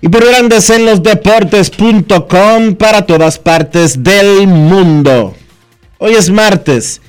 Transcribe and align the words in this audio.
Y 0.00 0.08
por 0.08 0.24
Grandes 0.24 0.70
en 0.70 0.86
los 0.86 1.02
Deportes.com 1.02 2.76
para 2.76 3.04
todas 3.04 3.40
partes 3.40 4.04
del 4.04 4.46
mundo. 4.46 5.34
Hoy 5.98 6.14
es 6.14 6.30
martes 6.30 7.00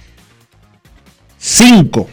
5, 1.37 2.09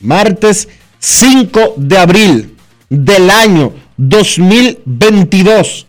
martes 0.00 0.68
5 0.98 1.76
de 1.78 1.98
abril 1.98 2.54
del 2.90 3.30
año 3.30 3.85
2022. 3.96 5.86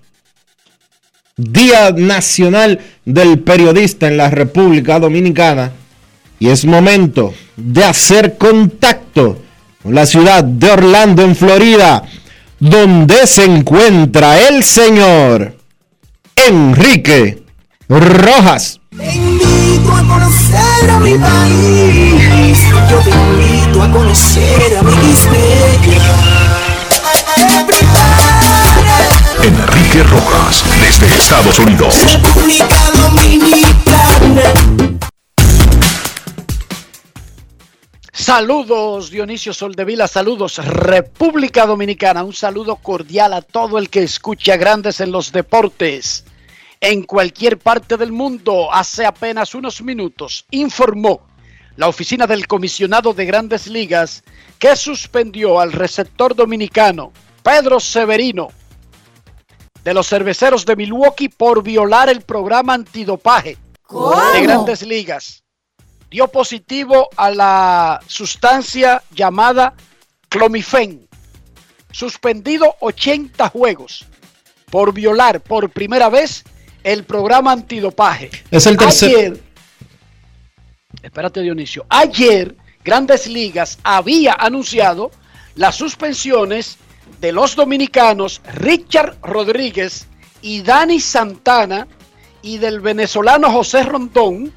Día 1.35 1.91
Nacional 1.91 2.79
del 3.05 3.39
Periodista 3.39 4.07
en 4.07 4.17
la 4.17 4.29
República 4.29 4.99
Dominicana. 4.99 5.71
Y 6.39 6.49
es 6.49 6.65
momento 6.65 7.33
de 7.55 7.83
hacer 7.83 8.37
contacto 8.37 9.41
con 9.83 9.95
la 9.95 10.05
ciudad 10.05 10.43
de 10.43 10.71
Orlando, 10.71 11.21
en 11.23 11.35
Florida, 11.35 12.03
donde 12.59 13.27
se 13.27 13.45
encuentra 13.45 14.47
el 14.47 14.63
señor 14.63 15.57
Enrique 16.35 17.43
Rojas. 17.87 18.79
Te 18.97 19.03
a 19.03 20.03
conocer 20.07 20.89
a 20.89 20.99
mi 20.99 21.17
país. 21.17 22.59
Yo 22.89 22.99
te 22.99 23.09
invito 23.09 23.83
a 23.83 23.91
conocer 23.91 24.77
a 24.77 24.83
mi 24.83 25.13
Enrique 29.43 30.03
Rojas, 30.03 30.63
desde 30.81 31.05
Estados 31.15 31.59
Unidos. 31.59 31.95
Saludos 38.11 39.11
Dionisio 39.11 39.53
Soldevila, 39.53 40.07
saludos 40.07 40.57
República 40.57 41.65
Dominicana, 41.65 42.23
un 42.23 42.33
saludo 42.33 42.77
cordial 42.77 43.33
a 43.33 43.41
todo 43.41 43.77
el 43.77 43.89
que 43.89 44.03
escucha 44.03 44.57
Grandes 44.57 44.99
en 45.01 45.11
los 45.11 45.31
Deportes. 45.31 46.25
En 46.81 47.03
cualquier 47.03 47.59
parte 47.59 47.95
del 47.95 48.11
mundo, 48.11 48.73
hace 48.73 49.05
apenas 49.05 49.53
unos 49.55 49.81
minutos, 49.81 50.45
informó 50.51 51.21
la 51.75 51.87
oficina 51.87 52.25
del 52.25 52.47
comisionado 52.47 53.13
de 53.13 53.25
Grandes 53.25 53.67
Ligas 53.67 54.23
que 54.57 54.75
suspendió 54.75 55.59
al 55.59 55.71
receptor 55.71 56.35
dominicano 56.35 57.13
Pedro 57.43 57.79
Severino 57.79 58.49
de 59.87 59.93
los 59.93 60.09
cerveceros 60.09 60.65
de 60.65 60.75
Milwaukee 60.75 61.29
por 61.29 61.63
violar 61.63 62.09
el 62.09 62.19
programa 62.19 62.73
antidopaje 62.73 63.57
de 64.33 64.41
grandes 64.41 64.81
ligas. 64.81 65.45
Dio 66.11 66.27
positivo 66.27 67.07
a 67.15 67.31
la 67.31 68.01
sustancia 68.05 69.01
llamada 69.11 69.75
clomifen. 70.27 71.07
Suspendido 71.89 72.75
80 72.81 73.47
juegos 73.47 74.05
por 74.69 74.93
violar 74.93 75.39
por 75.39 75.69
primera 75.69 76.09
vez 76.09 76.43
el 76.83 77.05
programa 77.05 77.53
antidopaje. 77.53 78.29
Es 78.51 78.65
el 78.65 78.75
tercer. 78.75 79.09
Ayer, 79.15 79.43
espérate 81.01 81.41
Dionisio, 81.41 81.85
ayer 81.87 82.57
Grandes 82.83 83.25
Ligas 83.25 83.79
había 83.83 84.33
anunciado 84.37 85.11
las 85.55 85.75
suspensiones 85.77 86.77
de 87.19 87.31
los 87.31 87.55
dominicanos 87.55 88.41
Richard 88.53 89.17
Rodríguez 89.21 90.07
y 90.41 90.61
Dani 90.61 90.99
Santana 90.99 91.87
y 92.41 92.57
del 92.57 92.79
venezolano 92.79 93.51
José 93.51 93.83
Rondón, 93.83 94.53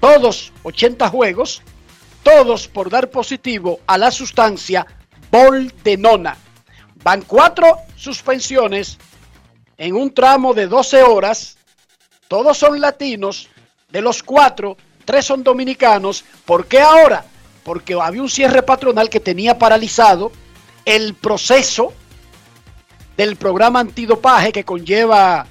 todos 0.00 0.52
80 0.62 1.08
juegos, 1.08 1.62
todos 2.22 2.68
por 2.68 2.90
dar 2.90 3.10
positivo 3.10 3.80
a 3.86 3.98
la 3.98 4.10
sustancia 4.10 4.86
boldenona. 5.30 6.36
Van 7.02 7.22
cuatro 7.22 7.78
suspensiones 7.96 8.98
en 9.78 9.96
un 9.96 10.12
tramo 10.12 10.54
de 10.54 10.66
12 10.66 11.02
horas, 11.02 11.56
todos 12.28 12.58
son 12.58 12.80
latinos, 12.80 13.48
de 13.90 14.00
los 14.00 14.22
cuatro, 14.22 14.76
tres 15.04 15.24
son 15.26 15.42
dominicanos. 15.42 16.24
¿Por 16.44 16.66
qué 16.66 16.80
ahora? 16.80 17.24
Porque 17.64 17.94
había 18.00 18.22
un 18.22 18.30
cierre 18.30 18.62
patronal 18.62 19.08
que 19.08 19.20
tenía 19.20 19.58
paralizado 19.58 20.32
el 20.84 21.14
proceso 21.14 21.92
del 23.16 23.36
programa 23.36 23.80
antidopaje 23.80 24.52
que 24.52 24.64
conlleva 24.64 25.46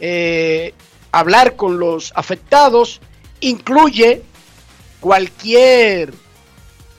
eh, 0.00 0.74
hablar 1.12 1.56
con 1.56 1.78
los 1.78 2.12
afectados, 2.14 3.00
incluye 3.40 4.22
cualquier 5.00 6.12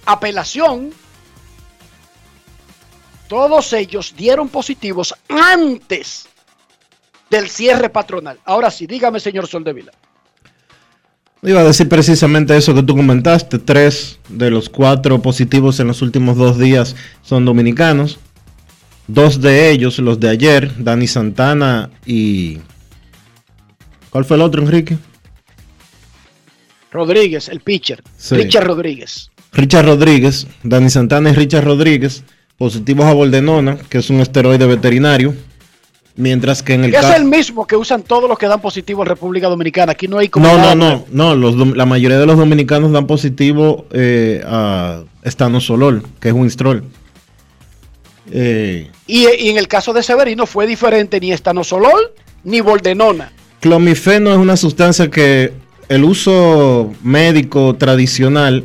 apelación. 0.05 0.93
Todos 3.27 3.73
ellos 3.73 4.13
dieron 4.15 4.49
positivos 4.49 5.13
antes 5.27 6.27
del 7.29 7.49
cierre 7.49 7.89
patronal. 7.89 8.39
Ahora 8.45 8.71
sí, 8.71 8.87
dígame, 8.87 9.19
señor 9.19 9.47
Soldevila. 9.47 9.91
Iba 11.45 11.61
a 11.61 11.65
decir 11.65 11.87
precisamente 11.87 12.57
eso 12.57 12.73
que 12.73 12.81
tú 12.81 12.95
comentaste. 12.95 13.59
Tres 13.59 14.19
de 14.29 14.49
los 14.49 14.67
cuatro 14.67 15.21
positivos 15.21 15.79
en 15.79 15.87
los 15.87 16.01
últimos 16.01 16.37
dos 16.37 16.57
días 16.57 16.95
son 17.21 17.45
dominicanos. 17.45 18.17
Dos 19.07 19.39
de 19.39 19.69
ellos, 19.69 19.99
los 19.99 20.19
de 20.19 20.29
ayer, 20.29 20.71
Dani 20.83 21.07
Santana 21.07 21.91
y... 22.05 22.57
¿Cuál 24.09 24.25
fue 24.25 24.37
el 24.37 24.41
otro, 24.41 24.61
Enrique? 24.61 24.97
Rodríguez, 26.91 27.49
el 27.49 27.59
pitcher. 27.59 28.01
Richard 28.31 28.65
Rodríguez. 28.65 29.29
Richard 29.51 29.85
Rodríguez, 29.85 30.47
Dani 30.63 30.89
Santana 30.89 31.29
y 31.29 31.33
Richard 31.33 31.65
Rodríguez, 31.65 32.23
positivos 32.57 33.05
a 33.05 33.13
Boldenona, 33.13 33.77
que 33.77 33.99
es 33.99 34.09
un 34.09 34.21
esteroide 34.21 34.65
veterinario. 34.65 35.35
Mientras 36.17 36.63
que 36.63 36.73
en 36.75 36.85
el 36.85 36.91
caso... 36.91 37.09
Es 37.09 37.15
el 37.15 37.25
mismo 37.25 37.67
que 37.67 37.75
usan 37.75 38.01
todos 38.01 38.29
los 38.29 38.37
que 38.39 38.47
dan 38.47 38.61
positivo 38.61 39.01
en 39.03 39.09
República 39.09 39.47
Dominicana. 39.49 39.91
Aquí 39.91 40.07
no 40.07 40.17
hay 40.17 40.29
como. 40.29 40.47
No, 40.47 40.57
no, 40.57 40.75
no. 40.75 41.05
no 41.11 41.35
los, 41.35 41.55
la 41.75 41.85
mayoría 41.85 42.17
de 42.17 42.25
los 42.25 42.37
dominicanos 42.37 42.91
dan 42.93 43.05
positivo 43.05 43.85
eh, 43.91 44.41
a 44.45 45.03
Estanosolol, 45.23 46.03
que 46.21 46.29
es 46.29 46.33
un 46.33 46.41
Winstrol. 46.41 46.85
Eh, 48.31 48.89
Y, 49.07 49.25
y 49.39 49.49
en 49.49 49.57
el 49.57 49.67
caso 49.67 49.91
de 49.93 50.01
Severino 50.03 50.45
fue 50.45 50.65
diferente 50.67 51.19
ni 51.19 51.31
estanosol 51.31 51.83
ni 52.43 52.61
boldenona. 52.61 53.31
clomifeno 53.59 54.31
es 54.31 54.37
una 54.37 54.55
sustancia 54.55 55.09
que 55.09 55.51
el 55.89 56.03
uso 56.03 56.93
médico 57.03 57.75
tradicional 57.75 58.63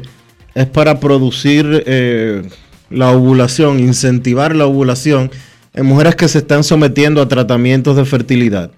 es 0.54 0.66
para 0.66 1.00
producir 1.00 1.82
eh, 1.86 2.42
la 2.90 3.10
ovulación, 3.10 3.80
incentivar 3.80 4.54
la 4.56 4.66
ovulación 4.66 5.30
en 5.74 5.86
mujeres 5.86 6.16
que 6.16 6.28
se 6.28 6.38
están 6.38 6.64
sometiendo 6.64 7.22
a 7.22 7.28
tratamientos 7.28 7.96
de 7.96 8.04
fertilidad. 8.04 8.70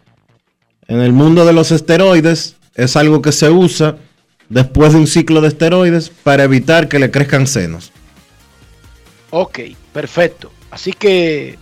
En 0.88 1.00
el 1.00 1.12
mundo 1.12 1.44
de 1.44 1.52
los 1.52 1.70
esteroides 1.70 2.56
es 2.74 2.96
algo 2.96 3.22
que 3.22 3.32
se 3.32 3.50
usa 3.50 3.96
después 4.48 4.92
de 4.92 4.98
un 4.98 5.06
ciclo 5.06 5.40
de 5.40 5.48
esteroides 5.48 6.10
para 6.10 6.44
evitar 6.44 6.88
que 6.88 6.98
le 6.98 7.10
crezcan 7.10 7.46
senos. 7.46 7.92
Ok, 9.30 9.60
perfecto. 9.92 10.52
Así 10.70 10.92
que 10.92 11.58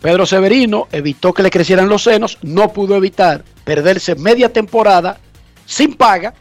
Pedro 0.00 0.26
Severino 0.26 0.88
evitó 0.92 1.32
que 1.32 1.42
le 1.42 1.50
crecieran 1.50 1.88
los 1.88 2.02
senos, 2.02 2.38
no 2.42 2.72
pudo 2.72 2.96
evitar 2.96 3.44
perderse 3.64 4.14
media 4.14 4.52
temporada 4.52 5.18
sin 5.66 5.94
paga. 5.94 6.34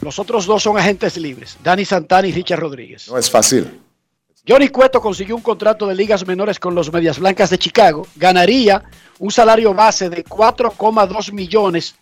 Los 0.00 0.18
otros 0.18 0.46
dos 0.46 0.62
son 0.64 0.76
agentes 0.76 1.16
libres, 1.16 1.56
Dani 1.62 1.84
Santana 1.84 2.26
y 2.26 2.32
Richard 2.32 2.58
Rodríguez. 2.58 3.08
No 3.08 3.18
es 3.18 3.30
fácil. 3.30 3.70
Johnny 4.46 4.68
Cueto 4.68 5.00
consiguió 5.00 5.36
un 5.36 5.42
contrato 5.42 5.86
de 5.86 5.94
ligas 5.94 6.26
menores 6.26 6.58
con 6.58 6.74
los 6.74 6.92
Medias 6.92 7.20
Blancas 7.20 7.50
de 7.50 7.58
Chicago. 7.58 8.08
Ganaría 8.16 8.82
un 9.20 9.30
salario 9.30 9.72
base 9.72 10.10
de 10.10 10.24
4,2 10.24 11.32
millones. 11.32 11.94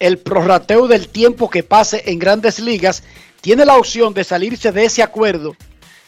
El 0.00 0.18
prorrateo 0.18 0.88
del 0.88 1.08
tiempo 1.08 1.48
que 1.48 1.62
pase 1.62 2.02
en 2.06 2.18
grandes 2.18 2.58
ligas 2.58 3.04
tiene 3.40 3.64
la 3.64 3.76
opción 3.76 4.12
de 4.14 4.24
salirse 4.24 4.72
de 4.72 4.84
ese 4.84 5.00
acuerdo 5.04 5.54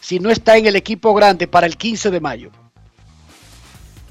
si 0.00 0.18
no 0.18 0.30
está 0.30 0.56
en 0.56 0.66
el 0.66 0.74
equipo 0.74 1.14
grande 1.14 1.46
para 1.46 1.66
el 1.66 1.76
15 1.76 2.10
de 2.10 2.20
mayo. 2.20 2.50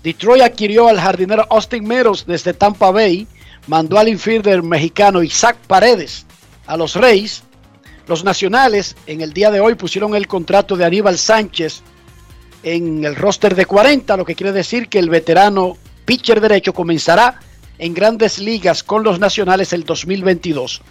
Detroit 0.04 0.44
adquirió 0.44 0.88
al 0.88 1.02
jardinero 1.02 1.46
Austin 1.50 1.86
Meadows 1.86 2.26
desde 2.26 2.54
Tampa 2.54 2.92
Bay, 2.92 3.28
mandó 3.68 4.00
al 4.00 4.08
infielder 4.08 4.64
mexicano 4.64 5.22
Isaac 5.22 5.58
Paredes 5.68 6.26
a 6.66 6.78
los 6.78 6.96
Reyes. 6.96 7.44
Los 8.08 8.24
nacionales 8.24 8.96
en 9.08 9.22
el 9.22 9.34
día 9.34 9.50
de 9.50 9.60
hoy 9.60 9.76
pusieron 9.76 10.16
el 10.16 10.28
contrato 10.28 10.76
de 10.76 10.86
Aníbal 10.86 11.18
Sánchez 11.18 11.82
en 12.62 13.04
el 13.04 13.16
roster 13.16 13.56
de 13.56 13.66
40, 13.66 14.16
lo 14.18 14.26
que 14.26 14.36
quiere 14.36 14.52
decir 14.52 14.90
que 14.90 15.00
el 15.00 15.10
veterano 15.10 15.78
pitcher 16.06 16.40
derecho 16.40 16.74
comenzará 16.74 17.40
en 17.78 17.94
grandes 17.94 18.40
ligas 18.40 18.84
con 18.84 19.04
los 19.04 19.20
nacionales 19.20 19.74
el 19.74 19.84
2022. 19.84 20.82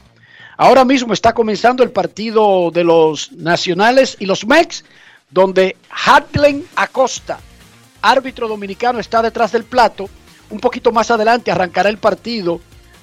Ahora 0.56 0.84
mismo 0.84 1.12
está 1.12 1.32
comenzando 1.32 1.82
el 1.82 1.90
partido 1.90 2.70
de 2.72 2.84
los 2.84 3.32
nacionales 3.32 4.16
y 4.18 4.26
los 4.26 4.46
Mex, 4.46 4.84
donde 5.30 5.76
Hadlen 5.90 6.64
Acosta, 6.76 7.38
árbitro 8.02 8.46
dominicano, 8.48 9.00
está 9.00 9.22
detrás 9.22 9.52
del 9.52 9.64
plato. 9.64 10.08
Un 10.50 10.60
poquito 10.60 10.92
más 10.92 11.10
adelante 11.10 11.50
arrancará 11.50 11.88
el 11.88 11.98
partido 11.98 12.60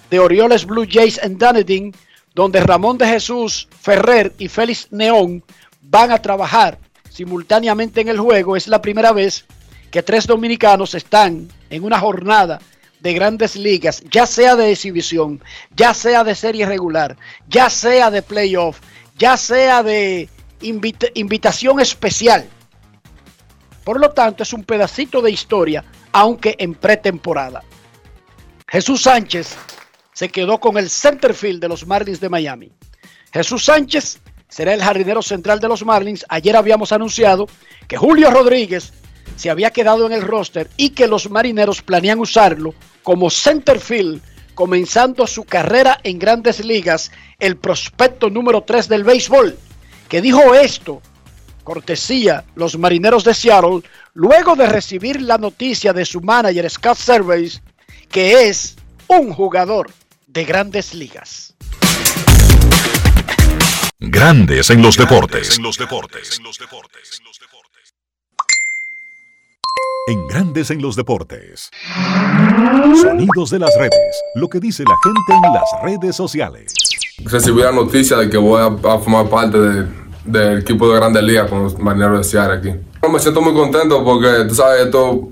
de 0.10 0.20
Orioles 0.20 0.66
Blue 0.66 0.88
Jays 0.90 1.20
en 1.24 1.38
Dunedin, 1.38 1.94
donde 2.34 2.62
Ramón 2.62 2.98
de 2.98 3.08
Jesús 3.08 3.68
Ferrer 3.82 4.34
y 4.38 4.48
Félix 4.48 4.88
Neón 4.92 5.44
van 5.82 6.12
a 6.12 6.22
trabajar 6.22 6.78
simultáneamente 7.10 8.02
en 8.02 8.08
el 8.08 8.20
juego. 8.20 8.56
Es 8.56 8.68
la 8.68 8.82
primera 8.82 9.12
vez 9.12 9.46
que 9.90 10.02
tres 10.04 10.26
dominicanos 10.26 10.96
están 10.96 11.50
en 11.70 11.84
una 11.84 12.00
jornada 12.00 12.62
de 13.02 13.14
grandes 13.14 13.56
ligas, 13.56 14.04
ya 14.12 14.26
sea 14.26 14.56
de 14.56 14.72
exhibición, 14.72 15.42
ya 15.76 15.94
sea 15.94 16.24
de 16.24 16.36
serie 16.36 16.66
regular, 16.66 17.18
ya 17.48 17.70
sea 17.70 18.12
de 18.12 18.22
playoff, 18.22 18.80
ya 19.18 19.36
sea 19.38 19.84
de 19.84 20.30
invita- 20.62 21.08
invitación 21.16 21.80
especial. 21.80 22.48
Por 23.84 24.00
lo 24.00 24.12
tanto, 24.12 24.44
es 24.44 24.54
un 24.54 24.64
pedacito 24.64 25.22
de 25.22 25.32
historia, 25.32 25.84
aunque 26.12 26.56
en 26.60 26.76
pretemporada. 26.76 27.64
Jesús 28.68 29.02
Sánchez 29.02 29.58
se 30.22 30.30
quedó 30.30 30.60
con 30.60 30.78
el 30.78 30.88
centerfield 30.88 31.60
de 31.60 31.68
los 31.68 31.88
Marlins 31.88 32.20
de 32.20 32.30
Miami. 32.30 32.72
Jesús 33.34 33.66
Sánchez 33.66 34.20
será 34.48 34.72
el 34.72 34.84
jardinero 34.84 35.24
central 35.24 35.60
de 35.60 35.68
los 35.68 35.84
Marlins. 35.84 36.24
Ayer 36.30 36.56
habíamos 36.56 36.92
anunciado 36.92 37.48
que 37.88 37.98
Julio 37.98 38.30
Rodríguez 38.30 38.94
se 39.36 39.50
había 39.50 39.72
quedado 39.72 40.06
en 40.06 40.14
el 40.14 40.22
roster 40.22 40.70
y 40.78 40.92
que 40.92 41.08
los 41.08 41.32
marineros 41.32 41.82
planean 41.82 42.20
usarlo 42.20 42.76
como 43.02 43.32
centerfield, 43.32 44.22
comenzando 44.54 45.26
su 45.26 45.44
carrera 45.44 46.00
en 46.04 46.20
grandes 46.20 46.64
ligas, 46.64 47.12
el 47.40 47.58
prospecto 47.58 48.30
número 48.30 48.62
3 48.62 48.90
del 48.90 49.04
béisbol, 49.04 49.58
que 50.08 50.22
dijo 50.22 50.54
esto, 50.54 51.02
cortesía 51.64 52.46
los 52.54 52.78
marineros 52.78 53.24
de 53.24 53.34
Seattle, 53.34 53.82
luego 54.14 54.56
de 54.56 54.68
recibir 54.68 55.20
la 55.20 55.40
noticia 55.40 55.94
de 55.94 56.06
su 56.06 56.22
manager 56.22 56.70
Scott 56.70 56.98
Service, 56.98 57.60
que 58.12 58.48
es 58.48 58.76
un 59.08 59.34
jugador 59.34 59.90
de 60.34 60.46
grandes 60.46 60.94
ligas. 60.94 61.54
Grandes 64.00 64.70
en 64.70 64.82
los 64.82 64.96
deportes. 64.98 65.58
En 65.58 65.64
los 65.64 65.78
deportes. 65.78 66.40
En 70.08 70.28
Grandes 70.28 70.72
en 70.72 70.82
los 70.82 70.96
deportes. 70.96 71.70
Sonidos 73.02 73.50
de 73.52 73.60
las 73.60 73.72
redes. 73.78 74.22
Lo 74.36 74.48
que 74.48 74.60
dice 74.62 74.84
la 74.84 74.96
gente 75.04 75.48
en 75.48 75.54
las 75.54 75.70
redes 75.84 76.16
sociales. 76.16 76.74
recibí 77.26 77.62
la 77.62 77.72
noticia 77.74 78.16
de 78.18 78.30
que 78.30 78.38
voy 78.38 78.62
a, 78.62 78.66
a 78.68 79.00
formar 79.00 79.30
parte 79.30 79.58
de- 79.60 80.02
del 80.24 80.60
equipo 80.60 80.88
de 80.92 80.96
Grandes 81.00 81.24
Ligas 81.24 81.50
con 81.50 81.64
los 81.64 81.78
marineros 81.78 82.20
de 82.20 82.24
Seattle 82.24 82.58
aquí. 82.58 82.80
Me 83.12 83.20
siento 83.20 83.42
muy 83.42 83.54
contento 83.54 84.04
porque, 84.04 84.46
tú 84.48 84.56
sabes, 84.56 84.86
esto, 84.86 85.30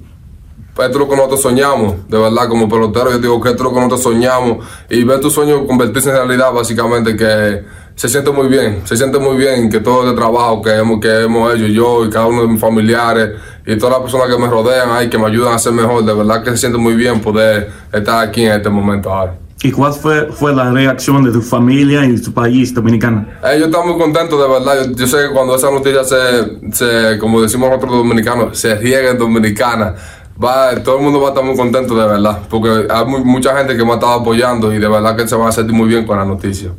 esto 0.82 0.94
es 0.94 1.00
lo 1.00 1.10
que 1.10 1.16
nosotros 1.16 1.42
soñamos, 1.42 2.08
de 2.08 2.18
verdad, 2.18 2.48
como 2.48 2.70
pelotero, 2.70 3.12
yo 3.12 3.20
digo 3.20 3.46
es 3.46 3.60
lo 3.60 3.70
que 3.70 3.76
nosotros 3.76 4.04
soñamos 4.04 4.66
y 4.90 5.04
ver 5.04 5.20
tu 5.20 5.30
sueño 5.30 5.66
convertirse 5.68 6.10
en 6.10 6.16
realidad, 6.16 6.52
básicamente, 6.54 7.16
que 7.16 7.64
se 7.96 8.08
siente 8.08 8.32
muy 8.32 8.48
bien, 8.48 8.82
se 8.86 8.96
siente 8.96 9.20
muy 9.20 9.36
bien 9.36 9.70
que 9.70 9.82
todo 9.82 10.04
este 10.04 10.16
trabajo 10.16 10.62
que 10.62 10.72
hemos, 10.72 11.02
que 11.02 11.24
hemos 11.24 11.54
hecho 11.54 11.68
yo 11.68 12.06
y 12.06 12.10
cada 12.10 12.28
uno 12.28 12.44
de 12.44 12.48
mis 12.48 12.62
familiares 12.62 13.32
y 13.66 13.78
todas 13.78 13.96
las 13.96 14.02
personas 14.04 14.34
que 14.34 14.42
me 14.42 14.48
rodean 14.48 14.90
ahí, 14.92 15.10
que 15.10 15.18
me 15.18 15.28
ayudan 15.28 15.54
a 15.54 15.60
ser 15.60 15.74
mejor, 15.74 16.06
de 16.06 16.14
verdad 16.14 16.42
que 16.44 16.52
se 16.52 16.58
siente 16.58 16.78
muy 16.78 16.96
bien 16.96 17.20
poder 17.20 17.70
estar 17.92 18.26
aquí 18.26 18.46
en 18.46 18.54
este 18.54 18.70
momento 18.70 19.14
ahora. 19.14 19.36
¿Y 19.62 19.72
cuál 19.72 19.92
fue, 19.92 20.32
fue 20.32 20.56
la 20.56 20.72
reacción 20.72 21.22
de 21.26 21.34
tu 21.34 21.42
familia 21.42 22.06
y 22.06 22.18
tu 22.22 22.32
país 22.32 22.74
dominicano? 22.74 23.26
Eh, 23.44 23.58
yo 23.60 23.66
estoy 23.66 23.88
muy 23.88 23.98
contento, 23.98 24.42
de 24.42 24.48
verdad. 24.48 24.86
Yo, 24.86 24.96
yo 24.96 25.08
sé 25.08 25.18
que 25.28 25.34
cuando 25.34 25.56
esa 25.56 25.70
noticia 25.70 26.06
se, 26.06 26.72
se, 26.72 27.20
como 27.20 27.42
decimos 27.42 27.68
nosotros 27.68 27.92
los 27.92 28.04
dominicanos, 28.04 28.58
se 28.58 28.76
riega 28.76 29.12
en 29.12 29.18
Dominicana, 29.18 29.96
va, 30.44 30.82
todo 30.84 30.98
el 30.98 31.04
mundo 31.04 31.20
va 31.22 31.28
a 31.28 31.30
estar 31.32 31.44
muy 31.44 31.56
contento, 31.56 31.96
de 31.96 32.08
verdad. 32.08 32.40
Porque 32.50 32.88
hay 32.92 33.06
muy- 33.06 33.24
mucha 33.24 33.56
gente 33.58 33.76
que 33.76 33.84
me 33.84 33.92
ha 33.92 33.96
estado 33.96 34.14
apoyando 34.14 34.74
y 34.74 34.80
de 34.80 34.88
verdad 34.88 35.16
que 35.16 35.28
se 35.28 35.36
van 35.36 35.48
a 35.50 35.52
sentir 35.52 35.74
muy 35.76 35.88
bien 35.88 36.06
con 36.06 36.18
la 36.18 36.26
noticia. 36.26 36.72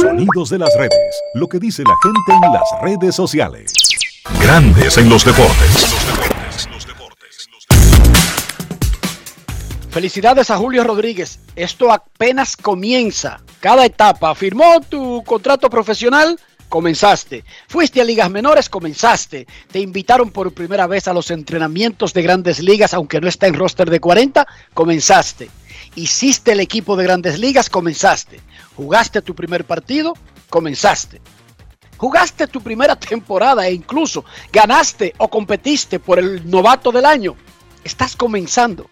Sonidos 0.00 0.50
de 0.50 0.58
las 0.58 0.70
redes. 0.76 0.92
Lo 1.34 1.48
que 1.48 1.58
dice 1.58 1.82
la 1.82 1.94
gente 2.02 2.46
en 2.46 2.52
las 2.52 2.82
redes 2.82 3.14
sociales. 3.14 3.72
Grandes 4.40 4.98
en 4.98 5.08
los 5.08 5.24
deportes. 5.24 5.86
Felicidades 9.90 10.50
a 10.50 10.56
Julio 10.58 10.84
Rodríguez. 10.84 11.40
Esto 11.56 11.90
apenas 11.90 12.56
comienza. 12.56 13.40
Cada 13.60 13.84
etapa. 13.84 14.34
Firmó 14.34 14.80
tu 14.88 15.24
contrato 15.24 15.68
profesional. 15.70 16.38
Comenzaste. 16.68 17.44
Fuiste 17.66 18.00
a 18.00 18.04
ligas 18.04 18.30
menores, 18.30 18.68
comenzaste. 18.68 19.46
Te 19.70 19.80
invitaron 19.80 20.30
por 20.30 20.52
primera 20.52 20.86
vez 20.86 21.08
a 21.08 21.14
los 21.14 21.30
entrenamientos 21.30 22.12
de 22.12 22.22
grandes 22.22 22.60
ligas, 22.60 22.92
aunque 22.92 23.20
no 23.20 23.28
está 23.28 23.46
en 23.46 23.54
roster 23.54 23.88
de 23.88 24.00
40, 24.00 24.46
comenzaste. 24.74 25.50
Hiciste 25.94 26.52
el 26.52 26.60
equipo 26.60 26.96
de 26.96 27.04
grandes 27.04 27.38
ligas, 27.38 27.70
comenzaste. 27.70 28.40
Jugaste 28.76 29.22
tu 29.22 29.34
primer 29.34 29.64
partido, 29.64 30.14
comenzaste. 30.50 31.20
Jugaste 31.96 32.46
tu 32.46 32.60
primera 32.60 32.96
temporada 32.96 33.66
e 33.66 33.72
incluso 33.72 34.24
ganaste 34.52 35.14
o 35.18 35.28
competiste 35.28 35.98
por 35.98 36.18
el 36.18 36.48
novato 36.48 36.92
del 36.92 37.06
año. 37.06 37.34
Estás 37.82 38.14
comenzando 38.14 38.88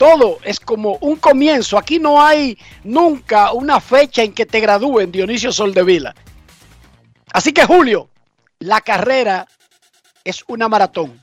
todo 0.00 0.38
es 0.44 0.58
como 0.58 0.96
un 1.02 1.16
comienzo. 1.16 1.76
Aquí 1.76 1.98
no 1.98 2.22
hay 2.22 2.56
nunca 2.84 3.52
una 3.52 3.82
fecha 3.82 4.22
en 4.22 4.32
que 4.32 4.46
te 4.46 4.58
gradúen, 4.58 5.12
Dionisio 5.12 5.52
Soldevila. 5.52 6.14
Así 7.32 7.52
que 7.52 7.64
Julio, 7.64 8.08
la 8.58 8.80
carrera 8.80 9.46
es 10.24 10.44
una 10.48 10.68
maratón. 10.68 11.20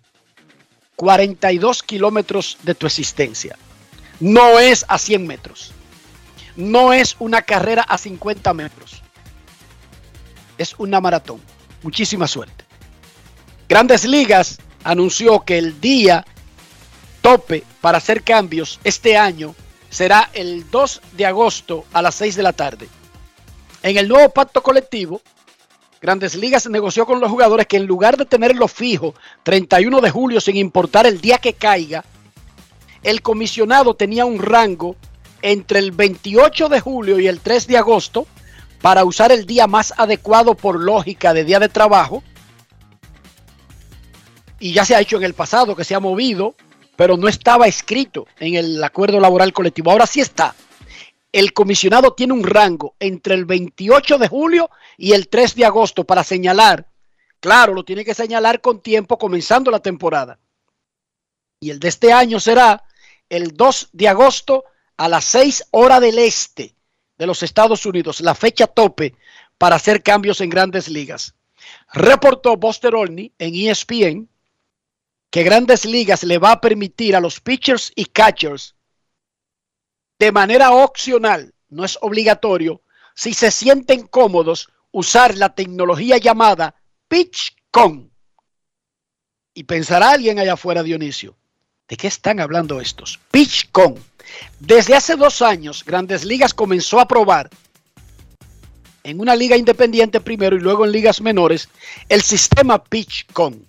42 0.96 1.84
kilómetros 1.84 2.58
de 2.64 2.74
tu 2.74 2.88
existencia. 2.88 3.58
No 4.20 4.60
es 4.60 4.86
a 4.88 4.98
100 4.98 5.28
metros. 5.28 5.72
No 6.56 6.92
es 6.92 7.16
una 7.20 7.44
carrera 7.44 7.84
a 7.84 7.98
50 7.98 8.54
metros. 8.54 9.04
Es 10.58 10.74
una 10.80 11.00
maratón. 11.00 11.40
Muchísima 11.84 12.28
suerte. 12.28 12.66
Grandes 13.70 14.06
Ligas 14.06 14.58
anunció 14.84 15.42
que 15.42 15.58
el 15.58 15.80
día 15.80 16.26
tope 17.22 17.64
para 17.82 18.00
hacer 18.00 18.24
cambios 18.24 18.80
este 18.84 19.18
año 19.18 19.54
será 19.90 20.30
el 20.34 20.70
2 20.72 21.02
de 21.14 21.26
agosto 21.26 21.86
a 21.94 22.02
las 22.02 22.16
6 22.16 22.36
de 22.38 22.44
la 22.44 22.54
tarde. 22.54 22.88
En 23.84 23.98
el 23.98 24.08
nuevo 24.08 24.30
pacto 24.30 24.64
colectivo, 24.64 25.22
Grandes 26.02 26.36
Ligas 26.36 26.70
negoció 26.70 27.06
con 27.06 27.20
los 27.20 27.30
jugadores 27.32 27.68
que 27.68 27.78
en 27.78 27.86
lugar 27.86 28.18
de 28.18 28.26
tenerlo 28.26 28.68
fijo 28.68 29.16
31 29.44 30.02
de 30.02 30.12
julio 30.12 30.42
sin 30.42 30.58
importar 30.58 31.08
el 31.08 31.20
día 31.22 31.40
que 31.40 31.54
caiga, 31.54 32.04
el 33.04 33.22
comisionado 33.22 33.96
tenía 33.96 34.26
un 34.26 34.40
rango 34.40 34.96
entre 35.42 35.80
el 35.80 35.92
28 35.92 36.70
de 36.70 36.80
julio 36.80 37.20
y 37.20 37.28
el 37.28 37.40
3 37.40 37.68
de 37.68 37.78
agosto 37.78 38.28
para 38.82 39.06
usar 39.06 39.32
el 39.32 39.46
día 39.46 39.68
más 39.68 39.94
adecuado 39.98 40.56
por 40.56 40.80
lógica 40.80 41.34
de 41.34 41.44
día 41.44 41.60
de 41.60 41.70
trabajo. 41.70 42.24
Y 44.60 44.74
ya 44.74 44.86
se 44.86 44.96
ha 44.96 45.02
hecho 45.02 45.18
en 45.18 45.24
el 45.24 45.34
pasado 45.34 45.76
que 45.76 45.84
se 45.84 45.96
ha 45.96 46.00
movido, 46.00 46.56
pero 46.96 47.18
no 47.18 47.28
estaba 47.28 47.68
escrito 47.68 48.28
en 48.40 48.56
el 48.56 48.84
acuerdo 48.84 49.20
laboral 49.20 49.54
colectivo. 49.54 49.92
Ahora 49.92 50.08
sí 50.08 50.20
está. 50.20 50.56
El 51.32 51.54
comisionado 51.54 52.14
tiene 52.14 52.34
un 52.34 52.44
rango 52.44 52.96
entre 53.00 53.36
el 53.36 53.46
28 53.46 54.18
de 54.18 54.28
julio 54.28 54.70
y 54.98 55.12
el 55.14 55.28
3 55.28 55.56
de 55.56 55.66
agosto 55.66 56.04
para 56.04 56.24
señalar. 56.24 56.88
Claro, 57.40 57.74
lo 57.74 57.84
tiene 57.84 58.06
que 58.06 58.14
señalar 58.14 58.62
con 58.62 58.82
tiempo 58.82 59.18
comenzando 59.18 59.70
la 59.70 59.80
temporada. 59.80 60.40
Y 61.60 61.70
el 61.70 61.80
de 61.80 61.90
este 61.90 62.12
año 62.12 62.40
será 62.40 62.84
el 63.30 63.56
2 63.56 63.90
de 63.94 64.08
agosto 64.08 64.64
a 64.96 65.08
las 65.08 65.26
6 65.26 65.66
horas 65.72 66.02
del 66.02 66.20
este 66.20 66.76
de 67.18 67.28
los 67.28 67.44
Estados 67.44 67.86
Unidos, 67.86 68.22
la 68.22 68.36
fecha 68.36 68.68
tope 68.68 69.16
para 69.58 69.76
hacer 69.76 70.04
cambios 70.04 70.40
en 70.42 70.50
grandes 70.50 70.88
ligas. 70.88 71.34
Reportó 71.94 72.58
Buster 72.58 72.96
Olney 72.96 73.34
en 73.40 73.56
ESPN 73.56 74.30
que 75.30 75.44
grandes 75.44 75.86
ligas 75.86 76.24
le 76.24 76.38
va 76.38 76.54
a 76.54 76.62
permitir 76.62 77.16
a 77.16 77.20
los 77.20 77.42
pitchers 77.42 77.92
y 77.96 78.06
catchers 78.06 78.76
de 80.20 80.32
manera 80.32 80.72
opcional, 80.72 81.54
no 81.70 81.86
es 81.86 81.98
obligatorio, 82.02 82.82
si 83.16 83.34
se 83.34 83.52
sienten 83.52 84.08
cómodos, 84.08 84.70
usar 84.92 85.38
la 85.38 85.54
tecnología 85.54 86.18
llamada 86.18 86.76
PitchCon. 87.08 88.12
Y 89.54 89.64
pensará 89.64 90.12
alguien 90.12 90.40
allá 90.40 90.54
afuera, 90.54 90.84
Dionisio, 90.84 91.36
¿de 91.88 91.98
qué 91.98 92.08
están 92.08 92.40
hablando 92.40 92.80
estos? 92.80 93.20
PitchCon. 93.32 93.96
Desde 94.60 94.96
hace 94.96 95.16
dos 95.16 95.42
años, 95.42 95.84
Grandes 95.86 96.26
Ligas 96.26 96.54
comenzó 96.54 97.00
a 97.00 97.08
probar 97.08 97.50
en 99.04 99.20
una 99.22 99.36
liga 99.36 99.56
independiente 99.56 100.20
primero 100.20 100.56
y 100.58 100.60
luego 100.60 100.86
en 100.86 100.92
ligas 100.92 101.22
menores 101.22 101.70
el 102.10 102.22
sistema 102.22 102.84
PitchCon. 102.84 103.66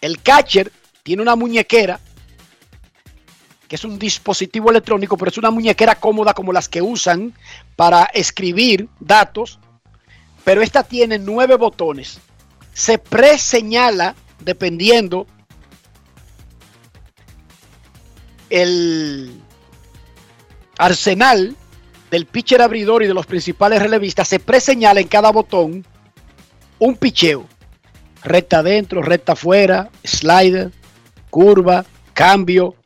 El 0.00 0.20
catcher 0.22 0.70
tiene 1.02 1.22
una 1.22 1.36
muñequera 1.36 1.98
que 3.72 3.76
es 3.76 3.84
un 3.84 3.98
dispositivo 3.98 4.68
electrónico, 4.68 5.16
pero 5.16 5.30
es 5.30 5.38
una 5.38 5.50
muñequera 5.50 5.94
cómoda 5.94 6.34
como 6.34 6.52
las 6.52 6.68
que 6.68 6.82
usan 6.82 7.32
para 7.74 8.04
escribir 8.12 8.86
datos, 9.00 9.58
pero 10.44 10.60
esta 10.60 10.82
tiene 10.82 11.18
nueve 11.18 11.56
botones. 11.56 12.20
Se 12.74 12.98
preseñala 12.98 14.14
dependiendo 14.40 15.26
el 18.50 19.40
arsenal 20.76 21.56
del 22.10 22.26
pitcher 22.26 22.60
abridor 22.60 23.02
y 23.02 23.06
de 23.06 23.14
los 23.14 23.24
principales 23.24 23.80
relevistas, 23.80 24.28
se 24.28 24.38
preseñala 24.38 25.00
en 25.00 25.08
cada 25.08 25.32
botón 25.32 25.86
un 26.78 26.94
picheo. 26.98 27.46
Recta 28.22 28.58
adentro, 28.58 29.00
recta 29.00 29.32
afuera, 29.32 29.88
slider, 30.04 30.70
curva, 31.30 31.86
cambio, 32.12 32.76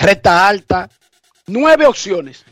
recta 0.00 0.48
alta, 0.48 0.90
nueve 1.46 1.86
opciones. 1.86 2.44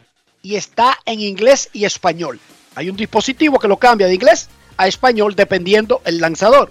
Y 0.42 0.54
está 0.54 0.96
en 1.04 1.20
inglés 1.20 1.68
y 1.72 1.84
español. 1.84 2.38
Hay 2.76 2.88
un 2.88 2.96
dispositivo 2.96 3.58
que 3.58 3.66
lo 3.66 3.76
cambia 3.76 4.06
de 4.06 4.14
inglés 4.14 4.48
a 4.76 4.86
español 4.86 5.34
dependiendo 5.34 6.00
el 6.04 6.20
lanzador. 6.20 6.70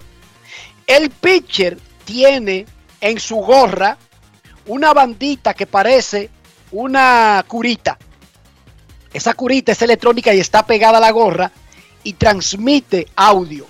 El 0.86 1.10
pitcher 1.10 1.78
tiene 2.06 2.66
en 3.02 3.20
su 3.20 3.36
gorra 3.36 3.98
una 4.68 4.94
bandita 4.94 5.54
que 5.54 5.68
parece 5.68 6.30
una 6.72 7.44
curita. 7.48 7.98
Esa 9.12 9.34
curita 9.34 9.74
es 9.74 9.82
electrónica 9.82 10.34
y 10.34 10.40
está 10.40 10.66
pegada 10.66 10.98
a 10.98 11.02
la 11.02 11.12
gorra 11.12 11.52
y 12.04 12.14
transmite 12.14 13.08
audio. 13.16 13.66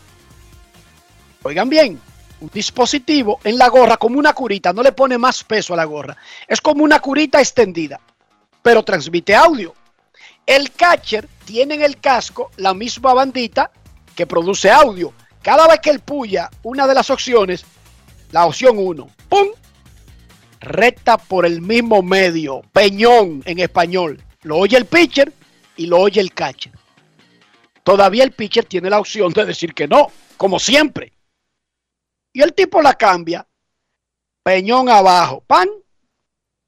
Oigan 1.43 1.69
bien, 1.69 1.99
un 2.39 2.49
dispositivo 2.53 3.39
en 3.43 3.57
la 3.57 3.69
gorra 3.69 3.97
como 3.97 4.19
una 4.19 4.33
curita, 4.33 4.73
no 4.73 4.83
le 4.83 4.91
pone 4.91 5.17
más 5.17 5.43
peso 5.43 5.73
a 5.73 5.77
la 5.77 5.85
gorra. 5.85 6.17
Es 6.47 6.61
como 6.61 6.83
una 6.83 6.99
curita 6.99 7.39
extendida, 7.39 7.99
pero 8.61 8.83
transmite 8.83 9.35
audio. 9.35 9.73
El 10.45 10.71
catcher 10.71 11.27
tiene 11.45 11.75
en 11.75 11.81
el 11.81 11.97
casco 11.97 12.51
la 12.57 12.73
misma 12.73 13.13
bandita 13.13 13.71
que 14.15 14.27
produce 14.27 14.69
audio. 14.69 15.13
Cada 15.41 15.67
vez 15.67 15.79
que 15.79 15.89
él 15.89 15.99
puya 15.99 16.49
una 16.63 16.87
de 16.87 16.93
las 16.93 17.09
opciones, 17.09 17.65
la 18.31 18.45
opción 18.45 18.77
1, 18.77 19.09
¡pum! 19.29 19.47
recta 20.59 21.17
por 21.17 21.45
el 21.45 21.61
mismo 21.61 22.01
medio, 22.01 22.61
peñón 22.73 23.41
en 23.45 23.59
español. 23.59 24.21
Lo 24.43 24.57
oye 24.57 24.77
el 24.77 24.85
pitcher 24.85 25.31
y 25.75 25.85
lo 25.85 25.99
oye 25.99 26.21
el 26.21 26.33
catcher. 26.33 26.73
Todavía 27.83 28.23
el 28.23 28.31
pitcher 28.31 28.65
tiene 28.65 28.89
la 28.89 28.99
opción 28.99 29.31
de 29.31 29.45
decir 29.45 29.73
que 29.73 29.87
no, 29.87 30.07
como 30.35 30.59
siempre. 30.59 31.13
Y 32.37 32.41
el 32.43 32.53
tipo 32.53 32.83
la 32.83 32.93
cambia, 32.93 33.47
peñón 34.43 34.89
abajo, 34.89 35.43
pan. 35.47 35.67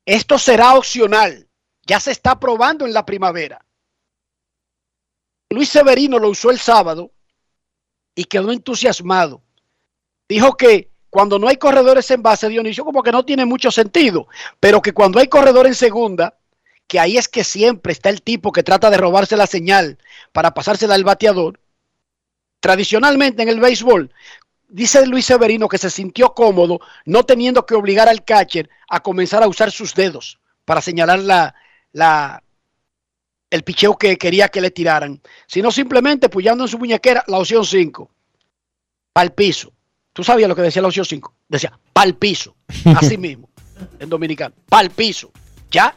Esto 0.04 0.40
será 0.40 0.74
opcional. 0.74 1.48
Ya 1.86 2.00
se 2.00 2.10
está 2.10 2.40
probando 2.40 2.88
en 2.88 2.94
la 2.94 3.06
primavera. 3.06 3.64
Luis 5.52 5.70
Severino 5.70 6.18
lo 6.18 6.30
usó 6.30 6.50
el 6.50 6.58
sábado 6.58 7.12
y 8.16 8.24
quedó 8.24 8.52
entusiasmado. 8.52 9.44
Dijo 10.28 10.58
que 10.58 10.90
cuando 11.12 11.38
no 11.38 11.48
hay 11.48 11.58
corredores 11.58 12.10
en 12.10 12.24
base, 12.24 12.50
Dionisio, 12.50 12.84
como 12.84 13.04
que 13.04 13.12
no 13.12 13.24
tiene 13.24 13.46
mucho 13.46 13.70
sentido, 13.70 14.28
pero 14.60 14.82
que 14.82 14.96
cuando 14.96 15.20
hay 15.20 15.28
corredor 15.28 15.68
en 15.68 15.76
segunda, 15.76 16.36
que 16.88 17.00
ahí 17.00 17.16
es 17.16 17.28
que 17.28 17.44
siempre 17.44 17.94
está 17.94 18.10
el 18.10 18.24
tipo 18.24 18.52
que 18.52 18.64
trata 18.64 18.90
de 18.90 18.98
robarse 18.98 19.38
la 19.38 19.46
señal 19.46 20.00
para 20.32 20.56
pasársela 20.56 20.96
al 20.96 21.04
bateador. 21.04 21.60
Tradicionalmente 22.60 23.44
en 23.44 23.50
el 23.50 23.60
béisbol, 23.60 24.12
dice 24.70 25.06
Luis 25.06 25.26
Severino 25.26 25.68
que 25.68 25.78
se 25.78 25.90
sintió 25.90 26.34
cómodo 26.34 26.80
no 27.06 27.24
teniendo 27.24 27.66
que 27.66 27.76
obligar 27.76 28.08
al 28.08 28.24
catcher 28.24 28.70
a 28.88 29.02
comenzar 29.02 29.44
a 29.44 29.48
usar 29.48 29.72
sus 29.72 29.94
dedos 29.94 30.40
para 30.64 30.82
señalar 30.82 31.20
la, 31.20 31.56
la, 31.92 32.44
el 33.50 33.64
picheo 33.64 33.98
que 33.98 34.18
quería 34.18 34.50
que 34.50 34.62
le 34.62 34.72
tiraran, 34.72 35.20
sino 35.48 35.72
simplemente 35.72 36.30
puyando 36.30 36.64
en 36.64 36.68
su 36.68 36.78
muñequera 36.78 37.24
la 37.28 37.40
opción 37.40 37.66
5, 37.66 38.10
al 39.16 39.34
piso. 39.34 39.74
¿Tú 40.14 40.24
sabías 40.24 40.50
lo 40.50 40.56
que 40.56 40.62
decía 40.62 40.82
la 40.82 40.90
opción 40.90 41.06
5? 41.06 41.34
Decía, 41.48 41.78
pal 41.94 42.16
piso. 42.16 42.56
Así 42.96 43.18
mismo, 43.18 43.50
en 44.00 44.10
dominicano. 44.10 44.54
Pal 44.68 44.90
piso. 44.92 45.32
¿Ya? 45.72 45.96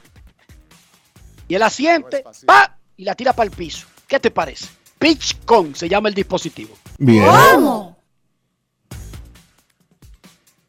Y 1.49 1.55
el 1.55 1.62
asiente, 1.62 2.25
pa, 2.47 2.79
y 2.97 3.05
la 3.05 3.14
tira 3.14 3.33
para 3.33 3.50
el 3.50 3.57
piso. 3.57 3.87
¿Qué 4.07 4.21
te 4.21 4.31
parece? 4.31 4.67
Pitch 4.99 5.45
con 5.45 5.75
se 5.75 5.88
llama 5.88 6.09
el 6.09 6.14
dispositivo. 6.14 6.76
Bien. 6.99 7.26
¿Cómo? 7.26 7.91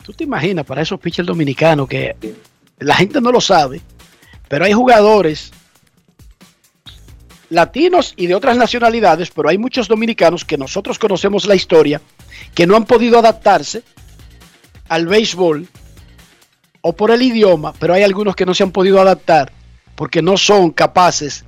¿Tú 0.03 0.13
te 0.13 0.23
imaginas 0.25 0.65
para 0.65 0.81
esos 0.81 0.99
pitchers 0.99 1.27
dominicanos 1.27 1.87
que 1.87 2.15
la 2.79 2.95
gente 2.95 3.21
no 3.21 3.31
lo 3.31 3.39
sabe, 3.41 3.81
pero 4.47 4.65
hay 4.65 4.73
jugadores 4.73 5.51
latinos 7.49 8.13
y 8.17 8.27
de 8.27 8.35
otras 8.35 8.57
nacionalidades, 8.57 9.31
pero 9.31 9.49
hay 9.49 9.57
muchos 9.57 9.87
dominicanos 9.87 10.43
que 10.43 10.57
nosotros 10.57 10.99
conocemos 10.99 11.45
la 11.45 11.55
historia, 11.55 12.01
que 12.53 12.67
no 12.67 12.75
han 12.75 12.85
podido 12.85 13.19
adaptarse 13.19 13.83
al 14.89 15.07
béisbol 15.07 15.67
o 16.81 16.93
por 16.93 17.11
el 17.11 17.21
idioma, 17.21 17.73
pero 17.79 17.93
hay 17.93 18.03
algunos 18.03 18.35
que 18.35 18.45
no 18.45 18.53
se 18.53 18.63
han 18.63 18.71
podido 18.71 18.99
adaptar 18.99 19.51
porque 19.95 20.21
no 20.21 20.35
son 20.35 20.71
capaces 20.71 21.45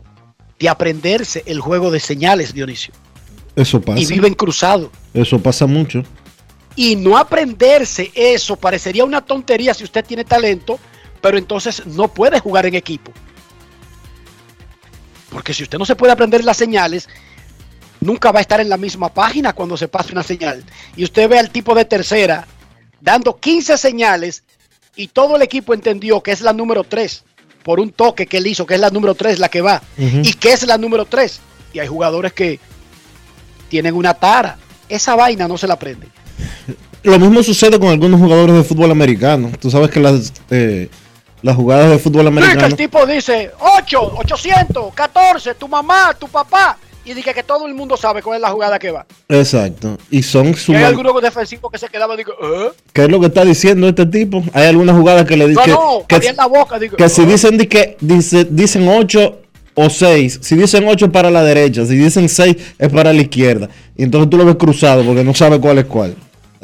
de 0.59 0.69
aprenderse 0.69 1.43
el 1.45 1.59
juego 1.59 1.91
de 1.91 1.99
señales, 1.99 2.53
Dionisio, 2.53 2.93
Eso 3.55 3.81
pasa. 3.81 3.99
y 3.99 4.05
viven 4.05 4.33
cruzados. 4.33 4.89
Eso 5.13 5.39
pasa 5.39 5.65
mucho. 5.65 6.03
Y 6.75 6.95
no 6.95 7.17
aprenderse 7.17 8.11
eso 8.13 8.55
parecería 8.55 9.05
una 9.05 9.21
tontería 9.21 9.73
si 9.73 9.83
usted 9.83 10.03
tiene 10.03 10.25
talento, 10.25 10.79
pero 11.21 11.37
entonces 11.37 11.85
no 11.85 12.07
puede 12.07 12.39
jugar 12.39 12.65
en 12.65 12.75
equipo. 12.75 13.11
Porque 15.29 15.53
si 15.53 15.63
usted 15.63 15.77
no 15.77 15.85
se 15.85 15.95
puede 15.95 16.13
aprender 16.13 16.43
las 16.43 16.57
señales, 16.57 17.07
nunca 17.99 18.31
va 18.31 18.39
a 18.39 18.41
estar 18.41 18.59
en 18.59 18.69
la 18.69 18.77
misma 18.77 19.13
página 19.13 19.53
cuando 19.53 19.77
se 19.77 19.87
pase 19.87 20.11
una 20.11 20.23
señal. 20.23 20.63
Y 20.95 21.03
usted 21.03 21.29
ve 21.29 21.39
al 21.39 21.49
tipo 21.49 21.73
de 21.75 21.85
tercera 21.85 22.47
dando 23.01 23.37
15 23.37 23.77
señales 23.77 24.43
y 24.95 25.07
todo 25.07 25.35
el 25.35 25.41
equipo 25.41 25.73
entendió 25.73 26.21
que 26.21 26.31
es 26.31 26.41
la 26.41 26.53
número 26.53 26.83
3 26.83 27.23
por 27.63 27.79
un 27.79 27.91
toque 27.91 28.27
que 28.27 28.37
él 28.37 28.47
hizo, 28.47 28.65
que 28.65 28.75
es 28.75 28.79
la 28.79 28.89
número 28.89 29.15
3 29.15 29.39
la 29.39 29.49
que 29.49 29.61
va. 29.61 29.81
Y 29.97 30.33
que 30.33 30.53
es 30.53 30.65
la 30.67 30.77
número 30.77 31.05
3. 31.05 31.39
Y 31.73 31.79
hay 31.79 31.87
jugadores 31.87 32.31
que 32.31 32.59
tienen 33.69 33.95
una 33.95 34.13
tara. 34.13 34.57
Esa 34.87 35.15
vaina 35.15 35.47
no 35.47 35.57
se 35.57 35.67
la 35.67 35.73
aprende. 35.73 36.07
Lo 37.03 37.19
mismo 37.19 37.43
sucede 37.43 37.79
con 37.79 37.89
algunos 37.89 38.19
jugadores 38.19 38.55
de 38.55 38.63
fútbol 38.63 38.89
americano. 38.91 39.51
Tú 39.59 39.69
sabes 39.69 39.89
que 39.91 39.99
las, 39.99 40.33
eh, 40.49 40.89
las 41.43 41.55
jugadas 41.55 41.91
de 41.91 41.99
fútbol 41.99 42.25
Sí, 42.25 42.31
que 42.33 42.39
americano. 42.39 42.65
el 42.67 42.75
tipo 42.75 43.05
dice 43.05 43.51
8, 43.59 44.13
800, 44.17 44.93
14, 44.93 45.53
tu 45.55 45.67
mamá, 45.67 46.15
tu 46.19 46.27
papá. 46.27 46.77
y 47.07 47.13
dije 47.13 47.35
que 47.35 47.43
todo 47.43 47.67
el 47.67 47.75
mundo 47.75 47.95
sabe 47.97 48.23
cuál 48.23 48.37
es 48.37 48.41
la 48.41 48.49
jugada 48.49 48.79
que 48.79 48.89
va. 48.89 49.05
Exacto. 49.29 49.95
Y 50.09 50.23
son 50.23 50.55
su 50.55 50.71
hay 50.73 50.81
algunos 50.85 51.21
defensivos 51.21 51.71
que 51.71 51.77
se 51.77 51.87
quedaban, 51.87 52.17
digo, 52.17 52.31
¿eh? 52.41 52.71
¿Qué 52.91 53.03
es 53.03 53.09
lo 53.11 53.19
que 53.19 53.27
está 53.27 53.45
diciendo 53.45 53.87
este 53.87 54.07
tipo? 54.07 54.43
Hay 54.53 54.65
algunas 54.65 54.97
jugadas 54.97 55.23
que 55.25 55.37
le 55.37 55.43
No, 55.43 55.49
dicen 55.49 55.71
no, 55.71 56.03
que, 56.07 56.15
abrían 56.15 56.35
la 56.35 56.47
boca, 56.47 56.79
digo, 56.79 56.97
que 56.97 57.07
si 57.07 57.21
"Ah". 57.21 57.25
dicen 57.25 57.59
di 57.59 57.67
que 57.67 57.95
dice, 58.01 58.47
dicen 58.49 58.87
8 58.87 59.37
o 59.75 59.87
6, 59.91 60.39
si 60.41 60.55
dicen 60.55 60.87
8 60.87 61.11
para 61.11 61.29
la 61.29 61.43
derecha, 61.43 61.85
si 61.85 61.95
dicen 61.95 62.27
6 62.27 62.55
es 62.79 62.89
para 62.89 63.13
la 63.13 63.21
izquierda. 63.21 63.69
Y 63.95 64.01
entonces 64.01 64.27
tú 64.31 64.37
lo 64.37 64.45
ves 64.45 64.55
cruzado 64.55 65.03
porque 65.03 65.23
no 65.23 65.35
sabe 65.35 65.59
cuál 65.59 65.77
es 65.77 65.85
cuál. 65.85 66.15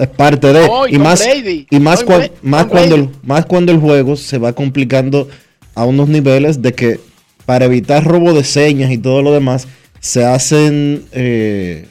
Es 0.01 0.07
parte 0.07 0.51
de 0.51 0.67
No, 0.67 0.87
y 0.87 0.97
más 0.97 1.23
Brady, 1.23 1.67
y 1.69 1.79
más, 1.79 2.03
más 2.41 2.65
cuando 2.65 2.95
el, 2.95 3.09
más 3.21 3.45
cuando 3.45 3.71
el 3.71 3.77
juego 3.77 4.15
se 4.15 4.39
va 4.39 4.51
complicando 4.51 5.27
a 5.75 5.85
unos 5.85 6.09
niveles 6.09 6.59
de 6.59 6.73
que 6.73 6.99
para 7.45 7.65
evitar 7.65 8.03
robo 8.03 8.33
de 8.33 8.43
señas 8.43 8.89
y 8.89 8.97
todo 8.97 9.21
lo 9.21 9.31
demás 9.31 9.67
se 9.99 10.25
hacen 10.25 11.05
eh, 11.11 11.87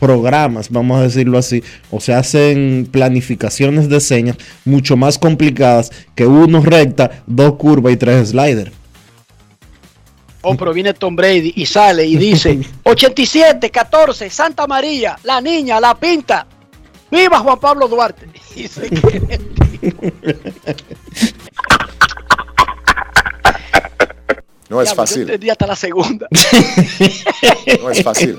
programas, 0.00 0.68
vamos 0.68 0.98
a 0.98 1.02
decirlo 1.02 1.38
así, 1.38 1.62
o 1.92 2.00
se 2.00 2.12
hacen 2.12 2.88
planificaciones 2.90 3.88
de 3.88 4.00
señas 4.00 4.36
mucho 4.64 4.96
más 4.96 5.16
complicadas 5.16 5.92
que 6.16 6.26
uno 6.26 6.60
recta, 6.60 7.22
dos 7.24 7.54
curvas 7.54 7.92
y 7.92 7.98
tres 7.98 8.30
sliders. 8.30 8.72
Oh, 10.42 10.56
pero 10.56 10.72
viene 10.72 10.92
Tom 10.92 11.14
Brady 11.14 11.52
y 11.54 11.66
sale 11.66 12.04
y 12.04 12.16
dice 12.16 12.58
87, 12.82 13.70
14, 13.70 14.28
Santa 14.28 14.66
María, 14.66 15.16
la 15.22 15.40
niña, 15.40 15.78
la 15.78 15.94
pinta. 15.94 16.48
¡Viva 17.10 17.38
Juan 17.38 17.58
Pablo 17.58 17.88
Duarte! 17.88 18.28
Y 18.56 18.66
se. 18.68 18.90
No 24.68 24.80
es 24.80 24.90
Yo 24.90 24.94
fácil, 24.94 25.22
entendí 25.22 25.50
hasta 25.50 25.66
la 25.66 25.74
segunda. 25.74 26.28
no 27.82 27.90
es 27.90 28.02
fácil. 28.04 28.38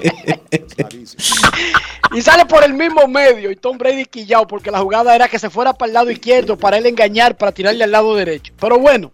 Y 2.13 2.21
sale 2.21 2.45
por 2.45 2.63
el 2.63 2.73
mismo 2.73 3.05
medio 3.07 3.51
y 3.51 3.55
Tom 3.57 3.77
Brady 3.77 4.05
quillao 4.05 4.47
porque 4.47 4.71
la 4.71 4.79
jugada 4.79 5.13
era 5.13 5.27
que 5.27 5.39
se 5.39 5.49
fuera 5.49 5.73
para 5.73 5.87
el 5.89 5.93
lado 5.93 6.09
izquierdo 6.09 6.57
para 6.57 6.77
él 6.77 6.85
engañar, 6.85 7.35
para 7.35 7.51
tirarle 7.51 7.83
al 7.83 7.91
lado 7.91 8.15
derecho. 8.15 8.53
Pero 8.59 8.79
bueno, 8.79 9.11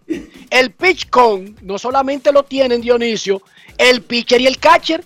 el 0.50 0.70
pitch 0.70 1.10
con 1.10 1.56
no 1.62 1.76
solamente 1.78 2.30
lo 2.30 2.44
tienen 2.44 2.80
Dionisio, 2.80 3.42
el 3.78 4.02
pitcher 4.02 4.40
y 4.40 4.46
el 4.46 4.58
catcher, 4.58 5.04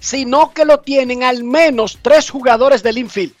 sino 0.00 0.52
que 0.52 0.64
lo 0.64 0.80
tienen 0.80 1.22
al 1.22 1.44
menos 1.44 1.98
tres 2.02 2.30
jugadores 2.30 2.82
del 2.82 2.98
infield. 2.98 3.34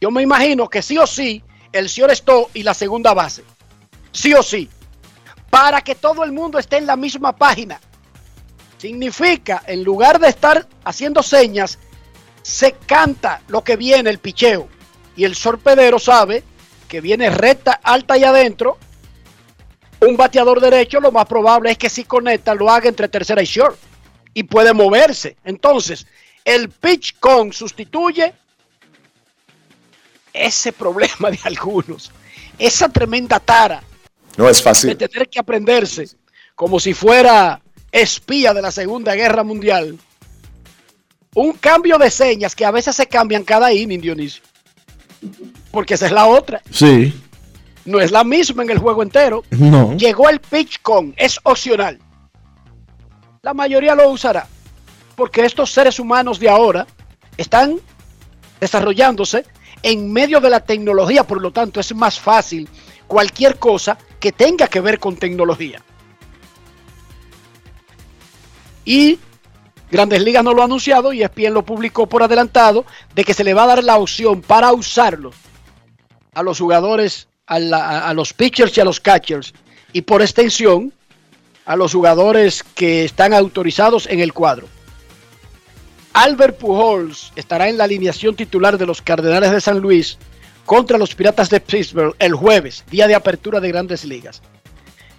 Yo 0.00 0.10
me 0.10 0.22
imagino 0.22 0.68
que 0.68 0.82
sí 0.82 0.98
o 0.98 1.06
sí, 1.06 1.42
el 1.72 1.86
shortstop 1.86 2.50
y 2.54 2.62
la 2.62 2.74
segunda 2.74 3.14
base. 3.14 3.44
Sí 4.12 4.34
o 4.34 4.42
sí. 4.42 4.68
Para 5.50 5.82
que 5.82 5.94
todo 5.94 6.24
el 6.24 6.32
mundo 6.32 6.58
esté 6.58 6.78
en 6.78 6.86
la 6.86 6.96
misma 6.96 7.36
página. 7.36 7.80
Significa, 8.78 9.62
en 9.66 9.84
lugar 9.84 10.18
de 10.18 10.28
estar 10.28 10.66
haciendo 10.84 11.22
señas, 11.22 11.78
se 12.42 12.72
canta 12.72 13.42
lo 13.48 13.62
que 13.62 13.76
viene 13.76 14.10
el 14.10 14.18
picheo. 14.18 14.68
Y 15.16 15.24
el 15.24 15.34
sorpedero 15.34 15.98
sabe 15.98 16.44
que 16.88 17.00
viene 17.00 17.30
recta, 17.30 17.80
alta 17.82 18.18
y 18.18 18.24
adentro. 18.24 18.78
Un 20.00 20.16
bateador 20.16 20.60
derecho, 20.60 21.00
lo 21.00 21.10
más 21.10 21.24
probable 21.26 21.70
es 21.70 21.78
que 21.78 21.88
si 21.88 22.04
conecta, 22.04 22.54
lo 22.54 22.70
haga 22.70 22.88
entre 22.88 23.08
tercera 23.08 23.42
y 23.42 23.46
short. 23.46 23.78
Y 24.36 24.42
puede 24.42 24.74
moverse. 24.74 25.34
Entonces, 25.46 26.06
el 26.44 26.68
pitch 26.68 27.16
con 27.18 27.54
sustituye 27.54 28.34
ese 30.34 30.72
problema 30.74 31.30
de 31.30 31.38
algunos. 31.44 32.12
Esa 32.58 32.90
tremenda 32.90 33.40
tara 33.40 33.82
No 34.36 34.46
es 34.46 34.58
de 34.58 34.62
fácil. 34.62 34.96
tener 34.98 35.30
que 35.30 35.38
aprenderse 35.38 36.06
como 36.54 36.78
si 36.78 36.92
fuera 36.92 37.62
espía 37.90 38.52
de 38.52 38.60
la 38.60 38.70
Segunda 38.70 39.14
Guerra 39.14 39.42
Mundial. 39.42 39.98
Un 41.34 41.54
cambio 41.54 41.96
de 41.96 42.10
señas 42.10 42.54
que 42.54 42.66
a 42.66 42.70
veces 42.70 42.94
se 42.94 43.06
cambian 43.06 43.42
cada 43.42 43.72
inning, 43.72 44.02
Dionisio. 44.02 44.42
Porque 45.70 45.94
esa 45.94 46.04
es 46.06 46.12
la 46.12 46.26
otra. 46.26 46.60
Sí, 46.70 47.14
No 47.86 48.00
es 48.00 48.10
la 48.10 48.22
misma 48.22 48.64
en 48.64 48.70
el 48.70 48.78
juego 48.78 49.02
entero. 49.02 49.44
no. 49.50 49.96
Llegó 49.96 50.28
el 50.28 50.40
pitch 50.40 50.82
con, 50.82 51.14
es 51.16 51.40
opcional. 51.42 51.98
La 53.46 53.54
mayoría 53.54 53.94
lo 53.94 54.08
usará. 54.10 54.44
Porque 55.14 55.44
estos 55.44 55.70
seres 55.70 56.00
humanos 56.00 56.40
de 56.40 56.48
ahora 56.48 56.84
están 57.36 57.78
desarrollándose 58.58 59.46
en 59.84 60.12
medio 60.12 60.40
de 60.40 60.50
la 60.50 60.58
tecnología, 60.58 61.22
por 61.22 61.40
lo 61.40 61.52
tanto 61.52 61.78
es 61.78 61.94
más 61.94 62.18
fácil 62.18 62.68
cualquier 63.06 63.56
cosa 63.60 63.96
que 64.18 64.32
tenga 64.32 64.66
que 64.66 64.80
ver 64.80 64.98
con 64.98 65.14
tecnología. 65.14 65.80
Y 68.84 69.20
Grandes 69.92 70.22
Ligas 70.22 70.42
no 70.42 70.52
lo 70.52 70.62
ha 70.62 70.64
anunciado 70.64 71.12
y 71.12 71.22
ESPN 71.22 71.54
lo 71.54 71.64
publicó 71.64 72.08
por 72.08 72.24
adelantado 72.24 72.84
de 73.14 73.24
que 73.24 73.32
se 73.32 73.44
le 73.44 73.54
va 73.54 73.62
a 73.62 73.66
dar 73.68 73.84
la 73.84 73.96
opción 73.98 74.40
para 74.42 74.72
usarlo 74.72 75.30
a 76.34 76.42
los 76.42 76.58
jugadores, 76.58 77.28
a, 77.46 77.60
la- 77.60 78.08
a- 78.08 78.12
los 78.12 78.32
pitchers 78.32 78.76
y 78.76 78.80
a 78.80 78.84
los 78.84 78.98
catchers 78.98 79.54
y 79.92 80.02
por 80.02 80.20
extensión 80.20 80.92
a 81.66 81.76
los 81.76 81.92
jugadores 81.92 82.62
que 82.62 83.04
están 83.04 83.34
autorizados 83.34 84.06
en 84.06 84.20
el 84.20 84.32
cuadro. 84.32 84.68
Albert 86.12 86.56
Pujols 86.58 87.32
estará 87.36 87.68
en 87.68 87.76
la 87.76 87.84
alineación 87.84 88.34
titular 88.34 88.78
de 88.78 88.86
los 88.86 89.02
Cardenales 89.02 89.50
de 89.50 89.60
San 89.60 89.80
Luis 89.80 90.16
contra 90.64 90.96
los 90.96 91.14
Piratas 91.14 91.50
de 91.50 91.60
Pittsburgh 91.60 92.14
el 92.18 92.34
jueves, 92.34 92.84
día 92.90 93.06
de 93.06 93.14
apertura 93.14 93.60
de 93.60 93.68
Grandes 93.68 94.04
Ligas. 94.04 94.40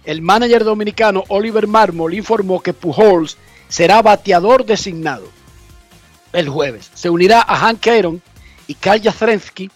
El 0.04 0.22
manager 0.22 0.64
dominicano 0.64 1.22
Oliver 1.28 1.66
Marmol 1.66 2.14
informó 2.14 2.60
que 2.60 2.72
Pujols 2.72 3.36
será 3.68 4.02
bateador 4.02 4.64
designado 4.64 5.28
el 6.32 6.48
jueves. 6.48 6.90
Se 6.94 7.10
unirá 7.10 7.42
a 7.42 7.56
Hank 7.56 7.86
Aaron 7.86 8.22
y 8.66 8.74
Kyle 8.74 9.00
Yastrzemski 9.00 9.70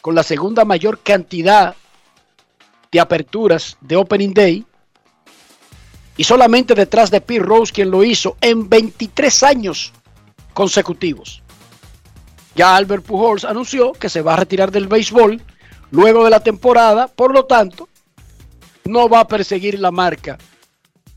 con 0.00 0.14
la 0.14 0.22
segunda 0.22 0.64
mayor 0.64 1.00
cantidad 1.00 1.74
de 2.92 3.00
aperturas 3.00 3.76
de 3.80 3.96
Opening 3.96 4.32
Day 4.32 4.64
y 6.16 6.24
solamente 6.24 6.74
detrás 6.74 7.10
de 7.10 7.20
Pete 7.20 7.44
Rose 7.44 7.72
quien 7.72 7.90
lo 7.90 8.02
hizo 8.02 8.36
en 8.40 8.68
23 8.68 9.42
años 9.42 9.92
consecutivos. 10.54 11.42
Ya 12.54 12.74
Albert 12.74 13.04
Pujols 13.04 13.44
anunció 13.44 13.92
que 13.92 14.08
se 14.08 14.22
va 14.22 14.34
a 14.34 14.36
retirar 14.36 14.70
del 14.70 14.88
béisbol 14.88 15.42
luego 15.90 16.24
de 16.24 16.30
la 16.30 16.40
temporada, 16.40 17.06
por 17.06 17.32
lo 17.32 17.44
tanto, 17.44 17.88
no 18.84 19.08
va 19.08 19.20
a 19.20 19.28
perseguir 19.28 19.78
la 19.78 19.90
marca 19.90 20.38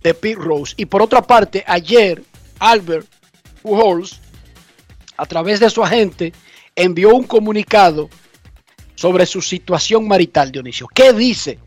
de 0.04 0.14
Pete 0.14 0.42
Rose. 0.42 0.74
Y 0.78 0.86
por 0.86 1.02
otra 1.02 1.22
parte, 1.22 1.64
ayer 1.66 2.22
Albert 2.60 3.08
Pujols, 3.62 4.20
a 5.16 5.26
través 5.26 5.60
de 5.60 5.70
su 5.70 5.84
agente, 5.84 6.34
envió 6.76 7.16
un 7.16 7.24
comunicado 7.24 8.10
sobre 8.96 9.26
su 9.26 9.42
situación 9.42 10.08
marital, 10.08 10.52
Dionisio. 10.52 10.88
¿Qué 10.94 11.14
dice 11.14 11.60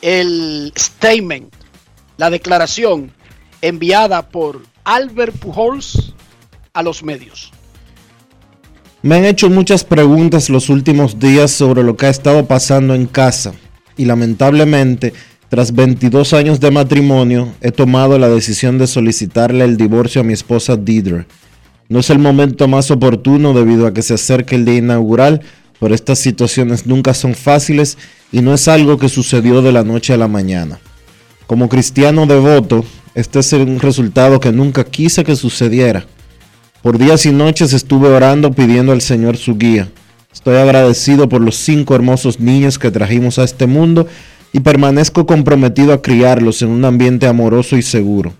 el 0.00 0.72
statement, 0.76 1.54
la 2.20 2.28
declaración 2.28 3.10
enviada 3.62 4.28
por 4.28 4.60
Albert 4.84 5.36
Pujols 5.36 6.12
a 6.74 6.82
los 6.82 7.02
medios? 7.02 7.50
Me 9.00 9.14
han 9.16 9.24
hecho 9.24 9.48
muchas 9.48 9.84
preguntas 9.84 10.50
los 10.50 10.68
últimos 10.68 11.18
días 11.18 11.50
sobre 11.50 11.82
lo 11.82 11.96
que 11.96 12.04
ha 12.04 12.10
estado 12.10 12.44
pasando 12.44 12.94
en 12.94 13.06
casa 13.06 13.54
y 13.96 14.04
lamentablemente, 14.04 15.14
tras 15.48 15.74
22 15.74 16.34
años 16.34 16.60
de 16.60 16.70
matrimonio, 16.70 17.54
he 17.62 17.72
tomado 17.72 18.18
la 18.18 18.28
decisión 18.28 18.76
de 18.76 18.86
solicitarle 18.86 19.64
el 19.64 19.78
divorcio 19.78 20.20
a 20.20 20.24
mi 20.24 20.34
esposa 20.34 20.76
Deidre. 20.76 21.24
No 21.88 22.00
es 22.00 22.10
el 22.10 22.18
momento 22.18 22.68
más 22.68 22.90
oportuno 22.90 23.54
debido 23.54 23.86
a 23.86 23.94
que 23.94 24.02
se 24.02 24.12
acerca 24.12 24.56
el 24.56 24.66
día 24.66 24.76
inaugural, 24.76 25.40
pero 25.80 25.94
estas 25.94 26.18
situaciones 26.18 26.84
nunca 26.84 27.14
son 27.14 27.34
fáciles 27.34 27.96
y 28.30 28.42
no 28.42 28.52
es 28.52 28.68
algo 28.68 28.98
que 28.98 29.08
sucedió 29.08 29.62
de 29.62 29.72
la 29.72 29.84
noche 29.84 30.12
a 30.12 30.18
la 30.18 30.28
mañana. 30.28 30.80
Como 31.50 31.68
cristiano 31.68 32.26
devoto, 32.26 32.84
este 33.16 33.40
es 33.40 33.52
un 33.54 33.80
resultado 33.80 34.38
que 34.38 34.52
nunca 34.52 34.84
quise 34.84 35.24
que 35.24 35.34
sucediera. 35.34 36.06
Por 36.80 36.96
días 36.96 37.26
y 37.26 37.32
noches 37.32 37.72
estuve 37.72 38.06
orando 38.06 38.52
pidiendo 38.52 38.92
al 38.92 39.00
Señor 39.00 39.36
su 39.36 39.58
guía. 39.58 39.88
Estoy 40.32 40.58
agradecido 40.58 41.28
por 41.28 41.40
los 41.40 41.56
cinco 41.56 41.96
hermosos 41.96 42.38
niños 42.38 42.78
que 42.78 42.92
trajimos 42.92 43.40
a 43.40 43.42
este 43.42 43.66
mundo 43.66 44.06
y 44.52 44.60
permanezco 44.60 45.26
comprometido 45.26 45.92
a 45.92 46.02
criarlos 46.02 46.62
en 46.62 46.68
un 46.68 46.84
ambiente 46.84 47.26
amoroso 47.26 47.76
y 47.76 47.82
seguro. 47.82 48.32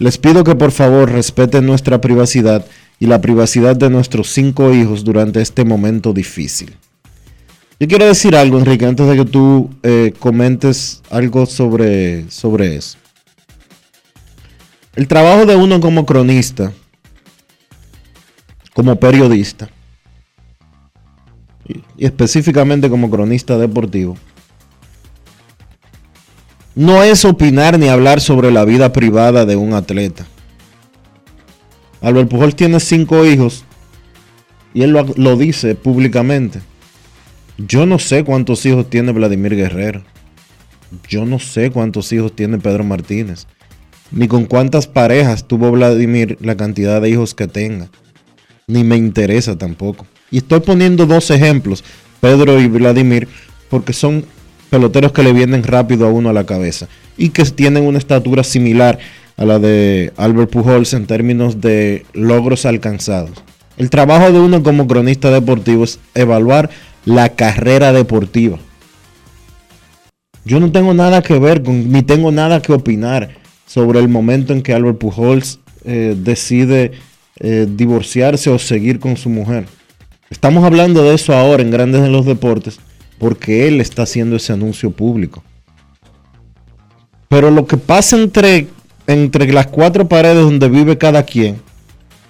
Les 0.00 0.18
pido 0.18 0.42
que 0.42 0.56
por 0.56 0.72
favor 0.72 1.12
respeten 1.12 1.64
nuestra 1.64 2.00
privacidad 2.00 2.66
y 2.98 3.06
la 3.06 3.20
privacidad 3.20 3.76
de 3.76 3.88
nuestros 3.88 4.30
cinco 4.30 4.74
hijos 4.74 5.04
durante 5.04 5.40
este 5.40 5.64
momento 5.64 6.12
difícil. 6.12 6.74
Yo 7.80 7.86
quiero 7.86 8.06
decir 8.06 8.34
algo, 8.34 8.58
Enrique, 8.58 8.86
antes 8.86 9.06
de 9.06 9.16
que 9.16 9.24
tú 9.24 9.70
eh, 9.84 10.12
comentes 10.18 11.00
algo 11.10 11.46
sobre, 11.46 12.28
sobre 12.28 12.74
eso. 12.74 12.98
El 14.96 15.06
trabajo 15.06 15.46
de 15.46 15.54
uno 15.54 15.80
como 15.80 16.04
cronista, 16.04 16.72
como 18.74 18.96
periodista, 18.96 19.70
y, 21.68 22.04
específicamente 22.04 22.90
como 22.90 23.08
cronista 23.10 23.56
deportivo, 23.56 24.16
no 26.74 27.04
es 27.04 27.24
opinar 27.24 27.78
ni 27.78 27.88
hablar 27.88 28.20
sobre 28.20 28.50
la 28.50 28.64
vida 28.64 28.92
privada 28.92 29.46
de 29.46 29.54
un 29.54 29.72
atleta. 29.72 30.26
Albert 32.00 32.28
Pujol 32.28 32.56
tiene 32.56 32.80
cinco 32.80 33.24
hijos 33.24 33.64
y 34.74 34.82
él 34.82 34.96
lo 35.16 35.36
dice 35.36 35.76
públicamente. 35.76 36.60
Yo 37.58 37.86
no 37.86 37.98
sé 37.98 38.22
cuántos 38.22 38.64
hijos 38.66 38.88
tiene 38.88 39.10
Vladimir 39.10 39.56
Guerrero. 39.56 40.02
Yo 41.08 41.24
no 41.24 41.40
sé 41.40 41.72
cuántos 41.72 42.12
hijos 42.12 42.34
tiene 42.36 42.58
Pedro 42.58 42.84
Martínez. 42.84 43.46
Ni 44.12 44.28
con 44.28 44.44
cuántas 44.44 44.86
parejas 44.86 45.48
tuvo 45.48 45.72
Vladimir 45.72 46.38
la 46.40 46.56
cantidad 46.56 47.02
de 47.02 47.10
hijos 47.10 47.34
que 47.34 47.48
tenga. 47.48 47.88
Ni 48.68 48.84
me 48.84 48.96
interesa 48.96 49.58
tampoco. 49.58 50.06
Y 50.30 50.38
estoy 50.38 50.60
poniendo 50.60 51.04
dos 51.04 51.30
ejemplos, 51.32 51.82
Pedro 52.20 52.60
y 52.60 52.68
Vladimir, 52.68 53.26
porque 53.68 53.92
son 53.92 54.24
peloteros 54.70 55.10
que 55.10 55.24
le 55.24 55.32
vienen 55.32 55.64
rápido 55.64 56.06
a 56.06 56.10
uno 56.10 56.30
a 56.30 56.34
la 56.34 56.44
cabeza 56.44 56.86
y 57.16 57.30
que 57.30 57.44
tienen 57.44 57.84
una 57.84 57.98
estatura 57.98 58.44
similar 58.44 59.00
a 59.36 59.44
la 59.44 59.58
de 59.58 60.12
Albert 60.16 60.50
Pujols 60.50 60.94
en 60.94 61.06
términos 61.06 61.60
de 61.60 62.06
logros 62.12 62.66
alcanzados. 62.66 63.42
El 63.78 63.90
trabajo 63.90 64.32
de 64.32 64.40
uno 64.40 64.62
como 64.62 64.86
cronista 64.86 65.30
deportivo 65.30 65.84
es 65.84 65.98
evaluar 66.14 66.70
la 67.04 67.30
carrera 67.30 67.92
deportiva. 67.92 68.58
Yo 70.44 70.60
no 70.60 70.72
tengo 70.72 70.94
nada 70.94 71.22
que 71.22 71.38
ver 71.38 71.62
con, 71.62 71.92
ni 71.92 72.02
tengo 72.02 72.32
nada 72.32 72.62
que 72.62 72.72
opinar 72.72 73.30
sobre 73.66 74.00
el 74.00 74.08
momento 74.08 74.52
en 74.52 74.62
que 74.62 74.72
Albert 74.72 74.98
Pujols 74.98 75.60
eh, 75.84 76.16
decide 76.18 76.92
eh, 77.40 77.66
divorciarse 77.68 78.50
o 78.50 78.58
seguir 78.58 78.98
con 78.98 79.16
su 79.16 79.28
mujer. 79.28 79.66
Estamos 80.30 80.64
hablando 80.64 81.04
de 81.04 81.14
eso 81.14 81.34
ahora 81.34 81.62
en 81.62 81.70
Grandes 81.70 82.02
en 82.02 82.12
los 82.12 82.26
Deportes 82.26 82.78
porque 83.18 83.68
él 83.68 83.80
está 83.80 84.02
haciendo 84.02 84.36
ese 84.36 84.52
anuncio 84.52 84.90
público. 84.90 85.42
Pero 87.28 87.50
lo 87.50 87.66
que 87.66 87.76
pasa 87.76 88.16
entre, 88.16 88.68
entre 89.06 89.52
las 89.52 89.66
cuatro 89.66 90.08
paredes 90.08 90.42
donde 90.42 90.68
vive 90.68 90.96
cada 90.96 91.24
quien, 91.24 91.60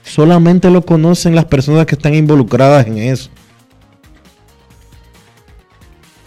solamente 0.02 0.70
lo 0.70 0.82
conocen 0.82 1.34
las 1.34 1.44
personas 1.44 1.86
que 1.86 1.94
están 1.94 2.14
involucradas 2.14 2.86
en 2.86 2.98
eso. 2.98 3.30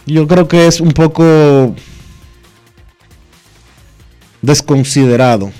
Yo 0.06 0.26
creo 0.26 0.48
que 0.48 0.66
es 0.66 0.80
un 0.80 0.90
poco 0.90 1.74
desconsiderado 4.40 5.52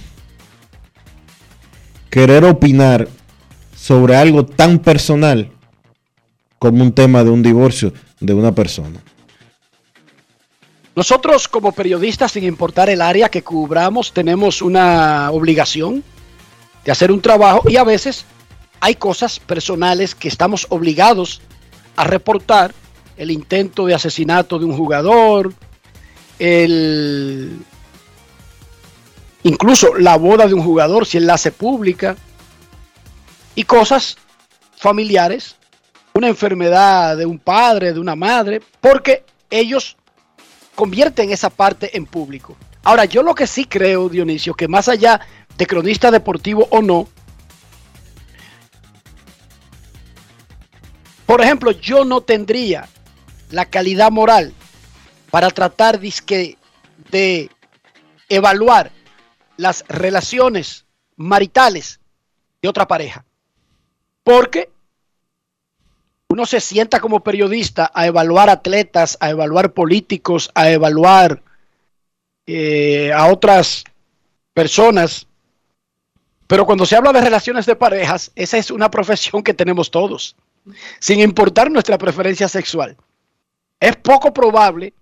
querer 2.11 2.45
opinar 2.45 3.09
sobre 3.77 4.17
algo 4.17 4.45
tan 4.45 4.79
personal 4.79 5.51
como 6.59 6.83
un 6.83 6.93
tema 6.93 7.25
de 7.25 7.31
un 7.31 7.43
divorcio 7.43 7.93
de 8.21 8.35
una 8.35 8.53
persona. 8.53 9.01
Nosotros 10.95 11.49
como 11.49 11.73
periodistas, 11.73 12.33
sin 12.33 12.45
importar 12.45 12.91
el 12.91 13.01
área 13.01 13.31
que 13.31 13.43
cubramos, 13.43 14.13
tenemos 14.13 14.61
una 14.61 15.31
obligación 15.31 16.05
de 16.85 16.93
hacer 16.93 17.11
un 17.11 17.23
trabajo 17.23 17.63
y 17.69 17.77
a 17.77 17.85
veces 17.85 18.27
hay 18.81 18.97
cosas 18.97 19.41
personales 19.41 20.15
que 20.15 20.29
estamos 20.29 20.67
obligados 20.69 21.41
a 21.97 22.05
reportar. 22.05 22.75
El 23.17 23.31
intento 23.31 23.87
de 23.87 23.95
asesinato 23.95 24.59
de 24.59 24.65
un 24.65 24.77
jugador, 24.77 25.53
el, 26.39 27.59
incluso 29.43 29.95
la 29.97 30.17
boda 30.17 30.47
de 30.47 30.55
un 30.55 30.63
jugador, 30.63 31.07
si 31.07 31.19
él 31.19 31.29
hace 31.31 31.53
pública, 31.53 32.17
y 33.55 33.65
cosas 33.65 34.17
familiares, 34.77 35.57
una 36.15 36.29
enfermedad 36.29 37.17
de 37.17 37.27
un 37.27 37.39
padre, 37.39 37.93
de 37.93 38.01
una 38.01 38.17
madre, 38.17 38.61
porque 38.81 39.25
ellos 39.51 39.97
convierten 40.75 41.31
esa 41.31 41.51
parte 41.51 41.97
en 41.97 42.07
público. 42.07 42.57
Ahora, 42.83 43.05
yo 43.05 43.23
lo 43.23 43.35
que 43.35 43.47
sí 43.47 43.67
creo, 43.67 44.09
Dionisio, 44.09 44.55
que 44.55 44.69
más 44.69 44.89
allá 44.89 45.21
de 45.57 45.67
cronista 45.67 46.11
deportivo 46.11 46.67
o 46.71 46.83
no, 46.83 47.09
por 51.27 51.41
ejemplo, 51.41 51.71
yo 51.71 52.05
no 52.05 52.21
tendría 52.21 52.89
la 53.53 53.67
calidad 53.67 54.11
moral 54.11 54.53
para 55.31 55.51
tratar 55.51 56.01
de 56.01 57.51
evaluar 58.29 58.91
las 59.57 59.85
relaciones 59.89 60.85
maritales 61.17 62.01
de 62.61 62.69
otra 62.69 62.89
pareja. 62.89 63.25
Porque 64.25 64.71
uno 66.29 66.47
se 66.47 66.61
sienta 66.61 67.01
como 67.01 67.23
periodista 67.23 67.91
a 67.95 68.07
evaluar 68.07 68.49
atletas, 68.49 69.19
a 69.21 69.31
evaluar 69.31 69.73
políticos, 69.73 70.51
a 70.55 70.71
evaluar 70.71 71.43
eh, 72.47 73.13
a 73.13 73.27
otras 73.27 73.85
personas. 74.55 75.27
Pero 76.47 76.65
cuando 76.65 76.87
se 76.87 76.97
habla 76.97 77.13
de 77.13 77.21
relaciones 77.21 77.67
de 77.67 77.77
parejas, 77.77 78.33
esa 78.35 78.57
es 78.57 78.71
una 78.71 78.91
profesión 78.91 79.43
que 79.43 79.55
tenemos 79.55 79.91
todos, 79.91 80.37
sin 80.99 81.21
importar 81.21 81.71
nuestra 81.71 81.99
preferencia 81.99 82.49
sexual. 82.49 82.97
Es 83.83 83.97
poco 83.97 84.33
probable 84.33 84.95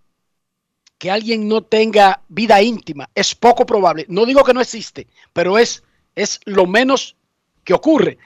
que 0.97 1.11
alguien 1.11 1.47
no 1.47 1.61
tenga 1.61 2.23
vida 2.31 2.63
íntima. 2.63 3.11
Es 3.15 3.35
poco 3.35 3.67
probable. 3.67 4.07
No 4.09 4.25
digo 4.25 4.43
que 4.43 4.55
no 4.55 4.63
existe, 4.63 5.07
pero 5.35 5.59
es, 5.59 5.83
es 6.15 6.41
lo 6.47 6.67
menos 6.67 7.15
que 7.63 7.75
ocurre. 7.75 8.17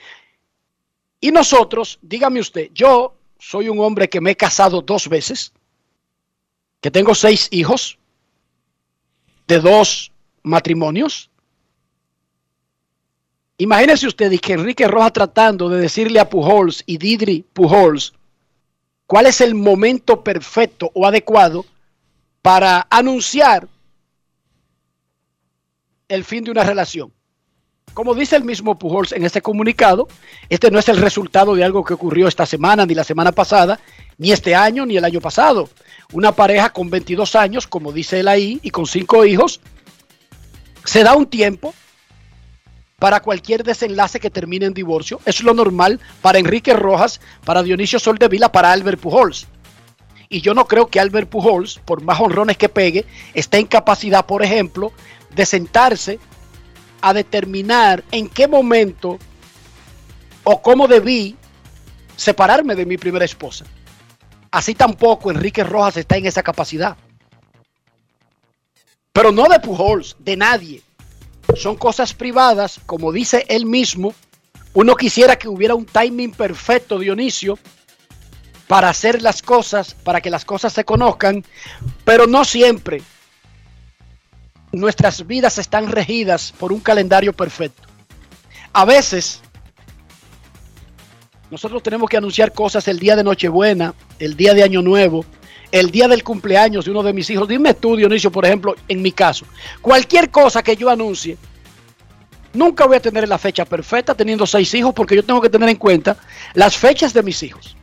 Y 1.21 1.33
nosotros, 1.33 1.99
dígame 2.03 2.39
usted, 2.39 2.71
yo 2.73 3.17
soy 3.37 3.69
un 3.69 3.81
hombre 3.81 4.09
que 4.09 4.21
me 4.21 4.31
he 4.31 4.37
casado 4.37 4.81
dos 4.81 5.09
veces, 5.09 5.53
que 6.81 6.93
tengo 6.93 7.17
seis 7.17 7.49
hijos 7.51 7.99
de 9.49 9.59
dos 9.59 10.13
matrimonios. 10.45 11.31
Imagínese 13.59 14.07
usted 14.07 14.39
que 14.39 14.53
Enrique 14.53 14.87
Rojas 14.87 15.15
tratando 15.15 15.69
de 15.69 15.81
decirle 15.81 16.21
a 16.21 16.31
Pujols 16.31 16.85
y 16.87 16.99
Didri 16.99 17.45
Pujols 17.53 18.15
cuál 19.15 19.27
es 19.27 19.41
el 19.41 19.55
momento 19.55 20.25
perfecto 20.25 20.91
o 20.93 21.07
adecuado 21.07 21.65
para 22.43 22.85
anunciar 22.91 23.69
el 26.09 26.25
fin 26.25 26.43
de 26.43 26.51
una 26.51 26.65
relación. 26.65 27.13
Como 27.93 28.17
dice 28.17 28.35
el 28.35 28.43
mismo 28.43 28.77
Pujols 28.77 29.13
en 29.13 29.25
este 29.25 29.41
comunicado, 29.41 30.09
este 30.49 30.69
no 30.69 30.81
es 30.81 30.89
el 30.89 30.97
resultado 30.97 31.55
de 31.55 31.63
algo 31.63 31.85
que 31.85 31.95
ocurrió 31.95 32.27
esta 32.27 32.45
semana, 32.45 32.87
ni 32.87 32.95
la 32.97 33.05
semana 33.05 33.31
pasada, 33.31 33.79
ni 34.19 34.33
este 34.33 34.57
año, 34.57 34.85
ni 34.85 34.97
el 34.97 35.05
año 35.05 35.21
pasado. 35.21 35.69
Una 36.13 36.33
pareja 36.33 36.71
con 36.71 36.91
22 36.91 37.37
años, 37.37 37.69
como 37.69 37.93
dice 37.93 38.19
él 38.19 38.27
ahí, 38.27 38.59
y 38.65 38.71
con 38.71 38.85
cinco 38.85 39.25
hijos, 39.25 39.61
se 40.85 41.05
da 41.05 41.15
un 41.15 41.27
tiempo 41.27 41.73
para 43.05 43.21
cualquier 43.21 43.65
desenlace 43.65 44.19
que 44.19 44.31
termine 44.31 44.65
en 44.65 44.73
divorcio. 44.73 45.21
Es 45.27 45.43
lo 45.43 45.53
normal 45.53 46.01
para 46.23 46.39
Enrique 46.39 46.73
Rojas, 46.73 47.21
para 47.45 47.63
Dionisio 47.63 47.99
Soldevila, 47.99 48.51
para 48.51 48.73
Albert 48.73 48.99
Pujols. 48.99 49.47
Y 50.31 50.41
yo 50.41 50.55
no 50.55 50.67
creo 50.67 50.87
que 50.87 51.01
Albert 51.01 51.29
Pujols, 51.29 51.83
por 51.85 52.03
más 52.03 52.19
honrones 52.19 52.57
que 52.57 52.71
pegue, 52.71 53.05
esté 53.35 53.59
en 53.59 53.67
capacidad, 53.67 54.25
por 54.25 54.43
ejemplo, 54.43 54.91
de 55.35 55.45
sentarse 55.45 56.19
a 57.03 57.13
determinar 57.13 58.03
en 58.11 58.27
qué 58.27 58.49
momento 58.49 59.19
o 60.43 60.63
cómo 60.63 60.89
debí 60.89 61.37
separarme 62.17 62.75
de 62.75 62.87
mi 62.87 62.97
primera 62.97 63.27
esposa. 63.27 63.67
Así 64.51 64.75
tampoco 64.75 65.31
Enrique 65.31 65.63
Rojas 65.63 65.99
está 65.99 66.17
en 66.17 66.25
esa 66.25 66.43
capacidad. 66.43 66.97
Pero 69.13 69.31
no 69.31 69.47
de 69.47 69.61
Pujols, 69.61 70.17
de 70.21 70.39
nadie. 70.39 70.83
Son 71.57 71.77
cosas 71.77 72.15
privadas, 72.15 72.81
como 72.87 73.13
dice 73.13 73.45
él 73.49 73.67
mismo. 73.67 74.15
Uno 74.73 74.97
quisiera 74.97 75.37
que 75.37 75.49
hubiera 75.49 75.75
un 75.75 75.87
timing 75.87 76.33
perfecto, 76.33 76.99
Dionisio, 76.99 77.59
para 78.67 78.89
hacer 78.89 79.23
las 79.23 79.43
cosas, 79.43 79.95
para 79.95 80.21
que 80.21 80.31
las 80.31 80.45
cosas 80.45 80.73
se 80.73 80.85
conozcan, 80.85 81.45
pero 82.05 82.27
no 82.27 82.45
siempre 82.45 83.03
nuestras 84.75 85.27
vidas 85.27 85.59
están 85.59 85.91
regidas 85.91 86.53
por 86.59 86.73
un 86.73 86.81
calendario 86.81 87.33
perfecto. 87.33 87.83
A 88.73 88.85
veces 88.85 89.41
nosotros 91.51 91.83
tenemos 91.83 92.11
que 92.11 92.17
anunciar 92.17 92.53
cosas 92.53 92.89
el 92.89 92.99
día 92.99 93.17
de 93.17 93.25
Nochebuena, 93.25 93.95
el 94.19 94.37
día 94.37 94.55
de 94.55 94.65
Año 94.65 94.83
Nuevo, 94.83 95.25
el 95.75 95.91
día 95.91 96.07
del 96.07 96.23
cumpleaños 96.23 96.85
de 96.85 96.93
uno 96.93 97.03
de 97.03 97.13
mis 97.13 97.29
hijos. 97.31 97.49
Dime 97.49 97.75
tú, 97.75 97.97
Dionisio, 97.97 98.31
por 98.31 98.45
ejemplo, 98.45 98.77
en 98.87 99.03
mi 99.03 99.11
caso, 99.11 99.45
cualquier 99.81 100.31
cosa 100.31 100.63
que 100.63 100.77
yo 100.77 100.89
anuncie, 100.89 101.37
nunca 102.53 102.87
voy 102.87 102.99
a 102.99 103.01
tener 103.01 103.29
la 103.29 103.39
fecha 103.39 103.65
perfecta 103.65 104.15
teniendo 104.15 104.47
seis 104.47 104.73
hijos 104.75 104.95
porque 104.95 105.17
yo 105.17 105.25
tengo 105.25 105.41
que 105.41 105.51
tener 105.51 105.69
en 105.69 105.75
cuenta 105.75 106.17
las 106.55 106.77
fechas 106.77 107.13
de 107.13 107.25
mis 107.25 107.43
hijos. 107.43 107.77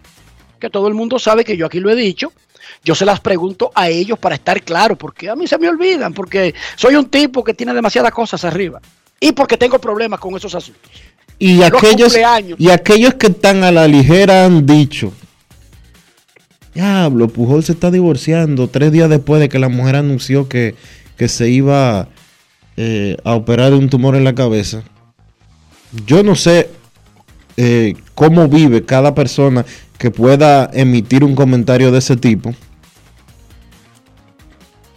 Que 0.58 0.70
todo 0.70 0.88
el 0.88 0.94
mundo 0.94 1.20
sabe 1.20 1.44
que 1.44 1.58
yo 1.58 1.66
aquí 1.66 1.82
lo 1.82 1.90
he 1.90 1.96
dicho, 1.96 2.32
yo 2.82 2.96
se 2.96 3.04
las 3.04 3.20
pregunto 3.20 3.74
a 3.76 3.90
ellos 3.90 4.18
para 4.18 4.36
estar 4.36 4.64
claro, 4.64 4.96
porque 4.96 5.30
a 5.30 5.36
mí 5.36 5.46
se 5.46 5.58
me 5.58 5.68
olvidan, 5.68 6.14
porque 6.14 6.56
soy 6.78 6.96
un 6.96 7.10
tipo 7.10 7.44
que 7.44 7.54
tiene 7.54 7.74
demasiadas 7.74 8.14
cosas 8.14 8.46
arriba 8.46 8.80
y 9.20 9.34
porque 9.34 9.58
tengo 9.58 9.80
problemas 9.80 10.22
con 10.22 10.34
esos 10.38 10.56
asuntos. 10.56 10.90
Y 11.38 11.62
aquellos, 11.62 12.16
y 12.58 12.70
aquellos 12.70 13.16
que 13.16 13.28
están 13.28 13.66
a 13.66 13.72
la 13.74 13.86
ligera 13.86 14.46
han 14.46 14.66
dicho, 14.66 15.12
diablo, 16.74 17.28
Pujol 17.28 17.64
se 17.64 17.74
está 17.74 17.92
divorciando 17.92 18.68
tres 18.68 18.92
días 18.92 19.10
después 19.10 19.42
de 19.42 19.50
que 19.50 19.60
la 19.60 19.70
mujer 19.70 19.96
anunció 19.96 20.48
que, 20.48 20.76
se 21.28 21.50
iba 21.50 22.08
eh, 22.78 23.16
a 23.24 23.36
operar 23.36 23.70
de 23.72 23.78
un 23.78 23.90
tumor 23.90 24.16
en 24.16 24.24
la 24.24 24.34
cabeza. 24.34 24.84
Yo 26.08 26.24
no 26.24 26.36
sé 26.36 26.70
eh, 27.58 27.94
cómo 28.16 28.48
vive 28.48 28.86
cada 28.86 29.14
persona 29.14 29.66
que 30.00 30.10
pueda 30.10 30.70
emitir 30.74 31.24
un 31.24 31.36
comentario 31.36 31.92
de 31.92 32.00
ese 32.00 32.18
tipo 32.18 32.56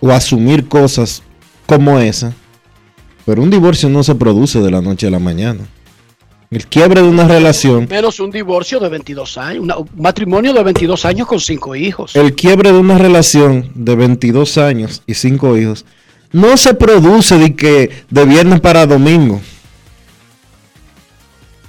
o 0.00 0.10
asumir 0.10 0.66
cosas 0.66 1.22
como 1.66 1.98
esa, 1.98 2.32
pero 3.26 3.42
un 3.42 3.50
divorcio 3.50 3.88
no 3.88 4.02
se 4.02 4.14
produce 4.14 4.60
de 4.60 4.70
la 4.70 4.80
noche 4.80 5.06
a 5.06 5.10
la 5.10 5.18
mañana. 5.18 5.60
El 6.55 6.67
quiebre 6.69 7.03
de 7.03 7.09
una 7.09 7.27
relación, 7.27 7.88
Menos 7.90 8.21
un 8.21 8.31
divorcio 8.31 8.79
de 8.79 8.88
22 8.88 9.37
años, 9.38 9.62
una- 9.64 9.77
un 9.79 9.88
matrimonio 9.97 10.53
de 10.53 10.62
22 10.62 11.05
años 11.05 11.27
con 11.27 11.40
cinco 11.40 11.75
hijos. 11.75 12.14
el 12.14 12.35
quiebre 12.35 12.71
de 12.71 12.79
una 12.79 12.97
relación 12.97 13.71
de 13.75 13.97
22 13.97 14.57
años 14.57 15.03
y 15.05 15.14
5 15.14 15.57
hijos 15.59 15.85
no 16.33 16.57
se 16.57 16.75
produce 16.75 17.38
de 17.38 17.57
que 17.57 17.90
de 18.09 18.25
viernes 18.25 18.61
para 18.61 18.87
domingo. 18.87 19.40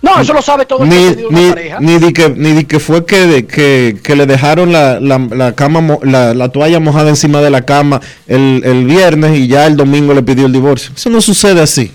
No, 0.04 0.22
eso 0.22 0.34
lo 0.34 0.42
sabe 0.44 0.68
todo 0.68 0.84
el 0.84 0.90
Ni, 0.90 1.24
una 1.26 1.40
ni, 1.42 1.50
pareja. 1.50 1.80
ni 1.80 1.98
de 1.98 2.14
que, 2.14 2.30
ni 2.30 2.52
de 2.54 2.66
que 2.68 2.80
fue 2.80 3.06
que, 3.08 3.26
de- 3.26 3.48
que, 3.48 3.98
que 4.04 4.16
le 4.16 4.28
dejaron 4.28 4.72
la, 4.72 5.00
la, 5.00 5.18
la 5.18 5.54
cama 5.56 5.98
la, 6.04 6.36
la 6.36 6.50
toalla 6.50 6.80
mojada 6.80 7.10
encima 7.10 7.42
de 7.42 7.50
la 7.50 7.64
cama 7.66 8.02
el, 8.28 8.62
el 8.64 8.86
viernes 8.86 9.36
y 9.40 9.48
ya 9.48 9.66
el 9.66 9.76
domingo 9.76 10.14
le 10.14 10.22
pidió 10.22 10.46
el 10.46 10.52
divorcio. 10.54 10.92
Eso 10.96 11.10
no 11.10 11.22
sucede 11.22 11.60
así. 11.60 11.92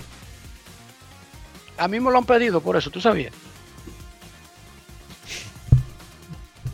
A 1.81 1.89
mí 1.89 1.99
me 1.99 2.11
lo 2.11 2.19
han 2.19 2.25
pedido 2.27 2.61
por 2.61 2.77
eso, 2.77 2.91
¿tú 2.91 3.01
sabías? 3.01 3.33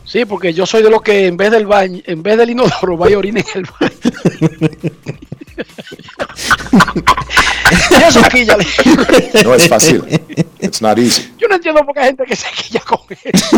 Sí, 0.03 0.25
porque 0.25 0.53
yo 0.53 0.65
soy 0.65 0.83
de 0.83 0.89
los 0.89 1.01
que 1.01 1.27
en 1.27 1.37
vez 1.37 1.49
del 1.51 1.65
baño, 1.65 2.01
en 2.05 2.21
vez 2.23 2.37
del 2.37 2.49
inodoro, 2.49 2.97
vaya 2.97 3.15
a 3.15 3.19
orinar 3.19 3.43
en 3.55 3.59
el 3.61 3.67
baño. 3.79 3.97
Y 7.91 8.03
eso 8.07 8.19
aquí 8.25 8.45
ya 8.45 8.57
le- 8.57 8.65
No 9.43 9.53
es 9.55 9.67
fácil. 9.67 10.03
It's 10.59 10.81
not 10.81 10.97
easy. 10.97 11.33
Yo 11.37 11.47
no 11.47 11.55
entiendo 11.55 11.85
por 11.85 11.93
qué 11.93 11.99
hay 12.01 12.05
gente 12.07 12.25
que 12.25 12.35
se 12.35 12.47
quilla 12.51 12.79
con 12.81 12.99
eso. 13.09 13.57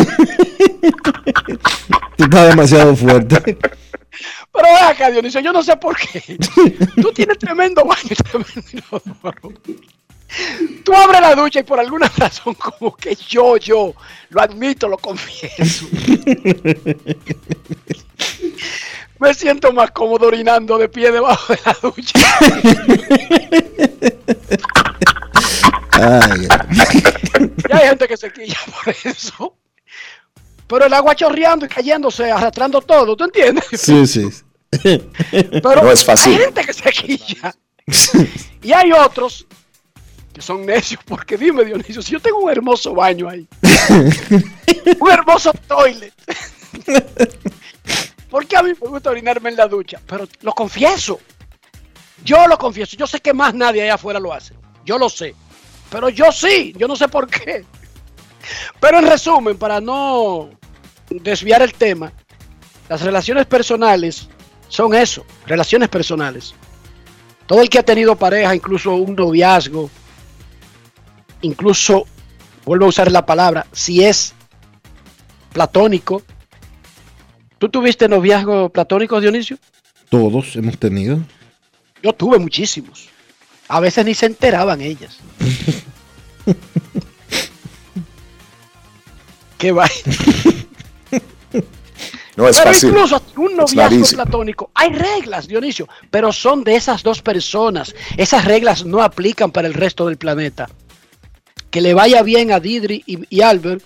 Tú 2.16 2.24
estás 2.24 2.48
demasiado 2.48 2.94
fuerte. 2.96 3.58
Pero 4.52 4.66
acá, 4.88 5.10
Dionisio, 5.10 5.40
yo 5.40 5.52
no 5.52 5.62
sé 5.62 5.76
por 5.76 5.96
qué. 5.96 6.36
Tú 7.00 7.12
tienes 7.12 7.38
tremendo 7.38 7.84
baño 7.84 8.10
y 8.10 8.14
tremendo 8.14 8.62
inodoro. 8.72 9.52
Tú 10.84 10.94
abres 10.94 11.20
la 11.20 11.34
ducha 11.34 11.60
y 11.60 11.62
por 11.62 11.78
alguna 11.80 12.10
razón 12.16 12.54
como 12.54 12.94
que 12.96 13.14
yo, 13.14 13.56
yo, 13.56 13.94
lo 14.30 14.40
admito, 14.40 14.88
lo 14.88 14.98
confieso. 14.98 15.86
Me 19.18 19.34
siento 19.34 19.72
más 19.72 19.90
cómodo 19.90 20.28
orinando 20.28 20.78
de 20.78 20.88
pie 20.88 21.10
debajo 21.12 21.52
de 21.52 21.60
la 21.66 21.76
ducha. 21.82 22.18
Ay, 25.92 26.48
Y 27.68 27.72
hay 27.72 27.88
gente 27.88 28.08
que 28.08 28.16
se 28.16 28.32
quilla 28.32 28.56
por 28.82 28.94
eso. 29.04 29.54
Pero 30.66 30.86
el 30.86 30.94
agua 30.94 31.14
chorreando 31.14 31.66
y 31.66 31.68
cayéndose, 31.68 32.30
arrastrando 32.30 32.80
todo, 32.80 33.14
¿tú 33.16 33.24
entiendes? 33.24 33.64
sí, 33.74 34.06
sí. 34.06 34.30
Pero 34.80 35.82
No 35.82 35.90
es 35.90 36.02
fácil. 36.04 36.32
hay 36.34 36.38
gente 36.44 36.64
que 36.64 36.72
se 36.72 36.90
quilla. 36.90 37.54
Y 38.62 38.72
hay 38.72 38.92
otros 38.92 39.46
son 40.40 40.64
necios, 40.64 41.00
porque 41.04 41.36
dime, 41.36 41.64
Dionisio, 41.64 42.02
si 42.02 42.12
yo 42.12 42.20
tengo 42.20 42.38
un 42.38 42.50
hermoso 42.50 42.94
baño 42.94 43.28
ahí, 43.28 43.46
un 45.00 45.10
hermoso 45.10 45.52
toilet, 45.66 46.12
¿por 48.30 48.46
qué 48.46 48.56
a 48.56 48.62
mí 48.62 48.72
me 48.80 48.88
gusta 48.88 49.10
orinarme 49.10 49.50
en 49.50 49.56
la 49.56 49.66
ducha? 49.66 50.00
Pero 50.06 50.28
lo 50.42 50.52
confieso, 50.52 51.20
yo 52.24 52.46
lo 52.46 52.58
confieso, 52.58 52.96
yo 52.96 53.06
sé 53.06 53.20
que 53.20 53.32
más 53.32 53.54
nadie 53.54 53.82
allá 53.82 53.94
afuera 53.94 54.20
lo 54.20 54.32
hace, 54.32 54.54
yo 54.84 54.98
lo 54.98 55.08
sé, 55.08 55.34
pero 55.90 56.08
yo 56.08 56.30
sí, 56.32 56.72
yo 56.76 56.86
no 56.86 56.96
sé 56.96 57.08
por 57.08 57.28
qué. 57.28 57.64
Pero 58.80 58.98
en 58.98 59.06
resumen, 59.06 59.58
para 59.58 59.80
no 59.80 60.50
desviar 61.10 61.62
el 61.62 61.74
tema, 61.74 62.12
las 62.88 63.02
relaciones 63.02 63.46
personales 63.46 64.28
son 64.68 64.94
eso, 64.94 65.24
relaciones 65.46 65.88
personales. 65.88 66.54
Todo 67.46 67.62
el 67.62 67.68
que 67.68 67.80
ha 67.80 67.82
tenido 67.82 68.16
pareja, 68.16 68.54
incluso 68.54 68.94
un 68.94 69.16
noviazgo, 69.16 69.90
incluso, 71.42 72.06
vuelvo 72.64 72.86
a 72.86 72.88
usar 72.88 73.10
la 73.10 73.26
palabra, 73.26 73.66
si 73.72 74.04
es 74.04 74.34
platónico. 75.52 76.22
¿Tú 77.58 77.68
tuviste 77.68 78.08
noviazgo 78.08 78.70
platónico, 78.70 79.20
Dionisio? 79.20 79.58
Todos 80.08 80.56
hemos 80.56 80.78
tenido. 80.78 81.20
Yo 82.02 82.12
tuve 82.12 82.38
muchísimos. 82.38 83.08
A 83.68 83.80
veces 83.80 84.04
ni 84.04 84.14
se 84.14 84.26
enteraban 84.26 84.80
ellas. 84.80 85.18
Qué 89.58 89.72
vaina. 89.72 89.94
No 92.36 92.48
es 92.48 92.56
Pero 92.58 92.70
fácil. 92.72 92.88
incluso 92.88 93.22
un 93.36 93.56
noviazgo 93.56 94.06
platónico, 94.14 94.70
hay 94.72 94.90
reglas, 94.90 95.46
Dionisio, 95.46 95.88
pero 96.10 96.32
son 96.32 96.64
de 96.64 96.76
esas 96.76 97.02
dos 97.02 97.20
personas. 97.20 97.94
Esas 98.16 98.46
reglas 98.46 98.84
no 98.86 99.02
aplican 99.02 99.50
para 99.50 99.68
el 99.68 99.74
resto 99.74 100.06
del 100.06 100.16
planeta. 100.16 100.70
Que 101.70 101.80
le 101.80 101.94
vaya 101.94 102.22
bien 102.22 102.52
a 102.52 102.60
Didri 102.60 103.02
y, 103.06 103.40
Albert, 103.40 103.82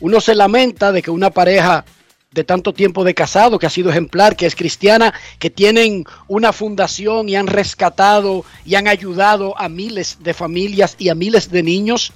uno 0.00 0.20
se 0.20 0.34
lamenta 0.34 0.92
de 0.92 1.02
que 1.02 1.10
una 1.10 1.30
pareja 1.30 1.84
de 2.30 2.44
tanto 2.44 2.72
tiempo 2.72 3.04
de 3.04 3.14
casado, 3.14 3.58
que 3.58 3.66
ha 3.66 3.70
sido 3.70 3.90
ejemplar, 3.90 4.34
que 4.34 4.46
es 4.46 4.56
cristiana, 4.56 5.14
que 5.38 5.50
tienen 5.50 6.04
una 6.26 6.52
fundación 6.52 7.28
y 7.28 7.36
han 7.36 7.46
rescatado 7.46 8.44
y 8.64 8.74
han 8.74 8.88
ayudado 8.88 9.58
a 9.58 9.68
miles 9.68 10.18
de 10.20 10.34
familias 10.34 10.96
y 10.98 11.10
a 11.10 11.14
miles 11.14 11.50
de 11.50 11.62
niños, 11.62 12.12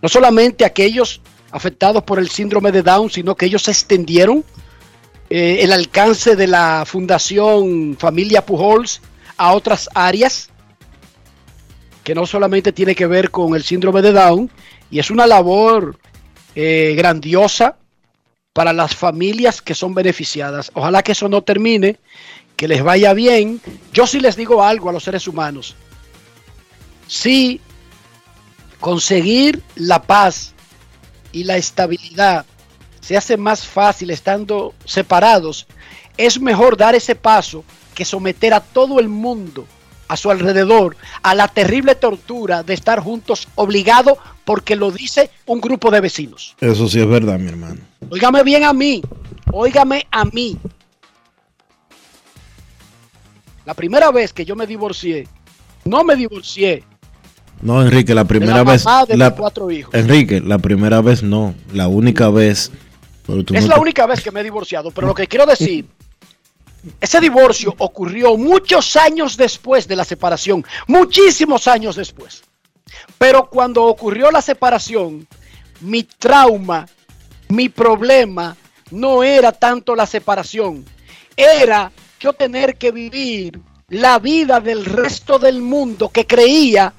no 0.00 0.08
solamente 0.08 0.64
aquellos 0.64 1.20
afectados 1.50 2.02
por 2.04 2.18
el 2.18 2.30
síndrome 2.30 2.72
de 2.72 2.82
Down, 2.82 3.10
sino 3.10 3.34
que 3.34 3.46
ellos 3.46 3.68
extendieron 3.68 4.44
eh, 5.30 5.58
el 5.60 5.72
alcance 5.72 6.36
de 6.36 6.46
la 6.46 6.84
Fundación 6.86 7.96
Familia 7.98 8.46
Pujols 8.46 9.02
a 9.36 9.52
otras 9.52 9.90
áreas 9.94 10.47
que 12.08 12.14
no 12.14 12.24
solamente 12.24 12.72
tiene 12.72 12.94
que 12.94 13.06
ver 13.06 13.30
con 13.30 13.54
el 13.54 13.62
síndrome 13.62 14.00
de 14.00 14.12
Down 14.12 14.50
y 14.90 14.98
es 14.98 15.10
una 15.10 15.26
labor 15.26 15.98
eh, 16.54 16.94
grandiosa 16.96 17.76
para 18.54 18.72
las 18.72 18.96
familias 18.96 19.60
que 19.60 19.74
son 19.74 19.92
beneficiadas. 19.92 20.70
Ojalá 20.72 21.02
que 21.02 21.12
eso 21.12 21.28
no 21.28 21.42
termine, 21.42 21.98
que 22.56 22.66
les 22.66 22.82
vaya 22.82 23.12
bien. 23.12 23.60
Yo 23.92 24.06
sí 24.06 24.20
les 24.20 24.36
digo 24.36 24.64
algo 24.64 24.88
a 24.88 24.94
los 24.94 25.04
seres 25.04 25.28
humanos. 25.28 25.76
Si 27.06 27.60
conseguir 28.80 29.62
la 29.74 30.00
paz 30.00 30.54
y 31.30 31.44
la 31.44 31.58
estabilidad 31.58 32.46
se 33.02 33.18
hace 33.18 33.36
más 33.36 33.66
fácil 33.66 34.08
estando 34.08 34.72
separados, 34.86 35.66
es 36.16 36.40
mejor 36.40 36.78
dar 36.78 36.94
ese 36.94 37.14
paso 37.14 37.64
que 37.94 38.06
someter 38.06 38.54
a 38.54 38.60
todo 38.60 38.98
el 38.98 39.10
mundo 39.10 39.66
a 40.08 40.16
su 40.16 40.30
alrededor 40.30 40.96
a 41.22 41.34
la 41.34 41.48
terrible 41.48 41.94
tortura 41.94 42.62
de 42.62 42.74
estar 42.74 43.00
juntos 43.00 43.46
obligado 43.54 44.18
porque 44.44 44.74
lo 44.76 44.90
dice 44.90 45.30
un 45.46 45.60
grupo 45.60 45.90
de 45.90 46.00
vecinos. 46.00 46.56
Eso 46.60 46.88
sí 46.88 47.00
es 47.00 47.06
verdad, 47.06 47.38
mi 47.38 47.48
hermano. 47.48 47.80
Óigame 48.10 48.42
bien 48.42 48.64
a 48.64 48.72
mí, 48.72 49.02
óigame 49.52 50.06
a 50.10 50.24
mí. 50.24 50.56
La 53.64 53.74
primera 53.74 54.10
vez 54.10 54.32
que 54.32 54.44
yo 54.44 54.56
me 54.56 54.66
divorcié, 54.66 55.28
no 55.84 56.02
me 56.04 56.16
divorcié 56.16 56.84
No, 57.60 57.82
Enrique, 57.82 58.14
la 58.14 58.22
de 58.22 58.28
primera 58.28 58.56
la 58.58 58.64
vez. 58.64 58.84
de 59.08 59.16
la- 59.16 59.30
mis 59.30 59.38
cuatro 59.38 59.70
hijos. 59.70 59.92
Enrique, 59.94 60.40
la 60.40 60.58
primera 60.58 61.00
vez 61.02 61.22
no. 61.22 61.54
La 61.72 61.88
única 61.88 62.30
vez. 62.30 62.70
Es 63.26 63.28
no 63.28 63.68
la 63.68 63.74
te- 63.74 63.80
única 63.80 64.06
vez 64.06 64.22
que 64.22 64.30
me 64.30 64.40
he 64.40 64.44
divorciado, 64.44 64.90
pero 64.90 65.06
lo 65.08 65.14
que 65.14 65.26
quiero 65.26 65.44
decir, 65.44 65.84
ese 67.00 67.20
divorcio 67.20 67.74
ocurrió 67.78 68.36
muchos 68.36 68.96
años 68.96 69.36
después 69.36 69.88
de 69.88 69.96
la 69.96 70.04
separación, 70.04 70.64
muchísimos 70.86 71.66
años 71.66 71.96
después. 71.96 72.42
Pero 73.18 73.48
cuando 73.50 73.84
ocurrió 73.84 74.30
la 74.30 74.42
separación, 74.42 75.26
mi 75.80 76.02
trauma, 76.04 76.86
mi 77.48 77.68
problema 77.68 78.56
no 78.90 79.22
era 79.22 79.52
tanto 79.52 79.94
la 79.94 80.06
separación, 80.06 80.84
era 81.36 81.92
yo 82.20 82.32
tener 82.32 82.76
que 82.76 82.90
vivir 82.90 83.60
la 83.88 84.18
vida 84.18 84.60
del 84.60 84.84
resto 84.84 85.38
del 85.38 85.60
mundo 85.62 86.08
que 86.10 86.26
creía 86.26 86.92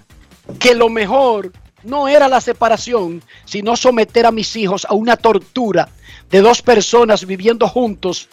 que 0.60 0.76
lo 0.76 0.90
mejor 0.90 1.52
no 1.84 2.08
era 2.08 2.28
la 2.28 2.42
separación, 2.42 3.24
sino 3.46 3.76
someter 3.76 4.26
a 4.26 4.32
mis 4.32 4.56
hijos 4.56 4.86
a 4.90 4.94
una 4.94 5.16
tortura 5.18 5.90
de 6.30 6.42
dos 6.42 6.62
personas 6.62 7.26
viviendo 7.26 7.68
juntos 7.68 8.30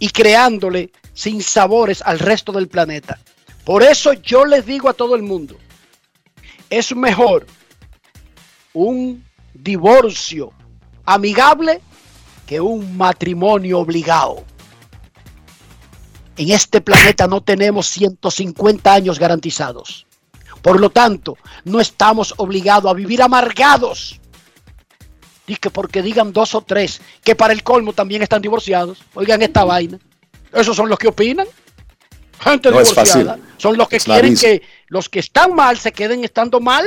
y 0.00 0.08
creándole 0.08 0.90
sin 1.14 1.40
sabores 1.42 2.02
al 2.02 2.18
resto 2.18 2.50
del 2.50 2.66
planeta. 2.66 3.20
Por 3.64 3.84
eso 3.84 4.14
yo 4.14 4.44
les 4.44 4.66
digo 4.66 4.88
a 4.88 4.94
todo 4.94 5.14
el 5.14 5.22
mundo, 5.22 5.56
es 6.68 6.96
mejor 6.96 7.46
un 8.72 9.24
divorcio 9.54 10.52
amigable 11.04 11.80
que 12.46 12.60
un 12.60 12.96
matrimonio 12.96 13.78
obligado. 13.78 14.44
En 16.36 16.50
este 16.50 16.80
planeta 16.80 17.26
no 17.26 17.42
tenemos 17.42 17.86
150 17.88 18.92
años 18.92 19.18
garantizados. 19.18 20.06
Por 20.62 20.80
lo 20.80 20.90
tanto, 20.90 21.36
no 21.64 21.80
estamos 21.80 22.34
obligados 22.38 22.90
a 22.90 22.94
vivir 22.94 23.22
amargados. 23.22 24.20
Y 25.50 25.56
que 25.56 25.68
porque 25.68 26.00
digan 26.00 26.32
dos 26.32 26.54
o 26.54 26.60
tres, 26.60 27.00
que 27.24 27.34
para 27.34 27.52
el 27.52 27.64
colmo 27.64 27.92
también 27.92 28.22
están 28.22 28.40
divorciados. 28.40 29.02
Oigan 29.14 29.42
esta 29.42 29.64
vaina. 29.64 29.98
Esos 30.52 30.76
son 30.76 30.88
los 30.88 30.96
que 30.96 31.08
opinan. 31.08 31.48
Gente 32.38 32.70
No 32.70 32.78
es 32.78 32.88
divorciada. 32.90 33.32
fácil. 33.32 33.44
Son 33.56 33.76
los 33.76 33.88
que 33.88 33.98
quieren 33.98 34.36
que 34.36 34.62
los 34.86 35.08
que 35.08 35.18
están 35.18 35.52
mal 35.52 35.76
se 35.76 35.90
queden 35.90 36.22
estando 36.22 36.60
mal. 36.60 36.86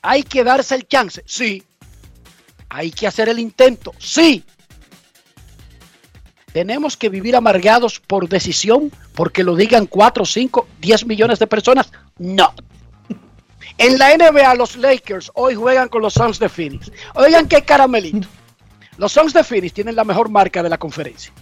Hay 0.00 0.22
que 0.22 0.42
darse 0.42 0.74
el 0.74 0.88
chance. 0.88 1.22
Sí. 1.26 1.62
Hay 2.70 2.92
que 2.92 3.06
hacer 3.06 3.28
el 3.28 3.38
intento. 3.38 3.92
Sí. 3.98 4.42
Tenemos 6.54 6.96
que 6.96 7.10
vivir 7.10 7.36
amargados 7.36 8.00
por 8.00 8.26
decisión 8.26 8.90
porque 9.14 9.44
lo 9.44 9.54
digan 9.54 9.84
4, 9.84 10.24
5, 10.24 10.66
10 10.80 11.04
millones 11.04 11.38
de 11.40 11.46
personas. 11.46 11.92
No. 12.16 12.54
En 13.78 13.96
la 13.96 14.16
NBA 14.16 14.54
los 14.56 14.76
Lakers 14.76 15.30
hoy 15.34 15.54
juegan 15.54 15.88
con 15.88 16.02
los 16.02 16.14
Suns 16.14 16.40
de 16.40 16.48
Phoenix. 16.48 16.90
Oigan 17.14 17.46
qué 17.46 17.62
caramelito. 17.62 18.26
Los 18.96 19.12
Suns 19.12 19.32
de 19.32 19.44
Phoenix 19.44 19.72
tienen 19.72 19.94
la 19.94 20.02
mejor 20.02 20.28
marca 20.28 20.64
de 20.64 20.68
la 20.68 20.78
conferencia. 20.78 21.32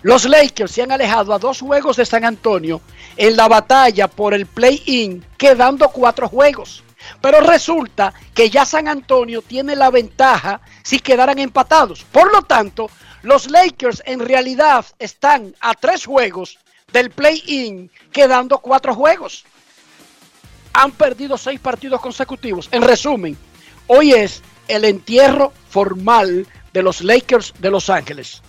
Los 0.00 0.24
Lakers 0.24 0.72
se 0.72 0.82
han 0.82 0.92
alejado 0.92 1.34
a 1.34 1.38
dos 1.38 1.60
juegos 1.60 1.98
de 1.98 2.06
San 2.06 2.24
Antonio 2.24 2.80
en 3.18 3.36
la 3.36 3.48
batalla 3.48 4.08
por 4.08 4.32
el 4.32 4.46
play-in, 4.46 5.22
quedando 5.36 5.90
cuatro 5.90 6.26
juegos. 6.26 6.82
Pero 7.20 7.40
resulta 7.40 8.14
que 8.32 8.48
ya 8.48 8.64
San 8.64 8.88
Antonio 8.88 9.42
tiene 9.42 9.76
la 9.76 9.90
ventaja 9.90 10.62
si 10.82 11.00
quedaran 11.00 11.38
empatados. 11.38 12.02
Por 12.04 12.32
lo 12.32 12.40
tanto, 12.42 12.88
los 13.20 13.50
Lakers 13.50 14.02
en 14.06 14.20
realidad 14.20 14.86
están 14.98 15.54
a 15.60 15.74
tres 15.74 16.06
juegos 16.06 16.58
del 16.94 17.10
play-in, 17.10 17.90
quedando 18.10 18.58
cuatro 18.58 18.94
juegos. 18.94 19.44
Han 20.74 20.92
perdido 20.92 21.36
seis 21.36 21.60
partidos 21.60 22.00
consecutivos. 22.00 22.68
En 22.72 22.82
resumen, 22.82 23.36
hoy 23.86 24.12
es 24.12 24.42
el 24.68 24.84
entierro 24.84 25.52
formal 25.68 26.46
de 26.72 26.82
los 26.82 27.02
Lakers 27.02 27.54
de 27.58 27.70
Los 27.70 27.90
Ángeles. 27.90 28.42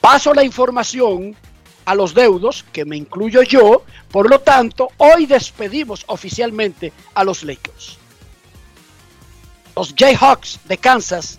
Paso 0.00 0.34
la 0.34 0.44
información 0.44 1.36
a 1.84 1.94
los 1.94 2.14
deudos, 2.14 2.64
que 2.72 2.84
me 2.84 2.96
incluyo 2.96 3.42
yo. 3.42 3.84
Por 4.10 4.28
lo 4.28 4.40
tanto, 4.40 4.88
hoy 4.98 5.26
despedimos 5.26 6.04
oficialmente 6.06 6.92
a 7.14 7.24
los 7.24 7.42
Lakers. 7.42 7.98
Los 9.74 9.94
Jayhawks 9.96 10.60
de 10.64 10.76
Kansas 10.76 11.38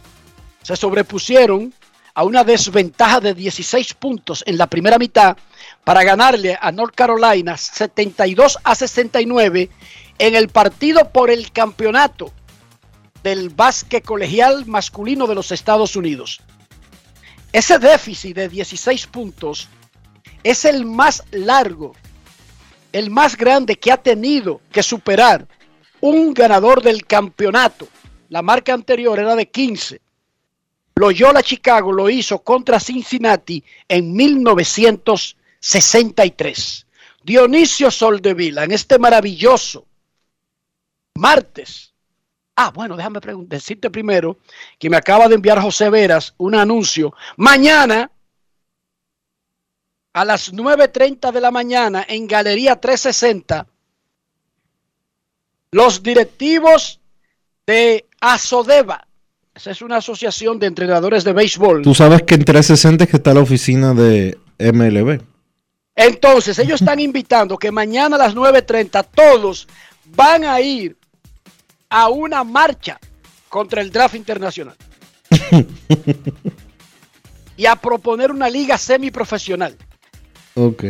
se 0.64 0.76
sobrepusieron 0.76 1.74
a 2.16 2.24
una 2.24 2.44
desventaja 2.44 3.20
de 3.20 3.34
16 3.34 3.94
puntos 3.96 4.44
en 4.46 4.58
la 4.58 4.68
primera 4.68 4.98
mitad 4.98 5.36
para 5.84 6.04
ganarle 6.04 6.58
a 6.60 6.72
North 6.72 6.96
Carolina 6.96 7.58
72 7.58 8.60
a 8.64 8.76
69 8.76 9.70
en 10.20 10.36
el 10.36 10.50
partido 10.50 11.10
por 11.10 11.30
el 11.30 11.52
campeonato 11.52 12.32
del 13.24 13.50
básquet 13.50 14.04
colegial 14.04 14.66
masculino 14.66 15.28
de 15.28 15.36
los 15.36 15.52
Estados 15.52 15.96
Unidos. 15.96 16.42
Ese 17.52 17.78
déficit 17.80 18.36
de 18.36 18.50
16 18.50 19.08
puntos 19.08 19.70
es 20.44 20.66
el 20.66 20.86
más 20.86 21.24
largo, 21.32 21.94
el 22.92 23.10
más 23.10 23.38
grande 23.38 23.78
que 23.78 23.92
ha 23.92 23.98
tenido 23.98 24.62
que 24.72 24.84
superar 24.84 25.48
un 26.02 26.34
ganador 26.34 26.82
del 26.82 27.06
campeonato. 27.06 27.88
La 28.30 28.42
marca 28.42 28.74
anterior 28.74 29.20
era 29.20 29.36
de 29.36 29.50
15. 29.50 30.02
Loyola 30.96 31.42
Chicago 31.42 31.92
lo 31.94 32.10
hizo 32.10 32.40
contra 32.40 32.80
Cincinnati 32.80 33.64
en 33.88 34.14
1963. 34.14 36.86
Dionisio 37.24 37.90
Soldevila 37.90 38.66
en 38.66 38.74
este 38.74 39.00
maravilloso 39.00 39.88
martes. 41.16 41.94
Ah, 42.56 42.72
bueno, 42.72 42.96
déjame 42.96 43.20
decirte 43.48 43.90
primero 43.90 44.38
que 44.78 44.90
me 44.90 44.98
acaba 44.98 45.28
de 45.28 45.36
enviar 45.36 45.60
José 45.60 45.90
Veras 45.90 46.34
un 46.38 46.56
anuncio. 46.56 47.14
Mañana 47.38 48.12
a 50.14 50.26
las 50.26 50.54
9.30 50.54 51.32
de 51.32 51.42
la 51.42 51.50
mañana 51.50 52.06
en 52.08 52.28
Galería 52.28 52.76
360, 52.76 53.66
los 55.72 56.04
directivos 56.04 57.00
de 57.66 58.06
Asodeva, 58.22 59.08
esa 59.56 59.72
es 59.72 59.82
una 59.82 59.98
asociación 59.98 60.60
de 60.60 60.68
entrenadores 60.68 61.24
de 61.24 61.34
béisbol. 61.34 61.82
Tú 61.82 61.96
sabes 61.96 62.22
que 62.24 62.36
en 62.36 62.46
360 62.46 63.04
es 63.04 63.10
que 63.10 63.18
está 63.18 63.34
la 63.34 63.40
oficina 63.40 63.94
de 63.96 64.38
MLB. 64.60 65.22
Entonces, 65.96 66.58
ellos 66.58 66.82
están 66.82 67.00
invitando 67.00 67.58
que 67.58 67.72
mañana 67.72 68.16
a 68.16 68.20
las 68.20 68.36
9.30 68.36 69.08
todos 69.14 69.68
van 70.06 70.44
a 70.44 70.60
ir 70.60 70.98
a 71.94 72.10
una 72.10 72.44
marcha 72.44 73.00
contra 73.50 73.80
el 73.80 73.92
draft 73.92 74.16
internacional. 74.16 74.76
y 77.56 77.68
a 77.68 77.76
proponer 77.76 78.32
una 78.32 78.50
liga 78.50 78.80
semiprofesional. 78.80 79.78
Ok. 80.56 80.84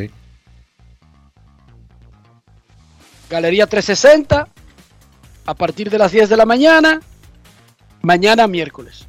Galería 3.30 3.68
360, 3.68 4.48
a 5.46 5.54
partir 5.56 5.90
de 5.90 5.98
las 5.98 6.14
10 6.14 6.30
de 6.30 6.38
la 6.38 6.46
mañana, 6.46 7.02
mañana 8.02 8.48
miércoles. 8.48 9.06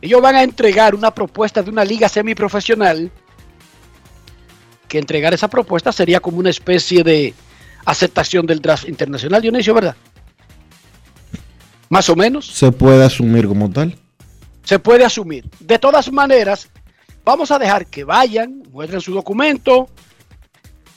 Ellos 0.00 0.22
van 0.22 0.36
a 0.36 0.44
entregar 0.44 0.94
una 0.94 1.12
propuesta 1.12 1.62
de 1.62 1.68
una 1.68 1.84
liga 1.84 2.08
semiprofesional, 2.08 3.10
que 4.88 4.98
entregar 4.98 5.34
esa 5.34 5.48
propuesta 5.48 5.92
sería 5.92 6.20
como 6.20 6.38
una 6.38 6.48
especie 6.48 7.04
de 7.04 7.34
aceptación 7.84 8.46
del 8.46 8.62
draft 8.62 8.88
internacional, 8.88 9.42
Dionisio, 9.42 9.74
¿verdad? 9.74 9.96
Más 11.88 12.08
o 12.08 12.16
menos, 12.16 12.46
Se 12.46 12.72
puede 12.72 13.04
asumir 13.04 13.46
como 13.46 13.70
tal. 13.70 13.96
se 14.64 14.78
puede 14.78 15.04
asumir. 15.04 15.44
De 15.60 15.78
todas 15.78 16.10
maneras, 16.10 16.68
vamos 17.24 17.50
a 17.50 17.58
dejar 17.58 17.86
que 17.86 18.02
vayan, 18.04 18.62
muestren 18.72 19.00
su 19.00 19.12
documento, 19.12 19.88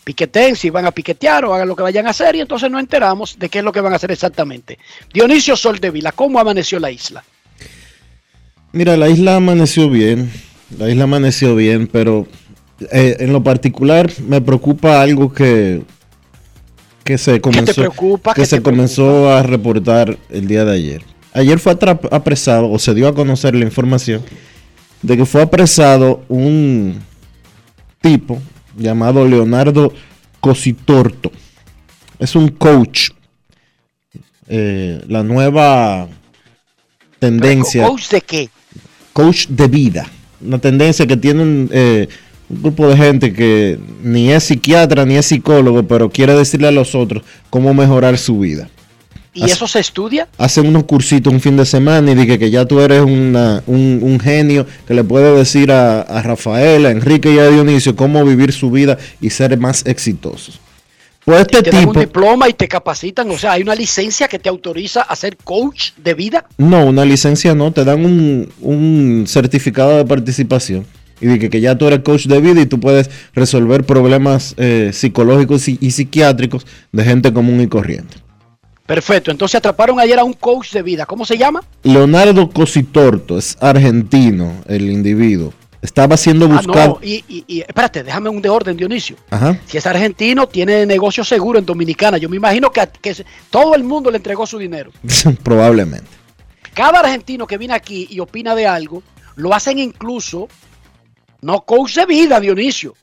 piqueten 0.03 0.55
si 0.55 0.71
van 0.71 0.87
a 0.87 0.91
piquetear 0.91 1.45
o 1.45 1.53
hagan 1.53 1.67
lo 1.67 1.75
que 1.75 1.83
vayan 1.83 2.07
a 2.07 2.09
hacer 2.09 2.35
y 2.35 2.41
entonces 2.41 2.71
nos 2.71 2.81
enteramos 2.81 3.37
de 3.37 3.47
qué 3.49 3.59
es 3.59 3.63
lo 3.63 3.71
que 3.71 3.81
van 3.81 3.93
a 3.93 3.97
hacer 3.97 4.11
exactamente. 4.11 4.79
Dionisio 5.13 5.55
Soldevila, 5.55 6.11
¿cómo 6.11 6.39
amaneció 6.39 6.79
la 6.79 6.89
isla? 6.89 7.23
Mira, 8.71 8.97
la 8.97 9.09
isla 9.09 9.35
amaneció 9.35 9.89
bien. 9.89 10.31
La 10.77 10.89
isla 10.89 11.05
amaneció 11.05 11.55
bien, 11.55 11.87
pero 11.87 12.27
eh, 12.91 13.17
en 13.19 13.33
lo 13.33 13.43
particular 13.43 14.11
me 14.27 14.41
preocupa 14.41 15.01
algo 15.01 15.33
que, 15.33 15.83
que 17.09 17.17
se 17.17 17.41
comenzó, 17.41 17.73
que 17.73 18.33
¿Qué 18.35 18.45
se 18.45 18.61
comenzó 18.61 19.31
a 19.31 19.41
reportar 19.41 20.15
el 20.29 20.45
día 20.45 20.63
de 20.63 20.73
ayer. 20.73 21.01
Ayer 21.33 21.57
fue 21.57 21.75
apresado, 22.11 22.69
o 22.69 22.77
se 22.77 22.93
dio 22.93 23.07
a 23.07 23.15
conocer 23.15 23.55
la 23.55 23.65
información, 23.65 24.21
de 25.01 25.17
que 25.17 25.25
fue 25.25 25.41
apresado 25.41 26.23
un 26.27 27.01
tipo 27.99 28.39
llamado 28.77 29.27
Leonardo 29.27 29.91
Cositorto. 30.39 31.31
Es 32.19 32.35
un 32.35 32.49
coach. 32.49 33.09
Eh, 34.47 35.01
la 35.07 35.23
nueva 35.23 36.07
tendencia 37.17 37.87
¿Coach 37.87 38.09
de 38.09 38.21
qué? 38.21 38.49
coach 39.13 39.47
de 39.47 39.67
vida. 39.67 40.07
Una 40.41 40.59
tendencia 40.59 41.07
que 41.07 41.17
tiene 41.17 41.41
un, 41.41 41.69
eh, 41.73 42.07
un 42.49 42.61
grupo 42.61 42.87
de 42.87 42.97
gente 42.97 43.33
que 43.33 43.79
ni 44.03 44.31
es 44.31 44.43
psiquiatra 44.45 45.05
ni 45.05 45.15
es 45.15 45.25
psicólogo, 45.27 45.83
pero 45.83 46.09
quiere 46.09 46.33
decirle 46.35 46.67
a 46.67 46.71
los 46.71 46.95
otros 46.95 47.23
cómo 47.49 47.73
mejorar 47.73 48.17
su 48.17 48.39
vida. 48.39 48.69
¿Y 49.31 49.45
eso 49.45 49.67
se 49.67 49.79
estudia? 49.79 50.27
Hacen 50.37 50.65
unos 50.67 50.83
cursitos 50.85 51.31
un 51.31 51.39
fin 51.39 51.55
de 51.55 51.65
semana 51.65 52.11
y 52.11 52.15
dije 52.15 52.39
que 52.39 52.49
ya 52.49 52.65
tú 52.65 52.79
eres 52.81 53.01
una- 53.01 53.63
un, 53.67 53.99
un 54.01 54.19
genio 54.19 54.65
que 54.87 54.93
le 54.95 55.03
puede 55.03 55.33
decir 55.35 55.71
a, 55.71 56.01
a 56.01 56.21
Rafael, 56.23 56.85
a 56.87 56.91
Enrique 56.91 57.31
y 57.33 57.37
a 57.39 57.47
Dionisio 57.47 57.95
cómo 57.95 58.25
vivir 58.25 58.51
su 58.51 58.71
vida 58.71 58.97
y 59.21 59.29
ser 59.29 59.57
más 59.59 59.85
exitosos. 59.85 60.59
Pues 61.23 61.41
este 61.41 61.61
Te 61.61 61.69
dan 61.69 61.81
un 61.87 61.89
tipo, 61.93 61.99
diploma 61.99 62.49
y 62.49 62.53
te 62.53 62.67
capacitan, 62.67 63.29
o 63.29 63.37
sea, 63.37 63.51
hay 63.51 63.61
una 63.61 63.75
licencia 63.75 64.27
que 64.27 64.39
te 64.39 64.49
autoriza 64.49 65.01
a 65.03 65.15
ser 65.15 65.37
coach 65.37 65.91
de 65.97 66.15
vida. 66.15 66.45
no, 66.57 66.85
una 66.85 67.05
licencia 67.05 67.53
no, 67.53 67.71
te 67.71 67.83
dan 67.85 68.03
un, 68.03 68.51
un 68.61 69.25
certificado 69.27 69.95
de 69.97 70.05
participación. 70.05 70.85
Y 71.21 71.27
dije 71.27 71.49
que 71.49 71.59
ya 71.61 71.77
tú 71.77 71.87
eres 71.87 71.99
coach 71.99 72.27
de 72.27 72.39
vida 72.41 72.61
y 72.61 72.65
tú 72.65 72.79
puedes 72.79 73.09
resolver 73.33 73.83
problemas 73.85 74.53
eh, 74.57 74.91
psicológicos 74.93 75.67
y, 75.67 75.77
y 75.81 75.91
psiquiátricos 75.91 76.65
de 76.91 77.03
gente 77.03 77.33
común 77.33 77.59
y 77.61 77.67
corriente. 77.67 78.17
Perfecto, 78.85 79.29
entonces 79.29 79.55
atraparon 79.55 79.99
ayer 79.99 80.17
a 80.17 80.23
un 80.23 80.33
coach 80.33 80.71
de 80.73 80.81
vida. 80.81 81.05
¿Cómo 81.05 81.23
se 81.25 81.37
llama? 81.37 81.61
Leonardo 81.83 82.49
Cositorto 82.49 83.37
es 83.37 83.55
argentino, 83.59 84.51
el 84.67 84.89
individuo. 84.89 85.53
Estaba 85.81 86.17
siendo 86.17 86.45
Ah, 86.45 86.49
buscado. 86.57 86.99
no, 86.99 86.99
y, 87.07 87.23
y- 87.29 87.43
y- 87.47 87.59
espérate, 87.61 88.03
déjame 88.03 88.29
un 88.29 88.41
de 88.41 88.49
orden, 88.49 88.75
Dionisio. 88.75 89.15
Ajá. 89.29 89.57
Si 89.65 89.77
es 89.77 89.85
argentino, 89.85 90.47
tiene 90.47 90.85
negocio 90.85 91.23
seguro 91.23 91.59
en 91.59 91.65
Dominicana. 91.65 92.17
Yo 92.17 92.27
me 92.29 92.35
imagino 92.35 92.71
que, 92.71 92.81
que 93.01 93.15
todo 93.49 93.75
el 93.75 93.83
mundo 93.83 94.09
le 94.11 94.17
entregó 94.17 94.45
su 94.47 94.57
dinero. 94.57 94.91
Probablemente. 95.43 96.07
Cada 96.73 96.99
argentino 96.99 97.45
que 97.47 97.57
viene 97.57 97.75
aquí 97.75 98.07
y 98.09 98.19
opina 98.19 98.55
de 98.55 98.65
algo, 98.67 99.03
lo 99.35 99.53
hacen 99.53 99.79
incluso, 99.79 100.49
no 101.41 101.61
coach 101.61 101.95
de 101.95 102.05
vida, 102.05 102.39
Dionisio. 102.39 102.95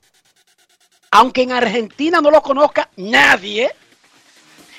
Aunque 1.11 1.43
en 1.43 1.53
Argentina 1.53 2.21
no 2.21 2.31
lo 2.31 2.43
conozca 2.43 2.91
nadie, 2.97 3.71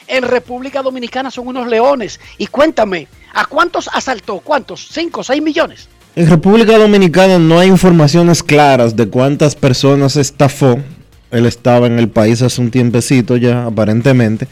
en 0.08 0.24
República 0.24 0.82
Dominicana 0.82 1.32
son 1.32 1.48
unos 1.48 1.68
leones. 1.68 2.20
Y 2.38 2.48
cuéntame, 2.48 3.08
¿a 3.34 3.46
cuántos 3.46 3.90
asaltó? 3.92 4.40
¿Cuántos? 4.40 4.88
¿Cinco, 4.92 5.24
seis 5.24 5.42
millones? 5.42 5.90
En 6.16 6.30
República 6.30 6.78
Dominicana 6.78 7.38
no 7.38 7.60
hay 7.60 7.68
informaciones 7.68 8.42
claras 8.42 8.96
de 8.96 9.08
cuántas 9.08 9.56
personas 9.56 10.16
estafó. 10.16 10.80
Él 11.30 11.46
estaba 11.46 11.88
en 11.88 12.00
el 12.00 12.10
país 12.10 12.42
hace 12.42 12.62
un 12.62 12.72
tiempecito 12.72 13.38
ya, 13.38 13.66
aparentemente. 13.66 14.48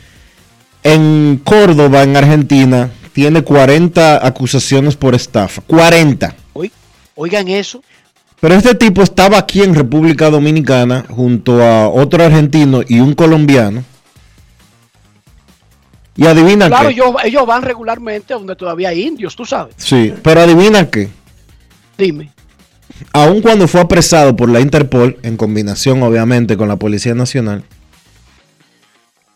En 0.83 1.41
Córdoba, 1.43 2.03
en 2.03 2.15
Argentina, 2.15 2.91
tiene 3.13 3.43
40 3.43 4.25
acusaciones 4.25 4.95
por 4.95 5.15
estafa. 5.15 5.61
40. 5.65 6.35
Oigan 7.15 7.47
eso. 7.47 7.81
Pero 8.45 8.57
este 8.57 8.75
tipo 8.75 9.01
estaba 9.01 9.39
aquí 9.39 9.63
en 9.63 9.73
República 9.73 10.29
Dominicana 10.29 11.03
junto 11.09 11.63
a 11.63 11.89
otro 11.89 12.23
argentino 12.23 12.81
y 12.87 12.99
un 12.99 13.15
colombiano. 13.15 13.83
Y 16.15 16.27
adivina 16.27 16.67
Claro, 16.67 16.89
qué. 16.89 16.93
ellos, 16.93 17.15
ellos 17.23 17.43
van 17.47 17.63
regularmente 17.63 18.35
donde 18.35 18.55
todavía 18.55 18.89
hay 18.89 19.01
indios, 19.01 19.35
tú 19.35 19.47
sabes. 19.47 19.73
Sí, 19.77 20.13
pero 20.21 20.41
adivina 20.41 20.87
qué. 20.91 21.09
Dime. 21.97 22.31
Aun 23.13 23.41
cuando 23.41 23.67
fue 23.67 23.81
apresado 23.81 24.35
por 24.35 24.47
la 24.47 24.59
Interpol, 24.59 25.17
en 25.23 25.37
combinación 25.37 26.03
obviamente 26.03 26.55
con 26.55 26.67
la 26.67 26.75
Policía 26.75 27.15
Nacional, 27.15 27.63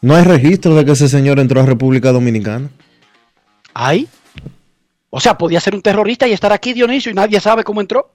no 0.02 0.16
hay 0.16 0.24
registro 0.24 0.76
de 0.76 0.86
que 0.86 0.92
ese 0.92 1.10
señor 1.10 1.40
entró 1.40 1.60
a 1.60 1.66
República 1.66 2.12
Dominicana. 2.12 2.70
¿Hay? 3.74 4.08
O 5.10 5.20
sea, 5.20 5.36
podía 5.36 5.60
ser 5.60 5.74
un 5.74 5.82
terrorista 5.82 6.28
y 6.28 6.34
estar 6.34 6.54
aquí, 6.54 6.74
Dionisio, 6.74 7.12
y 7.12 7.16
nadie 7.16 7.40
sabe 7.40 7.64
cómo 7.64 7.82
entró. 7.82 8.12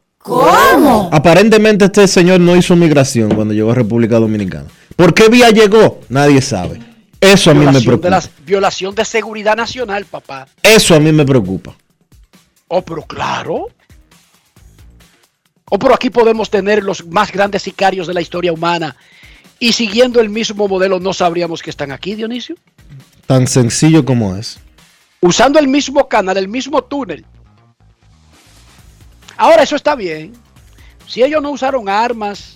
Aparentemente 1.11 1.85
este 1.87 2.09
señor 2.09 2.41
no 2.41 2.57
hizo 2.57 2.75
migración 2.77 3.35
cuando 3.35 3.55
llegó 3.55 3.72
a 3.72 3.75
República 3.75 4.18
Dominicana. 4.18 4.66
¿Por 4.97 5.12
qué 5.14 5.29
vía 5.29 5.51
llegó? 5.51 6.01
Nadie 6.09 6.41
sabe. 6.41 6.81
Eso 7.20 7.51
a 7.51 7.55
mí 7.55 7.61
me 7.61 7.66
Violación 7.66 7.83
de, 7.83 7.87
preocupa. 7.99 8.11
las- 8.11 8.31
violación 8.45 8.95
de 8.95 9.05
seguridad 9.05 9.57
nacional, 9.57 10.05
papá. 10.05 10.47
Eso 10.62 10.95
a 10.95 11.01
mí 11.01 11.11
me 11.12 11.25
preocupa. 11.25 11.75
Oh, 12.68 12.83
pero 12.83 13.03
claro. 13.03 13.68
Oh, 15.70 15.79
pero 15.79 15.95
aquí 15.95 16.11
podemos 16.11 16.51
tener 16.51 16.83
los 16.85 17.07
más 17.07 17.33
grandes 17.33 17.62
sicarios 17.62 18.07
de 18.07 18.14
la 18.14 18.20
historia 18.20 18.53
humana. 18.53 18.97
Y 19.59 19.72
siguiendo 19.72 20.20
el 20.20 20.29
mismo 20.29 20.68
modelo, 20.68 21.01
no 21.01 21.12
sabríamos 21.12 21.62
que 21.62 21.70
están 21.70 21.93
aquí, 21.93 22.14
Dionisio. 22.14 22.57
Tan 23.27 23.47
sencillo 23.47 24.05
como 24.05 24.37
es. 24.37 24.59
Usando 25.20 25.59
el 25.59 25.68
mismo 25.68 26.07
canal, 26.09 26.37
el 26.37 26.49
mismo 26.49 26.83
túnel. 26.85 27.25
Ahora, 29.45 29.62
eso 29.62 29.76
está 29.76 29.95
bien. 29.95 30.32
Si 31.07 31.22
ellos 31.22 31.42
no 31.42 31.51
usaron 31.51 31.86
armas 31.86 32.55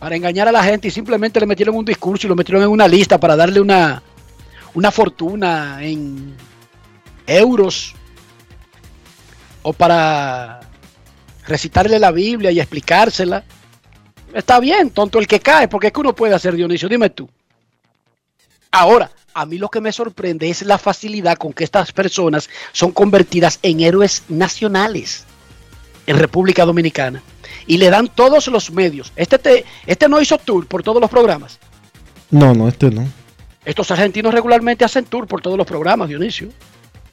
para 0.00 0.16
engañar 0.16 0.48
a 0.48 0.50
la 0.50 0.64
gente 0.64 0.88
y 0.88 0.90
simplemente 0.90 1.38
le 1.38 1.46
metieron 1.46 1.76
un 1.76 1.84
discurso 1.84 2.26
y 2.26 2.30
lo 2.30 2.34
metieron 2.34 2.64
en 2.64 2.68
una 2.68 2.88
lista 2.88 3.16
para 3.16 3.36
darle 3.36 3.60
una, 3.60 4.02
una 4.74 4.90
fortuna 4.90 5.78
en 5.82 6.34
euros 7.28 7.94
o 9.62 9.72
para 9.72 10.62
recitarle 11.46 12.00
la 12.00 12.10
Biblia 12.10 12.50
y 12.50 12.58
explicársela, 12.58 13.44
está 14.32 14.58
bien, 14.58 14.90
tonto 14.90 15.20
el 15.20 15.28
que 15.28 15.38
cae, 15.38 15.68
porque 15.68 15.86
es 15.86 15.92
que 15.92 16.00
uno 16.00 16.12
puede 16.12 16.34
hacer 16.34 16.56
Dionisio, 16.56 16.88
dime 16.88 17.10
tú. 17.10 17.30
Ahora, 18.72 19.12
a 19.32 19.46
mí 19.46 19.58
lo 19.58 19.68
que 19.68 19.80
me 19.80 19.92
sorprende 19.92 20.50
es 20.50 20.62
la 20.62 20.76
facilidad 20.78 21.36
con 21.36 21.52
que 21.52 21.62
estas 21.62 21.92
personas 21.92 22.50
son 22.72 22.90
convertidas 22.90 23.60
en 23.62 23.78
héroes 23.78 24.24
nacionales 24.28 25.24
en 26.06 26.18
República 26.18 26.64
Dominicana 26.64 27.22
y 27.66 27.78
le 27.78 27.90
dan 27.90 28.08
todos 28.08 28.48
los 28.48 28.70
medios. 28.70 29.12
Este, 29.16 29.38
te- 29.38 29.64
este 29.86 30.08
no 30.08 30.20
hizo 30.20 30.36
tour 30.38 30.66
por 30.66 30.82
todos 30.82 31.00
los 31.00 31.10
programas. 31.10 31.58
No, 32.30 32.54
no, 32.54 32.68
este 32.68 32.90
no. 32.90 33.06
Estos 33.64 33.90
argentinos 33.90 34.34
regularmente 34.34 34.84
hacen 34.84 35.04
tour 35.06 35.26
por 35.26 35.40
todos 35.40 35.56
los 35.56 35.66
programas, 35.66 36.08
Dionisio. 36.08 36.48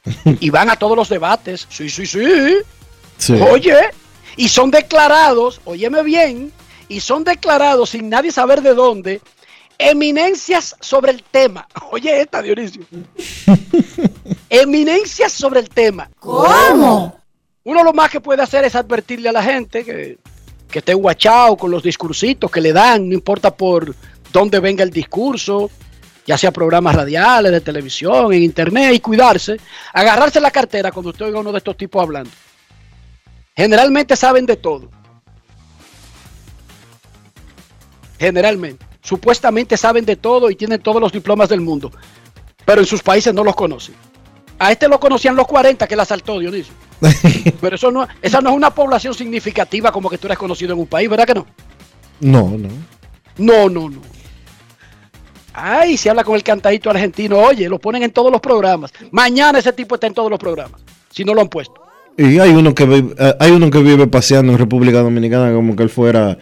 y 0.40 0.50
van 0.50 0.70
a 0.70 0.76
todos 0.76 0.98
los 0.98 1.08
debates. 1.10 1.68
Sí, 1.70 1.90
sí, 1.90 2.06
sí. 2.06 2.26
Sí. 3.18 3.34
Oye, 3.34 3.78
y 4.36 4.50
son 4.50 4.72
declarados, 4.72 5.62
óyeme 5.64 6.02
bien, 6.04 6.52
y 6.90 7.00
son 7.00 7.24
declarados 7.24 7.92
sin 7.92 8.10
nadie 8.10 8.32
saber 8.32 8.62
de 8.62 8.74
dónde, 8.74 9.22
eminencias 9.78 10.76
sobre 10.82 11.12
el 11.12 11.24
tema. 11.24 11.68
Oye, 11.92 12.22
esta, 12.22 12.42
Dionisio. 12.42 12.84
eminencias 14.50 15.32
sobre 15.32 15.60
el 15.62 15.70
tema. 15.70 16.10
¿Cómo? 16.20 17.21
Uno 17.64 17.84
lo 17.84 17.94
más 17.94 18.10
que 18.10 18.20
puede 18.20 18.42
hacer 18.42 18.64
es 18.66 18.76
advertirle 18.76 19.30
a 19.30 19.32
la 19.32 19.44
gente 19.44 19.84
que, 19.84 20.18
que 20.70 20.80
esté 20.80 20.94
guachado 20.94 21.56
con 21.56 21.70
los 21.70 21.84
discursitos 21.84 22.50
que 22.50 22.62
le 22.62 22.74
dan, 22.74 23.08
no 23.08 23.14
importa 23.14 23.56
por 23.56 23.96
dónde 24.32 24.60
venga 24.60 24.84
el 24.84 24.90
discurso, 24.90 25.70
ya 26.26 26.38
sea 26.38 26.52
programas 26.52 26.96
radiales, 26.96 27.52
de 27.52 27.62
televisión, 27.62 28.34
en 28.34 28.42
internet, 28.42 28.94
y 28.96 29.00
cuidarse, 29.00 29.60
agarrarse 29.94 30.40
la 30.40 30.50
cartera 30.50 30.92
cuando 30.92 31.12
usted 31.12 31.26
oiga 31.26 31.38
a 31.38 31.42
uno 31.42 31.52
de 31.52 31.60
estos 31.60 31.78
tipos 31.78 32.02
hablando. 32.02 32.32
Generalmente 33.56 34.16
saben 34.16 34.46
de 34.46 34.56
todo. 34.56 34.90
Generalmente. 38.18 38.86
Supuestamente 39.04 39.78
saben 39.78 40.06
de 40.06 40.16
todo 40.16 40.50
y 40.50 40.56
tienen 40.56 40.82
todos 40.82 41.02
los 41.02 41.12
diplomas 41.12 41.50
del 41.50 41.62
mundo. 41.62 41.92
Pero 42.66 42.82
en 42.82 42.88
sus 42.88 43.02
países 43.02 43.34
no 43.34 43.44
los 43.44 43.56
conocen. 43.56 43.96
A 44.60 44.72
este 44.72 44.88
lo 44.88 45.00
conocían 45.00 45.36
los 45.36 45.48
40 45.48 45.88
que 45.88 45.96
la 45.96 46.04
asaltó 46.04 46.40
Dionisio. 46.40 46.74
Pero 47.62 47.76
eso 47.76 47.92
no, 47.92 48.08
esa 48.22 48.42
no 48.42 48.52
es 48.52 48.56
una 48.56 48.70
población 48.74 49.14
significativa 49.14 49.92
como 49.92 50.10
que 50.10 50.18
tú 50.18 50.28
eres 50.28 50.38
conocido 50.38 50.74
en 50.74 50.80
un 50.80 50.88
país, 50.88 51.10
¿verdad 51.10 51.26
que 51.26 51.34
no? 51.34 51.48
No, 52.20 52.58
no. 52.58 52.70
No, 53.38 53.70
no, 53.70 53.90
no. 53.90 54.02
Ay, 55.54 55.98
se 55.98 56.10
habla 56.10 56.24
con 56.24 56.36
el 56.36 56.44
cantadito 56.44 56.90
argentino, 56.90 57.38
oye, 57.40 57.68
lo 57.68 57.78
ponen 57.80 58.04
en 58.04 58.12
todos 58.12 58.32
los 58.32 58.40
programas. 58.40 58.92
Mañana 59.12 59.60
ese 59.60 59.74
tipo 59.74 59.96
está 59.96 60.08
en 60.08 60.14
todos 60.14 60.30
los 60.30 60.40
programas, 60.40 60.80
si 61.10 61.26
no 61.26 61.34
lo 61.34 61.42
han 61.42 61.50
puesto. 61.50 61.74
Y 62.18 62.40
hay 62.40 62.52
uno 62.52 62.74
que 62.74 62.86
vi- 62.86 63.14
eh, 63.18 63.36
hay 63.40 63.52
uno 63.52 63.70
que 63.70 63.80
vive 63.80 64.08
paseando 64.08 64.52
en 64.54 64.58
República 64.60 65.00
Dominicana 65.02 65.52
como 65.54 65.76
que 65.76 65.84
él 65.84 65.90
fuera 65.90 66.38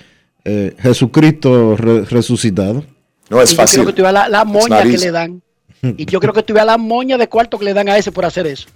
eh, 0.45 0.76
Jesucristo 0.80 1.76
re- 1.76 2.05
resucitado. 2.05 2.84
No 3.30 3.41
es 3.41 3.51
y 3.51 3.55
yo 3.55 3.57
creo 3.57 3.68
fácil. 3.68 3.86
que 3.86 3.93
tú 3.93 4.01
veas 4.01 4.14
la, 4.14 4.30
la 4.30 4.45
moña 4.45 4.84
que 4.84 4.97
le 4.97 5.12
dan. 5.12 5.41
Y 5.82 6.05
yo 6.05 6.20
creo 6.20 6.34
que 6.34 6.43
tú 6.43 6.53
veas 6.53 6.66
la 6.66 6.78
moña 6.78 7.18
de 7.18 7.28
cuarto 7.30 7.57
que 7.57 7.66
le 7.66 7.74
dan 7.74 7.88
a 7.89 7.97
ese 7.97 8.12
por 8.12 8.26
hacer 8.26 8.45
eso. 8.47 8.68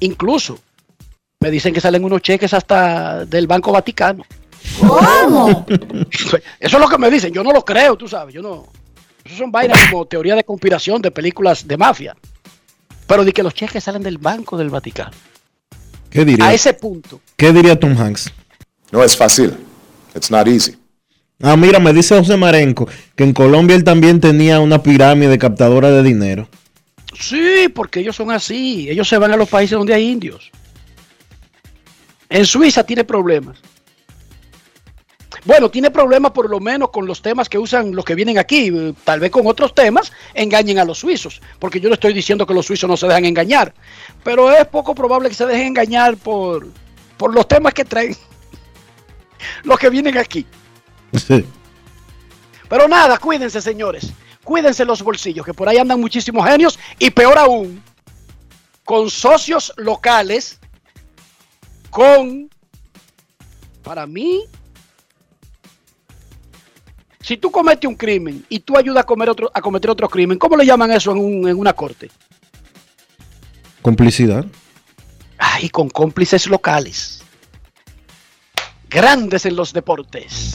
Incluso 0.00 0.58
me 1.40 1.50
dicen 1.50 1.72
que 1.72 1.80
salen 1.80 2.04
unos 2.04 2.22
cheques 2.22 2.52
hasta 2.52 3.24
del 3.24 3.46
Banco 3.46 3.72
Vaticano. 3.72 4.24
¿Cómo? 4.78 5.66
Eso 6.10 6.36
es 6.60 6.72
lo 6.72 6.88
que 6.88 6.98
me 6.98 7.10
dicen, 7.10 7.32
yo 7.32 7.42
no 7.42 7.52
lo 7.52 7.64
creo, 7.64 7.96
tú 7.96 8.08
sabes, 8.08 8.34
yo 8.34 8.42
no. 8.42 8.66
Eso 9.24 9.36
son 9.36 9.50
vainas 9.50 9.78
como 9.90 10.06
teoría 10.06 10.34
de 10.34 10.44
conspiración 10.44 11.00
de 11.00 11.10
películas 11.10 11.66
de 11.66 11.76
mafia. 11.76 12.16
Pero 13.06 13.24
de 13.24 13.32
que 13.32 13.42
los 13.42 13.54
cheques 13.54 13.82
salen 13.82 14.02
del 14.02 14.18
Banco 14.18 14.56
del 14.56 14.70
Vaticano. 14.70 15.12
¿Qué 16.10 16.24
diría? 16.24 16.46
A 16.46 16.54
ese 16.54 16.74
punto. 16.74 17.20
¿Qué 17.36 17.52
diría 17.52 17.78
Tom 17.78 17.96
Hanks? 17.96 18.32
No 18.90 19.02
es 19.02 19.16
fácil. 19.16 19.56
It's 20.14 20.30
not 20.30 20.46
easy. 20.48 20.76
Ah, 21.42 21.56
mira, 21.56 21.78
me 21.78 21.92
dice 21.92 22.18
José 22.18 22.36
Marenco 22.36 22.86
que 23.16 23.24
en 23.24 23.32
Colombia 23.32 23.76
él 23.76 23.84
también 23.84 24.20
tenía 24.20 24.60
una 24.60 24.82
pirámide 24.82 25.38
captadora 25.38 25.90
de 25.90 26.02
dinero. 26.02 26.48
Sí, 27.18 27.68
porque 27.74 28.00
ellos 28.00 28.16
son 28.16 28.30
así. 28.30 28.88
Ellos 28.88 29.08
se 29.08 29.18
van 29.18 29.32
a 29.32 29.36
los 29.36 29.48
países 29.48 29.76
donde 29.76 29.94
hay 29.94 30.10
indios. 30.10 30.50
En 32.28 32.46
Suiza 32.46 32.84
tiene 32.84 33.04
problemas. 33.04 33.58
Bueno, 35.44 35.70
tiene 35.70 35.90
problemas 35.90 36.32
por 36.32 36.50
lo 36.50 36.60
menos 36.60 36.90
con 36.90 37.06
los 37.06 37.22
temas 37.22 37.48
que 37.48 37.58
usan 37.58 37.94
los 37.94 38.04
que 38.04 38.14
vienen 38.14 38.38
aquí. 38.38 38.94
Tal 39.04 39.20
vez 39.20 39.30
con 39.30 39.46
otros 39.46 39.74
temas 39.74 40.12
engañen 40.34 40.78
a 40.78 40.84
los 40.84 40.98
suizos. 40.98 41.40
Porque 41.58 41.80
yo 41.80 41.88
no 41.88 41.94
estoy 41.94 42.12
diciendo 42.12 42.46
que 42.46 42.54
los 42.54 42.66
suizos 42.66 42.88
no 42.88 42.96
se 42.96 43.06
dejan 43.06 43.24
engañar. 43.24 43.74
Pero 44.22 44.52
es 44.52 44.66
poco 44.66 44.94
probable 44.94 45.28
que 45.28 45.34
se 45.34 45.46
dejen 45.46 45.68
engañar 45.68 46.16
por, 46.16 46.68
por 47.16 47.34
los 47.34 47.48
temas 47.48 47.74
que 47.74 47.84
traen 47.84 48.16
los 49.64 49.78
que 49.78 49.90
vienen 49.90 50.18
aquí. 50.18 50.46
Sí. 51.14 51.44
Pero 52.68 52.86
nada, 52.86 53.18
cuídense, 53.18 53.60
señores. 53.60 54.12
Cuídense 54.50 54.84
los 54.84 55.00
bolsillos, 55.00 55.46
que 55.46 55.54
por 55.54 55.68
ahí 55.68 55.78
andan 55.78 56.00
muchísimos 56.00 56.44
genios. 56.44 56.76
Y 56.98 57.10
peor 57.10 57.38
aún, 57.38 57.80
con 58.82 59.08
socios 59.08 59.72
locales, 59.76 60.58
con, 61.88 62.50
para 63.84 64.08
mí, 64.08 64.40
si 67.20 67.36
tú 67.36 67.52
cometes 67.52 67.88
un 67.88 67.94
crimen 67.94 68.44
y 68.48 68.58
tú 68.58 68.76
ayudas 68.76 69.04
a, 69.04 69.06
comer 69.06 69.28
otro, 69.30 69.52
a 69.54 69.60
cometer 69.62 69.88
otro 69.88 70.08
crimen, 70.08 70.36
¿cómo 70.36 70.56
le 70.56 70.66
llaman 70.66 70.90
eso 70.90 71.12
en, 71.12 71.18
un- 71.18 71.48
en 71.48 71.56
una 71.56 71.72
corte? 71.72 72.10
Complicidad. 73.82 74.44
Ay, 75.38 75.68
con 75.70 75.88
cómplices 75.88 76.48
locales. 76.48 77.22
Grandes 78.88 79.46
en 79.46 79.54
los 79.54 79.72
deportes. 79.72 80.54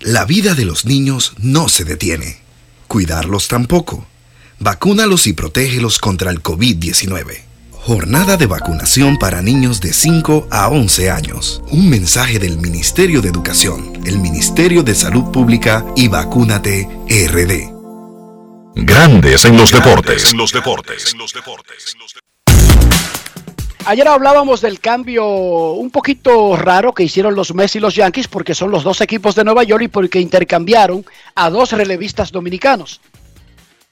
La 0.00 0.26
vida 0.26 0.54
de 0.54 0.66
los 0.66 0.84
niños 0.84 1.32
no 1.38 1.70
se 1.70 1.84
detiene. 1.84 2.42
Cuidarlos 2.86 3.48
tampoco. 3.48 4.11
Vacúnalos 4.58 5.26
y 5.26 5.32
protégelos 5.32 5.98
contra 5.98 6.30
el 6.30 6.42
COVID-19. 6.42 7.42
Jornada 7.72 8.36
de 8.36 8.46
vacunación 8.46 9.18
para 9.18 9.42
niños 9.42 9.80
de 9.80 9.92
5 9.92 10.46
a 10.50 10.68
11 10.68 11.10
años. 11.10 11.62
Un 11.70 11.90
mensaje 11.90 12.38
del 12.38 12.58
Ministerio 12.58 13.20
de 13.20 13.28
Educación, 13.28 14.00
el 14.06 14.20
Ministerio 14.20 14.84
de 14.84 14.94
Salud 14.94 15.32
Pública 15.32 15.84
y 15.96 16.06
Vacúnate 16.06 16.88
RD. 17.08 17.72
Grandes 18.76 19.44
en 19.44 19.56
los 19.56 19.72
deportes. 19.72 20.30
En 20.30 20.38
los 20.38 20.52
deportes. 20.52 21.16
Ayer 23.84 24.06
hablábamos 24.06 24.60
del 24.60 24.78
cambio 24.78 25.26
un 25.72 25.90
poquito 25.90 26.56
raro 26.56 26.94
que 26.94 27.02
hicieron 27.02 27.34
los 27.34 27.52
Mets 27.52 27.74
y 27.74 27.80
los 27.80 27.96
Yankees 27.96 28.28
porque 28.28 28.54
son 28.54 28.70
los 28.70 28.84
dos 28.84 29.00
equipos 29.00 29.34
de 29.34 29.42
Nueva 29.42 29.64
York 29.64 29.82
y 29.82 29.88
porque 29.88 30.20
intercambiaron 30.20 31.04
a 31.34 31.50
dos 31.50 31.72
relevistas 31.72 32.30
dominicanos. 32.30 33.00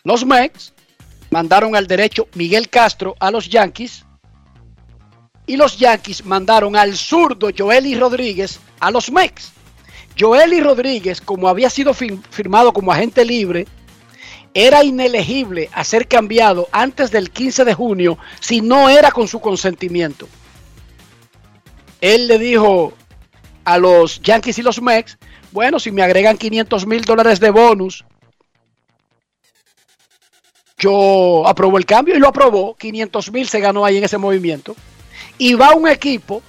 Los 0.04 0.24
Mets 0.24 0.72
mandaron 1.30 1.76
al 1.76 1.86
derecho 1.86 2.28
Miguel 2.34 2.68
Castro 2.68 3.14
a 3.20 3.30
los 3.30 3.48
Yankees 3.48 4.04
y 5.46 5.56
los 5.56 5.78
Yankees 5.78 6.24
mandaron 6.24 6.76
al 6.76 6.96
zurdo 6.96 7.50
Joely 7.56 7.94
Rodríguez 7.96 8.60
a 8.78 8.90
los 8.90 9.10
Mets. 9.10 9.52
Joely 10.18 10.60
Rodríguez, 10.60 11.20
como 11.20 11.48
había 11.48 11.70
sido 11.70 11.92
firmado 11.92 12.72
como 12.72 12.92
agente 12.92 13.24
libre, 13.24 13.66
era 14.54 14.82
inelegible 14.82 15.68
a 15.72 15.84
ser 15.84 16.08
cambiado 16.08 16.68
antes 16.72 17.10
del 17.10 17.30
15 17.30 17.64
de 17.64 17.74
junio 17.74 18.18
si 18.40 18.60
no 18.60 18.88
era 18.88 19.10
con 19.10 19.28
su 19.28 19.40
consentimiento. 19.40 20.28
Él 22.00 22.26
le 22.26 22.38
dijo 22.38 22.92
a 23.64 23.78
los 23.78 24.20
Yankees 24.22 24.58
y 24.58 24.62
los 24.62 24.80
Mets, 24.80 25.18
bueno, 25.52 25.78
si 25.78 25.90
me 25.92 26.02
agregan 26.02 26.38
500 26.38 26.86
mil 26.86 27.02
dólares 27.02 27.38
de 27.40 27.50
bonus, 27.50 28.04
yo 30.80 31.46
apruebo 31.46 31.78
el 31.78 31.84
cambio 31.84 32.16
y 32.16 32.18
lo 32.18 32.28
aprobó. 32.28 32.74
500 32.74 33.30
mil 33.32 33.46
se 33.46 33.60
ganó 33.60 33.84
ahí 33.84 33.98
en 33.98 34.04
ese 34.04 34.18
movimiento. 34.18 34.74
Y 35.38 35.54
va 35.54 35.74
un 35.74 35.86
equipo 35.86 36.42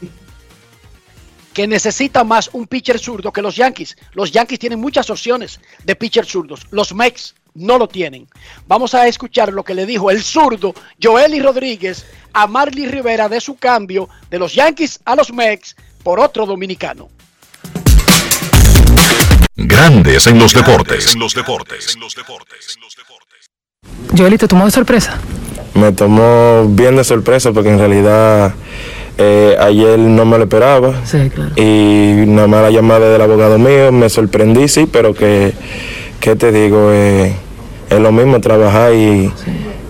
que 1.54 1.68
necesita 1.68 2.24
más 2.24 2.50
un 2.54 2.66
pitcher 2.66 2.98
zurdo 2.98 3.34
que 3.34 3.42
los 3.42 3.58
Yankees. 3.58 3.98
Los 4.14 4.32
Yankees 4.32 4.60
tienen 4.60 4.80
muchas 4.80 5.10
opciones 5.10 5.60
de 5.84 5.96
pitcher 5.96 6.26
zurdos. 6.26 6.66
Los 6.72 6.94
Mets 6.94 7.36
no 7.54 7.78
lo 7.78 7.90
tienen. 7.90 8.28
Vamos 8.68 8.94
a 8.94 9.06
escuchar 9.08 9.52
lo 9.52 9.64
que 9.64 9.74
le 9.74 9.86
dijo 9.86 10.10
el 10.10 10.24
zurdo 10.24 10.74
Joely 11.02 11.42
Rodríguez 11.42 12.06
a 12.32 12.48
Marley 12.48 12.88
Rivera 12.88 13.28
de 13.28 13.42
su 13.42 13.58
cambio 13.58 14.08
de 14.30 14.40
los 14.40 14.54
Yankees 14.54 15.02
a 15.04 15.16
los 15.16 15.34
Mets 15.34 15.76
por 16.04 16.22
otro 16.22 16.46
dominicano. 16.46 17.10
Grandes 19.56 20.26
en 20.28 20.40
los 20.40 20.54
deportes. 20.54 21.14
En 21.14 21.20
los 21.20 21.34
deportes. 21.34 21.98
Joely, 24.16 24.38
¿te 24.38 24.48
tomó 24.48 24.66
de 24.66 24.72
sorpresa? 24.72 25.18
Me 25.74 25.94
tomó 25.94 26.68
bien 26.68 26.98
de 26.98 27.04
sorpresa 27.04 27.54
porque 27.54 27.70
en 27.70 27.80
realidad 27.80 28.54
eh, 29.18 29.56
ayer 29.60 29.98
no 29.98 30.26
me 30.26 30.38
lo 30.38 30.44
esperaba. 30.44 30.94
Sí, 31.06 31.30
claro. 31.34 31.52
Y 31.56 32.26
nada 32.28 32.48
más 32.48 32.62
la 32.62 32.72
llamada 32.72 33.10
del 33.10 33.22
abogado 33.22 33.58
mío, 33.58 33.92
me 33.92 34.10
sorprendí, 34.10 34.68
sí, 34.68 34.88
pero 34.92 35.14
que, 35.14 35.54
¿qué 36.20 36.36
te 36.36 36.52
digo? 36.52 36.90
Eh, 36.92 37.34
es 37.90 38.00
lo 38.00 38.12
mismo 38.12 38.42
trabajar 38.42 38.94
y, 38.94 39.32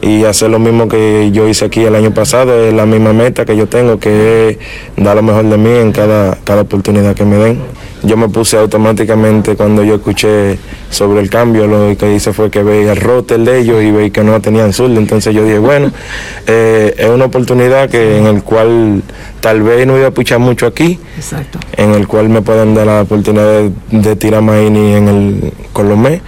y, 0.01 0.23
hacer 0.23 0.49
lo 0.49 0.59
mismo 0.59 0.87
que 0.87 1.31
yo 1.33 1.47
hice 1.47 1.65
aquí 1.65 1.83
el 1.83 1.95
año 1.95 2.13
pasado, 2.13 2.67
es 2.67 2.73
la 2.73 2.85
misma 2.85 3.13
meta 3.13 3.43
que 3.43 3.57
yo 3.57 3.67
tengo, 3.67 3.99
que 3.99 4.49
es 4.49 5.03
dar 5.03 5.15
lo 5.15 5.23
mejor 5.23 5.45
de 5.45 5.57
mí 5.57 5.71
en 5.71 5.91
cada, 5.91 6.37
cada 6.43 6.61
oportunidad 6.61 7.15
que 7.15 7.25
me 7.25 7.37
den. 7.37 7.59
Yo 8.03 8.17
me 8.17 8.29
puse 8.29 8.57
automáticamente 8.57 9.55
cuando 9.55 9.83
yo 9.83 9.95
escuché 9.95 10.57
sobre 10.89 11.21
el 11.21 11.29
cambio, 11.29 11.67
lo 11.67 11.95
que 11.95 12.13
hice 12.15 12.33
fue 12.33 12.49
que 12.49 12.63
veía 12.63 12.93
el 12.93 12.99
roster 12.99 13.39
de 13.39 13.59
ellos 13.59 13.83
y 13.83 13.91
veía 13.91 14.09
que 14.09 14.23
no 14.23 14.41
tenían 14.41 14.73
sur, 14.73 14.89
entonces 14.89 15.35
yo 15.35 15.43
dije, 15.43 15.59
bueno, 15.59 15.91
eh, 16.47 16.95
es 16.97 17.09
una 17.09 17.25
oportunidad 17.25 17.89
que 17.89 18.17
en 18.17 18.25
el 18.25 18.43
cual 18.43 19.03
tal 19.39 19.61
vez 19.61 19.85
no 19.85 19.93
voy 19.93 20.03
a 20.03 20.11
puchar 20.11 20.39
mucho 20.39 20.65
aquí, 20.65 20.99
Exacto. 21.15 21.59
en 21.77 21.91
el 21.91 22.07
cual 22.07 22.29
me 22.29 22.41
pueden 22.41 22.73
dar 22.73 22.87
la 22.87 23.01
oportunidad 23.01 23.45
de, 23.45 23.71
de 23.91 24.15
tirar 24.15 24.41
maíz 24.41 24.67
en 24.67 25.07
el 25.07 25.53
Colomé 25.71 26.21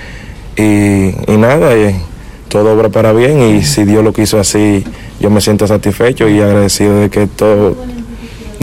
y, 0.55 0.61
y 1.31 1.37
nada, 1.37 1.75
y 1.75 1.95
todo 2.49 2.73
obra 2.73 2.89
para 2.89 3.13
bien 3.13 3.41
y 3.41 3.63
si 3.63 3.83
Dios 3.83 4.03
lo 4.03 4.13
quiso 4.13 4.39
así, 4.39 4.83
yo 5.19 5.31
me 5.31 5.41
siento 5.41 5.65
satisfecho 5.65 6.29
y 6.29 6.39
agradecido 6.39 6.99
de 6.99 7.09
que 7.09 7.25
todo, 7.25 7.75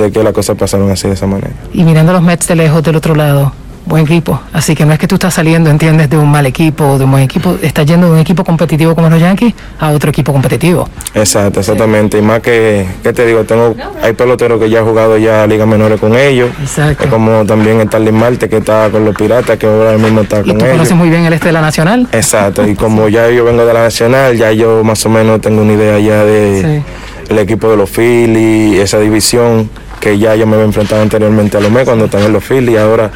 de 0.00 0.10
que 0.10 0.22
las 0.22 0.32
cosas 0.32 0.56
pasaron 0.56 0.90
así 0.90 1.08
de 1.08 1.14
esa 1.14 1.26
manera. 1.26 1.50
Y 1.72 1.84
mirando 1.84 2.12
los 2.12 2.22
Mets 2.22 2.48
de 2.48 2.56
lejos 2.56 2.82
del 2.82 2.96
otro 2.96 3.14
lado, 3.14 3.52
buen 3.86 4.04
equipo. 4.04 4.40
Así 4.52 4.74
que 4.74 4.84
no 4.84 4.92
es 4.92 4.98
que 4.98 5.08
tú 5.08 5.16
estás 5.16 5.34
saliendo, 5.34 5.70
entiendes, 5.70 6.08
de 6.08 6.16
un 6.16 6.30
mal 6.30 6.46
equipo 6.46 6.84
o 6.84 6.98
de 6.98 7.04
un 7.04 7.10
buen 7.10 7.22
equipo, 7.24 7.56
estás 7.62 7.86
yendo 7.86 8.06
de 8.06 8.12
un 8.12 8.18
equipo 8.18 8.44
competitivo 8.44 8.94
como 8.94 9.10
los 9.10 9.20
Yankees 9.20 9.54
a 9.80 9.90
otro 9.90 10.10
equipo 10.10 10.32
competitivo. 10.32 10.88
Exacto, 11.14 11.60
exactamente. 11.60 12.18
Y 12.18 12.22
más 12.22 12.40
que, 12.40 12.86
¿qué 13.02 13.12
te 13.12 13.26
digo? 13.26 13.42
Tengo, 13.44 13.74
hay 14.02 14.12
peloteros 14.12 14.60
que 14.60 14.70
ya 14.70 14.80
han 14.80 14.84
jugado 14.86 15.18
ya 15.18 15.46
ligas 15.46 15.66
menores 15.66 15.98
con 15.98 16.14
ellos. 16.14 16.50
Exacto. 16.60 17.04
Es 17.04 17.10
como 17.10 17.44
también 17.44 17.80
está 17.80 17.98
Starling 17.98 18.14
Marte 18.14 18.48
que 18.48 18.58
está 18.58 18.88
con 18.90 19.04
los 19.04 19.14
Piratas, 19.16 19.58
que 19.58 19.66
ahora 19.66 19.98
mismo 19.98 20.20
está 20.20 20.40
Y 20.40 20.44
con 20.44 20.58
tú 20.58 20.64
ellos. 20.64 20.72
conoces 20.76 20.96
muy 20.96 21.10
bien 21.10 21.24
el 21.24 21.32
este 21.32 21.46
de 21.46 21.52
la 21.52 21.60
Nacional. 21.60 22.06
Exacto, 22.12 22.66
y 22.66 22.74
como 22.74 23.08
ya 23.08 23.28
yo 23.30 23.44
vengo 23.44 23.64
de 23.64 23.74
la 23.74 23.82
Nacional, 23.82 24.36
ya 24.36 24.52
yo 24.52 24.84
más 24.84 25.04
o 25.04 25.08
menos 25.08 25.40
tengo 25.40 25.62
una 25.62 25.72
idea 25.72 25.98
ya 25.98 26.24
de 26.24 26.82
el 27.30 27.38
equipo 27.38 27.70
de 27.70 27.76
los 27.76 27.88
Phillies, 27.88 28.80
esa 28.80 28.98
división 28.98 29.70
que 30.00 30.18
ya 30.18 30.34
yo 30.34 30.46
me 30.48 30.54
había 30.54 30.66
enfrentado 30.66 31.00
anteriormente 31.00 31.56
a 31.56 31.60
los 31.60 31.70
Mets 31.70 31.86
cuando 31.86 32.06
están 32.06 32.24
en 32.24 32.32
los 32.32 32.44
Phillies, 32.44 32.78
ahora, 32.78 33.12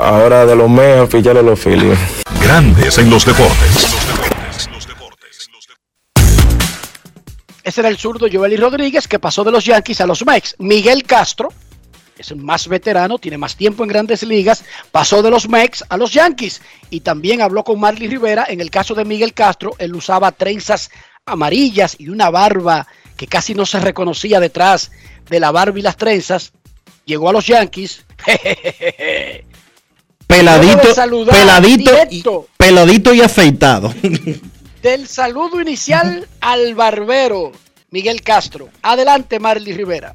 ahora 0.00 0.44
de 0.44 0.56
los 0.56 0.68
Mets 0.68 1.14
a 1.14 1.32
los 1.34 1.60
Phillies. 1.60 1.96
Grandes 2.42 2.98
en 2.98 3.08
los 3.08 3.24
deportes. 3.24 3.96
Ese 7.62 7.80
era 7.80 7.88
el 7.88 7.96
zurdo 7.96 8.26
Joely 8.30 8.56
Rodríguez 8.56 9.06
que 9.06 9.20
pasó 9.20 9.44
de 9.44 9.52
los 9.52 9.64
Yankees 9.64 10.00
a 10.00 10.06
los 10.06 10.26
Mets. 10.26 10.56
Miguel 10.58 11.04
Castro 11.04 11.50
es 12.18 12.32
el 12.32 12.38
más 12.38 12.66
veterano, 12.66 13.18
tiene 13.18 13.38
más 13.38 13.54
tiempo 13.54 13.84
en 13.84 13.88
grandes 13.88 14.24
ligas, 14.24 14.64
pasó 14.90 15.22
de 15.22 15.30
los 15.30 15.48
Mets 15.48 15.84
a 15.88 15.96
los 15.96 16.12
Yankees 16.12 16.60
y 16.90 17.00
también 17.00 17.40
habló 17.40 17.62
con 17.62 17.78
Marley 17.78 18.08
Rivera. 18.08 18.46
En 18.48 18.60
el 18.60 18.70
caso 18.70 18.94
de 18.96 19.04
Miguel 19.04 19.32
Castro, 19.32 19.76
él 19.78 19.94
usaba 19.94 20.32
trenzas 20.32 20.90
amarillas 21.28 21.96
y 21.98 22.08
una 22.08 22.30
barba 22.30 22.86
que 23.16 23.26
casi 23.26 23.52
no 23.52 23.66
se 23.66 23.80
reconocía 23.80 24.38
detrás 24.38 24.92
de 25.28 25.40
la 25.40 25.50
barba 25.50 25.76
y 25.76 25.82
las 25.82 25.96
trenzas. 25.96 26.52
Llegó 27.04 27.28
a 27.28 27.32
los 27.32 27.44
Yankees. 27.48 28.04
Peladito, 30.28 30.94
saludar 30.94 31.36
peladito, 31.36 31.90
y, 31.90 31.94
directo 31.94 32.48
peladito 32.56 33.14
y 33.14 33.22
afeitado. 33.22 33.94
Del 34.82 35.08
saludo 35.08 35.60
inicial 35.60 36.28
al 36.40 36.74
barbero 36.74 37.52
Miguel 37.90 38.22
Castro. 38.22 38.68
Adelante, 38.82 39.40
Marley 39.40 39.72
Rivera. 39.72 40.14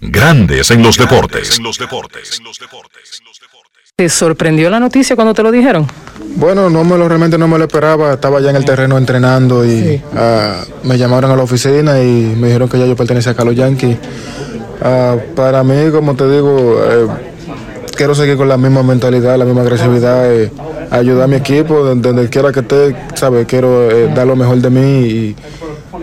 Grandes 0.00 0.70
en 0.70 0.82
los 0.82 0.96
deportes. 0.96 1.58
En 1.58 1.64
los 1.64 1.78
deportes. 1.78 2.40
¿Te 3.96 4.08
sorprendió 4.08 4.70
la 4.70 4.80
noticia 4.80 5.14
cuando 5.14 5.34
te 5.34 5.42
lo 5.42 5.50
dijeron? 5.52 5.86
Bueno, 6.36 6.70
no 6.70 6.84
me 6.84 6.96
lo, 6.96 7.08
realmente 7.08 7.36
no 7.36 7.48
me 7.48 7.58
lo 7.58 7.64
esperaba. 7.64 8.14
Estaba 8.14 8.40
ya 8.40 8.50
en 8.50 8.56
el 8.56 8.64
terreno 8.64 8.96
entrenando 8.96 9.64
y 9.66 10.00
ah, 10.16 10.62
me 10.84 10.96
llamaron 10.96 11.30
a 11.30 11.36
la 11.36 11.42
oficina 11.42 12.00
y 12.00 12.34
me 12.38 12.46
dijeron 12.46 12.68
que 12.68 12.78
ya 12.78 12.86
yo 12.86 12.96
pertenecía 12.96 13.34
a 13.36 13.44
los 13.44 13.54
Yankees. 13.54 13.98
Ah, 14.82 15.16
para 15.36 15.62
mí, 15.64 15.90
como 15.90 16.14
te 16.14 16.30
digo, 16.30 16.80
eh, 16.82 17.06
quiero 17.94 18.14
seguir 18.14 18.36
con 18.38 18.48
la 18.48 18.56
misma 18.56 18.82
mentalidad, 18.82 19.36
la 19.36 19.44
misma 19.44 19.62
agresividad. 19.62 20.32
eh, 20.32 20.50
ayudar 20.90 21.24
a 21.24 21.26
mi 21.28 21.36
equipo, 21.36 21.84
donde, 21.84 22.08
donde 22.08 22.28
quiera 22.28 22.50
que 22.52 22.60
esté, 22.60 22.96
¿sabes? 23.14 23.46
Quiero 23.46 23.90
eh, 23.90 24.10
dar 24.14 24.26
lo 24.26 24.34
mejor 24.34 24.58
de 24.58 24.70
mí 24.70 24.80
y 25.06 25.36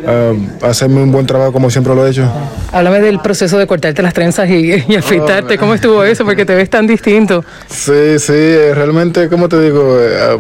ah, 0.06 0.34
hacerme 0.62 1.02
un 1.02 1.12
buen 1.12 1.26
trabajo 1.26 1.52
como 1.54 1.70
siempre 1.70 1.96
lo 1.96 2.06
he 2.06 2.10
hecho. 2.10 2.30
Háblame 2.72 3.00
del 3.02 3.20
proceso 3.20 3.58
de 3.58 3.66
cortarte 3.68 4.02
las 4.02 4.14
trenzas 4.14 4.50
y, 4.50 4.84
y 4.88 4.96
afeitarte. 4.96 5.58
¿Cómo 5.58 5.74
estuvo 5.74 6.04
eso? 6.04 6.26
Porque 6.26 6.46
te 6.46 6.54
ves 6.56 6.70
tan 6.70 6.86
distinto. 6.88 7.44
Sí, 7.70 8.20
sí, 8.20 8.34
eh, 8.34 8.74
realmente, 8.76 9.30
como 9.30 9.48
te 9.50 9.60
digo, 9.62 9.98
eh, 10.00 10.18
ah, 10.22 10.38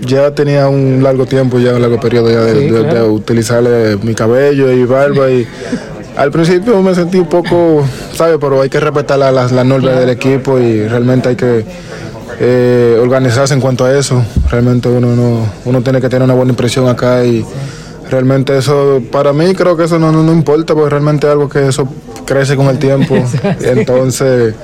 ya 0.00 0.30
tenía 0.34 0.68
un 0.68 1.02
largo 1.02 1.26
tiempo, 1.26 1.58
ya 1.58 1.74
un 1.74 1.82
largo 1.82 1.98
periodo 2.00 2.30
ya 2.30 2.40
de, 2.40 2.52
Sí, 2.54 2.68
de- 2.70 2.82
de 2.82 2.88
claro. 2.88 3.12
utilizar 3.12 3.64
eh, 3.66 3.96
mi 4.02 4.14
cabello 4.14 4.70
y 4.70 4.84
barba 4.84 5.30
y 5.30 5.46
al 6.16 6.30
principio 6.30 6.80
me 6.82 6.94
sentí 6.94 7.18
un 7.18 7.28
poco, 7.28 7.84
¿sabes? 8.14 8.36
Pero 8.40 8.60
hay 8.62 8.68
que 8.68 8.78
respetar 8.80 9.18
la- 9.18 9.32
las, 9.32 9.52
las 9.52 9.64
normas 9.64 9.98
del 9.98 10.10
equipo 10.10 10.58
y 10.58 10.86
realmente 10.86 11.30
hay 11.30 11.36
que 11.36 11.64
eh, 12.38 12.98
organizarse 13.00 13.54
en 13.54 13.60
cuanto 13.60 13.84
a 13.86 13.98
eso. 13.98 14.22
Realmente 14.50 14.88
uno, 14.88 15.14
no, 15.16 15.46
uno 15.64 15.80
tiene 15.82 16.00
que 16.00 16.08
tener 16.08 16.22
una 16.24 16.34
buena 16.34 16.50
impresión 16.52 16.88
acá 16.88 17.24
y 17.24 17.44
realmente 18.10 18.56
eso, 18.56 19.02
para 19.10 19.32
mí 19.32 19.54
creo 19.54 19.76
que 19.76 19.84
eso 19.84 19.98
no, 19.98 20.12
no, 20.12 20.22
no 20.22 20.32
importa 20.32 20.74
porque 20.74 20.90
realmente 20.90 21.26
es 21.26 21.32
algo 21.32 21.48
que 21.48 21.68
eso 21.68 21.88
crece 22.24 22.56
con 22.56 22.68
el 22.68 22.78
tiempo. 22.78 23.16
Entonces, 23.60 24.54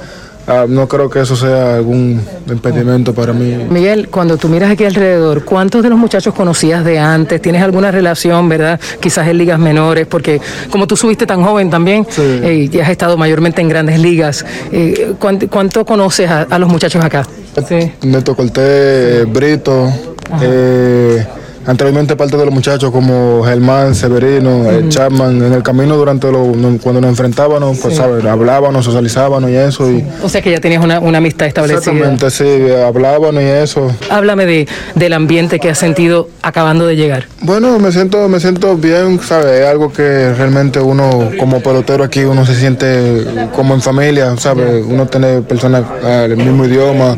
ah, 0.46 0.66
no 0.68 0.88
creo 0.88 1.08
que 1.08 1.20
eso 1.20 1.36
sea 1.36 1.76
algún 1.76 2.20
impedimento 2.48 3.14
para 3.14 3.32
mí. 3.32 3.66
Miguel, 3.70 4.08
cuando 4.08 4.36
tú 4.36 4.48
miras 4.48 4.70
aquí 4.70 4.84
alrededor, 4.84 5.44
¿cuántos 5.44 5.82
de 5.82 5.88
los 5.90 5.98
muchachos 5.98 6.34
conocías 6.34 6.84
de 6.84 6.98
antes? 6.98 7.40
¿Tienes 7.40 7.62
alguna 7.62 7.90
relación, 7.90 8.48
verdad? 8.48 8.80
Quizás 9.00 9.28
en 9.28 9.38
ligas 9.38 9.58
menores, 9.58 10.06
porque 10.06 10.40
como 10.70 10.86
tú 10.86 10.96
subiste 10.96 11.26
tan 11.26 11.42
joven 11.42 11.70
también 11.70 12.06
eh, 12.18 12.68
y 12.70 12.78
has 12.80 12.90
estado 12.90 13.16
mayormente 13.16 13.60
en 13.60 13.68
grandes 13.68 13.98
ligas, 13.98 14.44
eh, 14.70 15.14
¿cuánto, 15.18 15.48
cuánto 15.48 15.84
conoces 15.84 16.28
a, 16.28 16.42
a 16.42 16.58
los 16.58 16.68
muchachos 16.68 17.04
acá? 17.04 17.26
Sí. 17.68 17.92
Neto 18.02 18.34
Cortés, 18.34 19.30
Brito, 19.30 19.92
eh, 20.40 21.24
anteriormente 21.66 22.16
parte 22.16 22.36
de 22.36 22.44
los 22.44 22.52
muchachos 22.54 22.90
como 22.90 23.42
Germán, 23.44 23.94
Severino, 23.94 24.70
eh, 24.70 24.84
Chapman, 24.88 25.42
en 25.44 25.52
el 25.52 25.62
camino 25.62 25.96
durante 25.96 26.30
lo, 26.30 26.52
cuando 26.82 27.00
nos 27.00 27.10
enfrentábamos, 27.10 27.78
pues 27.78 27.94
Sí. 27.94 28.00
sabes, 28.00 28.24
hablábamos, 28.24 28.84
socializábamos 28.84 29.50
y 29.50 29.54
eso. 29.54 29.90
Y, 29.90 30.04
O 30.22 30.28
sea 30.28 30.40
que 30.42 30.50
ya 30.50 30.60
tenías 30.60 30.82
una, 30.84 30.98
una 31.00 31.18
amistad 31.18 31.46
establecida. 31.48 31.78
exactamente, 31.92 32.30
sí, 32.30 32.44
hablábamos 32.86 33.42
y 33.42 33.46
eso. 33.46 33.90
Háblame 34.10 34.46
de, 34.46 34.68
del 34.94 35.12
ambiente 35.12 35.58
que 35.60 35.70
has 35.70 35.78
sentido 35.78 36.28
acabando 36.42 36.86
de 36.86 36.96
llegar. 36.96 37.26
Bueno, 37.40 37.78
me 37.78 37.92
siento, 37.92 38.28
me 38.28 38.40
siento 38.40 38.76
bien, 38.76 39.20
¿sabes? 39.20 39.60
Es 39.60 39.66
algo 39.66 39.92
que 39.92 40.32
realmente 40.34 40.80
uno, 40.80 41.30
como 41.38 41.60
pelotero 41.60 42.04
aquí, 42.04 42.20
uno 42.24 42.44
se 42.46 42.54
siente 42.54 43.24
como 43.54 43.74
en 43.74 43.80
familia, 43.82 44.36
¿sabes? 44.38 44.84
Uno 44.86 45.06
tiene 45.06 45.42
personas 45.42 45.84
del 46.02 46.36
mismo 46.36 46.64
idioma, 46.64 47.16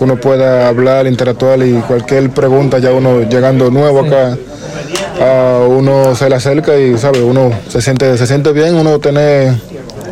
uno 0.00 0.16
pueda 0.16 0.66
hablar, 0.68 1.06
interactuar 1.06 1.62
y 1.62 1.74
cualquier 1.86 2.30
pregunta, 2.30 2.78
ya 2.78 2.90
uno 2.92 3.20
llegando 3.22 3.70
nuevo 3.70 4.00
acá, 4.00 4.36
uno 5.68 6.14
se 6.16 6.28
le 6.28 6.34
acerca 6.36 6.78
y, 6.78 6.96
¿sabes? 6.98 7.22
Uno 7.22 7.50
se 7.68 7.80
siente, 7.82 8.16
se 8.16 8.26
siente 8.26 8.52
bien, 8.52 8.74
uno 8.74 8.98
tiene 8.98 9.58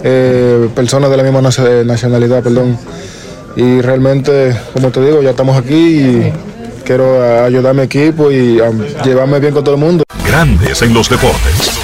eh, 0.05 0.68
personas 0.74 1.11
de 1.11 1.16
la 1.16 1.22
misma 1.22 1.41
nacio- 1.41 1.84
nacionalidad, 1.84 2.43
perdón. 2.43 2.78
Y 3.57 3.80
realmente, 3.80 4.55
como 4.72 4.91
te 4.91 5.01
digo, 5.01 5.22
ya 5.22 5.30
estamos 5.30 5.57
aquí 5.57 5.74
y 5.74 6.32
quiero 6.84 7.45
ayudar 7.45 7.70
a 7.70 7.74
mi 7.74 7.82
equipo 7.82 8.30
y 8.30 8.61
llevarme 9.05 9.41
bien 9.41 9.53
con 9.55 9.64
todo 9.64 9.74
el 9.74 9.80
mundo. 9.80 10.05
Grandes 10.26 10.82
en 10.82 10.95
los 10.95 11.09
deportes. 11.09 11.78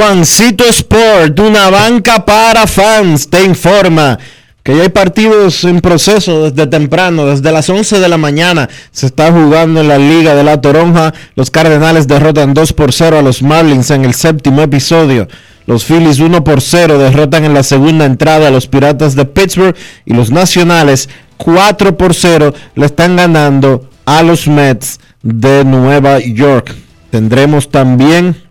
Juancito 0.00 0.64
Sport, 0.64 1.38
una 1.40 1.68
banca 1.68 2.24
para 2.24 2.66
fans, 2.66 3.28
te 3.28 3.44
informa 3.44 4.18
que 4.62 4.74
ya 4.74 4.84
hay 4.84 4.88
partidos 4.88 5.62
en 5.64 5.82
proceso 5.82 6.48
desde 6.48 6.66
temprano, 6.68 7.26
desde 7.26 7.52
las 7.52 7.68
11 7.68 8.00
de 8.00 8.08
la 8.08 8.16
mañana 8.16 8.70
se 8.92 9.04
está 9.04 9.30
jugando 9.30 9.82
en 9.82 9.88
la 9.88 9.98
Liga 9.98 10.34
de 10.34 10.42
la 10.42 10.58
Toronja. 10.58 11.12
Los 11.34 11.50
Cardenales 11.50 12.08
derrotan 12.08 12.54
2 12.54 12.72
por 12.72 12.94
0 12.94 13.18
a 13.18 13.22
los 13.22 13.42
Marlins 13.42 13.90
en 13.90 14.06
el 14.06 14.14
séptimo 14.14 14.62
episodio. 14.62 15.28
Los 15.66 15.84
Phillies 15.84 16.18
1 16.18 16.44
por 16.44 16.62
0 16.62 16.96
derrotan 16.96 17.44
en 17.44 17.52
la 17.52 17.62
segunda 17.62 18.06
entrada 18.06 18.48
a 18.48 18.50
los 18.50 18.68
Piratas 18.68 19.14
de 19.14 19.26
Pittsburgh 19.26 19.76
y 20.06 20.14
los 20.14 20.30
Nacionales 20.30 21.10
4 21.36 21.98
por 21.98 22.14
0 22.14 22.54
le 22.74 22.86
están 22.86 23.16
ganando 23.16 23.90
a 24.06 24.22
los 24.22 24.48
Mets 24.48 24.98
de 25.22 25.62
Nueva 25.62 26.20
York. 26.20 26.74
Tendremos 27.10 27.68
también 27.70 28.49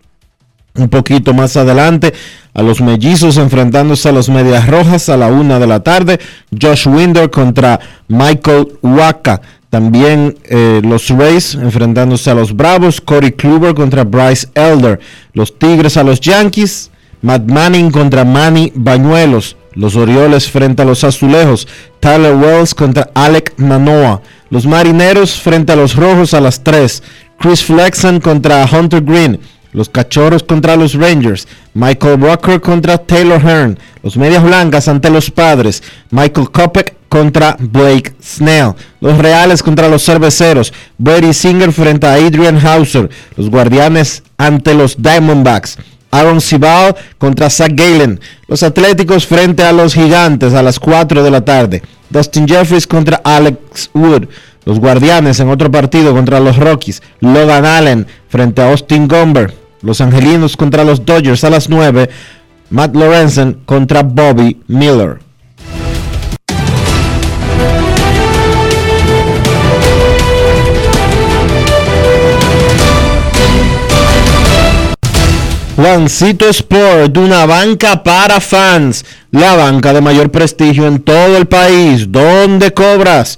un 0.79 0.89
poquito 0.89 1.33
más 1.33 1.57
adelante 1.57 2.13
a 2.53 2.61
los 2.61 2.81
mellizos 2.81 3.37
enfrentándose 3.37 4.09
a 4.09 4.11
los 4.11 4.29
medias 4.29 4.67
rojas 4.67 5.09
a 5.09 5.17
la 5.17 5.27
una 5.27 5.59
de 5.59 5.67
la 5.67 5.81
tarde 5.81 6.19
Josh 6.59 6.87
Winder 6.87 7.29
contra 7.29 7.79
Michael 8.07 8.67
Waka 8.81 9.41
también 9.69 10.35
eh, 10.45 10.81
los 10.83 11.09
Rays 11.09 11.53
enfrentándose 11.53 12.31
a 12.31 12.33
los 12.33 12.55
Bravos 12.55 13.01
Corey 13.01 13.31
Kluber 13.33 13.75
contra 13.75 14.03
Bryce 14.03 14.47
Elder. 14.55 14.99
Los 15.33 15.57
Tigres 15.59 15.95
a 15.95 16.03
los 16.03 16.19
Yankees 16.19 16.89
Matt 17.21 17.43
Manning 17.43 17.91
contra 17.91 18.23
Manny 18.23 18.71
Bañuelos. 18.73 19.57
Los 19.75 19.95
Orioles 19.95 20.49
frente 20.49 20.81
a 20.81 20.85
los 20.85 21.03
Azulejos 21.03 21.67
Tyler 21.99 22.33
Wells 22.33 22.73
contra 22.73 23.11
Alec 23.13 23.53
Manoa. 23.57 24.21
Los 24.49 24.65
Marineros 24.65 25.39
frente 25.39 25.73
a 25.73 25.75
los 25.75 25.95
Rojos 25.95 26.33
a 26.33 26.41
las 26.41 26.63
3 26.63 27.03
Chris 27.39 27.63
Flexen 27.63 28.19
contra 28.19 28.65
Hunter 28.65 29.01
Green 29.03 29.39
los 29.71 29.89
Cachorros 29.89 30.43
contra 30.43 30.75
los 30.75 30.93
Rangers, 30.93 31.47
Michael 31.73 32.19
Rucker 32.19 32.61
contra 32.61 32.97
Taylor 32.97 33.41
Hearn, 33.41 33.77
los 34.03 34.17
Medias 34.17 34.43
Blancas 34.43 34.87
ante 34.87 35.09
los 35.09 35.29
Padres, 35.31 35.83
Michael 36.11 36.49
Kopech 36.49 36.95
contra 37.09 37.57
Blake 37.59 38.13
Snell, 38.21 38.73
los 39.01 39.17
Reales 39.17 39.63
contra 39.63 39.87
los 39.87 40.05
Cerveceros, 40.05 40.73
Brady 40.97 41.33
Singer 41.33 41.71
frente 41.71 42.07
a 42.07 42.13
Adrian 42.13 42.59
Hauser, 42.65 43.09
los 43.35 43.49
Guardianes 43.49 44.23
ante 44.37 44.73
los 44.73 45.01
Diamondbacks, 45.01 45.77
Aaron 46.11 46.41
Cibal 46.41 46.95
contra 47.17 47.49
Zach 47.49 47.71
Galen, 47.73 48.19
los 48.47 48.63
Atléticos 48.63 49.27
frente 49.27 49.63
a 49.63 49.71
los 49.71 49.93
Gigantes 49.93 50.53
a 50.53 50.63
las 50.63 50.79
4 50.79 51.23
de 51.23 51.31
la 51.31 51.45
tarde, 51.45 51.83
Dustin 52.09 52.47
Jeffries 52.47 52.87
contra 52.87 53.21
Alex 53.23 53.91
Wood, 53.93 54.27
los 54.65 54.79
Guardianes 54.79 55.39
en 55.39 55.49
otro 55.49 55.71
partido 55.71 56.13
contra 56.13 56.39
los 56.39 56.57
Rockies. 56.57 57.01
Logan 57.21 57.65
Allen 57.65 58.05
frente 58.29 58.61
a 58.61 58.69
Austin 58.69 59.07
Gomber. 59.07 59.53
Los 59.81 59.99
Angelinos 60.01 60.55
contra 60.55 60.83
los 60.83 61.05
Dodgers 61.05 61.43
a 61.43 61.49
las 61.49 61.69
9. 61.69 62.09
Matt 62.69 62.95
Lorenzen 62.95 63.59
contra 63.65 64.03
Bobby 64.03 64.61
Miller. 64.67 65.19
Juancito 75.75 76.49
Sport, 76.49 77.15
una 77.15 77.45
banca 77.45 78.03
para 78.03 78.41
fans, 78.41 79.05
la 79.31 79.55
banca 79.55 79.93
de 79.93 80.01
mayor 80.01 80.29
prestigio 80.29 80.85
en 80.85 80.99
todo 80.99 81.37
el 81.37 81.45
país, 81.47 82.11
donde 82.11 82.73
cobras 82.73 83.37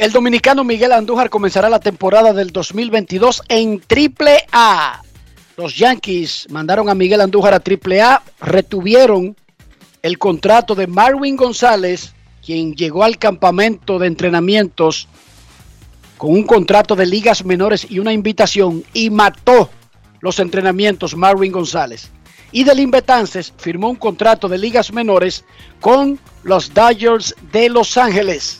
El 0.00 0.12
dominicano 0.12 0.64
Miguel 0.64 0.92
Andújar 0.92 1.28
comenzará 1.28 1.68
la 1.68 1.78
temporada 1.78 2.32
del 2.32 2.52
2022 2.52 3.42
en 3.48 3.80
Triple 3.86 4.46
A. 4.50 5.02
Los 5.58 5.76
Yankees 5.76 6.46
mandaron 6.48 6.88
a 6.88 6.94
Miguel 6.94 7.20
Andújar 7.20 7.52
a 7.52 7.60
Triple 7.60 8.00
A, 8.00 8.22
retuvieron 8.40 9.36
el 10.00 10.16
contrato 10.16 10.74
de 10.74 10.86
Marwin 10.86 11.36
González, 11.36 12.14
quien 12.42 12.74
llegó 12.74 13.04
al 13.04 13.18
campamento 13.18 13.98
de 13.98 14.06
entrenamientos 14.06 15.06
con 16.16 16.30
un 16.30 16.44
contrato 16.44 16.96
de 16.96 17.04
ligas 17.04 17.44
menores 17.44 17.86
y 17.90 17.98
una 17.98 18.14
invitación 18.14 18.82
y 18.94 19.10
mató 19.10 19.68
los 20.20 20.38
entrenamientos 20.38 21.14
Marwin 21.14 21.52
González. 21.52 22.10
Y 22.52 22.64
del 22.64 22.86
Betances 22.86 23.52
firmó 23.58 23.90
un 23.90 23.96
contrato 23.96 24.48
de 24.48 24.56
ligas 24.56 24.94
menores 24.94 25.44
con 25.78 26.18
los 26.42 26.72
Dodgers 26.72 27.34
de 27.52 27.68
Los 27.68 27.98
Ángeles. 27.98 28.59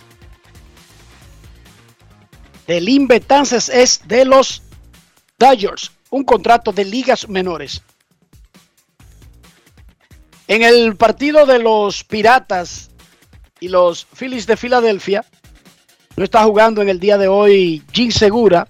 Del 2.71 3.05
Betances 3.09 3.69
es 3.69 4.07
de 4.07 4.25
los 4.25 4.63
Dodgers, 5.41 5.91
un 6.09 6.23
contrato 6.23 6.71
de 6.71 6.85
ligas 6.85 7.29
menores. 7.29 7.83
En 10.47 10.63
el 10.63 10.95
partido 10.95 11.47
de 11.47 11.59
los 11.59 12.05
Piratas 12.05 12.93
y 13.59 13.67
los 13.67 14.07
Phillies 14.15 14.47
de 14.47 14.57
Filadelfia, 14.57 15.25
no 16.15 16.23
está 16.23 16.45
jugando 16.45 16.81
en 16.81 16.89
el 16.89 17.01
día 17.01 17.19
de 17.19 17.27
hoy 17.27 17.83
Jim 17.91 18.13
Segura, 18.13 18.69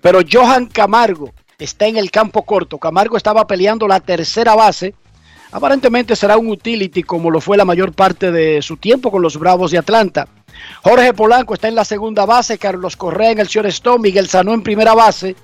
pero 0.00 0.20
Johan 0.26 0.64
Camargo 0.64 1.34
está 1.58 1.86
en 1.86 1.98
el 1.98 2.10
campo 2.10 2.46
corto. 2.46 2.78
Camargo 2.78 3.18
estaba 3.18 3.46
peleando 3.46 3.86
la 3.86 4.00
tercera 4.00 4.54
base. 4.54 4.94
Aparentemente 5.50 6.16
será 6.16 6.38
un 6.38 6.48
utility 6.48 7.02
como 7.02 7.30
lo 7.30 7.38
fue 7.38 7.58
la 7.58 7.66
mayor 7.66 7.92
parte 7.92 8.32
de 8.32 8.62
su 8.62 8.78
tiempo 8.78 9.10
con 9.10 9.20
los 9.20 9.36
Bravos 9.36 9.72
de 9.72 9.76
Atlanta. 9.76 10.26
Jorge 10.82 11.14
Polanco 11.14 11.54
está 11.54 11.68
en 11.68 11.74
la 11.74 11.84
segunda 11.84 12.24
base, 12.26 12.58
Carlos 12.58 12.96
Correa 12.96 13.30
en 13.30 13.38
el 13.38 13.46
shortstop, 13.46 14.00
Miguel 14.00 14.28
Sanó 14.28 14.52
en 14.54 14.62
primera 14.62 14.94
base, 14.94 15.36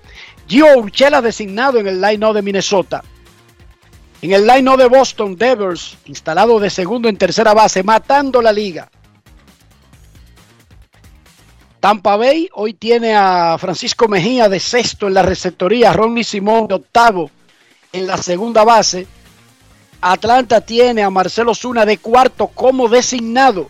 Gio 0.47 0.79
Urchela 0.79 1.21
designado 1.21 1.79
en 1.79 1.87
el 1.87 2.01
line 2.01 2.33
de 2.33 2.43
Minnesota. 2.43 3.03
En 4.21 4.33
el 4.33 4.47
line 4.47 4.77
de 4.77 4.87
Boston, 4.87 5.37
Devers, 5.37 5.97
instalado 6.07 6.59
de 6.59 6.71
segundo 6.71 7.09
en 7.09 7.17
tercera 7.17 7.55
base, 7.55 7.83
matando 7.83 8.43
la 8.43 8.53
liga. 8.53 8.91
Tampa 11.81 12.17
Bay 12.17 12.49
hoy 12.55 12.75
tiene 12.75 13.15
a 13.15 13.57
Francisco 13.59 14.09
Mejía 14.09 14.49
de 14.49 14.59
sexto 14.59 15.07
en 15.07 15.15
la 15.15 15.23
receptoría, 15.23 15.93
Ronnie 15.93 16.25
Simón 16.25 16.67
de 16.67 16.75
octavo 16.75 17.31
en 17.93 18.07
la 18.07 18.17
segunda 18.17 18.65
base. 18.65 19.07
Atlanta 20.01 20.61
tiene 20.61 21.03
a 21.03 21.11
Marcelo 21.11 21.55
Zuna 21.55 21.87
de 21.87 21.99
cuarto 21.99 22.49
como 22.49 22.89
designado. 22.89 23.69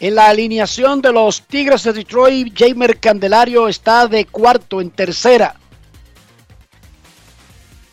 En 0.00 0.16
la 0.16 0.28
alineación 0.28 1.00
de 1.00 1.12
los 1.12 1.42
Tigres 1.42 1.84
de 1.84 1.92
Detroit, 1.92 2.52
Jamer 2.56 2.98
Candelario 2.98 3.68
está 3.68 4.06
de 4.06 4.26
cuarto 4.26 4.80
en 4.80 4.90
tercera. 4.90 5.54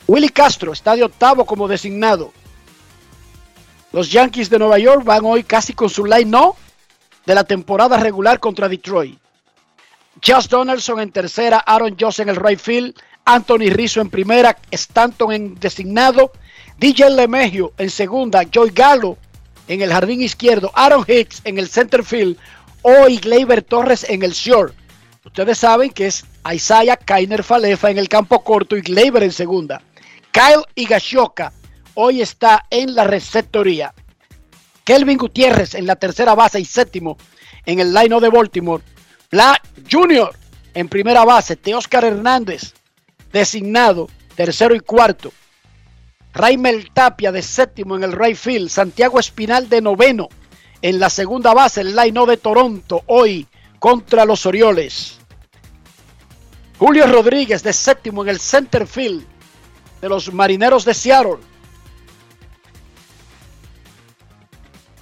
Willy 0.08 0.30
Castro 0.30 0.74
está 0.74 0.96
de 0.96 1.04
octavo 1.04 1.46
como 1.46 1.68
designado. 1.68 2.34
Los 3.92 4.12
Yankees 4.12 4.50
de 4.50 4.60
Nueva 4.60 4.80
York 4.80 5.04
van 5.04 5.26
hoy 5.26 5.44
casi 5.44 5.74
con 5.74 5.90
su 5.90 6.06
line 6.06 6.26
no 6.26 6.56
de 7.26 7.36
la 7.36 7.44
temporada 7.44 7.98
regular 7.98 8.40
contra 8.40 8.68
Detroit. 8.68 9.20
Josh 10.26 10.48
Donaldson 10.48 11.00
en 11.00 11.12
tercera, 11.12 11.60
Aaron 11.60 11.96
Joss 12.00 12.20
en 12.20 12.30
el 12.30 12.36
right 12.36 12.60
field, 12.60 12.96
Anthony 13.26 13.70
Rizzo 13.70 14.02
en 14.02 14.10
primera, 14.10 14.58
Stanton 14.72 15.32
en 15.32 15.56
designado, 15.56 16.32
DJ 16.78 17.12
LeMegio 17.12 17.74
en 17.78 17.90
segunda, 17.90 18.44
Joy 18.44 18.72
Gallo 18.72 19.18
en 19.72 19.82
el 19.82 19.94
jardín 19.94 20.22
izquierdo, 20.22 20.70
Aaron 20.76 21.06
Hicks 21.08 21.42
en 21.46 21.58
el 21.58 21.70
center 21.70 22.04
field 22.04 22.38
o 22.82 23.06
Gleyber 23.22 23.62
Torres 23.62 24.06
en 24.10 24.22
el 24.22 24.34
short. 24.34 24.76
Ustedes 25.24 25.60
saben 25.60 25.92
que 25.92 26.08
es 26.08 26.26
Isaiah 26.54 26.98
Kainer 26.98 27.42
Falefa 27.42 27.90
en 27.90 27.98
el 27.98 28.10
campo 28.10 28.44
corto 28.44 28.76
y 28.76 28.82
Gleyber 28.82 29.24
en 29.24 29.32
segunda. 29.32 29.82
Kyle 30.32 30.66
Higashioka 30.76 31.54
hoy 31.94 32.22
está 32.22 32.66
en 32.70 32.96
la 32.96 33.06
receptoría. 33.06 33.94
Kelvin 34.84 35.18
Gutiérrez 35.18 35.76
en 35.76 35.86
la 35.86 35.96
tercera 35.96 36.36
base 36.36 36.60
y 36.60 36.66
séptimo 36.66 37.18
en 37.66 37.80
el 37.80 37.94
line 37.94 38.20
de 38.20 38.30
Baltimore. 38.30 38.84
Black 39.32 39.62
Jr. 39.90 40.36
en 40.74 40.90
primera 40.90 41.24
base. 41.24 41.56
Teoscar 41.56 42.04
Hernández 42.04 42.74
designado 43.32 44.10
tercero 44.36 44.76
y 44.76 44.82
cuarto. 44.82 45.32
Raimel 46.34 46.92
Tapia 46.92 47.32
de 47.32 47.42
séptimo 47.42 47.96
en 47.96 48.04
el 48.04 48.14
right 48.14 48.38
field. 48.38 48.70
Santiago 48.70 49.20
Espinal 49.20 49.70
de 49.70 49.82
noveno 49.82 50.30
en 50.82 51.00
la 51.00 51.10
segunda 51.10 51.54
base. 51.54 51.82
El 51.82 51.96
line 51.96 52.26
de 52.26 52.38
Toronto 52.38 53.04
hoy 53.08 53.48
contra 53.80 54.26
los 54.26 54.46
Orioles. 54.46 55.20
Julio 56.78 57.06
Rodríguez 57.08 57.62
de 57.64 57.74
séptimo 57.74 58.24
en 58.24 58.30
el 58.30 58.40
center 58.40 58.88
field 58.88 59.24
de 60.02 60.10
los 60.10 60.34
Marineros 60.34 60.86
de 60.86 60.94
Seattle. 60.94 61.38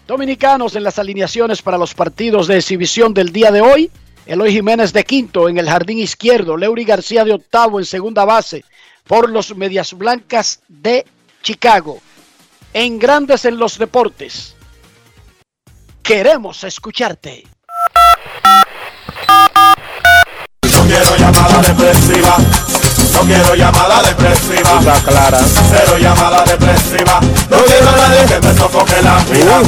Dominicanos 0.07 0.75
en 0.75 0.83
las 0.83 0.97
alineaciones 0.97 1.61
para 1.61 1.77
los 1.77 1.93
partidos 1.93 2.47
de 2.47 2.57
exhibición 2.57 3.13
del 3.13 3.31
día 3.31 3.51
de 3.51 3.61
hoy. 3.61 3.91
Eloy 4.25 4.51
Jiménez 4.51 4.91
de 4.91 5.03
quinto 5.03 5.47
en 5.47 5.57
el 5.57 5.69
jardín 5.69 5.99
izquierdo. 5.99 6.57
Leury 6.57 6.83
García 6.83 7.23
de 7.23 7.33
octavo 7.33 7.79
en 7.79 7.85
segunda 7.85 8.25
base 8.25 8.65
por 9.05 9.29
los 9.29 9.55
Medias 9.55 9.93
Blancas 9.93 10.61
de 10.67 11.05
Chicago. 11.41 12.01
En 12.73 12.99
Grandes 12.99 13.45
en 13.45 13.57
los 13.57 13.77
Deportes. 13.77 14.55
Queremos 16.03 16.61
escucharte. 16.63 17.45
No 20.63 20.83
quiero 20.85 21.17
llamada 21.17 21.61
depresiva. 21.61 22.37
No 23.13 23.21
quiero 23.21 23.55
llamada 23.55 24.03
depresiva. 24.03 24.79
Está 24.79 25.01
clara. 25.03 25.39
Cero 25.69 25.97
llamada 25.99 26.43
depresiva. 26.43 27.21
No 27.49 27.57
quiero 27.65 27.89
a 27.89 27.95
nadie 27.95 28.25
que 28.27 28.39
me 28.47 28.53
sofoque 28.55 29.01
la 29.01 29.23
vida. 29.25 29.61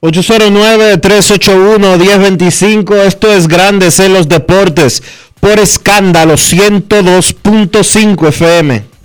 809-381-1025. 0.00 2.94
Esto 3.04 3.32
es 3.32 3.48
Grandes 3.48 3.98
en 4.00 4.14
los 4.14 4.28
Deportes 4.28 5.02
por 5.40 5.58
escándalo 5.58 6.34
102.5 6.34 8.28
FM. 8.28 8.97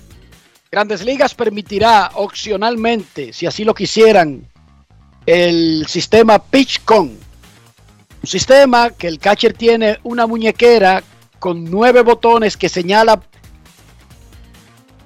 Grandes 0.74 1.04
Ligas 1.04 1.36
permitirá 1.36 2.10
opcionalmente, 2.14 3.32
si 3.32 3.46
así 3.46 3.62
lo 3.62 3.74
quisieran, 3.74 4.44
el 5.24 5.86
sistema 5.86 6.40
PitchCon. 6.40 7.16
Un 8.22 8.28
sistema 8.28 8.90
que 8.90 9.06
el 9.06 9.20
catcher 9.20 9.52
tiene 9.52 10.00
una 10.02 10.26
muñequera 10.26 11.04
con 11.38 11.62
nueve 11.62 12.02
botones 12.02 12.56
que 12.56 12.68
señala 12.68 13.22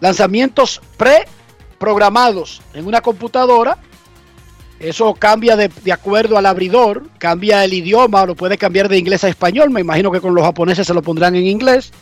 lanzamientos 0.00 0.80
preprogramados 0.96 2.62
en 2.72 2.86
una 2.86 3.02
computadora. 3.02 3.76
Eso 4.80 5.12
cambia 5.12 5.54
de, 5.54 5.92
acuerdo 5.92 6.38
al 6.38 6.46
abridor, 6.46 7.10
cambia 7.18 7.62
el 7.62 7.74
idioma, 7.74 8.24
lo 8.24 8.34
puede 8.34 8.56
cambiar 8.56 8.88
de 8.88 8.96
inglés 8.96 9.22
a 9.22 9.28
español. 9.28 9.68
Me 9.68 9.82
imagino 9.82 10.10
que 10.10 10.22
con 10.22 10.34
los 10.34 10.44
japoneses 10.44 10.86
se 10.86 10.94
lo 10.94 11.02
pondrán 11.02 11.34
en 11.34 11.46
inglés. 11.46 11.92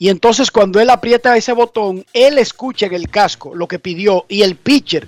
Y 0.00 0.08
entonces 0.08 0.50
cuando 0.50 0.80
él 0.80 0.88
aprieta 0.88 1.36
ese 1.36 1.52
botón, 1.52 2.06
él 2.14 2.38
escucha 2.38 2.86
en 2.86 2.94
el 2.94 3.10
casco 3.10 3.54
lo 3.54 3.68
que 3.68 3.78
pidió 3.78 4.24
y 4.30 4.40
el 4.40 4.56
pitcher 4.56 5.06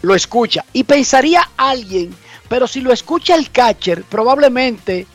lo 0.00 0.14
escucha. 0.14 0.64
Y 0.72 0.84
pensaría 0.84 1.50
alguien, 1.58 2.16
pero 2.48 2.66
si 2.66 2.80
lo 2.80 2.90
escucha 2.90 3.34
el 3.34 3.50
catcher, 3.50 4.02
probablemente 4.04 5.06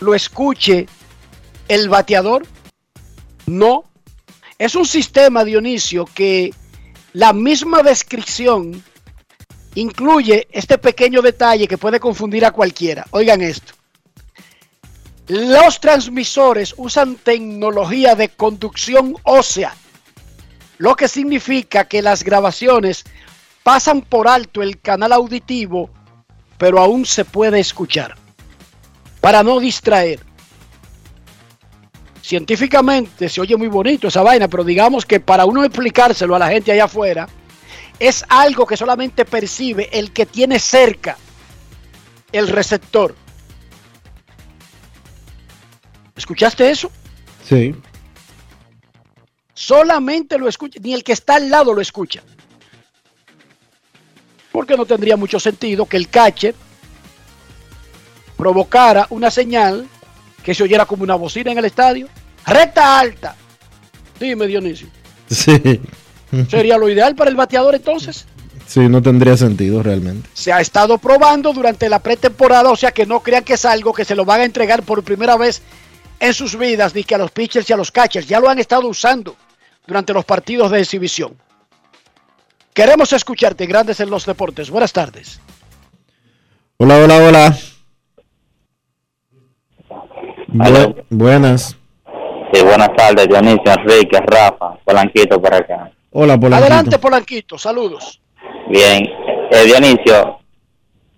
lo 0.00 0.14
escuche 0.14 0.86
el 1.68 1.90
bateador. 1.90 2.46
No. 3.44 3.84
Es 4.58 4.74
un 4.74 4.86
sistema, 4.86 5.44
Dionisio, 5.44 6.06
que 6.06 6.54
la 7.12 7.34
misma 7.34 7.82
descripción 7.82 8.82
incluye 9.74 10.48
este 10.50 10.78
pequeño 10.78 11.20
detalle 11.20 11.68
que 11.68 11.76
puede 11.76 12.00
confundir 12.00 12.46
a 12.46 12.52
cualquiera. 12.52 13.06
Oigan 13.10 13.42
esto. 13.42 13.74
Los 15.28 15.80
transmisores 15.80 16.74
usan 16.76 17.14
tecnología 17.14 18.16
de 18.16 18.28
conducción 18.28 19.14
ósea, 19.22 19.74
lo 20.78 20.96
que 20.96 21.06
significa 21.06 21.84
que 21.84 22.02
las 22.02 22.24
grabaciones 22.24 23.04
pasan 23.62 24.02
por 24.02 24.26
alto 24.26 24.62
el 24.62 24.80
canal 24.80 25.12
auditivo, 25.12 25.90
pero 26.58 26.80
aún 26.80 27.06
se 27.06 27.24
puede 27.24 27.60
escuchar. 27.60 28.16
Para 29.20 29.44
no 29.44 29.60
distraer. 29.60 30.18
Científicamente 32.20 33.28
se 33.28 33.40
oye 33.40 33.56
muy 33.56 33.68
bonito 33.68 34.08
esa 34.08 34.22
vaina, 34.22 34.48
pero 34.48 34.64
digamos 34.64 35.06
que 35.06 35.20
para 35.20 35.44
uno 35.44 35.62
explicárselo 35.64 36.34
a 36.34 36.40
la 36.40 36.48
gente 36.48 36.72
allá 36.72 36.84
afuera, 36.84 37.28
es 38.00 38.24
algo 38.28 38.66
que 38.66 38.76
solamente 38.76 39.24
percibe 39.24 39.88
el 39.92 40.12
que 40.12 40.26
tiene 40.26 40.58
cerca 40.58 41.16
el 42.32 42.48
receptor. 42.48 43.14
¿Escuchaste 46.22 46.70
eso? 46.70 46.88
Sí. 47.44 47.74
Solamente 49.54 50.38
lo 50.38 50.48
escucha, 50.48 50.78
ni 50.80 50.94
el 50.94 51.02
que 51.02 51.14
está 51.14 51.34
al 51.34 51.50
lado 51.50 51.74
lo 51.74 51.80
escucha. 51.80 52.22
Porque 54.52 54.76
no 54.76 54.86
tendría 54.86 55.16
mucho 55.16 55.40
sentido 55.40 55.84
que 55.84 55.96
el 55.96 56.08
catcher 56.08 56.54
provocara 58.36 59.08
una 59.10 59.32
señal 59.32 59.88
que 60.44 60.54
se 60.54 60.62
oyera 60.62 60.86
como 60.86 61.02
una 61.02 61.16
bocina 61.16 61.50
en 61.50 61.58
el 61.58 61.64
estadio. 61.64 62.08
Recta 62.46 63.00
alta. 63.00 63.34
Dime, 64.20 64.46
Dionisio. 64.46 64.86
Sí. 65.28 65.80
¿Sería 66.48 66.78
lo 66.78 66.88
ideal 66.88 67.16
para 67.16 67.30
el 67.30 67.36
bateador 67.36 67.74
entonces? 67.74 68.26
Sí, 68.68 68.88
no 68.88 69.02
tendría 69.02 69.36
sentido 69.36 69.82
realmente. 69.82 70.28
Se 70.34 70.52
ha 70.52 70.60
estado 70.60 70.98
probando 70.98 71.52
durante 71.52 71.88
la 71.88 71.98
pretemporada, 71.98 72.70
o 72.70 72.76
sea 72.76 72.92
que 72.92 73.06
no 73.06 73.20
crean 73.24 73.42
que 73.42 73.54
es 73.54 73.64
algo 73.64 73.92
que 73.92 74.04
se 74.04 74.14
lo 74.14 74.24
van 74.24 74.42
a 74.42 74.44
entregar 74.44 74.84
por 74.84 75.02
primera 75.02 75.36
vez 75.36 75.62
en 76.22 76.32
sus 76.32 76.56
vidas, 76.56 76.94
ni 76.94 77.02
que 77.02 77.16
a 77.16 77.18
los 77.18 77.32
pitchers 77.32 77.68
y 77.68 77.72
a 77.72 77.76
los 77.76 77.90
catchers. 77.90 78.28
Ya 78.28 78.38
lo 78.38 78.48
han 78.48 78.60
estado 78.60 78.86
usando 78.86 79.34
durante 79.84 80.12
los 80.12 80.24
partidos 80.24 80.70
de 80.70 80.78
exhibición. 80.78 81.36
Queremos 82.72 83.12
escucharte, 83.12 83.66
Grandes 83.66 83.98
en 83.98 84.08
los 84.08 84.24
Deportes. 84.24 84.70
Buenas 84.70 84.92
tardes. 84.92 85.40
Hola, 86.76 86.98
hola, 86.98 87.16
hola. 87.16 87.58
Bu 90.46 90.94
buenas. 91.10 91.76
Sí, 92.52 92.62
buenas 92.62 92.90
tardes, 92.96 93.26
Dionisio, 93.28 93.72
Enrique, 93.72 94.20
Rafa. 94.20 94.78
Polanquito 94.84 95.42
por 95.42 95.52
acá. 95.52 95.90
Hola, 96.12 96.38
Polanquito. 96.38 96.66
Adelante, 96.66 96.98
Polanquito, 97.00 97.58
saludos. 97.58 98.20
Bien, 98.68 99.08
eh, 99.50 99.64
Dionisio, 99.64 100.38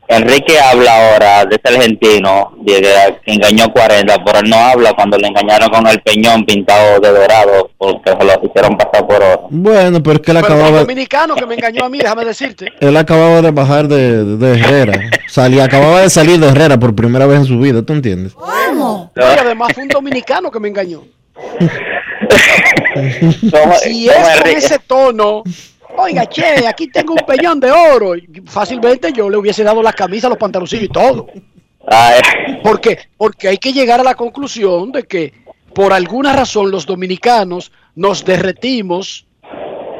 Enrique 0.08 0.58
habla 0.60 1.12
ahora 1.12 1.44
de 1.46 1.56
ese 1.56 1.74
argentino 1.74 2.52
de 2.62 2.80
que 3.24 3.32
engañó 3.32 3.72
40, 3.72 4.24
pero 4.24 4.38
él 4.40 4.50
no 4.50 4.56
habla 4.56 4.92
cuando 4.94 5.16
le 5.16 5.28
engañaron 5.28 5.70
con 5.70 5.86
el 5.86 6.00
peñón 6.02 6.44
pintado 6.44 7.00
de 7.00 7.10
dorado 7.10 7.70
porque 7.78 8.10
se 8.10 8.24
lo 8.24 8.32
hicieron 8.42 8.76
pasar 8.76 9.06
por 9.06 9.16
oro. 9.22 9.46
Bueno, 9.50 10.02
pero 10.02 10.16
es 10.16 10.22
que 10.22 10.30
él 10.32 10.38
Pero 10.40 10.54
el 10.54 10.60
acababa, 10.60 10.80
dominicano 10.80 11.34
que 11.34 11.46
me 11.46 11.54
engañó 11.54 11.84
a 11.84 11.88
mí, 11.88 11.98
déjame 11.98 12.24
decirte. 12.24 12.72
él 12.80 12.96
acababa 12.96 13.40
de 13.42 13.50
bajar 13.50 13.88
de, 13.88 14.24
de 14.36 14.58
Herrera. 14.58 15.00
Salía, 15.28 15.64
acababa 15.64 16.00
de 16.02 16.10
salir 16.10 16.38
de 16.38 16.48
Herrera 16.48 16.78
por 16.78 16.94
primera 16.94 17.26
vez 17.26 17.38
en 17.40 17.46
su 17.46 17.58
vida, 17.58 17.82
¿tú 17.82 17.92
entiendes? 17.94 18.34
¿Cómo? 18.34 19.10
Y 19.16 19.20
además 19.20 19.72
fue 19.74 19.84
un 19.84 19.88
dominicano 19.88 20.50
que 20.50 20.60
me 20.60 20.68
engañó. 20.68 21.02
Si 23.82 24.08
es 24.08 24.40
con 24.40 24.48
ese 24.50 24.78
tono, 24.78 25.42
oiga, 25.96 26.26
che, 26.26 26.66
aquí 26.66 26.88
tengo 26.88 27.14
un 27.14 27.26
peñón 27.26 27.60
de 27.60 27.70
oro. 27.70 28.16
y 28.16 28.28
Fácilmente 28.46 29.12
yo 29.12 29.28
le 29.28 29.36
hubiese 29.36 29.64
dado 29.64 29.82
las 29.82 29.94
camisas, 29.94 30.30
los 30.30 30.38
pantaloncillos 30.38 30.84
y 30.84 30.88
todo. 30.88 31.26
¿Por 32.62 32.80
qué? 32.80 32.98
Porque 33.16 33.48
hay 33.48 33.58
que 33.58 33.72
llegar 33.72 34.00
a 34.00 34.04
la 34.04 34.14
conclusión 34.14 34.92
de 34.92 35.04
que 35.04 35.32
por 35.74 35.92
alguna 35.92 36.32
razón 36.32 36.70
los 36.70 36.86
dominicanos 36.86 37.72
nos 37.94 38.24
derretimos 38.24 39.26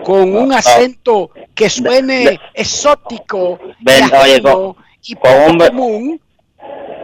con 0.04 0.36
un 0.36 0.52
acento 0.52 1.30
que 1.54 1.70
suene 1.70 2.38
exótico, 2.52 3.58
y 3.80 3.90
oye, 3.90 4.02
ajeno, 4.02 4.76
y 5.02 5.14
con 5.14 5.50
un, 5.50 5.58
común. 5.58 6.20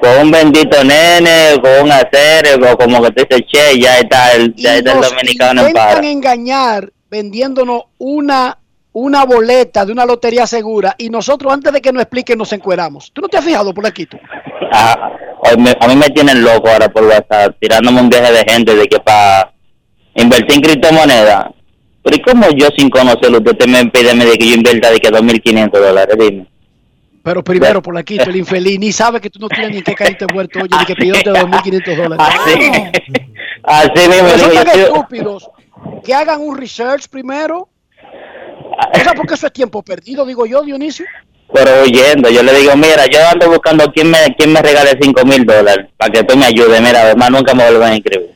con 0.01 0.18
un 0.22 0.30
bendito 0.30 0.84
nene, 0.84 1.61
con 1.61 1.84
un 1.84 1.93
acero, 1.93 2.76
como 2.78 3.03
que 3.03 3.11
te 3.11 3.36
dice, 3.36 3.47
che, 3.47 3.78
ya 3.80 3.99
está 3.99 4.32
el, 4.32 4.55
ya 4.55 4.76
está 4.76 4.93
el 4.93 5.01
dominicano 5.01 5.62
en 5.62 5.68
intentan 5.68 5.95
paro. 5.95 6.07
engañar 6.07 6.93
vendiéndonos 7.11 7.84
una 7.99 8.59
una 8.93 9.24
boleta 9.24 9.84
de 9.84 9.93
una 9.93 10.05
lotería 10.05 10.47
segura 10.47 10.95
y 10.99 11.11
nosotros 11.11 11.53
antes 11.53 11.72
de 11.72 11.80
que 11.80 11.93
nos 11.93 12.03
expliquen 12.03 12.38
nos 12.38 12.53
encueramos. 12.53 13.11
¿Tú 13.12 13.22
no 13.22 13.28
te 13.28 13.36
has 13.36 13.45
fijado 13.45 13.72
por 13.72 13.86
aquí 13.86 14.07
tú? 14.07 14.18
Ah, 14.72 15.12
a 15.80 15.88
mí 15.88 15.97
me 15.97 16.11
tienen 16.11 16.43
loco 16.43 16.68
ahora 16.68 16.88
por 16.88 17.05
WhatsApp, 17.05 17.57
tirándome 17.61 18.01
un 18.01 18.09
viaje 18.09 18.32
de 18.32 18.45
gente 18.53 18.74
de 18.74 18.86
que 18.86 18.99
para 19.01 19.53
invertir 20.14 20.57
en 20.57 20.61
criptomonedas. 20.61 21.47
Pero 22.03 22.16
¿y 22.16 22.22
cómo 22.22 22.47
yo 22.57 22.68
sin 22.76 22.88
conocerlo, 22.88 23.38
usted 23.38 23.57
te 23.57 23.66
me 23.66 23.84
pide 23.86 24.14
de 24.14 24.38
que 24.38 24.49
yo 24.49 24.55
invierta 24.55 24.91
de 24.91 25.01
que 25.01 25.11
2.500 25.11 25.70
dólares? 25.70 26.16
Dime. 26.18 26.47
Pero 27.22 27.45
primero 27.45 27.82
por 27.82 27.97
aquí 27.99 28.18
el 28.18 28.36
infeliz 28.36 28.78
ni 28.78 28.93
sabe 28.93 29.20
que 29.20 29.28
tú 29.28 29.38
no 29.38 29.49
tienes 29.49 29.72
ni 29.72 29.82
qué 29.82 29.95
caerte 29.95 30.24
muerto, 30.32 30.61
oye, 30.61 30.74
ni 30.78 30.84
que 30.86 30.95
pidióte 30.95 31.30
2.500 31.30 31.97
dólares. 31.97 32.26
Así 33.62 33.99
mismo, 34.09 34.26
Pero 34.26 34.38
son 34.38 34.55
tan 34.55 34.80
estúpidos 34.80 35.51
que 36.03 36.14
hagan 36.14 36.41
un 36.41 36.57
research 36.57 37.09
primero. 37.09 37.68
O 38.95 38.99
sea, 38.99 39.12
porque 39.14 39.35
eso 39.35 39.47
es 39.47 39.53
tiempo 39.53 39.83
perdido, 39.83 40.24
digo 40.26 40.47
yo, 40.47 40.62
Dionisio. 40.62 41.07
pero 41.53 41.83
huyendo. 41.83 42.31
Yo 42.31 42.43
le 42.43 42.55
digo, 42.59 42.74
mira, 42.76 43.07
yo 43.07 43.18
ando 43.31 43.49
buscando 43.49 43.91
quién 43.93 44.11
me, 44.11 44.18
quién 44.37 44.53
me 44.53 44.62
regale 44.62 44.99
5 45.01 45.24
mil 45.24 45.45
dólares 45.45 45.87
para 45.97 46.11
que 46.12 46.22
tú 46.24 46.37
me 46.37 46.47
ayudes. 46.47 46.81
Mira, 46.81 47.03
además 47.03 47.31
nunca 47.31 47.55
me 47.55 47.64
vuelvan 47.64 47.93
a 47.93 47.97
inscribir. 47.97 48.31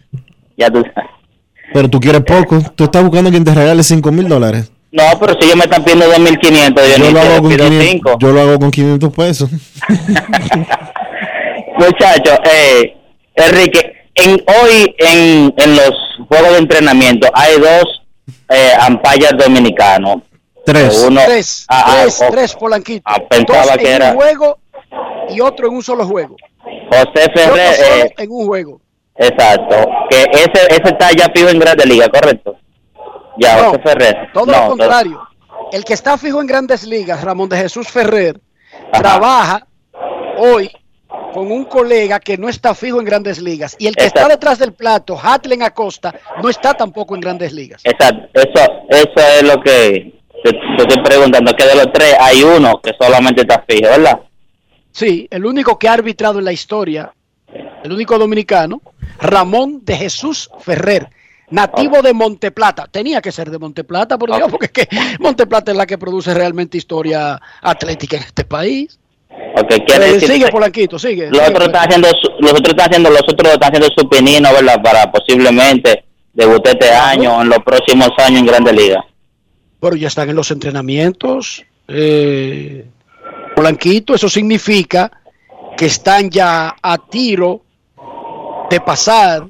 Ya 0.57 0.71
tú 0.71 0.83
sabes. 0.95 1.11
Pero 1.73 1.89
tú 1.89 1.99
quieres 2.01 2.23
poco. 2.23 2.61
Tú 2.77 2.85
estás 2.85 3.03
buscando 3.03 3.31
quien 3.31 3.45
te 3.45 3.55
regale 3.55 3.83
5 3.83 4.13
mil 4.13 4.29
dólares. 4.29 4.71
No, 4.93 5.03
pero 5.19 5.35
si 5.41 5.47
ellos 5.47 5.57
me 5.57 5.65
están 5.65 5.83
pidiendo 5.83 6.07
2.500, 6.07 6.75
yo, 6.77 6.97
Yo 6.99 7.05
ni 7.05 7.11
lo, 7.13 7.21
hago 7.21 7.43
con 7.43 7.51
pido 7.51 7.65
500, 7.69 7.91
5. 7.91 8.19
yo 8.21 8.33
lo 8.33 8.41
hago 8.41 8.59
con 8.61 8.71
500 8.71 9.13
pesos. 9.13 9.51
Muchachos, 11.79 12.39
eh, 12.45 12.97
Enrique, 13.35 13.93
en, 14.15 14.31
hoy 14.47 14.95
en, 14.99 15.53
en 15.57 15.77
los 15.77 15.91
juegos 16.29 16.53
de 16.53 16.59
entrenamiento 16.59 17.29
hay 17.35 17.59
dos 17.59 18.03
eh, 18.51 18.71
ampallas 18.81 19.33
dominicanos. 19.37 20.19
Tres. 20.65 21.05
Uno, 21.07 21.21
Tres, 21.27 21.67
ah, 21.69 21.85
ah, 21.87 21.97
tres, 22.03 22.23
oh, 22.23 22.31
tres, 22.31 22.55
Polanquito. 22.55 23.03
ah, 23.07 23.19
pensaba 23.29 23.63
Dos 23.65 23.77
que 23.77 23.89
en 23.91 23.95
era 24.03 24.11
un 24.13 24.17
juego 24.17 24.59
y 25.29 25.41
otro 25.41 25.69
en 25.69 25.75
un 25.75 25.83
solo 25.83 26.07
juego. 26.07 26.37
José 26.91 27.31
Ferrer. 27.35 27.75
solo 27.75 27.87
eh, 28.05 28.15
en 28.19 28.31
un 28.31 28.47
juego. 28.47 28.81
exacto. 29.17 29.77
Que 30.11 30.23
ese, 30.33 30.67
ese 30.71 30.83
está 30.85 31.11
ya 31.13 31.27
fijo 31.35 31.49
en 31.49 31.59
Grande 31.59 31.85
Liga, 31.87 32.09
¿correcto? 32.09 32.57
Ya, 33.39 33.57
No, 33.57 33.65
José 33.71 33.81
Ferrer. 33.83 34.17
Todo 34.33 34.47
No, 34.47 34.53
lo 34.53 34.69
contrario. 34.69 35.21
El 35.73 35.85
que 35.85 35.95
está 35.95 36.17
fijo 36.19 36.41
en 36.41 36.47
grandes 36.47 36.85
ligas, 36.85 37.23
Ramón 37.23 37.49
de 37.49 37.57
Jesús 37.57 37.89
Ferrer, 37.89 38.41
Ajá. 38.93 39.03
trabaja 39.03 39.67
hoy 40.39 40.71
con 41.33 41.51
un 41.51 41.65
colega 41.65 42.21
que 42.21 42.39
no 42.39 42.49
está 42.49 42.75
fijo 42.75 43.01
en 43.01 43.05
grandes 43.05 43.41
ligas. 43.41 43.75
Y 43.79 43.89
el 43.89 43.97
que 43.97 44.05
está 44.05 44.21
Exacto. 44.21 44.37
detrás 44.37 44.59
del 44.61 44.73
plato, 44.73 45.19
Hatlen 45.21 45.63
Acosta, 45.63 46.15
no 46.43 46.49
está 46.49 46.75
tampoco 46.75 47.15
en 47.17 47.21
grandes 47.23 47.53
ligas. 47.53 47.81
Exacto, 47.85 48.29
eso, 48.35 48.73
eso 48.89 49.13
es 49.39 49.43
lo 49.43 49.61
que 49.63 50.23
te, 50.45 50.53
te 50.77 50.83
estoy 50.89 51.03
preguntando, 51.03 51.53
que 51.55 51.65
de 51.67 51.75
los 51.75 51.93
tres 51.93 52.15
hay 52.21 52.43
uno 52.43 52.81
que 52.83 52.93
solamente 53.01 53.41
está 53.43 53.65
fijo, 53.69 53.89
¿verdad? 53.91 54.21
Sí, 54.93 55.27
el 55.31 55.45
único 55.45 55.79
que 55.79 55.89
ha 55.89 55.93
arbitrado 55.95 56.39
en 56.39 56.45
la 56.45 56.53
historia, 56.53 57.13
el 57.83 57.93
único 57.93 58.19
dominicano, 58.19 58.81
Ramón 59.19 59.81
de 59.85 59.97
Jesús 59.97 60.51
Ferrer, 60.61 61.09
nativo 61.51 62.01
de 62.03 62.13
Monteplata. 62.13 62.87
Tenía 62.91 63.21
que 63.21 63.33
ser 63.33 63.51
de 63.51 63.59
Monteplata, 63.59 64.17
por 64.19 64.35
Dios, 64.35 64.49
porque 64.51 64.67
es 64.67 64.73
que 64.73 64.89
Monteplata 65.19 65.73
es 65.73 65.77
la 65.77 65.87
que 65.87 65.99
produce 65.99 66.33
realmente 66.35 66.79
historia 66.79 67.41
atlética 67.63 68.17
en 68.19 68.23
este 68.23 68.45
país. 68.45 68.99
Ok, 69.57 69.69
quiere 69.85 70.11
Eh, 70.11 70.13
decir 70.15 70.29
sigue, 70.29 70.49
Polanquito, 70.49 70.99
sigue. 70.99 71.29
los 71.31 71.41
otros 71.49 71.67
están 71.67 71.87
haciendo, 71.89 72.09
los 72.39 72.53
otros 72.53 72.69
están 72.69 72.87
haciendo, 72.89 73.11
los 73.11 73.23
otros 73.23 73.53
están 73.53 73.69
haciendo 73.75 73.89
su 73.97 74.09
pinino, 74.09 74.53
¿verdad? 74.53 74.81
Para 74.83 75.11
posiblemente 75.11 76.05
debutar 76.33 76.75
este 76.75 76.91
año 76.93 77.37
o 77.39 77.43
en 77.43 77.49
los 77.49 77.59
próximos 77.65 78.11
años 78.19 78.41
en 78.41 78.47
Grande 78.47 78.73
Liga. 78.73 79.05
Pero 79.85 79.97
ya 79.97 80.09
están 80.09 80.31
en 80.31 80.37
los 80.37 80.51
entrenamientos. 80.51 81.63
Eh, 81.89 82.87
Polanquito, 83.55 84.15
eso 84.15 84.31
significa 84.31 85.11
que 85.77 85.85
están 85.85 86.31
ya 86.31 86.75
a 86.83 86.97
tiro 86.97 87.61
de 88.71 88.81
pasar 88.81 89.47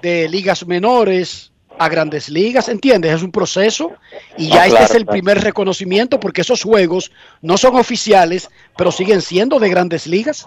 de 0.00 0.28
ligas 0.28 0.64
menores 0.64 1.50
a 1.76 1.88
grandes 1.88 2.28
ligas, 2.28 2.68
¿entiendes? 2.68 3.12
Es 3.16 3.22
un 3.24 3.32
proceso 3.32 3.90
y 4.38 4.46
ya 4.48 4.62
Ah, 4.62 4.66
este 4.66 4.70
claro, 4.70 4.84
es 4.84 4.94
el 4.94 5.02
claro. 5.04 5.12
primer 5.12 5.42
reconocimiento 5.42 6.20
porque 6.20 6.42
esos 6.42 6.62
juegos 6.62 7.10
no 7.42 7.56
son 7.58 7.74
oficiales, 7.74 8.48
pero 8.76 8.92
siguen 8.92 9.22
siendo 9.22 9.58
de 9.58 9.70
grandes 9.70 10.06
ligas. 10.06 10.46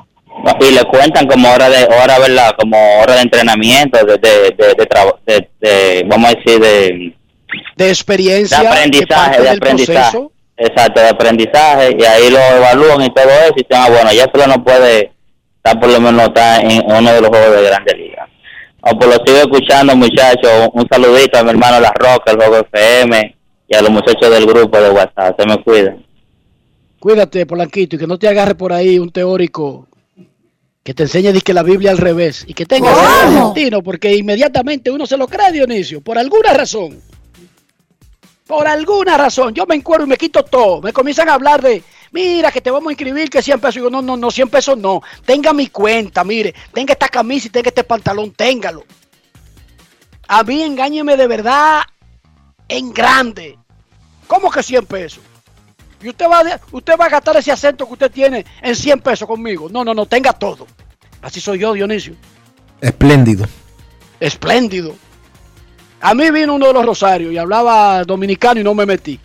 Y 0.62 0.72
le 0.72 0.84
cuentan 0.86 1.28
como 1.28 1.52
hora 1.52 1.70
de, 1.70 1.84
hora, 1.84 2.18
¿verdad? 2.18 2.56
Como 2.58 2.78
hora 3.02 3.16
de 3.16 3.22
entrenamiento, 3.24 4.00
de, 4.06 4.18
de, 4.20 4.56
de- 4.58 5.50
de- 5.60 6.04
vamos 6.08 6.32
a 6.32 6.36
decir, 6.38 6.60
de, 6.62 7.14
De 7.76 7.90
experiencia, 7.90 8.62
de 8.62 8.68
aprendizaje, 8.68 9.42
de 9.42 9.50
aprendizaje. 9.50 10.12
proceso. 10.12 10.32
Exacto, 10.56 11.02
de 11.02 11.10
aprendizaje, 11.10 11.98
y 11.98 12.04
ahí 12.04 12.30
lo 12.30 12.40
evalúan 12.40 13.02
y 13.02 13.14
todo 13.14 13.26
eso, 13.26 13.54
y 13.56 13.64
dicen, 13.64 13.78
ah, 13.78 13.90
bueno, 13.90 14.12
ya 14.14 14.30
solo 14.32 14.48
no 14.48 14.64
puede 14.64 15.12
estar 15.58 15.80
por 15.80 15.90
lo 15.90 16.00
menos 16.00 16.28
está 16.28 16.62
en 16.62 16.84
uno 16.86 17.12
de 17.14 17.22
los 17.22 17.30
juegos 17.30 17.56
de 17.56 17.64
Grande 17.64 17.96
Liga. 17.96 18.28
O 18.82 19.00
por 19.00 19.08
lo 19.08 19.14
sigo 19.26 19.38
escuchando, 19.38 19.96
muchachos, 19.96 20.70
un, 20.74 20.88
saludito 20.90 21.40
a 21.40 21.44
mi 21.44 21.52
hermano 21.52 21.80
La 21.80 21.92
Roca, 21.92 22.32
el 22.32 22.38
Juego 22.38 22.58
FM, 22.58 23.36
y 23.68 23.76
a 23.76 23.82
los 23.82 23.90
muchachos 23.90 24.30
del 24.30 24.46
grupo 24.46 24.80
de 24.80 24.92
WhatsApp, 24.92 25.40
se 25.40 25.48
me 25.48 25.64
cuidan. 25.64 26.06
Cuídate, 27.00 27.46
Polanquito, 27.46 27.96
y 27.96 28.00
que 28.00 28.08
no 28.08 28.20
te 28.20 28.28
agarre 28.28 28.56
por 28.56 28.74
ahí 28.74 29.00
un 29.00 29.10
teórico 29.10 29.88
que 30.84 30.94
te 30.94 31.04
enseñe 31.04 31.34
que 31.42 31.54
la 31.54 31.64
Biblia 31.64 31.92
al 31.92 31.98
revés 31.98 32.44
y 32.46 32.54
que 32.54 32.66
tenga 32.66 32.92
ese 32.92 33.02
argentino, 33.02 33.82
porque 33.82 34.16
inmediatamente 34.16 34.92
uno 34.92 35.06
se 35.06 35.18
lo 35.18 35.28
cree, 35.28 35.54
Dionisio, 35.54 36.02
por 36.02 36.18
alguna 36.18 36.54
razón. 36.54 37.00
Por 38.48 38.68
alguna 38.68 39.18
razón. 39.18 39.54
Yo 39.54 39.66
me 39.66 39.76
encuentro 39.76 40.06
y 40.06 40.10
me 40.10 40.18
quito 40.18 40.44
todo. 40.44 40.82
Me 40.82 40.92
comienzan 40.94 41.30
a 41.30 41.34
hablar 41.36 41.62
de, 41.62 41.82
mira, 42.12 42.52
que 42.52 42.62
te 42.62 42.72
vamos 42.72 42.90
a 42.90 42.92
inscribir, 42.92 43.30
que 43.30 43.42
100 43.42 43.60
pesos. 43.60 43.76
Y 43.78 43.80
digo, 43.80 43.90
no, 43.90 44.02
no, 44.02 44.18
no, 44.18 44.30
100 44.32 44.50
pesos 44.50 44.78
no. 44.78 45.02
Tenga 45.26 45.54
mi 45.54 45.68
cuenta, 45.68 46.24
mire, 46.24 46.54
tenga 46.74 46.94
esta 46.94 47.08
camisa 47.08 47.48
y 47.48 47.52
tenga 47.52 47.70
este 47.70 47.84
pantalón, 47.84 48.32
téngalo. 48.32 48.84
A 50.28 50.44
mí 50.44 50.62
engáñeme 50.62 51.16
de 51.18 51.28
verdad 51.28 51.82
en 52.68 52.94
grande. 52.94 53.58
¿Cómo 54.28 54.50
que 54.52 54.64
100 54.64 54.86
pesos? 54.88 55.24
Y 56.02 56.10
usted 56.10 56.26
va, 56.26 56.40
a- 56.40 56.60
usted 56.72 56.94
va 57.00 57.06
a 57.06 57.10
gastar 57.10 57.38
ese 57.38 57.52
acento 57.52 57.86
que 57.88 57.94
usted 57.94 58.12
tiene 58.12 58.46
en 58.62 58.76
100 58.76 59.00
pesos 59.00 59.28
conmigo. 59.28 59.70
No, 59.70 59.86
no, 59.86 59.94
no, 59.94 60.06
tenga 60.06 60.34
todo. 60.34 60.68
Así 61.22 61.40
soy 61.40 61.60
yo, 61.60 61.72
Dionisio. 61.74 62.16
Espléndido. 62.82 63.46
Espléndido. 64.20 64.96
A 66.06 66.14
mí 66.14 66.30
vino 66.32 66.56
uno 66.56 66.68
de 66.68 66.74
los 66.74 66.86
Rosarios 66.86 67.32
y 67.32 67.38
hablaba 67.38 68.04
dominicano 68.04 68.60
y 68.60 68.64
no 68.64 68.74
me 68.74 68.86
metí. 68.86 69.18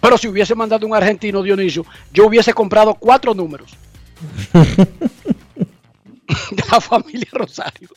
Pero 0.00 0.16
si 0.16 0.26
hubiese 0.26 0.54
mandado 0.54 0.86
un 0.86 0.94
argentino, 0.94 1.42
Dionisio, 1.42 1.84
yo 2.10 2.26
hubiese 2.26 2.54
comprado 2.54 2.94
cuatro 2.94 3.34
números. 3.34 3.76
de 4.54 4.86
la 6.70 6.80
familia 6.80 7.28
Rosario. 7.32 7.90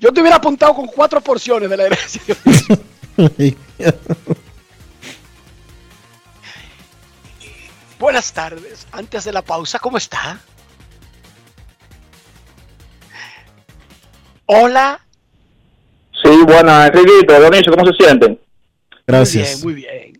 Yo 0.00 0.12
te 0.12 0.20
hubiera 0.20 0.38
apuntado 0.38 0.74
con 0.74 0.88
cuatro 0.88 1.20
porciones 1.20 1.70
de 1.70 1.76
la. 1.76 1.84
Dionisio. 1.84 2.36
Buenas 8.00 8.32
tardes. 8.32 8.88
Antes 8.90 9.22
de 9.22 9.32
la 9.32 9.42
pausa, 9.42 9.78
¿cómo 9.78 9.96
está? 9.96 10.40
Hola. 14.46 15.00
Sí, 16.22 16.30
buena, 16.46 16.86
Enriquito, 16.86 17.38
Dionisio, 17.40 17.72
¿cómo 17.72 17.86
se 17.86 18.04
sienten? 18.04 18.38
Gracias. 19.06 19.64
Muy 19.64 19.74
bien. 19.74 20.12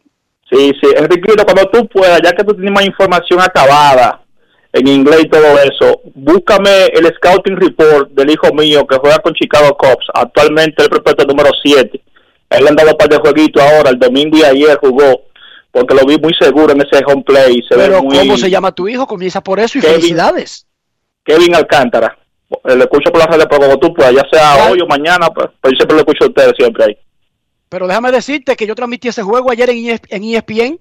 Sí, 0.51 0.73
sí, 0.81 0.89
Enriquito, 0.97 1.45
cuando 1.45 1.69
tú 1.71 1.87
puedas, 1.89 2.21
ya 2.23 2.33
que 2.33 2.45
tú 2.45 2.55
tienes 2.55 2.73
más 2.73 2.85
información 2.85 3.41
acabada 3.41 4.21
en 4.73 4.87
inglés 4.89 5.23
y 5.25 5.29
todo 5.29 5.59
eso, 5.59 6.01
búscame 6.15 6.87
el 6.87 7.07
scouting 7.17 7.57
report 7.57 8.11
del 8.11 8.31
hijo 8.31 8.53
mío 8.55 8.87
que 8.87 8.97
juega 8.97 9.19
con 9.19 9.35
Chicago 9.35 9.77
Cubs, 9.77 10.07
actualmente 10.15 10.83
el 10.83 10.89
prospecto 10.91 11.25
número 11.25 11.51
7. 11.63 12.01
Él 12.51 12.65
le 12.65 12.69
han 12.69 12.77
dado 12.77 12.91
un 12.91 12.97
par 12.97 13.09
de 13.09 13.19
jueguitos 13.19 13.63
ahora, 13.63 13.91
el 13.91 13.99
domingo 13.99 14.37
y 14.39 14.45
ayer 14.45 14.77
jugó, 14.79 15.23
porque 15.71 15.95
lo 15.95 16.05
vi 16.05 16.19
muy 16.19 16.35
seguro 16.39 16.73
en 16.73 16.83
ese 16.83 17.03
home 17.07 17.23
play. 17.23 17.63
Se 17.69 17.77
Pero 17.77 17.95
ve 17.95 18.03
muy... 18.03 18.19
¿cómo 18.19 18.37
se 18.37 18.51
llama 18.51 18.73
tu 18.73 18.89
hijo? 18.89 19.07
Comienza 19.07 19.43
por 19.43 19.59
eso 19.61 19.79
y 19.79 19.81
Kevin. 19.81 19.95
felicidades. 19.97 20.67
Kevin 21.25 21.55
Alcántara. 21.55 22.19
Eh, 22.65 22.77
Lo 22.77 22.85
escucho 22.85 23.11
por 23.11 23.19
las 23.21 23.29
redes, 23.29 23.47
pero 23.51 23.63
como 23.63 23.79
tú 23.79 23.93
puedas, 23.95 24.15
ya 24.15 24.27
sea 24.31 24.71
hoy 24.71 24.81
o 24.81 24.87
mañana, 24.87 25.29
pues, 25.35 25.49
pues 25.61 25.73
yo 25.73 25.77
siempre 25.79 25.95
lo 25.97 26.01
escucho 26.01 26.25
a 26.25 26.29
ustedes 26.29 26.53
siempre 26.57 26.85
ahí. 26.85 26.97
Pero 27.69 27.87
déjame 27.87 28.13
decirte 28.13 28.55
que 28.57 28.67
yo 28.67 28.75
transmití 28.75 29.09
ese 29.09 29.23
juego 29.23 29.51
ayer 29.51 29.71
en, 29.71 29.77
E 29.91 30.01
en 30.11 30.25
ESPN. 30.25 30.79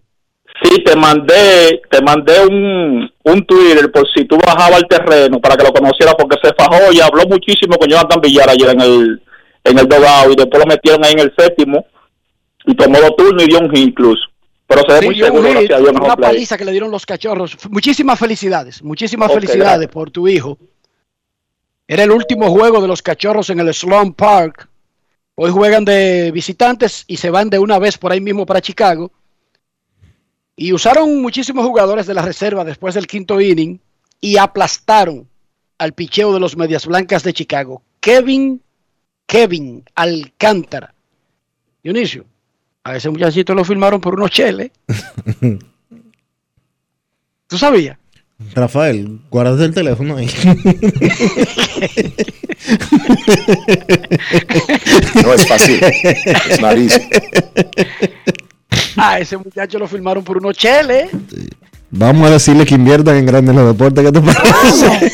Sí, 0.61 0.83
te 0.83 0.95
mandé, 0.97 1.81
te 1.89 2.01
mandé 2.01 2.45
un, 2.45 3.09
un 3.23 3.45
Twitter 3.45 3.89
por 3.91 4.05
si 4.13 4.25
tú 4.25 4.37
bajabas 4.45 4.81
al 4.81 4.87
terreno 4.87 5.39
para 5.39 5.55
que 5.55 5.63
lo 5.63 5.71
conocieras 5.71 6.13
porque 6.17 6.37
se 6.43 6.53
fajó 6.53 6.91
y 6.91 6.99
habló 6.99 7.23
muchísimo 7.29 7.77
con 7.77 7.87
Jonathan 7.89 8.19
Villar 8.19 8.49
ayer 8.49 8.69
en 8.71 8.81
el, 8.81 9.21
en 9.63 9.79
el 9.79 9.87
dogado 9.87 10.31
y 10.31 10.35
después 10.35 10.59
lo 10.61 10.65
metieron 10.67 11.05
ahí 11.05 11.13
en 11.13 11.19
el 11.19 11.33
séptimo 11.37 11.85
y 12.65 12.75
tomó 12.75 12.99
dos 12.99 13.15
turnos 13.15 13.43
y 13.43 13.47
dio 13.47 13.59
un 13.59 13.71
hit 13.71 13.87
incluso. 13.87 14.23
Pero 14.67 14.81
se 14.85 14.93
ve 14.93 14.99
Sí, 14.99 15.05
muy 15.05 15.19
seguro, 15.19 15.43
hit, 15.43 15.51
gracias 15.53 15.71
a 15.71 15.81
Dios, 15.81 15.91
una 15.91 16.15
play. 16.17 16.29
paliza 16.31 16.57
que 16.57 16.65
le 16.65 16.71
dieron 16.71 16.91
los 16.91 17.05
cachorros. 17.05 17.57
Muchísimas 17.69 18.19
felicidades, 18.19 18.83
muchísimas 18.83 19.31
felicidades 19.31 19.63
gracias. 19.63 19.91
por 19.93 20.11
tu 20.11 20.27
hijo. 20.27 20.57
Era 21.91 22.03
el 22.05 22.11
último 22.11 22.49
juego 22.49 22.81
de 22.81 22.87
los 22.87 23.01
cachorros 23.01 23.49
en 23.49 23.59
el 23.59 23.73
Sloan 23.73 24.13
Park. 24.13 24.69
Hoy 25.35 25.51
juegan 25.51 25.83
de 25.83 26.31
visitantes 26.31 27.03
y 27.05 27.17
se 27.17 27.29
van 27.29 27.49
de 27.49 27.59
una 27.59 27.79
vez 27.79 27.97
por 27.97 28.13
ahí 28.13 28.21
mismo 28.21 28.45
para 28.45 28.61
Chicago. 28.61 29.11
Y 30.55 30.71
usaron 30.71 31.21
muchísimos 31.21 31.65
jugadores 31.65 32.07
de 32.07 32.13
la 32.13 32.21
reserva 32.21 32.63
después 32.63 32.95
del 32.95 33.07
quinto 33.07 33.41
inning 33.41 33.77
y 34.21 34.37
aplastaron 34.37 35.27
al 35.79 35.91
picheo 35.91 36.33
de 36.33 36.39
los 36.39 36.55
Medias 36.55 36.85
Blancas 36.85 37.23
de 37.23 37.33
Chicago. 37.33 37.83
Kevin, 37.99 38.61
Kevin 39.25 39.83
Alcántara. 39.93 40.95
Dionisio, 41.83 42.23
a 42.85 42.95
ese 42.95 43.09
muchachito 43.09 43.53
lo 43.53 43.65
firmaron 43.65 43.99
por 43.99 44.15
unos 44.15 44.31
cheles. 44.31 44.71
¿Tú 47.47 47.57
sabías? 47.57 47.97
Rafael, 48.53 49.19
guarda 49.29 49.63
el 49.63 49.73
teléfono 49.73 50.17
ahí. 50.17 50.29
No 55.23 55.33
es 55.33 55.47
fácil. 55.47 55.81
Not 56.61 56.77
easy. 56.77 57.01
Ah, 58.97 59.19
ese 59.19 59.37
muchacho 59.37 59.79
lo 59.79 59.87
firmaron 59.87 60.23
por 60.23 60.37
unos 60.37 60.57
cheles. 60.57 61.09
Vamos 61.89 62.27
a 62.27 62.31
decirle 62.31 62.65
que 62.65 62.75
inviertan 62.75 63.17
en 63.17 63.25
grandes 63.25 63.55
los 63.55 63.67
deportes. 63.67 64.05
¿Qué 64.05 64.11
te 64.11 64.21
parece? 64.21 65.11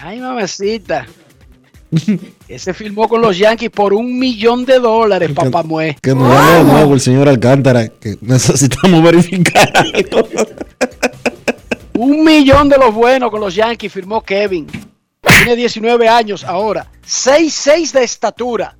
Ay, 0.00 0.20
mamacita. 0.20 1.06
Ese 2.48 2.74
firmó 2.74 3.08
con 3.08 3.20
los 3.20 3.36
Yankees 3.36 3.70
por 3.70 3.92
un 3.92 4.18
millón 4.18 4.64
de 4.64 4.78
dólares, 4.78 5.30
papá 5.32 5.62
mue. 5.62 5.96
Que 6.00 6.14
nos 6.14 6.28
llame 6.28 6.58
de 6.58 6.64
nuevo 6.64 6.94
el 6.94 7.00
señor 7.00 7.28
Alcántara, 7.28 7.88
que 7.88 8.16
necesitamos 8.20 9.02
verificar 9.02 9.72
algo. 9.74 10.28
Un 11.94 12.24
millón 12.24 12.68
de 12.68 12.76
los 12.76 12.92
buenos 12.92 13.30
con 13.30 13.40
los 13.40 13.54
Yankees 13.54 13.92
firmó 13.92 14.20
Kevin. 14.22 14.66
Tiene 15.20 15.56
19 15.56 16.08
años 16.08 16.44
ahora. 16.44 16.90
6'6 17.06 17.92
de 17.92 18.04
estatura. 18.04 18.76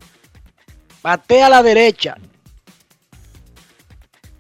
Batea 1.03 1.47
a 1.47 1.51
la 1.51 1.63
derecha. 1.63 2.17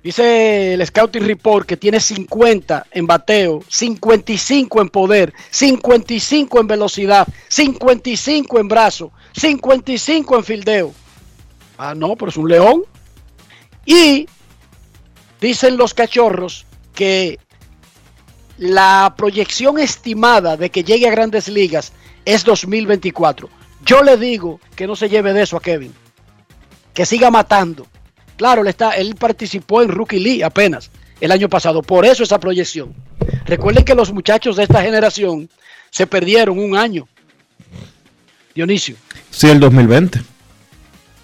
Dice 0.05 0.75
el 0.75 0.87
Scouting 0.87 1.27
Report 1.27 1.67
que 1.67 1.79
tiene 1.79 1.99
50 1.99 2.89
en 2.91 3.07
bateo, 3.07 3.65
55 3.67 4.83
en 4.83 4.91
poder, 4.91 5.33
55 5.51 6.61
en 6.61 6.67
velocidad, 6.67 7.27
55 7.49 8.61
en 8.61 8.69
brazo, 8.69 9.13
55 9.33 10.37
en 10.37 10.45
fildeo. 10.45 10.93
Ah, 11.79 11.95
no, 11.95 12.17
pero 12.17 12.29
es 12.29 12.37
un 12.37 12.51
león. 12.51 12.83
Y 13.87 14.29
dicen 15.41 15.79
los 15.79 15.95
cachorros 15.95 16.67
que 16.95 17.39
la 18.59 19.15
proyección 19.17 19.79
estimada 19.79 20.59
de 20.59 20.69
que 20.69 20.85
llegue 20.85 21.09
a 21.09 21.13
grandes 21.13 21.49
ligas 21.49 21.95
es 22.27 22.45
2024. 22.45 23.49
Yo 23.87 24.03
le 24.03 24.19
digo 24.19 24.61
que 24.77 24.87
no 24.87 24.97
se 24.97 25.09
lleve 25.09 25.33
de 25.33 25.45
eso 25.45 25.57
a 25.57 25.63
Kevin. 25.63 25.95
Que 26.93 27.07
siga 27.07 27.31
matando. 27.31 27.87
Claro, 28.37 28.63
él, 28.63 28.69
está, 28.69 28.93
él 28.93 29.15
participó 29.15 29.83
en 29.83 29.89
Rookie 29.89 30.19
League 30.19 30.45
apenas 30.45 30.91
el 31.21 31.31
año 31.31 31.49
pasado. 31.49 31.83
Por 31.83 32.05
eso 32.05 32.23
esa 32.23 32.39
proyección. 32.41 32.95
Recuerden 33.47 33.85
que 33.85 33.95
los 33.95 34.13
muchachos 34.13 34.57
de 34.57 34.65
esta 34.65 34.83
generación 34.83 35.49
se 35.91 36.07
perdieron 36.07 36.59
un 36.59 36.77
año. 36.77 37.07
Dionisio. 38.55 38.97
Sí, 39.31 39.49
el 39.49 39.61
2020. 39.61 40.21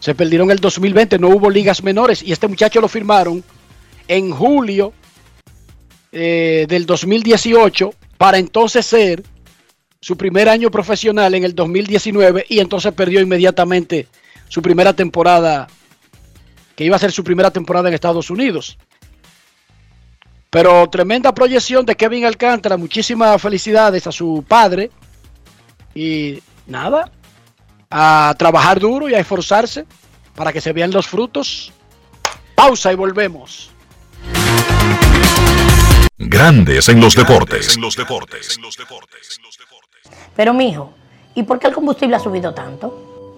Se 0.00 0.14
perdieron 0.14 0.50
el 0.50 0.58
2020, 0.58 1.18
no 1.18 1.28
hubo 1.28 1.50
ligas 1.50 1.82
menores 1.82 2.22
y 2.22 2.32
este 2.32 2.48
muchacho 2.48 2.80
lo 2.80 2.88
firmaron 2.88 3.44
en 4.08 4.30
julio 4.30 4.92
eh, 6.10 6.66
del 6.68 6.86
2018 6.86 7.92
para 8.16 8.38
entonces 8.38 8.86
ser 8.86 9.22
su 10.00 10.16
primer 10.16 10.48
año 10.48 10.70
profesional 10.70 11.34
en 11.34 11.44
el 11.44 11.54
2019 11.54 12.46
y 12.48 12.60
entonces 12.60 12.92
perdió 12.92 13.20
inmediatamente 13.20 14.08
su 14.48 14.62
primera 14.62 14.94
temporada, 14.94 15.68
que 16.80 16.86
iba 16.86 16.96
a 16.96 16.98
ser 16.98 17.12
su 17.12 17.22
primera 17.22 17.50
temporada 17.50 17.88
en 17.88 17.94
Estados 17.94 18.30
Unidos. 18.30 18.78
Pero 20.48 20.88
tremenda 20.88 21.34
proyección 21.34 21.84
de 21.84 21.94
Kevin 21.94 22.24
Alcántara, 22.24 22.78
muchísimas 22.78 23.42
felicidades 23.42 24.06
a 24.06 24.12
su 24.12 24.42
padre 24.48 24.90
y 25.94 26.42
nada, 26.66 27.12
a 27.90 28.34
trabajar 28.38 28.80
duro 28.80 29.10
y 29.10 29.14
a 29.14 29.18
esforzarse 29.18 29.84
para 30.34 30.54
que 30.54 30.62
se 30.62 30.72
vean 30.72 30.90
los 30.90 31.06
frutos. 31.06 31.70
Pausa 32.54 32.90
y 32.90 32.96
volvemos. 32.96 33.70
Grandes 36.16 36.88
en 36.88 36.98
los 36.98 37.14
deportes. 37.14 37.76
En 37.76 37.82
los 37.82 37.94
deportes. 37.94 38.58
Pero 40.34 40.54
mijo, 40.54 40.94
¿y 41.34 41.42
por 41.42 41.58
qué 41.58 41.66
el 41.66 41.74
combustible 41.74 42.16
ha 42.16 42.20
subido 42.20 42.54
tanto? 42.54 43.09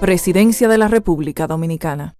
Presidencia 0.00 0.66
de 0.66 0.78
la 0.78 0.88
República 0.88 1.46
Dominicana. 1.46 2.16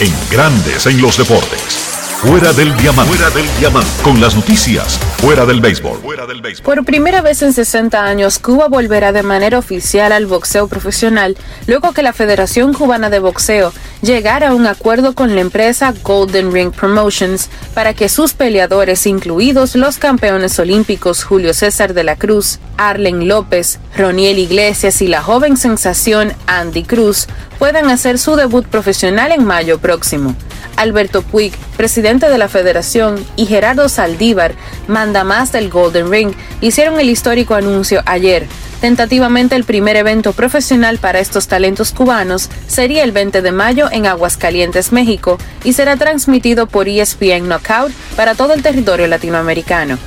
En 0.00 0.12
Grandes 0.30 0.86
en 0.86 1.02
los 1.02 1.18
Deportes. 1.18 1.79
Fuera 2.20 2.52
del 2.52 2.76
diamante. 2.76 3.14
Fuera 3.14 3.30
del 3.30 3.46
diamante. 3.58 3.88
Con 4.02 4.20
las 4.20 4.36
noticias. 4.36 4.98
Fuera 5.22 5.46
del 5.46 5.62
béisbol. 5.62 6.00
Fuera 6.00 6.26
del 6.26 6.42
béisbol. 6.42 6.62
Por 6.62 6.84
primera 6.84 7.22
vez 7.22 7.40
en 7.40 7.54
60 7.54 8.04
años, 8.04 8.38
Cuba 8.38 8.68
volverá 8.68 9.12
de 9.12 9.22
manera 9.22 9.58
oficial 9.58 10.12
al 10.12 10.26
boxeo 10.26 10.68
profesional 10.68 11.38
luego 11.66 11.94
que 11.94 12.02
la 12.02 12.12
Federación 12.12 12.74
Cubana 12.74 13.08
de 13.08 13.20
Boxeo 13.20 13.72
llegara 14.02 14.50
a 14.50 14.54
un 14.54 14.66
acuerdo 14.66 15.14
con 15.14 15.34
la 15.34 15.40
empresa 15.40 15.94
Golden 16.02 16.52
Ring 16.52 16.72
Promotions 16.72 17.48
para 17.72 17.94
que 17.94 18.10
sus 18.10 18.34
peleadores, 18.34 19.06
incluidos 19.06 19.74
los 19.74 19.96
campeones 19.96 20.58
olímpicos 20.58 21.24
Julio 21.24 21.54
César 21.54 21.94
de 21.94 22.04
la 22.04 22.16
Cruz, 22.16 22.58
Arlen 22.76 23.28
López, 23.28 23.78
Roniel 23.96 24.38
Iglesias 24.38 25.00
y 25.00 25.08
la 25.08 25.22
joven 25.22 25.56
sensación 25.56 26.34
Andy 26.46 26.84
Cruz, 26.84 27.28
puedan 27.60 27.90
hacer 27.90 28.18
su 28.18 28.36
debut 28.36 28.66
profesional 28.66 29.32
en 29.32 29.44
mayo 29.44 29.78
próximo. 29.78 30.34
Alberto 30.76 31.20
Puig, 31.20 31.52
presidente 31.76 32.30
de 32.30 32.38
la 32.38 32.48
federación, 32.48 33.22
y 33.36 33.44
Gerardo 33.44 33.90
Saldívar, 33.90 34.54
mandamás 34.88 35.52
del 35.52 35.68
Golden 35.68 36.10
Ring, 36.10 36.32
hicieron 36.62 36.98
el 36.98 37.10
histórico 37.10 37.54
anuncio 37.54 38.02
ayer. 38.06 38.46
Tentativamente 38.80 39.56
el 39.56 39.64
primer 39.64 39.96
evento 39.96 40.32
profesional 40.32 40.96
para 40.96 41.20
estos 41.20 41.48
talentos 41.48 41.92
cubanos 41.92 42.48
sería 42.66 43.04
el 43.04 43.12
20 43.12 43.42
de 43.42 43.52
mayo 43.52 43.90
en 43.92 44.06
Aguascalientes, 44.06 44.90
México, 44.90 45.36
y 45.62 45.74
será 45.74 45.98
transmitido 45.98 46.66
por 46.66 46.88
ESPN 46.88 47.46
Knockout 47.46 47.92
para 48.16 48.34
todo 48.34 48.54
el 48.54 48.62
territorio 48.62 49.06
latinoamericano. 49.06 49.98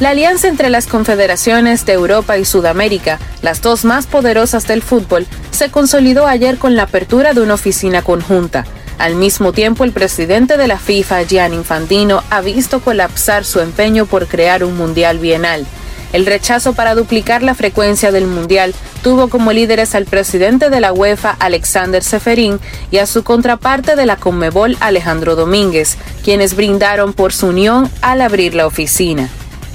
La 0.00 0.10
alianza 0.10 0.48
entre 0.48 0.70
las 0.70 0.86
confederaciones 0.86 1.86
de 1.86 1.92
Europa 1.92 2.36
y 2.36 2.44
Sudamérica, 2.44 3.20
las 3.42 3.62
dos 3.62 3.84
más 3.84 4.06
poderosas 4.06 4.66
del 4.66 4.82
fútbol, 4.82 5.26
se 5.54 5.70
consolidó 5.70 6.26
ayer 6.26 6.58
con 6.58 6.74
la 6.74 6.82
apertura 6.82 7.32
de 7.32 7.40
una 7.40 7.54
oficina 7.54 8.02
conjunta. 8.02 8.64
Al 8.98 9.14
mismo 9.14 9.52
tiempo, 9.52 9.84
el 9.84 9.92
presidente 9.92 10.56
de 10.56 10.68
la 10.68 10.78
FIFA, 10.78 11.22
Gianni 11.22 11.56
Infantino, 11.56 12.22
ha 12.30 12.40
visto 12.40 12.80
colapsar 12.80 13.44
su 13.44 13.60
empeño 13.60 14.06
por 14.06 14.26
crear 14.26 14.64
un 14.64 14.76
mundial 14.76 15.18
bienal. 15.18 15.66
El 16.12 16.26
rechazo 16.26 16.74
para 16.74 16.94
duplicar 16.94 17.42
la 17.42 17.56
frecuencia 17.56 18.12
del 18.12 18.28
Mundial 18.28 18.72
tuvo 19.02 19.28
como 19.28 19.52
líderes 19.52 19.96
al 19.96 20.04
presidente 20.04 20.70
de 20.70 20.80
la 20.80 20.92
UEFA, 20.92 21.36
Alexander 21.40 22.04
Seferín, 22.04 22.60
y 22.92 22.98
a 22.98 23.06
su 23.06 23.24
contraparte 23.24 23.96
de 23.96 24.06
la 24.06 24.16
Conmebol, 24.16 24.76
Alejandro 24.78 25.34
Domínguez, 25.34 25.96
quienes 26.22 26.54
brindaron 26.54 27.14
por 27.14 27.32
su 27.32 27.48
unión 27.48 27.90
al 28.00 28.20
abrir 28.20 28.54
la 28.54 28.68
oficina. 28.68 29.28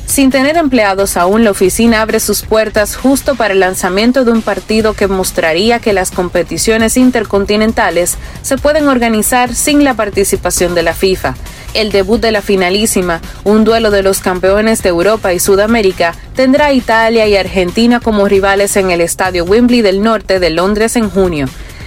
Sin 0.10 0.32
tener 0.32 0.58
empleados 0.58 1.18
aún, 1.18 1.44
la 1.44 1.52
oficina 1.52 2.02
abre 2.02 2.20
sus 2.20 2.42
puertas 2.42 2.96
justo 2.96 3.36
para 3.36 3.54
el 3.54 3.60
lanzamiento 3.60 4.26
de 4.26 4.32
un 4.32 4.42
partido 4.42 4.96
que 4.96 5.06
mostraría 5.06 5.80
que 5.80 5.94
las 5.94 6.10
competiciones 6.10 6.98
intercontinentales 6.98 8.18
se 8.42 8.58
pueden 8.58 8.88
organizar 8.88 9.54
sin 9.54 9.84
la 9.84 9.94
participación 9.94 10.74
de 10.74 10.82
la 10.82 10.96
FIFA. 10.96 11.36
El 11.76 11.92
debut 11.92 12.20
de 12.20 12.32
la 12.32 12.42
finalísima, 12.42 13.22
un 13.44 13.64
duelo 13.64 13.92
de 13.92 14.02
los 14.02 14.20
campeones 14.20 14.82
de 14.82 14.90
Europa 14.90 15.32
y 15.32 15.40
Sudamérica, 15.40 16.16
tendrá 16.36 16.66
a 16.66 16.74
Italia 16.74 17.28
y 17.28 17.38
Argentina 17.38 18.00
como 18.00 18.28
rivales 18.28 18.78
en 18.78 18.90
el 18.90 19.02
Estadio 19.02 19.46
Wembley 19.46 19.84
del 19.84 20.02
Norte 20.02 20.40
de 20.40 20.50
Londres 20.50 20.96
en 20.96 21.08
junio 21.08 21.46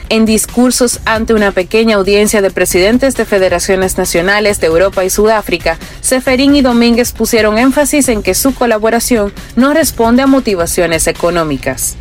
en 0.09 0.24
discursos 0.24 1.00
ante 1.05 1.34
una 1.34 1.53
pequeña 1.53 1.96
audiencia 1.96 2.42
de 2.42 2.50
presidentes 2.50 3.14
de 3.16 3.24
federaciones 3.24 3.98
nacionales 3.98 4.61
de 4.61 4.66
Europa 4.66 5.05
y 5.05 5.11
Sudáfrica, 5.11 5.78
Seferín 6.00 6.55
y 6.55 6.62
Domínguez 6.62 7.12
pusieron 7.12 7.59
énfasis 7.59 8.09
en 8.09 8.22
que 8.22 8.34
su 8.34 8.55
colaboración 8.55 9.32
no 9.57 9.72
responde 9.72 10.22
a 10.22 10.26
motivaciones 10.26 11.07
económicas. 11.07 11.96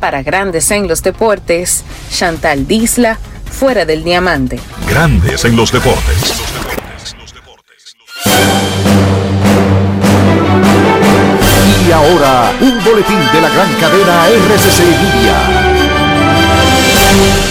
Para 0.00 0.22
Grandes 0.22 0.70
en 0.70 0.88
los 0.88 1.02
Deportes, 1.02 1.84
Chantal 2.10 2.66
Disla, 2.66 3.18
fuera 3.50 3.84
del 3.84 4.02
diamante. 4.02 4.58
Grandes 4.88 5.44
en 5.44 5.56
los 5.56 5.70
deportes. 5.70 6.42
Y 11.86 11.92
ahora, 11.92 12.52
un 12.60 12.84
boletín 12.84 13.18
de 13.32 13.40
la 13.40 13.48
gran 13.48 13.72
cadena 13.74 14.28
RCC 14.28 14.80
Media. 14.80 15.71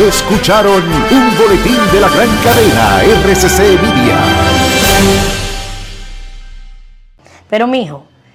Escucharon 0.08 0.84
un 0.84 1.38
boletín 1.38 1.78
de 1.92 2.02
la 2.02 2.10
gran 2.10 2.30
cadena 2.44 3.04
RCC 3.04 3.82
Media. 3.82 4.18
Pero 7.50 7.68
mijo, 7.68 8.08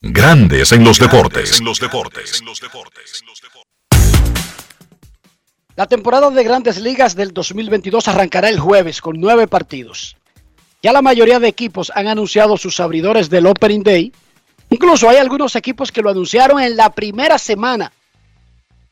Grandes 0.00 0.70
en 0.70 0.84
los 0.84 1.00
deportes. 1.00 1.60
La 5.74 5.86
temporada 5.88 6.30
de 6.30 6.44
grandes 6.44 6.78
ligas 6.78 7.16
del 7.16 7.34
2022 7.34 8.06
arrancará 8.06 8.48
el 8.48 8.60
jueves 8.60 9.00
con 9.00 9.18
nueve 9.18 9.48
partidos. 9.48 10.16
Ya 10.84 10.92
la 10.92 11.02
mayoría 11.02 11.40
de 11.40 11.48
equipos 11.48 11.90
han 11.96 12.06
anunciado 12.06 12.56
sus 12.56 12.78
abridores 12.78 13.28
del 13.28 13.46
Opening 13.46 13.82
Day. 13.82 14.12
Incluso 14.70 15.10
hay 15.10 15.16
algunos 15.16 15.56
equipos 15.56 15.90
que 15.90 16.00
lo 16.00 16.10
anunciaron 16.10 16.60
en 16.62 16.76
la 16.76 16.90
primera 16.90 17.36
semana 17.36 17.90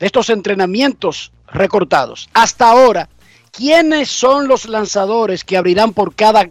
de 0.01 0.07
estos 0.07 0.29
entrenamientos 0.29 1.31
recortados. 1.47 2.29
Hasta 2.35 2.69
ahora, 2.69 3.09
¿quiénes 3.53 4.11
son 4.11 4.49
los 4.49 4.67
lanzadores 4.67 5.45
que 5.45 5.57
abrirán 5.57 5.93
por 5.93 6.17
cada, 6.17 6.51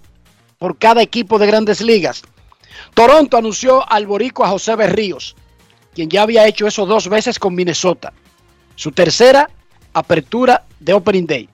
por 0.57 0.77
cada 0.77 1.01
equipo 1.01 1.39
de 1.39 1.47
grandes 1.47 1.81
ligas? 1.81 2.23
Toronto 2.93 3.37
anunció 3.37 3.89
al 3.89 4.07
boricua 4.07 4.49
José 4.49 4.75
Berríos, 4.75 5.35
quien 5.93 6.09
ya 6.09 6.23
había 6.23 6.47
hecho 6.47 6.67
eso 6.67 6.85
dos 6.85 7.07
veces 7.07 7.39
con 7.39 7.55
Minnesota. 7.55 8.13
Su 8.75 8.91
tercera 8.91 9.49
apertura 9.93 10.63
de 10.79 10.93
Opening 10.93 11.25
Day. 11.25 11.49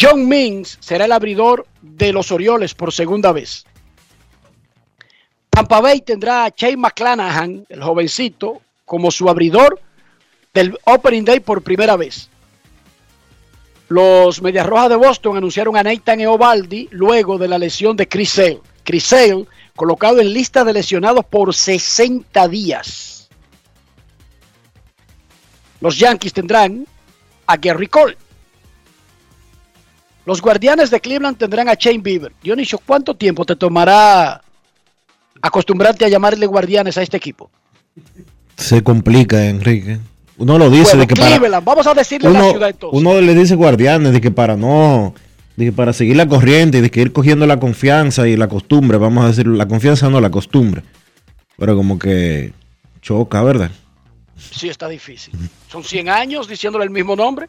John 0.00 0.28
Means 0.28 0.78
será 0.80 1.06
el 1.06 1.12
abridor 1.12 1.66
de 1.82 2.12
los 2.12 2.30
Orioles 2.30 2.74
por 2.74 2.92
segunda 2.92 3.32
vez. 3.32 3.66
Tampa 5.50 5.80
Bay 5.80 6.02
tendrá 6.02 6.44
a 6.44 6.52
Shane 6.56 6.76
McClanahan, 6.76 7.66
el 7.68 7.82
jovencito, 7.82 8.62
como 8.84 9.10
su 9.10 9.28
abridor 9.28 9.80
del 10.54 10.78
Opening 10.84 11.24
Day 11.24 11.40
por 11.40 11.62
primera 11.62 11.96
vez. 11.96 12.30
Los 13.88 14.40
Medias 14.40 14.66
Rojas 14.66 14.90
de 14.90 14.96
Boston 14.96 15.36
anunciaron 15.36 15.76
a 15.76 15.82
Nathan 15.82 16.20
Eovaldi 16.20 16.88
luego 16.92 17.38
de 17.38 17.48
la 17.48 17.58
lesión 17.58 17.96
de 17.96 18.06
Chris 18.06 18.30
Sale. 18.30 18.60
Chris 18.88 19.04
Sale, 19.04 19.44
colocado 19.76 20.18
en 20.18 20.32
lista 20.32 20.64
de 20.64 20.72
lesionados 20.72 21.22
por 21.26 21.54
60 21.54 22.48
días. 22.48 23.28
Los 25.82 25.98
Yankees 25.98 26.32
tendrán 26.32 26.86
a 27.46 27.56
Gary 27.58 27.86
Cole. 27.86 28.16
Los 30.24 30.40
Guardianes 30.40 30.90
de 30.90 31.02
Cleveland 31.02 31.36
tendrán 31.36 31.68
a 31.68 31.74
Shane 31.74 31.98
Bieber. 31.98 32.32
Dionisio, 32.42 32.78
¿cuánto 32.78 33.14
tiempo 33.14 33.44
te 33.44 33.56
tomará 33.56 34.40
acostumbrarte 35.42 36.06
a 36.06 36.08
llamarle 36.08 36.46
Guardianes 36.46 36.96
a 36.96 37.02
este 37.02 37.18
equipo? 37.18 37.50
Se 38.56 38.82
complica, 38.82 39.44
Enrique. 39.44 39.98
Uno 40.38 40.56
lo 40.56 40.70
dice 40.70 40.96
Bueno, 40.96 41.00
de 41.00 41.06
que 41.08 41.14
Cleveland, 41.14 41.62
para 41.62 41.74
vamos 41.74 41.86
a 41.86 41.92
decirle 41.92 42.28
a 42.28 42.32
la 42.32 42.50
ciudad 42.52 42.70
entonces. 42.70 42.98
uno 42.98 43.20
le 43.20 43.34
dice 43.34 43.54
guardianes 43.54 44.14
de 44.14 44.20
que 44.22 44.30
para 44.30 44.56
no 44.56 45.12
de 45.64 45.72
para 45.72 45.92
seguir 45.92 46.16
la 46.16 46.28
corriente 46.28 46.78
y 46.78 46.80
de 46.80 47.00
ir 47.00 47.12
cogiendo 47.12 47.44
la 47.44 47.58
confianza 47.58 48.28
y 48.28 48.36
la 48.36 48.48
costumbre, 48.48 48.96
vamos 48.96 49.24
a 49.24 49.28
decir, 49.28 49.46
la 49.48 49.66
confianza 49.66 50.08
no 50.08 50.20
la 50.20 50.30
costumbre. 50.30 50.82
Pero 51.56 51.74
como 51.76 51.98
que 51.98 52.52
choca, 53.02 53.42
¿verdad? 53.42 53.72
Sí, 54.36 54.68
está 54.68 54.88
difícil. 54.88 55.34
Son 55.68 55.82
100 55.82 56.08
años 56.08 56.46
diciéndole 56.46 56.84
el 56.84 56.90
mismo 56.90 57.16
nombre. 57.16 57.48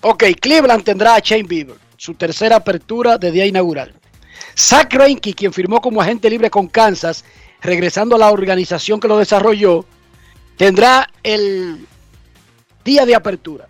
Ok, 0.00 0.24
Cleveland 0.40 0.84
tendrá 0.84 1.16
a 1.16 1.18
Shane 1.18 1.42
Bieber, 1.42 1.76
su 1.98 2.14
tercera 2.14 2.56
apertura 2.56 3.18
de 3.18 3.30
día 3.30 3.44
inaugural. 3.44 3.92
Zach 4.56 4.90
Greinke, 4.90 5.34
quien 5.34 5.52
firmó 5.52 5.82
como 5.82 6.00
agente 6.00 6.30
libre 6.30 6.48
con 6.48 6.68
Kansas, 6.68 7.26
regresando 7.60 8.16
a 8.16 8.18
la 8.18 8.30
organización 8.30 9.00
que 9.00 9.08
lo 9.08 9.18
desarrolló, 9.18 9.84
tendrá 10.56 11.10
el 11.22 11.86
día 12.84 13.04
de 13.04 13.14
apertura. 13.14 13.66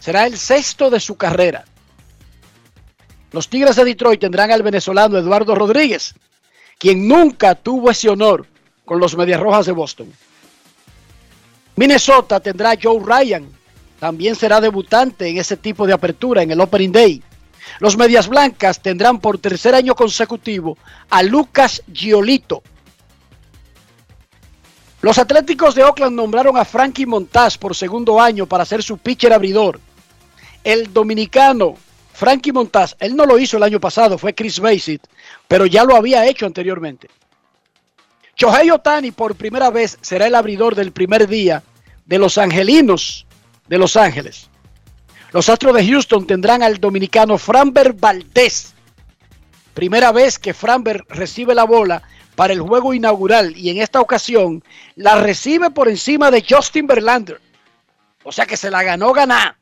Será 0.00 0.26
el 0.26 0.36
sexto 0.36 0.90
de 0.90 0.98
su 0.98 1.16
carrera. 1.16 1.64
Los 3.32 3.48
Tigres 3.48 3.76
de 3.76 3.84
Detroit 3.84 4.20
tendrán 4.20 4.50
al 4.50 4.62
venezolano 4.62 5.18
Eduardo 5.18 5.54
Rodríguez, 5.54 6.14
quien 6.78 7.06
nunca 7.06 7.54
tuvo 7.54 7.90
ese 7.90 8.08
honor 8.08 8.46
con 8.84 8.98
los 8.98 9.16
Medias 9.16 9.40
Rojas 9.40 9.66
de 9.66 9.72
Boston. 9.72 10.12
Minnesota 11.76 12.40
tendrá 12.40 12.72
a 12.72 12.78
Joe 12.82 13.02
Ryan, 13.04 13.46
también 14.00 14.34
será 14.34 14.60
debutante 14.60 15.28
en 15.28 15.38
ese 15.38 15.56
tipo 15.56 15.86
de 15.86 15.92
apertura 15.92 16.42
en 16.42 16.50
el 16.50 16.60
Opening 16.60 16.92
Day. 16.92 17.22
Los 17.80 17.96
Medias 17.96 18.28
Blancas 18.28 18.80
tendrán 18.80 19.20
por 19.20 19.38
tercer 19.38 19.74
año 19.74 19.94
consecutivo 19.94 20.78
a 21.10 21.22
Lucas 21.22 21.82
Giolito. 21.92 22.62
Los 25.02 25.18
Atléticos 25.18 25.74
de 25.74 25.84
Oakland 25.84 26.16
nombraron 26.16 26.56
a 26.56 26.64
Frankie 26.64 27.06
Montaz 27.06 27.58
por 27.58 27.76
segundo 27.76 28.20
año 28.20 28.46
para 28.46 28.64
ser 28.64 28.82
su 28.82 28.98
pitcher 28.98 29.32
abridor. 29.32 29.78
El 30.64 30.92
dominicano 30.92 31.74
Frankie 32.18 32.50
Montaz, 32.50 32.96
él 32.98 33.14
no 33.14 33.26
lo 33.26 33.38
hizo 33.38 33.58
el 33.58 33.62
año 33.62 33.78
pasado, 33.78 34.18
fue 34.18 34.34
Chris 34.34 34.58
Basit, 34.58 35.06
pero 35.46 35.66
ya 35.66 35.84
lo 35.84 35.94
había 35.94 36.26
hecho 36.26 36.46
anteriormente. 36.46 37.08
Shohei 38.36 38.72
Otani 38.72 39.12
por 39.12 39.36
primera 39.36 39.70
vez 39.70 39.96
será 40.00 40.26
el 40.26 40.34
abridor 40.34 40.74
del 40.74 40.90
primer 40.90 41.28
día 41.28 41.62
de 42.06 42.18
los 42.18 42.36
Angelinos 42.36 43.24
de 43.68 43.78
Los 43.78 43.96
Ángeles. 43.96 44.50
Los 45.30 45.48
Astros 45.48 45.76
de 45.76 45.86
Houston 45.86 46.26
tendrán 46.26 46.64
al 46.64 46.80
dominicano 46.80 47.38
Framber 47.38 47.92
Valdez. 47.92 48.74
Primera 49.72 50.10
vez 50.10 50.40
que 50.40 50.54
Framber 50.54 51.04
recibe 51.08 51.54
la 51.54 51.62
bola 51.62 52.02
para 52.34 52.52
el 52.52 52.60
juego 52.60 52.94
inaugural 52.94 53.56
y 53.56 53.70
en 53.70 53.78
esta 53.78 54.00
ocasión 54.00 54.64
la 54.96 55.20
recibe 55.20 55.70
por 55.70 55.88
encima 55.88 56.32
de 56.32 56.44
Justin 56.48 56.88
Verlander. 56.88 57.40
O 58.24 58.32
sea 58.32 58.44
que 58.44 58.56
se 58.56 58.72
la 58.72 58.82
ganó 58.82 59.12
ganar. 59.12 59.57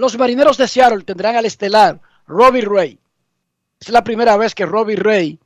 Los 0.00 0.16
marineros 0.16 0.56
de 0.56 0.66
Seattle 0.66 1.04
tendrán 1.04 1.36
al 1.36 1.44
estelar 1.44 2.00
Robbie 2.26 2.62
Ray. 2.62 2.98
Es 3.78 3.90
la 3.90 4.02
primera 4.02 4.38
vez 4.38 4.54
que 4.54 4.64
Robbie 4.64 4.96
Ray 4.96 5.38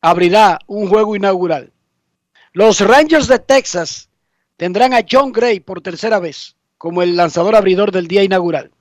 abrirá 0.00 0.58
un 0.66 0.88
juego 0.88 1.14
inaugural. 1.14 1.72
Los 2.52 2.80
Rangers 2.80 3.28
de 3.28 3.38
Texas 3.38 4.08
tendrán 4.56 4.94
a 4.94 5.04
John 5.08 5.30
Gray 5.30 5.60
por 5.60 5.80
tercera 5.80 6.18
vez 6.18 6.56
como 6.76 7.02
el 7.02 7.14
lanzador 7.14 7.54
abridor 7.54 7.92
del 7.92 8.08
día 8.08 8.24
inaugural. 8.24 8.72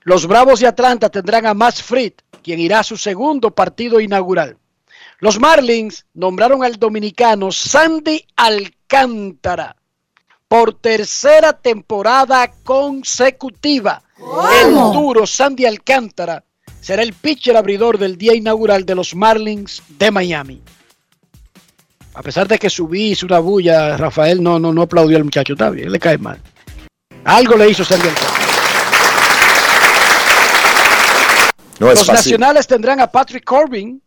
Los 0.00 0.26
Bravos 0.26 0.58
de 0.58 0.66
Atlanta 0.66 1.08
tendrán 1.08 1.46
a 1.46 1.54
Max 1.54 1.80
Fried, 1.80 2.14
quien 2.42 2.58
irá 2.58 2.80
a 2.80 2.82
su 2.82 2.96
segundo 2.96 3.52
partido 3.52 4.00
inaugural. 4.00 4.58
Los 5.20 5.38
Marlins 5.38 6.04
nombraron 6.14 6.64
al 6.64 6.80
dominicano 6.80 7.52
Sandy 7.52 8.26
Alcántara 8.34 9.76
por 10.48 10.74
tercera 10.74 11.52
temporada 11.52 12.50
consecutiva. 12.64 14.02
El 14.18 14.72
duro 14.72 15.26
Sandy 15.26 15.66
Alcántara 15.66 16.44
será 16.80 17.02
el 17.02 17.12
pitcher 17.12 17.56
abridor 17.56 17.98
del 17.98 18.18
día 18.18 18.34
inaugural 18.34 18.84
de 18.84 18.94
los 18.94 19.14
Marlins 19.14 19.82
de 19.88 20.10
Miami. 20.10 20.62
A 22.14 22.22
pesar 22.22 22.48
de 22.48 22.58
que 22.58 22.68
subí, 22.68 23.10
hizo 23.12 23.26
una 23.26 23.38
bulla, 23.38 23.96
Rafael 23.96 24.42
no, 24.42 24.58
no, 24.58 24.72
no 24.72 24.82
aplaudió 24.82 25.16
al 25.16 25.24
muchacho, 25.24 25.52
está 25.52 25.70
bien, 25.70 25.92
le 25.92 26.00
cae 26.00 26.18
mal. 26.18 26.40
Algo 27.24 27.56
le 27.56 27.70
hizo 27.70 27.84
Sandy 27.84 28.08
Alcántara. 28.08 28.38
No 31.78 31.86
Los 31.86 32.00
fácil. 32.00 32.14
nacionales 32.14 32.66
tendrán 32.66 33.00
a 33.00 33.06
Patrick 33.06 33.44
Corbin 33.44 34.02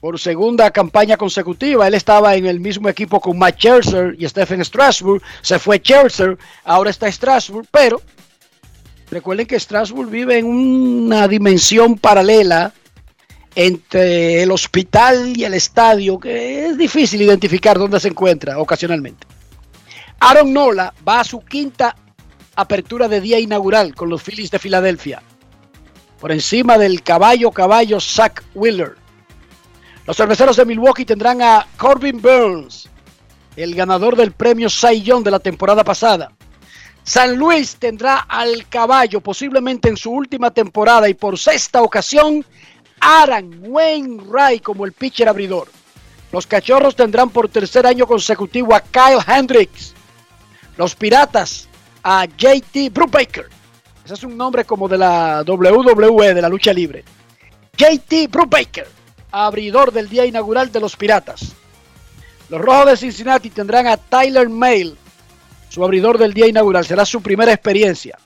por 0.00 0.18
segunda 0.18 0.70
campaña 0.72 1.16
consecutiva. 1.16 1.86
Él 1.86 1.94
estaba 1.94 2.34
en 2.34 2.46
el 2.46 2.58
mismo 2.58 2.88
equipo 2.88 3.20
con 3.20 3.38
Matt 3.38 3.58
Scherzer 3.58 4.16
y 4.18 4.28
Stephen 4.28 4.64
Strasburg. 4.64 5.22
Se 5.40 5.60
fue 5.60 5.78
Scherzer, 5.78 6.36
ahora 6.64 6.90
está 6.90 7.10
Strasburg, 7.10 7.68
pero 7.70 8.02
recuerden 9.10 9.46
que 9.46 9.58
Strasburg 9.58 10.10
vive 10.10 10.38
en 10.38 10.46
una 10.46 11.28
dimensión 11.28 11.96
paralela 11.96 12.72
entre 13.54 14.42
el 14.42 14.50
hospital 14.50 15.36
y 15.36 15.44
el 15.44 15.54
estadio 15.54 16.18
que 16.18 16.66
es 16.66 16.78
difícil 16.78 17.22
identificar 17.22 17.78
dónde 17.78 18.00
se 18.00 18.08
encuentra 18.08 18.58
ocasionalmente. 18.58 19.26
Aaron 20.20 20.52
Nola 20.52 20.92
va 21.06 21.20
a 21.20 21.24
su 21.24 21.40
quinta 21.40 21.94
apertura 22.56 23.08
de 23.08 23.20
día 23.20 23.38
inaugural 23.38 23.94
con 23.94 24.08
los 24.08 24.22
Phillies 24.22 24.50
de 24.50 24.58
Filadelfia. 24.58 25.22
Por 26.20 26.32
encima 26.32 26.78
del 26.78 27.02
caballo 27.02 27.50
caballo 27.50 28.00
Zach 28.00 28.42
Wheeler. 28.54 28.96
Los 30.06 30.16
cerveceros 30.16 30.56
de 30.56 30.64
Milwaukee 30.64 31.04
tendrán 31.04 31.42
a 31.42 31.66
Corbin 31.76 32.20
Burns, 32.20 32.88
el 33.56 33.74
ganador 33.74 34.16
del 34.16 34.32
premio 34.32 34.68
Cy 34.68 35.02
Young 35.02 35.24
de 35.24 35.30
la 35.30 35.38
temporada 35.38 35.84
pasada. 35.84 36.32
San 37.04 37.36
Luis 37.36 37.76
tendrá 37.76 38.20
al 38.20 38.66
caballo 38.68 39.20
posiblemente 39.20 39.90
en 39.90 39.96
su 39.96 40.10
última 40.10 40.50
temporada 40.50 41.06
y 41.06 41.14
por 41.14 41.38
sexta 41.38 41.82
ocasión 41.82 42.44
Aaron 42.98 43.58
Wainwright 43.60 44.62
como 44.62 44.86
el 44.86 44.92
pitcher 44.92 45.28
abridor. 45.28 45.68
Los 46.32 46.46
cachorros 46.46 46.96
tendrán 46.96 47.28
por 47.28 47.50
tercer 47.50 47.86
año 47.86 48.06
consecutivo 48.06 48.74
a 48.74 48.80
Kyle 48.80 49.22
Hendricks. 49.26 49.92
Los 50.78 50.94
piratas 50.94 51.68
a 52.02 52.24
JT 52.24 52.90
Brubaker. 52.90 53.48
Ese 54.04 54.14
es 54.14 54.24
un 54.24 54.36
nombre 54.36 54.64
como 54.64 54.88
de 54.88 54.98
la 54.98 55.44
WWE, 55.46 56.34
de 56.34 56.42
la 56.42 56.48
lucha 56.48 56.72
libre. 56.72 57.04
JT 57.76 58.28
Brubaker, 58.30 58.88
abridor 59.30 59.92
del 59.92 60.08
día 60.08 60.24
inaugural 60.24 60.72
de 60.72 60.80
los 60.80 60.96
piratas. 60.96 61.52
Los 62.48 62.60
rojos 62.60 62.86
de 62.86 62.96
Cincinnati 62.96 63.50
tendrán 63.50 63.86
a 63.86 63.96
Tyler 63.96 64.48
Mail, 64.48 64.96
su 65.68 65.84
abridor 65.84 66.18
del 66.18 66.34
día 66.34 66.48
inaugural. 66.48 66.84
Será 66.84 67.04
su 67.04 67.20
primera 67.20 67.52
experiencia. 67.52 68.18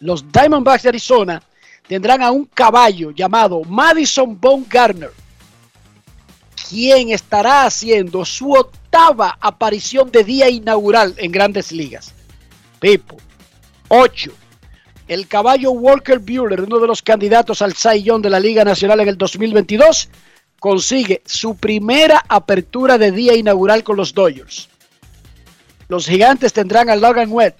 Los 0.00 0.30
Diamondbacks 0.32 0.84
de 0.84 0.88
Arizona 0.88 1.42
tendrán 1.86 2.22
a 2.22 2.30
un 2.30 2.44
caballo 2.46 3.10
llamado 3.10 3.62
Madison 3.64 4.38
Garner, 4.68 5.12
quien 6.68 7.10
estará 7.10 7.64
haciendo 7.64 8.24
su 8.24 8.52
octava 8.52 9.36
aparición 9.40 10.10
de 10.10 10.24
día 10.24 10.48
inaugural 10.48 11.14
en 11.16 11.32
grandes 11.32 11.72
ligas. 11.72 12.14
Pipo. 12.78 13.16
8. 13.88 14.32
El 15.08 15.26
caballo 15.26 15.72
Walker 15.72 16.20
Buehler, 16.20 16.62
uno 16.62 16.78
de 16.78 16.86
los 16.86 17.02
candidatos 17.02 17.60
al 17.60 17.74
Young 17.74 18.22
de 18.22 18.30
la 18.30 18.38
Liga 18.38 18.62
Nacional 18.62 19.00
en 19.00 19.08
el 19.08 19.18
2022, 19.18 20.08
consigue 20.60 21.22
su 21.26 21.56
primera 21.56 22.24
apertura 22.28 22.96
de 22.96 23.10
día 23.10 23.34
inaugural 23.34 23.82
con 23.82 23.96
los 23.96 24.14
Dodgers. 24.14 24.68
Los 25.90 26.06
gigantes 26.06 26.52
tendrán 26.52 26.88
a 26.88 26.94
Logan 26.94 27.32
Webb, 27.32 27.56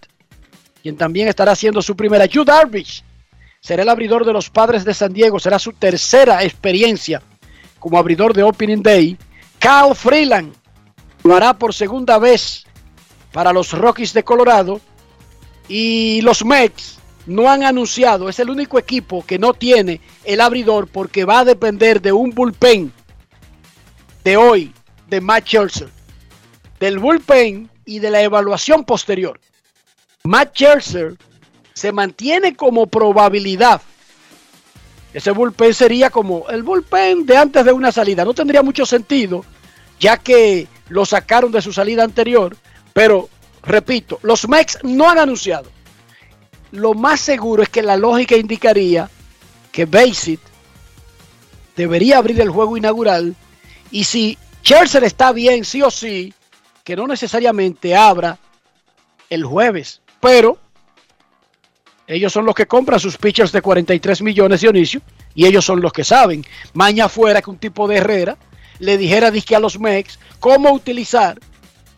quien 0.84 0.96
también 0.96 1.26
estará 1.26 1.50
haciendo 1.50 1.82
su 1.82 1.96
primera. 1.96 2.28
Jude 2.32 2.44
Darvish 2.44 3.02
será 3.60 3.82
el 3.82 3.88
abridor 3.88 4.24
de 4.24 4.32
los 4.32 4.48
padres 4.48 4.84
de 4.84 4.94
San 4.94 5.12
Diego. 5.12 5.40
Será 5.40 5.58
su 5.58 5.72
tercera 5.72 6.44
experiencia 6.44 7.20
como 7.80 7.98
abridor 7.98 8.32
de 8.32 8.44
Opening 8.44 8.84
Day. 8.84 9.18
Kyle 9.58 9.96
Freeland 9.96 10.54
lo 11.24 11.34
hará 11.34 11.58
por 11.58 11.74
segunda 11.74 12.20
vez 12.20 12.64
para 13.32 13.52
los 13.52 13.72
Rockies 13.72 14.12
de 14.12 14.22
Colorado. 14.22 14.80
Y 15.66 16.20
los 16.20 16.44
Mets 16.44 17.00
no 17.26 17.50
han 17.50 17.64
anunciado, 17.64 18.28
es 18.28 18.38
el 18.38 18.50
único 18.50 18.78
equipo 18.78 19.26
que 19.26 19.40
no 19.40 19.54
tiene 19.54 20.00
el 20.22 20.40
abridor 20.40 20.86
porque 20.86 21.24
va 21.24 21.40
a 21.40 21.44
depender 21.44 22.00
de 22.00 22.12
un 22.12 22.30
bullpen 22.30 22.92
de 24.22 24.36
hoy, 24.36 24.72
de 25.08 25.20
Matt 25.20 25.46
Scherzer. 25.46 25.88
Del 26.78 27.00
bullpen 27.00 27.69
y 27.84 27.98
de 27.98 28.10
la 28.10 28.22
evaluación 28.22 28.84
posterior. 28.84 29.40
Matt 30.24 30.54
Scherzer 30.54 31.16
se 31.72 31.92
mantiene 31.92 32.54
como 32.54 32.86
probabilidad. 32.86 33.80
Ese 35.12 35.30
bullpen 35.30 35.74
sería 35.74 36.10
como 36.10 36.48
el 36.48 36.62
bullpen 36.62 37.26
de 37.26 37.36
antes 37.36 37.64
de 37.64 37.72
una 37.72 37.90
salida. 37.90 38.24
No 38.24 38.34
tendría 38.34 38.62
mucho 38.62 38.86
sentido, 38.86 39.44
ya 39.98 40.16
que 40.16 40.68
lo 40.88 41.04
sacaron 41.04 41.50
de 41.50 41.62
su 41.62 41.72
salida 41.72 42.04
anterior. 42.04 42.56
Pero, 42.92 43.28
repito, 43.62 44.18
los 44.22 44.48
Mex 44.48 44.78
no 44.82 45.08
han 45.08 45.18
anunciado. 45.18 45.70
Lo 46.70 46.94
más 46.94 47.20
seguro 47.20 47.62
es 47.62 47.68
que 47.68 47.82
la 47.82 47.96
lógica 47.96 48.36
indicaría 48.36 49.10
que 49.72 49.86
Basit 49.86 50.40
debería 51.76 52.18
abrir 52.18 52.40
el 52.40 52.50
juego 52.50 52.76
inaugural. 52.76 53.34
Y 53.90 54.04
si 54.04 54.38
Chelsea 54.62 55.00
está 55.04 55.32
bien, 55.32 55.64
sí 55.64 55.82
o 55.82 55.90
sí, 55.90 56.32
que 56.84 56.96
no 56.96 57.06
necesariamente 57.06 57.94
abra 57.94 58.38
el 59.28 59.44
jueves. 59.44 60.00
Pero 60.20 60.58
ellos 62.06 62.32
son 62.32 62.44
los 62.44 62.54
que 62.54 62.66
compran 62.66 62.98
sus 62.98 63.16
pitchers 63.16 63.52
de 63.52 63.62
43 63.62 64.22
millones, 64.22 64.60
Dionisio, 64.60 65.00
y 65.34 65.46
ellos 65.46 65.64
son 65.64 65.80
los 65.80 65.92
que 65.92 66.04
saben. 66.04 66.44
Maña 66.74 67.08
fuera 67.08 67.40
que 67.40 67.50
un 67.50 67.58
tipo 67.58 67.86
de 67.86 67.96
Herrera 67.98 68.36
le 68.80 68.98
dijera 68.98 69.30
disque 69.30 69.54
a 69.54 69.60
los 69.60 69.78
Mex 69.78 70.18
cómo 70.40 70.72
utilizar 70.72 71.38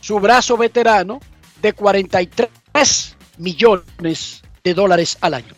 su 0.01 0.21
brazo 0.21 0.57
veterano 0.57 1.21
de 1.63 1.73
43 1.73 3.17
millones 3.39 4.43
de 4.63 4.75
dólares 4.75 5.17
al 5.21 5.35
año. 5.35 5.55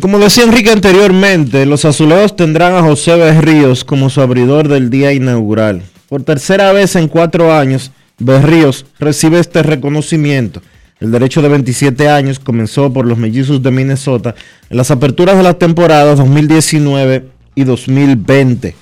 Como 0.00 0.18
decía 0.18 0.42
Enrique 0.42 0.72
anteriormente, 0.72 1.64
los 1.64 1.84
azulejos 1.84 2.34
tendrán 2.34 2.74
a 2.74 2.82
José 2.82 3.14
Berríos 3.14 3.84
como 3.84 4.10
su 4.10 4.20
abridor 4.20 4.66
del 4.66 4.90
día 4.90 5.12
inaugural. 5.12 5.84
Por 6.08 6.22
tercera 6.22 6.72
vez 6.72 6.96
en 6.96 7.08
cuatro 7.08 7.52
años, 7.52 7.90
Berríos 8.18 8.86
recibe 8.98 9.38
este 9.38 9.62
reconocimiento 9.62 10.62
el 10.98 11.10
derecho 11.10 11.42
de 11.42 11.48
27 11.50 12.08
años 12.08 12.38
comenzó 12.38 12.90
por 12.90 13.06
los 13.06 13.18
mellizos 13.18 13.62
de 13.62 13.70
Minnesota 13.70 14.34
en 14.70 14.78
las 14.78 14.90
aperturas 14.90 15.36
de 15.36 15.42
las 15.42 15.58
temporadas 15.58 16.16
2019 16.16 17.28
y 17.54 17.64
2020. 17.64 18.74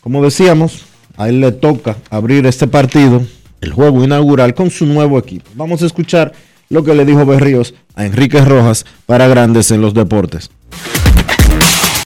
Como 0.00 0.22
decíamos, 0.22 0.84
a 1.16 1.28
él 1.28 1.40
le 1.40 1.50
toca 1.50 1.96
abrir 2.08 2.46
este 2.46 2.68
partido, 2.68 3.22
el 3.60 3.72
juego 3.72 4.04
inaugural, 4.04 4.54
con 4.54 4.70
su 4.70 4.86
nuevo 4.86 5.18
equipo. 5.18 5.50
Vamos 5.54 5.82
a 5.82 5.86
escuchar 5.86 6.32
lo 6.68 6.84
que 6.84 6.94
le 6.94 7.04
dijo 7.04 7.26
Berríos 7.26 7.74
a 7.96 8.06
Enrique 8.06 8.40
Rojas 8.40 8.86
para 9.06 9.26
Grandes 9.26 9.72
en 9.72 9.80
los 9.80 9.92
Deportes. 9.92 10.50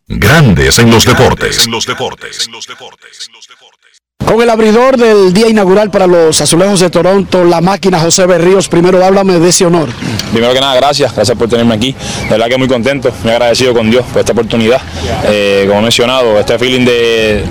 Grandes 0.07 0.79
en 0.79 0.91
los 0.91 1.07
deportes. 1.07 1.57
Deportes. 1.87 2.47
En 2.47 2.53
los 2.53 2.67
deportes. 2.67 3.31
Con 4.27 4.41
el 4.41 4.49
abridor 4.49 4.97
del 4.97 5.35
día 5.35 5.49
inaugural 5.49 5.91
para 5.91 6.07
los 6.07 6.41
Azulejos 6.41 6.81
de 6.81 6.89
Toronto, 6.89 7.45
la 7.45 7.61
máquina 7.61 8.01
José 8.01 8.25
Berríos, 8.27 8.69
primero 8.69 9.05
háblame 9.05 9.39
de 9.39 9.51
ese 9.51 9.67
honor. 9.67 9.91
Primero 10.33 10.55
que 10.55 10.61
nada, 10.61 10.75
gracias, 10.77 11.15
gracias 11.15 11.37
por 11.37 11.49
tenerme 11.49 11.75
aquí. 11.75 11.93
De 12.23 12.31
verdad 12.31 12.47
que 12.49 12.57
muy 12.57 12.67
contento, 12.67 13.13
muy 13.23 13.33
agradecido 13.33 13.75
con 13.75 13.91
Dios 13.91 14.05
por 14.07 14.21
esta 14.21 14.33
oportunidad. 14.33 14.81
Eh, 15.27 15.67
como 15.69 15.83
mencionado, 15.83 16.39
este 16.41 16.59
feeling 16.59 16.87
de, 16.87 17.45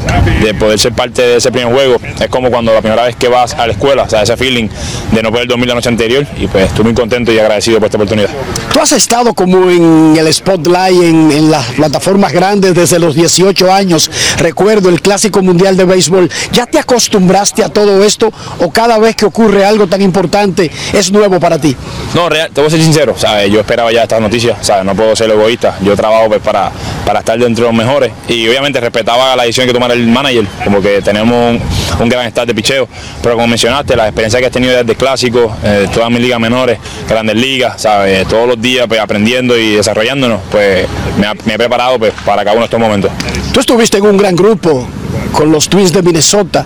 poder 0.60 0.80
ser 0.80 0.94
parte 0.94 1.22
de 1.22 1.36
ese 1.38 1.52
primer 1.52 1.74
juego 1.74 1.98
es 2.20 2.28
como 2.28 2.50
cuando 2.50 2.74
la 2.74 2.82
primera 2.82 3.04
vez 3.04 3.16
que 3.16 3.28
vas 3.28 3.54
a 3.54 3.68
la 3.68 3.74
escuela, 3.74 4.04
o 4.04 4.10
sea, 4.10 4.24
ese 4.24 4.36
feeling 4.36 4.68
de 5.12 5.22
no 5.22 5.32
poder 5.32 5.48
dormir 5.48 5.68
la 5.68 5.76
noche 5.76 5.90
anterior 5.90 6.26
y 6.38 6.48
pues 6.48 6.66
estoy 6.66 6.86
muy 6.86 6.94
contento 6.96 7.32
y 7.32 7.40
agradecido 7.40 7.78
por 7.78 7.86
esta 7.86 7.98
oportunidad. 7.98 8.30
Tú 8.74 8.80
has 8.82 8.92
estado 8.92 9.34
como 9.36 9.70
en 9.70 10.16
el 10.18 10.34
spotlight, 10.34 11.04
en, 11.04 11.32
en 11.32 11.52
las 11.52 11.68
plataformas 11.68 12.34
grandes 12.34 12.74
desde 12.74 12.98
los 12.98 13.14
18 13.14 13.72
años. 13.72 14.10
Recuerdo 14.38 14.90
el 14.90 15.02
Clásico 15.02 15.42
Mundial 15.44 15.78
de 15.78 15.86
Béisbol. 15.86 16.30
¿Ya 16.54 16.68
te 16.68 16.78
acostumbraste 16.78 17.64
a 17.64 17.70
todo 17.70 18.04
esto 18.04 18.32
o 18.60 18.72
cada 18.72 19.00
vez 19.00 19.16
que 19.16 19.26
ocurre 19.26 19.66
algo 19.66 19.88
tan 19.88 20.04
importante 20.04 20.70
es 20.94 21.12
nuevo 21.12 21.40
para 21.40 21.60
ti? 21.60 21.76
No, 22.14 22.30
real, 22.30 22.52
te 22.54 22.62
voy 22.62 22.68
a 22.68 22.70
ser 22.70 22.82
sincero, 22.82 23.16
¿sabes? 23.18 23.52
yo 23.52 23.60
esperaba 23.60 23.92
ya 23.92 24.04
estas 24.04 24.22
noticias, 24.22 24.58
¿sabes? 24.62 24.86
no 24.86 24.94
puedo 24.96 25.16
ser 25.16 25.32
egoísta, 25.32 25.76
yo 25.82 25.96
trabajo 25.96 26.28
pues, 26.28 26.42
para, 26.42 26.72
para 27.08 27.20
estar 27.20 27.40
dentro 27.40 27.66
de 27.66 27.72
los 27.72 27.78
mejores 27.78 28.12
y 28.28 28.48
obviamente 28.48 28.80
respetaba 28.80 29.36
la 29.36 29.44
decisión 29.44 29.66
que 29.66 29.74
tomara 29.74 29.96
el 29.96 30.06
manager, 30.06 30.46
como 30.64 30.80
que 30.80 31.02
tenemos 31.02 31.60
un, 32.00 32.10
gran 32.10 32.28
estado 32.28 32.46
de 32.46 32.54
picheo, 32.54 32.88
pero 33.24 33.34
como 33.34 33.48
mencionaste, 33.48 33.96
la 33.96 34.06
experiencia 34.06 34.40
que 34.40 34.46
has 34.46 34.52
tenido 34.52 34.78
desde 34.78 34.96
clásico, 34.96 35.56
eh, 35.64 35.88
todas 35.92 36.12
mis 36.12 36.20
ligas 36.20 36.40
menores, 36.40 36.78
grandes 37.10 37.36
ligas, 37.36 37.82
¿sabes? 37.82 38.28
todos 38.28 38.48
los 38.48 38.62
días 38.62 38.86
pues, 38.88 39.00
aprendiendo 39.00 39.58
y 39.58 39.78
desarrollándonos, 39.78 40.42
pues 40.52 40.86
me, 41.18 41.54
he 41.54 41.58
preparado 41.58 41.98
pues, 41.98 42.14
para 42.24 42.44
cada 42.44 42.54
uno 42.54 42.62
de 42.62 42.66
estos 42.66 42.80
momentos. 42.80 43.12
Tú 43.52 43.60
estuviste 43.60 43.98
en 43.98 44.06
un 44.06 44.18
gran 44.18 44.36
grupo, 44.36 44.88
con 45.34 45.52
los 45.52 45.68
Twins 45.68 45.92
de 45.92 46.02
Minnesota. 46.02 46.66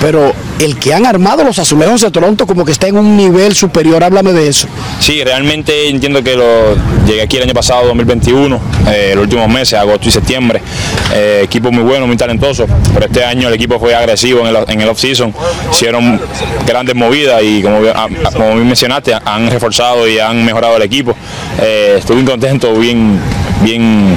Pero 0.00 0.32
el 0.60 0.78
que 0.78 0.94
han 0.94 1.04
armado 1.04 1.44
los 1.44 1.58
azulejos 1.58 2.00
de 2.00 2.10
Toronto 2.10 2.46
como 2.46 2.64
que 2.64 2.72
está 2.72 2.86
en 2.88 2.96
un 2.96 3.16
nivel 3.16 3.54
superior, 3.54 4.02
háblame 4.02 4.32
de 4.32 4.48
eso. 4.48 4.66
Sí, 4.98 5.22
realmente 5.22 5.88
entiendo 5.88 6.22
que 6.22 6.36
lo 6.36 6.74
llegué 7.06 7.22
aquí 7.22 7.36
el 7.36 7.42
año 7.42 7.52
pasado, 7.52 7.86
2021, 7.88 8.60
eh, 8.88 9.12
los 9.14 9.24
últimos 9.24 9.48
meses, 9.48 9.74
agosto 9.78 10.08
y 10.08 10.12
septiembre. 10.12 10.62
Eh, 11.12 11.42
equipo 11.44 11.70
muy 11.70 11.82
bueno, 11.82 12.06
muy 12.06 12.16
talentoso, 12.16 12.66
pero 12.94 13.06
este 13.06 13.24
año 13.24 13.48
el 13.48 13.54
equipo 13.54 13.78
fue 13.78 13.94
agresivo 13.94 14.40
en 14.40 14.80
el, 14.80 14.88
off-season, 14.88 15.34
hicieron 15.70 16.20
grandes 16.66 16.94
movidas 16.94 17.42
y 17.42 17.62
como, 17.62 17.80
ah, 17.94 18.08
como 18.32 18.54
mencionaste, 18.54 19.14
han 19.24 19.50
reforzado 19.50 20.08
y 20.08 20.18
han 20.18 20.44
mejorado 20.44 20.76
el 20.76 20.82
equipo. 20.82 21.14
Eh, 21.60 21.96
estoy 21.98 22.16
bien 22.16 22.26
contento, 22.26 22.72
bien, 22.74 23.18
bien 23.62 24.16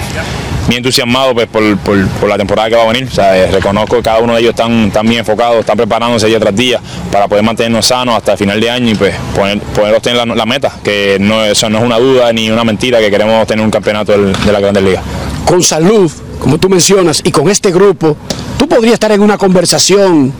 muy 0.68 0.78
entusiasmado 0.78 1.34
pues, 1.34 1.48
por, 1.48 2.28
la 2.28 2.38
temporada 2.38 2.70
que 2.70 2.76
va 2.76 2.84
a 2.84 2.88
venir. 2.88 3.10
Eh, 3.18 3.50
reconozco 3.52 3.98
que 3.98 4.04
cada 4.04 4.20
uno 4.20 4.34
de 4.34 4.42
ellos 4.42 4.52
están, 4.52 4.92
bien 5.04 5.20
enfocados, 5.20 5.60
están 5.60 5.78
preparándose 5.78 6.28
día 6.28 6.40
tras 6.40 6.56
día 6.56 6.80
para 7.12 7.28
poder 7.28 7.44
mantenernos 7.44 7.86
sanos 7.86 8.16
hasta 8.16 8.34
el 8.34 8.38
final 8.38 8.60
de 8.60 8.70
año 8.70 8.92
y 8.92 8.96
pues 8.96 9.16
poder, 9.36 9.60
poder 9.60 9.96
obtener 9.96 10.28
la, 10.28 10.46
meta, 10.46 10.74
que 10.84 11.18
no, 11.20 11.44
eso 11.44 11.70
no 11.70 11.80
es 11.80 11.84
una 11.84 12.00
duda 12.00 12.32
ni 12.34 12.50
una 12.50 12.64
mentira 12.64 13.00
que 13.00 13.10
queremos 13.10 13.46
tener 13.48 13.64
un 13.64 13.72
campeonato 13.72 14.12
de 14.12 14.52
la 14.52 14.60
Grandes 14.60 14.84
Ligas. 14.84 15.04
Con 15.46 15.62
salud, 15.62 16.12
como 16.40 16.58
tú 16.58 16.70
mencionas, 16.70 17.22
y 17.24 17.32
con 17.32 17.50
este 17.50 17.72
grupo, 17.72 18.16
tú 18.58 18.68
podrías 18.68 18.94
estar 18.94 19.12
en 19.12 19.22
una 19.22 19.38
conversación 19.38 20.34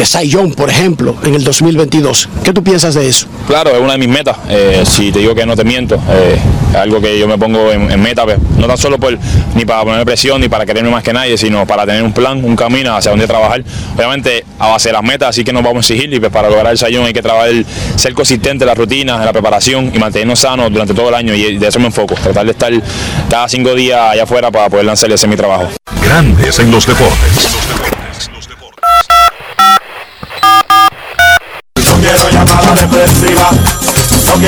de 0.00 0.06
Cy 0.06 0.28
Young, 0.28 0.54
por 0.54 0.70
ejemplo, 0.70 1.14
en 1.24 1.34
el 1.34 1.44
2022. 1.44 2.30
¿Qué 2.42 2.54
tú 2.54 2.64
piensas 2.64 2.94
de 2.94 3.06
eso? 3.06 3.26
Claro, 3.46 3.70
es 3.70 3.78
una 3.78 3.92
de 3.92 3.98
mis 3.98 4.08
metas. 4.08 4.34
Eh, 4.48 4.82
si 4.86 5.12
te 5.12 5.18
digo 5.18 5.34
que 5.34 5.44
no 5.44 5.54
te 5.54 5.62
miento, 5.62 5.96
eh, 6.08 6.38
es 6.70 6.74
algo 6.74 7.02
que 7.02 7.18
yo 7.18 7.28
me 7.28 7.36
pongo 7.36 7.70
en, 7.70 8.00
meta, 8.00 8.24
pues, 8.24 8.38
no 8.56 8.66
tan 8.66 8.78
solo 8.78 8.98
por, 8.98 9.18
ni 9.54 9.66
para 9.66 9.84
poner 9.84 10.06
presión 10.06 10.40
ni 10.40 10.48
para 10.48 10.64
quererme 10.64 10.88
más 10.88 11.02
que 11.02 11.12
nadie, 11.12 11.36
sino 11.36 11.66
para 11.66 11.84
tener 11.84 12.02
un 12.02 12.14
plan, 12.14 12.42
un 12.42 12.56
camino 12.56 12.96
hacia 12.96 13.10
donde 13.10 13.26
trabajar. 13.26 13.62
Obviamente 13.94 14.42
a 14.58 14.68
base 14.68 14.88
de 14.88 14.94
las 14.94 15.02
metas, 15.02 15.28
así 15.28 15.44
que 15.44 15.52
nos 15.52 15.62
vamos 15.62 15.84
a 15.84 15.92
exigir 15.92 16.10
y 16.14 16.18
pues, 16.18 16.32
para 16.32 16.48
lograr 16.48 16.72
el 16.72 16.78
Sayón 16.78 17.04
hay 17.04 17.12
que 17.12 17.20
trabajar, 17.20 17.50
ser 17.96 18.14
consistente 18.14 18.64
en 18.64 18.68
la 18.68 18.74
rutina, 18.74 19.16
en 19.16 19.26
la 19.26 19.34
preparación 19.34 19.92
y 19.94 19.98
mantenernos 19.98 20.38
sanos 20.38 20.72
durante 20.72 20.94
todo 20.94 21.10
el 21.10 21.14
año 21.14 21.34
y 21.34 21.58
de 21.58 21.66
eso 21.68 21.78
me 21.78 21.86
enfoco, 21.86 22.14
tratar 22.14 22.46
de 22.46 22.52
estar 22.52 22.72
cada 23.28 23.50
cinco 23.50 23.74
días 23.74 24.00
allá 24.00 24.22
afuera 24.22 24.50
para 24.50 24.70
poder 24.70 24.86
lanzar 24.86 25.12
ese 25.12 25.26
mi 25.26 25.36
trabajo. 25.36 25.68
Grandes 26.02 26.58
en 26.58 26.70
los 26.70 26.86
deportes. 26.86 27.60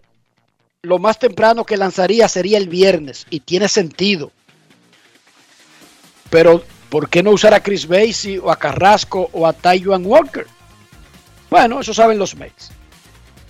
lo 0.81 0.99
más 0.99 1.19
temprano 1.19 1.65
que 1.65 1.77
lanzaría 1.77 2.27
sería 2.27 2.57
el 2.57 2.69
viernes 2.69 3.25
y 3.29 3.41
tiene 3.41 3.67
sentido. 3.67 4.31
Pero, 6.29 6.63
¿por 6.89 7.09
qué 7.09 7.21
no 7.21 7.31
usar 7.31 7.53
a 7.53 7.61
Chris 7.61 7.87
Basie 7.87 8.39
o 8.39 8.49
a 8.49 8.55
Carrasco 8.57 9.29
o 9.33 9.45
a 9.45 9.53
Taiwan 9.53 10.05
Walker? 10.05 10.47
Bueno, 11.49 11.81
eso 11.81 11.93
saben 11.93 12.17
los 12.17 12.35
Mets. 12.35 12.71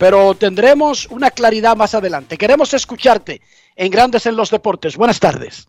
Pero 0.04 0.34
tendremos 0.34 1.08
una 1.12 1.32
claridad 1.32 1.78
más 1.78 1.96
adelante. 1.96 2.38
Queremos 2.38 2.74
escucharte 2.74 3.40
en 3.74 3.90
Grandes 3.90 4.26
en 4.26 4.36
los 4.36 4.52
Deportes. 4.52 4.98
Buenas 4.98 5.18
tardes. 5.18 5.66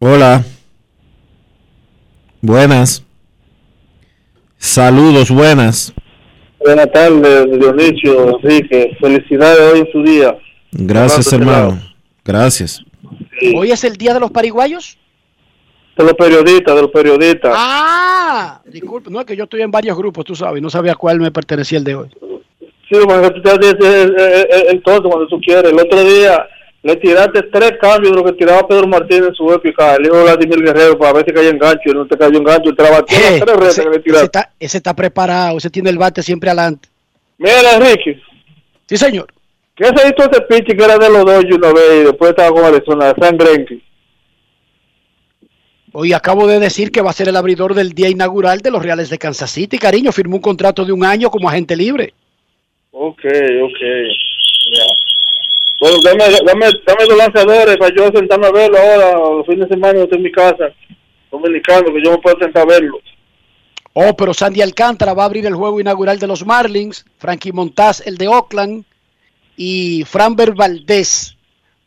Hola. 0.00 0.44
Buenas. 2.40 3.04
Saludos, 4.58 5.30
buenas. 5.30 5.94
Buenas 6.58 6.90
tardes, 6.90 7.46
Dionisio, 7.60 8.40
Enrique. 8.40 8.96
Felicidades 9.00 9.60
hoy 9.60 9.78
en 9.78 9.92
su 9.92 10.02
día. 10.02 10.36
Gracias, 10.72 11.32
hermano. 11.32 11.80
Gracias. 12.24 12.82
¿Hoy 13.54 13.70
es 13.70 13.84
el 13.84 13.96
día 13.96 14.14
de 14.14 14.18
los 14.18 14.32
pariguayos? 14.32 14.98
De 15.96 16.02
los 16.02 16.14
periodistas, 16.14 16.74
de 16.74 16.82
los 16.82 16.90
periodistas. 16.90 17.54
Ah, 17.54 18.60
disculpe, 18.66 19.10
no 19.10 19.20
es 19.20 19.26
que 19.26 19.36
yo 19.36 19.44
estoy 19.44 19.62
en 19.62 19.70
varios 19.70 19.96
grupos, 19.96 20.24
tú 20.24 20.34
sabes, 20.34 20.60
no 20.60 20.70
sabía 20.70 20.96
cuál 20.96 21.20
me 21.20 21.30
pertenecía 21.30 21.78
el 21.78 21.84
de 21.84 21.94
hoy. 21.94 22.08
Sí, 22.90 22.98
bueno, 23.04 23.30
tú 23.32 23.42
te 23.42 23.58
dices 23.58 24.12
entonces 24.70 25.02
cuando 25.10 25.26
tú 25.28 25.40
quieres. 25.40 25.72
El 25.72 25.80
otro 25.80 26.02
día 26.04 26.46
le 26.82 26.94
tiraste 26.96 27.42
tres 27.52 27.72
cambios 27.80 28.12
de 28.12 28.18
lo 28.18 28.24
que 28.24 28.32
tiraba 28.34 28.66
Pedro 28.68 28.86
Martínez 28.86 29.28
en 29.30 29.34
su 29.34 29.52
época, 29.52 29.96
el 29.96 30.06
hijo 30.06 30.16
de 30.18 30.22
Vladimir 30.22 30.62
Guerrero, 30.62 30.96
para 30.96 31.14
ver 31.14 31.24
si 31.26 31.32
caía 31.32 31.50
engancho, 31.50 31.80
y 31.90 31.92
no 31.94 32.06
te 32.06 32.16
cayó 32.16 32.38
engancho, 32.38 32.70
él 32.70 32.76
trabajó 32.76 33.00
Eh, 33.08 33.40
tres 33.44 33.56
retas 33.56 33.68
ese, 33.68 33.82
que 33.82 33.88
le 33.90 33.96
ese 33.96 34.04
tiraste. 34.04 34.24
está, 34.26 34.52
ese 34.60 34.76
está 34.76 34.94
preparado, 34.94 35.58
ese 35.58 35.68
tiene 35.70 35.90
el 35.90 35.98
bate 35.98 36.22
siempre 36.22 36.48
adelante. 36.50 36.88
Mira, 37.38 37.74
Enrique. 37.74 38.20
Sí, 38.88 38.96
señor. 38.96 39.26
¿Qué 39.74 39.86
se 39.86 39.92
hizo 40.08 40.30
ese 40.30 40.40
pitch 40.42 40.76
que 40.76 40.84
era 40.84 40.96
de 40.96 41.10
los 41.10 41.24
dos 41.26 41.44
y 41.48 41.52
una 41.54 41.72
vez 41.72 41.84
y 42.00 42.04
después 42.04 42.30
estaba 42.30 42.50
con 42.54 42.64
Arizona, 42.64 43.12
San 43.20 43.36
Greinke? 43.36 43.82
Hoy 45.92 46.12
acabo 46.12 46.46
de 46.46 46.58
decir 46.60 46.92
que 46.92 47.00
va 47.02 47.10
a 47.10 47.14
ser 47.14 47.28
el 47.28 47.36
abridor 47.36 47.74
del 47.74 47.92
día 47.94 48.08
inaugural 48.08 48.60
de 48.60 48.70
los 48.70 48.82
Reales 48.82 49.10
de 49.10 49.18
Kansas 49.18 49.50
City, 49.50 49.78
cariño. 49.78 50.12
Firmó 50.12 50.36
un 50.36 50.42
contrato 50.42 50.84
de 50.84 50.92
un 50.92 51.04
año 51.04 51.30
como 51.30 51.48
agente 51.48 51.74
libre. 51.74 52.14
Ok, 52.98 53.24
ok. 53.62 53.80
Ya. 54.72 54.84
Bueno, 55.78 55.98
dame, 56.02 56.24
dame, 56.46 56.66
dame 56.86 57.04
dos 57.06 57.18
lanzadores 57.18 57.76
para 57.76 57.94
yo 57.94 58.10
sentarme 58.10 58.46
a 58.46 58.50
verlo 58.50 58.78
ahora, 58.78 59.36
los 59.36 59.46
fines 59.46 59.68
de 59.68 59.74
semana, 59.74 60.02
estoy 60.02 60.16
en 60.16 60.24
mi 60.24 60.32
casa, 60.32 60.72
dominicano, 61.30 61.92
que 61.92 62.02
yo 62.02 62.12
me 62.12 62.18
puedo 62.18 62.38
sentar 62.38 62.62
a 62.62 62.66
verlo. 62.66 62.98
Oh, 63.92 64.16
pero 64.16 64.32
Sandy 64.32 64.62
Alcántara 64.62 65.12
va 65.12 65.24
a 65.24 65.26
abrir 65.26 65.44
el 65.44 65.54
juego 65.54 65.78
inaugural 65.78 66.18
de 66.18 66.26
los 66.26 66.46
Marlins, 66.46 67.04
Frankie 67.18 67.52
Montaz 67.52 68.06
el 68.06 68.16
de 68.16 68.28
Oakland 68.28 68.84
y 69.58 70.02
Framber 70.06 70.54
Valdez 70.54 71.36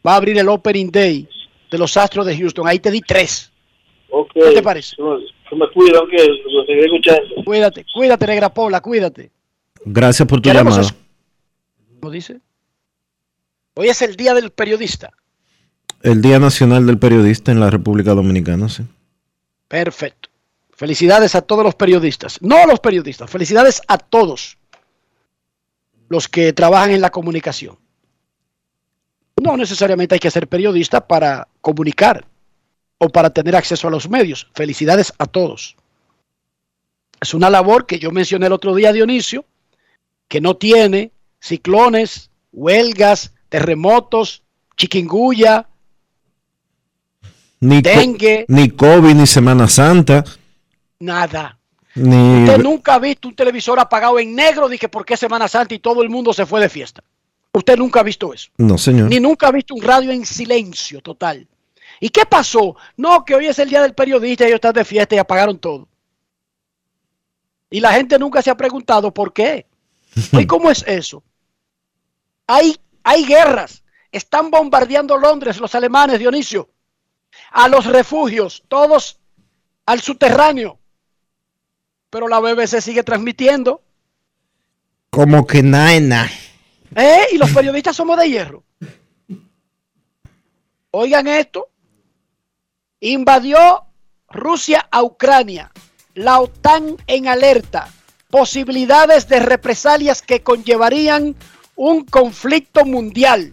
va 0.05 0.13
a 0.13 0.17
abrir 0.17 0.37
el 0.37 0.47
Opening 0.47 0.91
Day 0.91 1.27
de 1.71 1.77
los 1.79 1.97
Astros 1.97 2.27
de 2.27 2.37
Houston. 2.37 2.67
Ahí 2.67 2.77
te 2.77 2.91
di 2.91 3.01
tres. 3.01 3.51
Ok. 4.11 4.31
¿Qué 4.33 4.51
te 4.51 4.61
parece? 4.61 4.95
Se 4.95 5.01
me, 5.01 5.17
se 5.49 5.55
me 5.55 5.67
cuidan, 5.71 6.07
que 6.07 6.17
lo 6.51 6.65
seguiré 6.65 6.85
escuchando. 6.85 7.43
Cuídate, 7.43 7.83
cuídate, 7.95 8.27
Negra 8.27 8.53
Pola, 8.53 8.79
cuídate. 8.79 9.31
Gracias 9.85 10.27
por 10.27 10.41
tu 10.41 10.49
llamada. 10.51 10.83
¿Cómo 11.99 12.11
dice? 12.11 12.39
Hoy 13.75 13.87
es 13.87 14.01
el 14.01 14.15
día 14.15 14.33
del 14.33 14.51
periodista. 14.51 15.11
El 16.01 16.21
Día 16.21 16.39
Nacional 16.39 16.85
del 16.85 16.97
Periodista 16.97 17.51
en 17.51 17.59
la 17.59 17.69
República 17.69 18.13
Dominicana, 18.13 18.69
sí. 18.69 18.83
Perfecto. 19.67 20.29
Felicidades 20.71 21.35
a 21.35 21.41
todos 21.41 21.63
los 21.63 21.75
periodistas. 21.75 22.41
No 22.41 22.57
a 22.57 22.65
los 22.65 22.79
periodistas, 22.79 23.29
felicidades 23.29 23.81
a 23.87 23.97
todos 23.97 24.57
los 26.07 26.27
que 26.27 26.53
trabajan 26.53 26.91
en 26.91 27.01
la 27.01 27.09
comunicación. 27.09 27.77
No 29.41 29.55
necesariamente 29.57 30.15
hay 30.15 30.19
que 30.19 30.31
ser 30.31 30.47
periodista 30.47 31.05
para 31.05 31.47
comunicar 31.61 32.25
o 32.97 33.09
para 33.09 33.29
tener 33.29 33.55
acceso 33.55 33.87
a 33.87 33.91
los 33.91 34.09
medios. 34.09 34.47
Felicidades 34.53 35.13
a 35.17 35.25
todos. 35.25 35.75
Es 37.21 37.33
una 37.33 37.49
labor 37.49 37.85
que 37.85 37.99
yo 37.99 38.11
mencioné 38.11 38.47
el 38.47 38.53
otro 38.53 38.73
día, 38.73 38.93
Dionisio, 38.93 39.45
que 40.29 40.39
no 40.39 40.55
tiene 40.55 41.11
ciclones, 41.41 42.29
huelgas, 42.53 43.33
terremotos, 43.49 44.43
chiquinguya, 44.77 45.67
Ni, 47.59 47.81
Dengue. 47.81 48.45
ni 48.47 48.69
COVID, 48.69 49.15
ni 49.15 49.27
Semana 49.27 49.67
Santa, 49.67 50.23
nada. 50.99 51.57
ni... 51.95 52.43
Usted 52.45 52.59
nunca 52.59 52.93
ha 52.93 52.99
visto 52.99 53.27
un 53.27 53.35
televisor 53.35 53.77
apagado 53.79 54.17
en 54.19 54.33
negro 54.33 54.69
que 54.69 54.87
por 54.87 55.03
qué 55.05 55.17
Semana 55.17 55.49
Santa 55.49 55.73
y 55.73 55.79
todo 55.79 56.01
el 56.01 56.09
mundo 56.09 56.31
se 56.31 56.45
fue 56.45 56.61
de 56.61 56.69
fiesta. 56.69 57.03
Usted 57.51 57.77
nunca 57.77 57.99
ha 57.99 58.03
visto 58.03 58.31
eso. 58.33 58.49
No, 58.57 58.77
señor. 58.77 59.09
Ni 59.09 59.19
nunca 59.19 59.47
ha 59.47 59.51
visto 59.51 59.73
un 59.73 59.81
radio 59.81 60.11
en 60.11 60.25
silencio 60.25 61.01
total. 61.01 61.47
¿Y 61.99 62.09
qué 62.09 62.25
pasó? 62.25 62.75
No, 62.95 63.25
que 63.25 63.35
hoy 63.35 63.47
es 63.47 63.59
el 63.59 63.69
día 63.69 63.81
del 63.81 63.93
periodista 63.95 64.43
y 64.43 64.47
ellos 64.47 64.57
están 64.57 64.73
de 64.73 64.85
fiesta 64.85 65.15
y 65.15 65.17
apagaron 65.17 65.57
todo. 65.57 65.87
Y 67.71 67.79
la 67.79 67.91
gente 67.93 68.17
nunca 68.17 68.41
se 68.41 68.49
ha 68.51 68.55
preguntado 68.55 69.11
por 69.13 69.33
qué. 69.33 69.65
¿Y 70.31 70.45
cómo 70.47 70.69
es 70.71 70.83
eso? 70.87 71.23
Hay, 72.47 72.77
hay 73.03 73.25
guerras. 73.25 73.83
Están 74.11 74.49
bombardeando 74.49 75.17
Londres 75.17 75.59
los 75.59 75.75
alemanes, 75.75 76.19
Dionisio. 76.19 76.69
A 77.51 77.67
los 77.67 77.85
refugios, 77.85 78.63
todos 78.67 79.19
al 79.85 80.01
subterráneo. 80.01 80.79
Pero 82.09 82.27
la 82.27 82.39
BBC 82.39 82.81
sigue 82.81 83.03
transmitiendo. 83.03 83.83
Como 85.09 85.45
que 85.45 85.61
nada. 85.61 86.29
¿Eh? 86.95 87.27
Y 87.31 87.37
los 87.37 87.51
periodistas 87.51 87.95
somos 87.95 88.17
de 88.17 88.29
hierro. 88.29 88.63
Oigan 90.91 91.27
esto. 91.27 91.69
Invadió 92.99 93.85
Rusia 94.27 94.87
a 94.91 95.03
Ucrania. 95.03 95.71
La 96.15 96.39
OTAN 96.39 96.97
en 97.07 97.27
alerta. 97.27 97.89
Posibilidades 98.29 99.27
de 99.27 99.39
represalias 99.39 100.21
que 100.21 100.41
conllevarían 100.41 101.35
un 101.75 102.05
conflicto 102.05 102.85
mundial. 102.85 103.51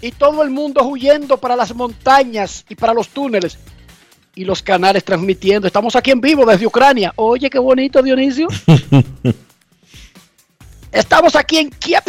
Y 0.00 0.12
todo 0.12 0.42
el 0.42 0.50
mundo 0.50 0.84
huyendo 0.84 1.38
para 1.38 1.56
las 1.56 1.74
montañas 1.74 2.64
y 2.68 2.74
para 2.74 2.94
los 2.94 3.08
túneles. 3.08 3.58
Y 4.34 4.44
los 4.44 4.62
canales 4.62 5.02
transmitiendo. 5.02 5.66
Estamos 5.66 5.96
aquí 5.96 6.10
en 6.10 6.20
vivo 6.20 6.44
desde 6.44 6.66
Ucrania. 6.66 7.12
Oye, 7.16 7.48
qué 7.50 7.58
bonito, 7.58 8.02
Dionisio. 8.02 8.48
Estamos 10.92 11.34
aquí 11.34 11.58
en 11.58 11.70
Kiev. 11.70 12.04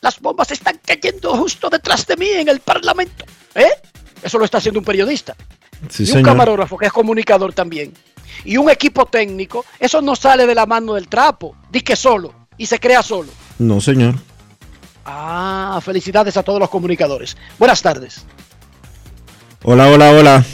Las 0.00 0.20
bombas 0.20 0.50
están 0.52 0.80
cayendo 0.84 1.36
justo 1.36 1.68
detrás 1.68 2.06
de 2.06 2.16
mí 2.16 2.28
en 2.28 2.48
el 2.48 2.60
Parlamento. 2.60 3.24
¿Eh? 3.54 3.72
Eso 4.22 4.38
lo 4.38 4.44
está 4.44 4.58
haciendo 4.58 4.80
un 4.80 4.86
periodista. 4.86 5.36
Sí, 5.90 6.04
y 6.04 6.06
un 6.06 6.12
señor. 6.12 6.22
camarógrafo 6.24 6.78
que 6.78 6.86
es 6.86 6.92
comunicador 6.92 7.52
también. 7.52 7.92
Y 8.44 8.56
un 8.56 8.70
equipo 8.70 9.06
técnico, 9.06 9.64
eso 9.78 10.00
no 10.02 10.16
sale 10.16 10.46
de 10.46 10.54
la 10.54 10.66
mano 10.66 10.94
del 10.94 11.08
trapo, 11.08 11.56
di 11.70 11.80
que 11.80 11.96
solo 11.96 12.32
y 12.58 12.66
se 12.66 12.78
crea 12.78 13.02
solo. 13.02 13.28
No, 13.58 13.80
señor. 13.80 14.14
Ah, 15.04 15.78
felicidades 15.82 16.36
a 16.36 16.42
todos 16.42 16.58
los 16.58 16.68
comunicadores. 16.68 17.36
Buenas 17.58 17.80
tardes. 17.80 18.26
Hola, 19.62 19.88
hola, 19.88 20.10
hola. 20.10 20.44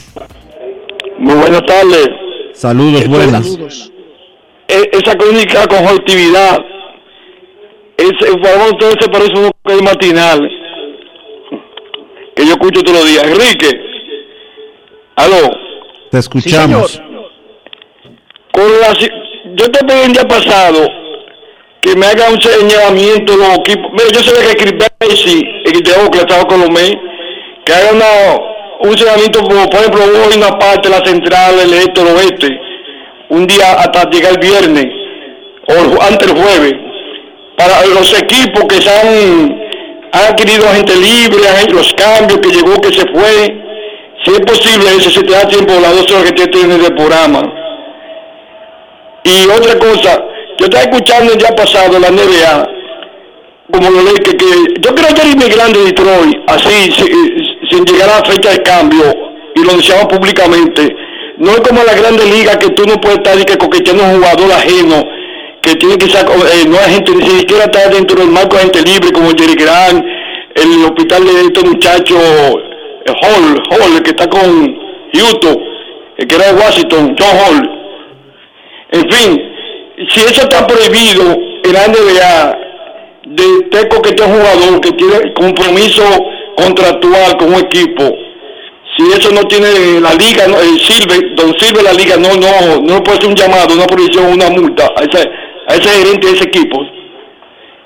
Muy 1.18 1.34
buenas 1.34 1.62
tardes. 1.66 2.08
Saludos, 2.54 3.06
buenas. 3.08 3.46
Saludos. 3.46 3.92
E- 4.68 4.90
esa 4.92 5.16
crónica 5.16 5.66
con 5.66 5.86
actividad, 5.86 6.58
ese, 7.96 8.26
favor, 8.42 8.76
todo 8.78 8.90
se 9.00 9.08
parece 9.10 9.32
un 9.38 9.50
es 9.64 9.82
matinal 9.82 10.40
que 12.34 12.46
yo 12.46 12.52
escucho 12.52 12.82
todos 12.82 12.98
los 13.00 13.08
días. 13.08 13.24
Enrique, 13.24 13.80
aló. 15.16 15.50
Te 16.10 16.18
escuchamos. 16.18 17.00
Con 18.52 18.80
la 18.80 18.94
si- 18.94 19.10
yo 19.56 19.70
te 19.70 19.84
pedí 19.84 20.00
el 20.06 20.12
día 20.12 20.24
pasado 20.28 20.86
que 21.80 21.96
me 21.96 22.06
haga 22.06 22.30
un 22.30 22.40
señalamiento 22.40 23.32
de 23.32 23.38
los 23.38 23.58
equipos. 23.58 23.90
Mira, 23.92 24.04
yo 24.12 24.20
sé 24.22 24.32
que 24.46 24.54
Chris 24.64 24.74
Basie, 25.00 25.62
el 25.64 25.82
de 25.82 25.92
Oakland, 25.92 26.30
estaba 26.30 26.44
con 26.44 26.60
los 26.60 26.70
Mets, 26.70 26.96
que 27.64 27.72
haga 27.72 27.90
un 28.80 28.96
señalamiento, 28.98 29.42
como 29.42 29.68
por 29.68 29.80
ejemplo, 29.80 30.04
hoy 30.04 30.36
una 30.36 30.58
parte, 30.58 30.88
la 30.88 31.04
central, 31.04 31.58
el 31.60 31.74
este, 31.74 32.00
el 32.00 32.08
oeste, 32.08 32.48
un 33.30 33.46
día 33.46 33.72
hasta 33.72 34.08
llegar 34.10 34.32
el 34.32 34.38
viernes, 34.38 34.86
o 35.68 35.72
el 35.72 36.00
antes 36.00 36.26
del 36.32 36.42
jueves, 36.42 36.74
para 37.56 37.84
los 37.86 38.18
equipos 38.20 38.64
que 38.68 38.80
se 38.80 38.90
han, 38.90 39.60
han 40.12 40.24
adquirido 40.32 40.68
gente 40.68 40.94
libre, 40.96 41.48
han- 41.48 41.74
los 41.74 41.92
cambios 41.94 42.38
que 42.40 42.50
llegó, 42.50 42.80
que 42.80 42.92
se 42.92 43.06
fue. 43.12 43.58
Si 44.24 44.30
es 44.32 44.40
posible, 44.40 44.88
eso 44.98 45.10
se 45.10 45.22
te 45.22 45.32
da 45.32 45.48
tiempo 45.48 45.72
las 45.80 45.96
dos 45.96 46.10
horas 46.12 46.32
que 46.32 46.46
tienes 46.46 46.80
de 46.80 46.90
programa. 46.94 47.42
Y 49.24 49.44
otra 49.48 49.78
cosa, 49.78 50.22
yo 50.58 50.66
estaba 50.66 50.82
escuchando 50.84 51.32
día 51.34 51.50
pasado 51.54 51.98
la 51.98 52.10
NBA, 52.10 52.68
como 53.72 53.90
lo 53.90 54.02
leí, 54.02 54.14
que, 54.16 54.36
que 54.36 54.46
yo 54.80 54.94
creo 54.94 55.14
que 55.14 55.20
era 55.22 55.30
inmigrante 55.30 55.78
de 55.78 55.84
Detroit, 55.86 56.36
así, 56.48 56.92
si- 56.92 57.70
sin 57.70 57.84
llegar 57.84 58.10
a 58.10 58.18
la 58.20 58.24
fecha 58.30 58.50
de 58.50 58.62
cambio, 58.62 59.04
y 59.54 59.64
lo 59.64 59.76
decíamos 59.76 60.06
públicamente. 60.06 60.94
No 61.38 61.52
es 61.52 61.60
como 61.60 61.82
la 61.84 61.94
grande 61.94 62.24
liga 62.26 62.58
que 62.58 62.68
tú 62.70 62.84
no 62.86 63.00
puedes 63.00 63.18
estar 63.18 63.38
y 63.38 63.44
que 63.44 63.56
coqueteando 63.56 64.04
un 64.04 64.16
jugador 64.16 64.52
ajeno, 64.52 65.02
que 65.62 65.74
tiene 65.76 65.96
que 65.96 66.08
ser, 66.10 66.26
eh, 66.26 66.64
no 66.68 66.76
hay 66.78 66.94
gente, 66.94 67.12
ni 67.12 67.26
siquiera 67.38 67.64
estar 67.64 67.92
dentro 67.92 68.18
del 68.20 68.28
marco 68.30 68.56
de 68.56 68.62
gente 68.62 68.82
libre 68.82 69.12
como 69.12 69.30
Jerry 69.30 69.54
Grant, 69.54 70.04
el 70.56 70.84
hospital 70.84 71.24
de 71.24 71.40
estos 71.42 71.64
muchachos, 71.64 72.18
eh, 72.18 73.12
Hall, 73.22 73.62
Hall, 73.70 74.02
que 74.02 74.10
está 74.10 74.28
con 74.28 74.76
Houston, 75.14 75.56
que 76.18 76.34
era 76.34 76.52
de 76.52 76.60
Washington, 76.60 77.16
John 77.18 77.36
Hall. 77.38 77.81
En 78.92 79.10
fin, 79.10 79.52
si 80.10 80.20
eso 80.20 80.42
está 80.42 80.66
prohibido 80.66 81.36
en 81.64 81.72
la 81.72 81.88
NBA, 81.88 82.58
de 83.24 83.42
a 83.42 84.26
un 84.26 84.34
jugador 84.34 84.80
que 84.80 84.92
tiene 84.92 85.32
compromiso 85.32 86.02
contractual 86.56 87.36
con 87.38 87.54
un 87.54 87.60
equipo, 87.60 88.04
si 88.96 89.04
eso 89.18 89.30
no 89.32 89.42
tiene 89.48 90.00
la 90.00 90.12
liga, 90.14 90.46
no, 90.46 90.60
el 90.60 90.78
Silver, 90.78 91.34
don 91.34 91.54
Silver 91.58 91.82
la 91.82 91.94
liga 91.94 92.16
no 92.18 92.28
no 92.34 92.82
no 92.82 93.02
puede 93.02 93.20
ser 93.20 93.28
un 93.28 93.34
llamado, 93.34 93.74
una 93.74 93.86
prohibición, 93.86 94.26
una 94.26 94.50
multa 94.50 94.90
a 94.94 95.04
ese, 95.04 95.30
a 95.68 95.74
ese 95.74 95.88
gerente 95.88 96.26
de 96.26 96.32
ese 96.34 96.44
equipo. 96.44 96.78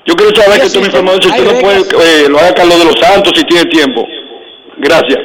Yo 0.05 0.15
quiero 0.15 0.35
saber 0.35 0.59
que 0.59 0.67
usted 0.67 0.81
me 0.81 0.87
informó 0.87 1.11
si 1.13 1.27
usted 1.27 1.45
no 1.45 1.59
puede, 1.59 1.79
eh, 1.79 2.29
lo 2.29 2.39
haga 2.39 2.53
Carlos 2.53 2.79
de 2.79 2.85
los 2.85 2.99
Santos 2.99 3.31
si 3.35 3.43
tiene 3.45 3.65
tiempo. 3.69 4.05
Gracias. 4.77 5.19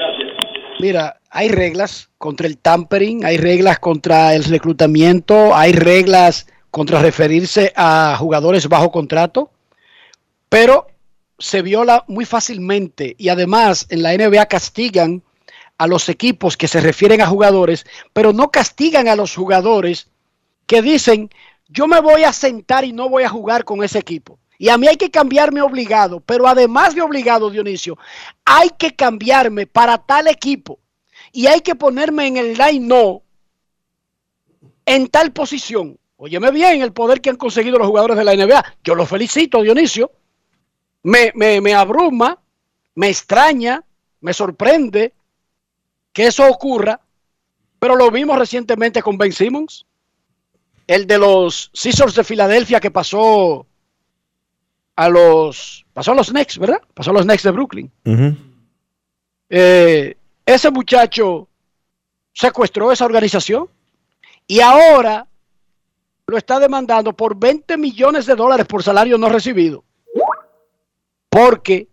Mira, 0.79 1.17
hay 1.35 1.49
reglas 1.49 2.11
contra 2.19 2.47
el 2.47 2.59
tampering, 2.59 3.25
hay 3.25 3.39
reglas 3.39 3.79
contra 3.79 4.35
el 4.35 4.45
reclutamiento, 4.45 5.57
hay 5.57 5.73
reglas 5.73 6.47
contra 6.71 7.01
referirse 7.01 7.73
a 7.75 8.15
jugadores 8.19 8.69
bajo 8.69 8.93
contrato, 8.93 9.51
pero 10.51 10.89
se 11.39 11.63
viola 11.63 12.05
muy 12.07 12.27
fácilmente 12.27 13.17
y 13.19 13.31
además 13.31 13.87
en 13.89 14.03
la 14.03 14.15
NBA 14.15 14.45
castigan 14.45 15.23
a 15.79 15.87
los 15.87 16.11
equipos 16.11 16.59
que 16.59 16.69
se 16.69 16.83
refieren 16.83 17.23
a 17.23 17.27
jugadores, 17.27 17.87
pero 18.13 18.35
no 18.35 18.51
castigan 18.51 19.09
a 19.09 19.17
los 19.17 19.35
jugadores 19.35 20.09
que 20.67 20.83
dicen, 20.83 21.31
yo 21.67 21.87
me 21.87 22.01
voy 22.01 22.25
a 22.25 22.33
sentar 22.35 22.85
y 22.85 22.93
no 22.93 23.09
voy 23.09 23.23
a 23.23 23.31
jugar 23.31 23.65
con 23.65 23.83
ese 23.83 23.99
equipo. 23.99 24.39
Y 24.59 24.69
a 24.69 24.77
mí 24.77 24.87
hay 24.87 24.97
que 24.97 25.11
cambiarme 25.11 25.63
obligado, 25.63 26.21
pero 26.21 26.47
además 26.47 26.95
de 26.95 27.01
obligado, 27.01 27.51
Dionisio, 27.51 27.97
hay 28.45 28.69
que 28.79 28.95
cambiarme 28.95 29.67
para 29.67 29.97
tal 29.97 30.29
equipo 30.29 30.79
y 31.33 31.47
hay 31.47 31.61
que 31.61 31.75
ponerme 31.75 32.27
en 32.27 32.37
el 32.37 32.55
line 32.55 32.87
no 32.87 33.23
en 34.87 35.09
tal 35.09 35.33
posición. 35.33 35.99
Óyeme 36.17 36.51
bien 36.51 36.83
el 36.83 36.93
poder 36.93 37.21
que 37.21 37.31
han 37.31 37.37
conseguido 37.37 37.79
los 37.79 37.89
jugadores 37.89 38.17
de 38.17 38.25
la 38.25 38.37
NBA. 38.37 38.65
Yo 38.85 38.95
los 38.95 39.09
felicito, 39.09 39.63
Dionisio. 39.63 40.13
Me, 41.03 41.33
me, 41.35 41.61
me 41.61 41.75
abruma, 41.75 42.39
me 42.95 43.09
extraña, 43.09 43.83
me 44.21 44.33
sorprende 44.33 45.15
que 46.13 46.27
eso 46.27 46.49
ocurra, 46.49 47.01
pero 47.79 47.97
lo 47.97 48.11
vimos 48.11 48.39
recientemente 48.39 49.03
con 49.03 49.19
Ben 49.19 49.33
Simmons, 49.33 49.85
el 50.87 51.07
de 51.07 51.19
los 51.19 51.71
Scissors 51.73 52.15
de 52.15 52.23
Filadelfia 52.23 52.79
que 52.79 52.91
pasó 52.91 53.67
a 54.95 55.09
los 55.09 55.85
pasó 55.93 56.13
a 56.13 56.15
los 56.15 56.31
Knicks, 56.31 56.59
¿verdad? 56.59 56.81
Pasó 56.95 57.11
a 57.11 57.15
los 57.15 57.25
Knicks 57.25 57.43
de 57.43 57.51
Brooklyn. 57.51 57.91
Eh, 59.49 60.17
ese 60.47 60.71
muchacho 60.71 61.49
secuestró 62.33 62.93
esa 62.93 63.05
organización 63.05 63.69
y 64.47 64.61
ahora 64.61 65.27
lo 66.27 66.39
está 66.39 66.59
demandando 66.59 67.13
por 67.13 67.37
20 67.37 67.77
millones 67.77 68.27
de 68.27 68.35
dólares 68.35 68.67
por 68.67 68.83
salario 68.83 69.19
no 69.19 69.29
recibido. 69.29 69.85
Porque, 71.29 71.89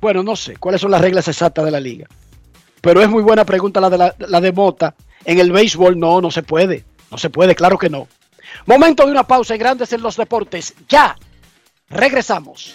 bueno, 0.00 0.22
no 0.22 0.36
sé 0.36 0.56
cuáles 0.56 0.80
son 0.80 0.90
las 0.90 1.00
reglas 1.00 1.28
exactas 1.28 1.64
de 1.64 1.70
la 1.70 1.80
liga, 1.80 2.06
pero 2.80 3.00
es 3.00 3.08
muy 3.08 3.22
buena 3.22 3.44
pregunta 3.44 3.80
la 3.80 3.90
de, 3.90 3.98
la, 3.98 4.14
la 4.18 4.40
de 4.40 4.52
Mota. 4.52 4.94
En 5.24 5.38
el 5.38 5.52
béisbol 5.52 5.98
no, 5.98 6.20
no 6.20 6.30
se 6.30 6.42
puede, 6.42 6.84
no 7.10 7.18
se 7.18 7.30
puede, 7.30 7.54
claro 7.54 7.78
que 7.78 7.88
no. 7.88 8.08
Momento 8.66 9.04
de 9.04 9.12
una 9.12 9.26
pausa 9.26 9.54
en 9.54 9.60
Grandes 9.60 9.92
en 9.92 10.02
los 10.02 10.16
Deportes. 10.16 10.74
Ya, 10.88 11.16
regresamos. 11.88 12.74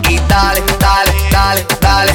y 0.11 0.17
dale, 0.27 0.61
dale, 0.79 1.13
dale, 1.31 1.65
dale. 1.79 2.13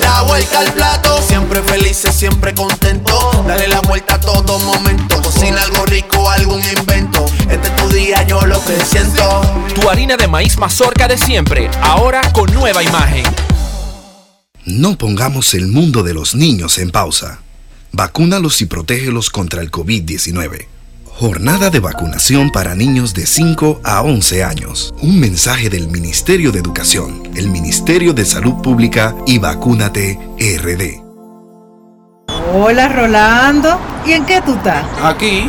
La 0.00 0.22
vuelta 0.22 0.60
al 0.60 0.72
plato, 0.72 1.20
siempre 1.22 1.62
felices, 1.62 2.14
siempre 2.14 2.54
contento. 2.54 3.44
Dale 3.46 3.68
la 3.68 3.80
vuelta 3.80 4.14
a 4.14 4.20
todo 4.20 4.58
momento. 4.60 5.20
Cocina 5.22 5.60
algo 5.62 5.84
rico, 5.86 6.28
algún 6.30 6.62
invento. 6.76 7.24
Este 7.50 7.68
es 7.68 7.76
tu 7.76 7.88
día, 7.88 8.22
yo 8.26 8.40
lo 8.46 8.62
que 8.64 8.78
siento. 8.84 9.42
Tu 9.74 9.88
harina 9.88 10.16
de 10.16 10.28
maíz 10.28 10.56
mazorca 10.58 11.08
de 11.08 11.18
siempre, 11.18 11.70
ahora 11.82 12.32
con 12.32 12.52
nueva 12.52 12.82
imagen. 12.82 13.24
No 14.64 14.96
pongamos 14.96 15.52
el 15.54 15.68
mundo 15.68 16.02
de 16.02 16.14
los 16.14 16.34
niños 16.34 16.78
en 16.78 16.90
pausa. 16.90 17.40
Vacúnalos 17.92 18.60
y 18.62 18.66
protégelos 18.66 19.30
contra 19.30 19.60
el 19.60 19.70
COVID-19. 19.70 20.66
Jornada 21.16 21.70
de 21.70 21.78
vacunación 21.78 22.50
para 22.50 22.74
niños 22.74 23.14
de 23.14 23.24
5 23.24 23.82
a 23.84 24.02
11 24.02 24.42
años. 24.42 24.92
Un 25.00 25.20
mensaje 25.20 25.70
del 25.70 25.86
Ministerio 25.86 26.50
de 26.50 26.58
Educación, 26.58 27.22
el 27.36 27.50
Ministerio 27.50 28.12
de 28.12 28.24
Salud 28.24 28.54
Pública 28.54 29.14
y 29.24 29.38
Vacúnate 29.38 30.18
RD. 30.36 31.00
Hola 32.52 32.88
Rolando, 32.88 33.78
¿y 34.04 34.10
en 34.10 34.26
qué 34.26 34.42
tú 34.44 34.54
estás? 34.54 34.84
Aquí, 35.04 35.48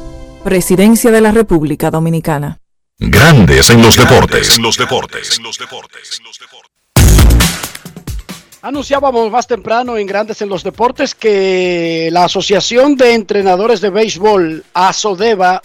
Presidencia 0.43 1.11
de 1.11 1.21
la 1.21 1.31
República 1.31 1.91
Dominicana. 1.91 2.57
Grandes 2.97 3.69
en 3.69 3.79
los 3.83 3.95
deportes. 3.95 4.57
En 4.57 4.63
los 4.63 4.75
deportes. 4.75 5.39
Anunciábamos 8.63 9.29
más 9.29 9.45
temprano 9.45 9.97
en 9.97 10.07
Grandes 10.07 10.41
en 10.41 10.49
los 10.49 10.63
Deportes 10.63 11.13
que 11.13 12.09
la 12.11 12.23
Asociación 12.23 12.95
de 12.95 13.13
Entrenadores 13.13 13.81
de 13.81 13.91
Béisbol, 13.91 14.65
ASODEBA, 14.73 15.61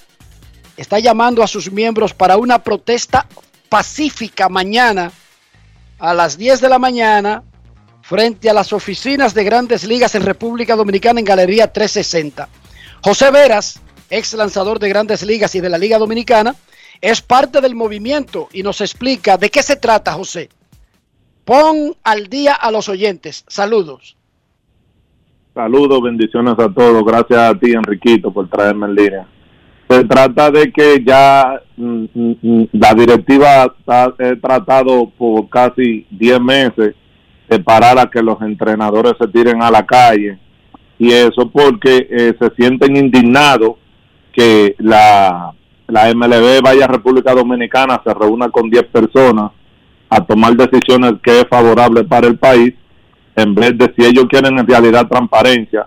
está 0.76 0.98
llamando 0.98 1.42
a 1.42 1.46
sus 1.46 1.72
miembros 1.72 2.12
para 2.12 2.36
una 2.36 2.58
protesta 2.58 3.26
pacífica 3.70 4.50
mañana 4.50 5.10
a 5.98 6.12
las 6.12 6.36
10 6.36 6.60
de 6.60 6.68
la 6.68 6.78
mañana 6.78 7.42
frente 8.02 8.50
a 8.50 8.54
las 8.54 8.74
oficinas 8.74 9.32
de 9.32 9.44
grandes 9.44 9.84
ligas 9.84 10.14
en 10.14 10.22
República 10.22 10.76
Dominicana 10.76 11.20
en 11.20 11.24
Galería 11.24 11.72
360. 11.72 12.46
José 13.02 13.30
Veras, 13.30 13.80
ex 14.10 14.34
lanzador 14.34 14.78
de 14.78 14.88
grandes 14.88 15.24
ligas 15.24 15.54
y 15.54 15.60
de 15.60 15.68
la 15.68 15.78
Liga 15.78 15.98
Dominicana, 15.98 16.54
es 17.00 17.20
parte 17.20 17.60
del 17.60 17.74
movimiento 17.74 18.48
y 18.52 18.62
nos 18.62 18.80
explica 18.80 19.36
de 19.36 19.50
qué 19.50 19.62
se 19.62 19.76
trata, 19.76 20.12
José. 20.12 20.48
Pon 21.44 21.94
al 22.02 22.26
día 22.28 22.54
a 22.54 22.70
los 22.70 22.88
oyentes. 22.88 23.44
Saludos. 23.46 24.16
Saludos, 25.54 26.02
bendiciones 26.02 26.54
a 26.58 26.68
todos. 26.68 27.04
Gracias 27.04 27.38
a 27.38 27.54
ti, 27.58 27.72
Enriquito, 27.72 28.32
por 28.32 28.48
traerme 28.48 28.86
en 28.86 28.94
línea. 28.94 29.28
Se 29.88 30.04
trata 30.04 30.50
de 30.50 30.72
que 30.72 31.02
ya 31.06 31.62
mm, 31.76 32.04
mm, 32.12 32.36
mm, 32.42 32.68
la 32.72 32.94
directiva 32.94 33.74
ha 33.86 34.14
tratado 34.42 35.10
por 35.16 35.48
casi 35.48 36.06
10 36.10 36.40
meses 36.40 36.94
de 37.48 37.58
parar 37.60 37.98
a 37.98 38.10
que 38.10 38.22
los 38.22 38.40
entrenadores 38.42 39.14
se 39.20 39.28
tiren 39.28 39.62
a 39.62 39.70
la 39.70 39.86
calle. 39.86 40.38
Y 40.98 41.12
eso 41.12 41.48
porque 41.50 42.08
eh, 42.10 42.34
se 42.38 42.50
sienten 42.56 42.96
indignados 42.96 43.76
que 44.36 44.76
la, 44.78 45.52
la 45.88 46.14
MLB 46.14 46.62
vaya 46.62 46.84
a 46.84 46.88
República 46.88 47.34
Dominicana, 47.34 48.00
se 48.04 48.12
reúna 48.12 48.50
con 48.50 48.68
10 48.68 48.84
personas 48.84 49.50
a 50.10 50.20
tomar 50.24 50.54
decisiones 50.54 51.14
que 51.22 51.40
es 51.40 51.48
favorable 51.48 52.04
para 52.04 52.26
el 52.26 52.38
país, 52.38 52.74
en 53.34 53.54
vez 53.54 53.76
de 53.76 53.92
si 53.96 54.04
ellos 54.04 54.26
quieren 54.28 54.58
en 54.58 54.66
realidad 54.66 55.08
transparencia, 55.08 55.86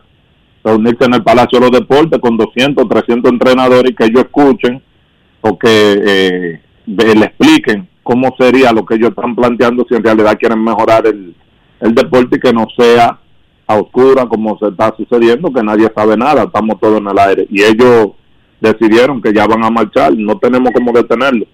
reunirse 0.64 1.06
en 1.06 1.14
el 1.14 1.24
Palacio 1.24 1.60
de 1.60 1.70
los 1.70 1.80
Deportes 1.80 2.20
con 2.20 2.36
200, 2.38 2.90
300 2.90 3.32
entrenadores 3.32 3.92
y 3.92 3.96
que 3.96 4.06
ellos 4.06 4.24
escuchen 4.24 4.82
o 5.42 5.58
que 5.58 5.70
eh, 5.70 6.60
le 6.86 7.26
expliquen 7.26 7.88
cómo 8.04 8.36
sería 8.38 8.74
lo 8.74 8.86
que 8.86 8.96
ellos 8.96 9.10
están 9.10 9.36
planteando 9.36 9.86
si 9.88 9.96
en 9.96 10.04
realidad 10.04 10.38
quieren 10.38 10.64
mejorar 10.64 11.06
el, 11.08 11.36
el 11.80 11.96
deporte 11.96 12.38
y 12.38 12.40
que 12.40 12.52
no 12.52 12.68
sea 12.78 13.20
a 13.68 13.76
oscura 13.76 14.26
como 14.26 14.58
se 14.58 14.68
está 14.68 14.94
sucediendo, 14.98 15.54
que 15.54 15.62
nadie 15.62 15.92
sabe 15.96 16.18
nada, 16.18 16.44
estamos 16.44 16.80
todos 16.80 16.98
en 17.00 17.08
el 17.08 17.20
aire. 17.20 17.48
Y 17.52 17.62
ellos 17.62 18.14
decidieron 18.60 19.22
que 19.22 19.34
ya 19.34 19.46
van 19.46 19.64
a 19.64 19.70
marchar, 19.70 20.14
no 20.16 20.38
tenemos 20.38 20.72
cómo 20.74 20.92
detenerlo. 20.92 21.46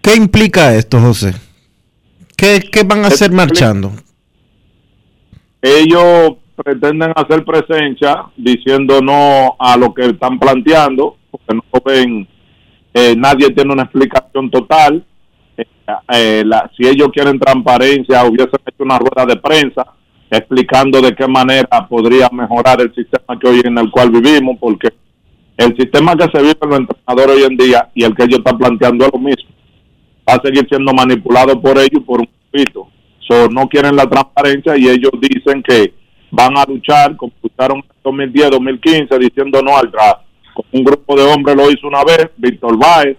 ¿Qué 0.00 0.14
implica 0.14 0.74
esto, 0.74 1.00
José? 1.00 1.34
¿Qué, 2.36 2.60
van 2.84 3.04
a 3.04 3.08
hacer 3.08 3.32
marchando? 3.32 3.92
Ellos 5.62 6.34
pretenden 6.62 7.12
hacer 7.16 7.42
presencia 7.44 8.26
diciendo 8.36 9.00
no 9.00 9.56
a 9.58 9.76
lo 9.76 9.94
que 9.94 10.06
están 10.06 10.38
planteando, 10.38 11.16
porque 11.30 11.54
no 11.54 11.62
ven, 11.84 12.28
eh, 12.92 13.14
nadie 13.16 13.48
tiene 13.50 13.72
una 13.72 13.84
explicación 13.84 14.50
total. 14.50 15.04
Eh, 15.56 15.64
eh, 16.12 16.44
si 16.76 16.86
ellos 16.86 17.08
quieren 17.12 17.38
transparencia, 17.38 18.24
hubiesen 18.24 18.60
hecho 18.66 18.84
una 18.84 18.98
rueda 18.98 19.24
de 19.24 19.36
prensa 19.36 19.86
explicando 20.30 21.00
de 21.00 21.14
qué 21.14 21.26
manera 21.26 21.86
podría 21.88 22.28
mejorar 22.30 22.80
el 22.80 22.94
sistema 22.94 23.38
que 23.38 23.48
hoy 23.48 23.62
en 23.64 23.78
el 23.78 23.90
cual 23.90 24.10
vivimos, 24.10 24.56
porque 24.58 24.88
el 25.56 25.76
sistema 25.76 26.16
que 26.16 26.24
se 26.24 26.42
vive 26.42 26.58
en 26.62 26.68
los 26.68 26.78
entrenadores 26.80 27.36
hoy 27.36 27.42
en 27.44 27.56
día 27.56 27.88
y 27.94 28.04
el 28.04 28.14
que 28.14 28.24
ellos 28.24 28.38
están 28.38 28.58
planteando 28.58 29.06
es 29.06 29.12
lo 29.12 29.18
mismo 29.18 29.54
va 30.28 30.34
a 30.34 30.42
seguir 30.42 30.66
siendo 30.68 30.92
manipulado 30.92 31.60
por 31.60 31.78
ellos 31.78 32.02
por 32.04 32.20
un 32.20 32.28
poquito. 32.50 32.88
So, 33.20 33.48
no 33.48 33.68
quieren 33.68 33.96
la 33.96 34.08
transparencia 34.08 34.76
y 34.76 34.88
ellos 34.88 35.12
dicen 35.20 35.62
que 35.62 35.94
van 36.30 36.56
a 36.56 36.64
luchar, 36.64 37.16
como 37.16 37.32
lucharon 37.42 37.78
en 37.78 37.84
2010, 38.02 38.50
2015, 38.50 39.18
diciendo 39.18 39.62
no 39.62 39.76
al 39.76 39.90
draft. 39.90 40.22
Un 40.72 40.84
grupo 40.84 41.16
de 41.16 41.22
hombres 41.22 41.56
lo 41.56 41.70
hizo 41.70 41.86
una 41.86 42.04
vez, 42.04 42.30
Víctor 42.36 42.76
Báez, 42.78 43.16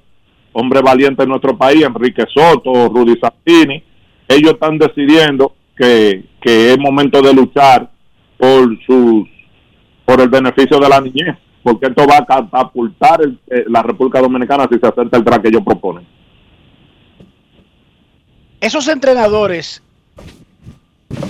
hombre 0.53 0.82
valiente 0.82 1.23
en 1.23 1.30
nuestro 1.30 1.57
país, 1.57 1.84
Enrique 1.84 2.23
Soto, 2.34 2.90
Rudy 2.90 3.19
Santini. 3.19 3.84
Ellos 4.27 4.53
están 4.53 4.77
decidiendo 4.77 5.53
que, 5.76 6.26
que 6.42 6.72
es 6.72 6.78
momento 6.78 7.22
de 7.22 7.34
luchar 7.34 7.90
por 8.38 8.78
sus 8.86 9.28
por 10.06 10.22
el 10.22 10.30
beneficio 10.30 10.80
de 10.80 10.88
la 10.88 11.02
niñez, 11.02 11.36
porque 11.64 11.88
esto 11.88 12.06
va 12.08 12.18
a 12.18 12.26
catapultar 12.26 13.22
eh, 13.24 13.66
la 13.68 13.82
República 13.82 14.22
Dominicana 14.22 14.68
si 14.72 14.78
se 14.78 14.86
acepta 14.86 15.18
el 15.18 15.24
draft 15.24 15.42
que 15.42 15.48
ellos 15.50 15.64
proponen. 15.66 16.08
Esos 18.62 18.88
entrenadores, 18.88 19.82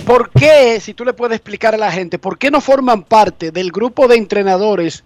¿por 0.06 0.30
qué, 0.30 0.78
si 0.80 0.94
tú 0.94 1.04
le 1.04 1.14
puedes 1.14 1.36
explicar 1.36 1.74
a 1.74 1.78
la 1.78 1.90
gente, 1.90 2.18
por 2.18 2.38
qué 2.38 2.50
no 2.50 2.60
forman 2.60 3.02
parte 3.02 3.50
del 3.50 3.72
grupo 3.72 4.08
de 4.08 4.16
entrenadores 4.16 5.04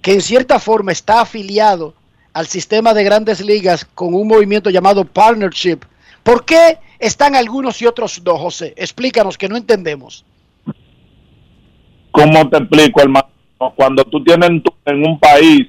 que 0.00 0.14
en 0.14 0.22
cierta 0.22 0.58
forma 0.60 0.92
está 0.92 1.20
afiliado 1.20 1.94
al 2.32 2.46
sistema 2.46 2.94
de 2.94 3.04
grandes 3.04 3.44
ligas 3.44 3.84
con 3.84 4.14
un 4.14 4.28
movimiento 4.28 4.70
llamado 4.70 5.04
partnership? 5.04 5.80
¿Por 6.22 6.44
qué 6.44 6.78
están 7.00 7.34
algunos 7.34 7.80
y 7.82 7.86
otros 7.86 8.22
no, 8.24 8.36
José? 8.36 8.74
Explícanos 8.76 9.36
que 9.36 9.48
no 9.48 9.56
entendemos. 9.56 10.24
¿Cómo 12.10 12.48
te 12.48 12.58
explico, 12.58 13.00
hermano? 13.00 13.28
Cuando 13.74 14.04
tú 14.04 14.22
tienes 14.22 14.50
en 14.84 15.06
un 15.06 15.18
país 15.18 15.68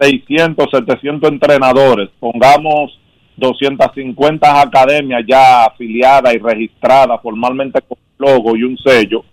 600, 0.00 0.68
700 0.70 1.30
entrenadores, 1.30 2.08
pongamos 2.18 2.98
250 3.36 4.60
academias 4.60 5.22
ya 5.26 5.64
afiliadas 5.64 6.34
y 6.34 6.38
registradas 6.38 7.20
formalmente 7.22 7.80
con 7.82 7.98
un 7.98 8.26
logo 8.26 8.56
y 8.56 8.62
un 8.64 8.76
sello, 8.78 9.24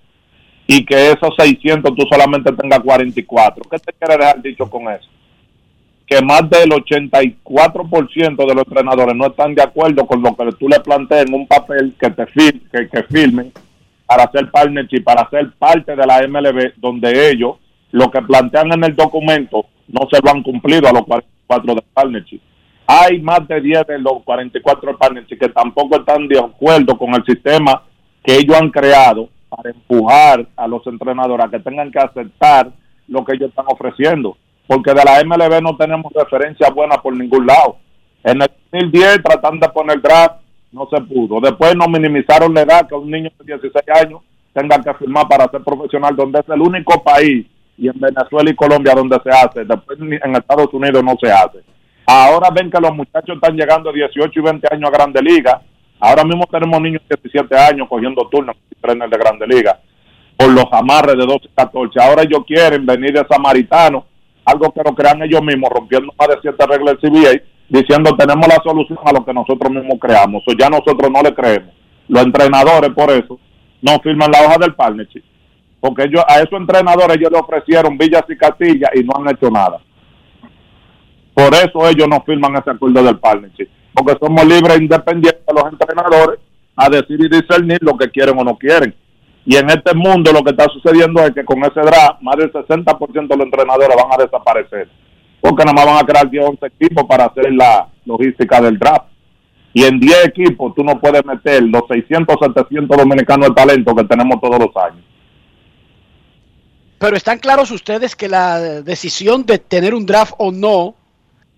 y 0.67 0.85
que 0.85 1.11
esos 1.11 1.33
600 1.37 1.95
tú 1.95 2.05
solamente 2.09 2.51
tengas 2.53 2.79
44. 2.79 3.63
¿Qué 3.69 3.79
te 3.79 3.93
quiere 3.93 4.17
dejar 4.17 4.41
dicho 4.41 4.69
con 4.69 4.83
eso? 4.89 5.09
Que 6.09 6.21
más 6.23 6.49
del 6.49 6.71
84% 6.71 8.47
de 8.47 8.55
los 8.55 8.65
entrenadores 8.65 9.15
no 9.15 9.27
están 9.27 9.53
de 9.53 9.61
acuerdo 9.61 10.07
con 10.07 10.21
lo 10.23 10.35
que 10.35 10.51
tú 10.53 10.67
le 10.67 10.79
plantees 10.79 11.27
en 11.27 11.35
un 11.35 11.47
papel 11.47 11.93
que 11.99 12.09
te 12.09 12.25
fil 12.25 12.67
que, 12.71 12.89
que 12.89 13.03
firmen 13.03 13.51
para 14.07 14.23
hacer 14.23 14.49
partnership, 14.49 15.03
para 15.03 15.29
ser 15.29 15.51
parte 15.51 15.95
de 15.95 16.05
la 16.07 16.27
MLB, 16.27 16.73
donde 16.77 17.29
ellos 17.29 17.57
lo 17.91 18.09
que 18.09 18.21
plantean 18.23 18.73
en 18.73 18.83
el 18.83 18.95
documento 18.95 19.65
no 19.87 20.07
se 20.11 20.19
lo 20.23 20.31
han 20.31 20.41
cumplido 20.41 20.87
a 20.87 20.93
los 20.93 21.03
44 21.05 21.75
de 21.75 21.81
partnership 21.93 22.41
hay 22.91 23.21
más 23.21 23.47
de 23.47 23.61
10 23.61 23.85
de 23.85 23.99
los 23.99 24.23
44 24.23 24.97
partners 24.97 25.27
que 25.27 25.49
tampoco 25.49 25.97
están 25.97 26.27
de 26.27 26.39
acuerdo 26.39 26.97
con 26.97 27.13
el 27.13 27.23
sistema 27.23 27.83
que 28.23 28.35
ellos 28.35 28.59
han 28.59 28.71
creado 28.71 29.29
para 29.47 29.69
empujar 29.69 30.47
a 30.55 30.67
los 30.67 30.85
entrenadores 30.87 31.45
a 31.45 31.49
que 31.51 31.59
tengan 31.59 31.91
que 31.91 31.99
aceptar 31.99 32.71
lo 33.07 33.23
que 33.23 33.35
ellos 33.35 33.49
están 33.49 33.65
ofreciendo. 33.67 34.37
Porque 34.69 34.93
de 34.93 35.03
la 35.03 35.23
MLB 35.25 35.63
no 35.63 35.75
tenemos 35.75 36.13
referencia 36.13 36.69
buena 36.69 36.97
por 36.97 37.17
ningún 37.17 37.43
lado. 37.47 37.77
En 38.23 38.39
el 38.39 38.51
2010 38.71 39.23
tratando 39.23 39.65
de 39.65 39.73
poner 39.73 39.99
draft, 39.99 40.35
no 40.71 40.87
se 40.91 41.01
pudo. 41.01 41.41
Después 41.41 41.75
nos 41.75 41.89
minimizaron 41.89 42.53
la 42.53 42.61
edad 42.61 42.87
que 42.87 42.93
un 42.93 43.09
niño 43.09 43.31
de 43.39 43.57
16 43.57 43.83
años 43.99 44.21
tenga 44.53 44.79
que 44.79 44.93
firmar 44.93 45.27
para 45.27 45.49
ser 45.49 45.63
profesional, 45.63 46.15
donde 46.15 46.39
es 46.39 46.49
el 46.49 46.61
único 46.61 47.01
país, 47.03 47.47
y 47.79 47.87
en 47.87 47.99
Venezuela 47.99 48.47
y 48.47 48.55
Colombia 48.55 48.93
donde 48.93 49.19
se 49.23 49.31
hace. 49.31 49.65
Después 49.65 49.97
en 49.99 50.35
Estados 50.35 50.71
Unidos 50.71 51.03
no 51.03 51.15
se 51.19 51.31
hace. 51.31 51.63
Ahora 52.05 52.49
ven 52.53 52.69
que 52.69 52.79
los 52.79 52.93
muchachos 52.95 53.37
están 53.37 53.57
llegando 53.57 53.89
a 53.89 53.93
18 53.93 54.39
y 54.39 54.43
20 54.43 54.67
años 54.71 54.87
a 54.87 54.93
Grande 54.93 55.21
Liga. 55.23 55.63
Ahora 55.99 56.23
mismo 56.23 56.45
tenemos 56.45 56.79
niños 56.79 57.01
de 57.09 57.17
17 57.23 57.57
años 57.57 57.87
cogiendo 57.89 58.29
turnos 58.29 58.55
trenes 58.79 59.09
de 59.09 59.17
Grande 59.17 59.47
Liga 59.47 59.79
por 60.37 60.49
los 60.51 60.65
amarres 60.71 61.17
de 61.17 61.25
12 61.25 61.39
y 61.45 61.55
14. 61.55 61.99
Ahora 61.99 62.21
ellos 62.21 62.45
quieren 62.45 62.85
venir 62.85 63.13
de 63.13 63.25
samaritano, 63.27 64.05
algo 64.49 64.71
que 64.71 64.81
lo 64.83 64.95
crean 64.95 65.21
ellos 65.21 65.41
mismos, 65.41 65.69
rompiendo 65.69 66.13
más 66.17 66.27
de 66.29 66.37
siete 66.41 66.65
reglas 66.65 66.97
del 67.01 67.11
CBA, 67.11 67.41
diciendo 67.69 68.15
tenemos 68.17 68.47
la 68.47 68.61
solución 68.63 68.99
a 69.05 69.11
lo 69.11 69.23
que 69.23 69.33
nosotros 69.33 69.71
mismos 69.71 69.97
creamos. 69.99 70.43
O 70.47 70.53
ya 70.57 70.69
nosotros 70.69 71.09
no 71.11 71.21
le 71.21 71.33
creemos. 71.33 71.73
Los 72.07 72.23
entrenadores, 72.23 72.89
por 72.91 73.11
eso, 73.11 73.39
no 73.81 73.99
firman 73.99 74.31
la 74.31 74.41
hoja 74.41 74.57
del 74.59 74.75
partnership. 74.75 75.23
Porque 75.79 76.03
ellos, 76.03 76.23
a 76.27 76.39
esos 76.39 76.53
entrenadores 76.53 77.17
ellos 77.17 77.31
le 77.31 77.39
ofrecieron 77.39 77.97
villas 77.97 78.23
y 78.27 78.35
castillas 78.35 78.91
y 78.95 79.03
no 79.03 79.13
han 79.15 79.33
hecho 79.33 79.49
nada. 79.49 79.79
Por 81.33 81.53
eso 81.53 81.87
ellos 81.87 82.07
no 82.09 82.21
firman 82.25 82.57
ese 82.57 82.71
acuerdo 82.71 83.01
del 83.01 83.17
partnership, 83.17 83.69
porque 83.93 84.17
somos 84.19 84.45
libres 84.45 84.77
e 84.77 84.83
independientes 84.83 85.43
los 85.53 85.71
entrenadores 85.71 86.39
a 86.75 86.89
decidir 86.89 87.27
y 87.31 87.39
discernir 87.39 87.79
lo 87.81 87.97
que 87.97 88.09
quieren 88.09 88.37
o 88.37 88.43
no 88.43 88.57
quieren. 88.57 88.93
Y 89.45 89.55
en 89.55 89.69
este 89.69 89.95
mundo 89.95 90.31
lo 90.31 90.43
que 90.43 90.51
está 90.51 90.65
sucediendo 90.65 91.23
es 91.25 91.31
que 91.31 91.45
con 91.45 91.59
ese 91.63 91.79
draft 91.79 92.21
más 92.21 92.35
del 92.35 92.51
60% 92.51 93.27
de 93.27 93.37
los 93.37 93.45
entrenadores 93.45 93.95
van 93.95 94.13
a 94.19 94.23
desaparecer, 94.23 94.89
porque 95.41 95.63
nada 95.63 95.73
más 95.73 95.85
van 95.85 96.03
a 96.03 96.05
crear 96.05 96.29
10 96.29 96.45
11 96.45 96.65
equipos 96.65 97.05
para 97.05 97.25
hacer 97.25 97.51
la 97.53 97.87
logística 98.05 98.61
del 98.61 98.77
draft. 98.77 99.05
Y 99.73 99.83
en 99.83 99.99
10 99.99 100.27
equipos 100.27 100.73
tú 100.75 100.83
no 100.83 100.99
puedes 100.99 101.25
meter 101.25 101.63
los 101.63 101.83
600, 101.87 102.35
700 102.39 102.97
dominicanos 102.97 103.49
de 103.49 103.55
talento 103.55 103.95
que 103.95 104.03
tenemos 104.03 104.41
todos 104.41 104.59
los 104.59 104.75
años. 104.83 105.03
Pero 106.99 107.15
están 107.15 107.39
claros 107.39 107.71
ustedes 107.71 108.15
que 108.15 108.27
la 108.27 108.59
decisión 108.81 109.45
de 109.45 109.57
tener 109.57 109.95
un 109.95 110.05
draft 110.05 110.33
o 110.37 110.51
no 110.51 110.95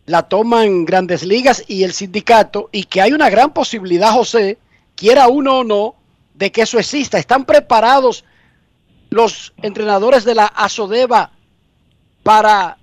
la 0.05 0.23
toman 0.23 0.85
grandes 0.85 1.23
ligas 1.23 1.63
y 1.67 1.83
el 1.83 1.93
sindicato 1.93 2.69
y 2.71 2.83
que 2.83 3.01
hay 3.01 3.11
una 3.13 3.29
gran 3.29 3.51
posibilidad, 3.51 4.11
José, 4.11 4.59
quiera 4.95 5.27
uno 5.27 5.59
o 5.59 5.63
no, 5.63 5.95
de 6.33 6.51
que 6.51 6.61
eso 6.61 6.79
exista. 6.79 7.17
¿Están 7.17 7.45
preparados 7.45 8.25
los 9.09 9.53
entrenadores 9.61 10.23
de 10.23 10.35
la 10.35 10.45
ASODEVA 10.45 11.31
para 12.23 12.77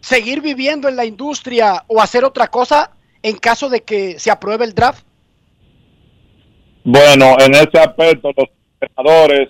seguir 0.00 0.40
viviendo 0.40 0.88
en 0.88 0.96
la 0.96 1.04
industria 1.04 1.84
o 1.86 2.00
hacer 2.00 2.24
otra 2.24 2.48
cosa 2.48 2.90
en 3.22 3.36
caso 3.36 3.68
de 3.68 3.82
que 3.82 4.18
se 4.18 4.30
apruebe 4.30 4.64
el 4.64 4.74
draft? 4.74 5.04
Bueno, 6.84 7.36
en 7.38 7.54
ese 7.54 7.78
aspecto 7.78 8.32
los 8.36 8.48
entrenadores 8.80 9.48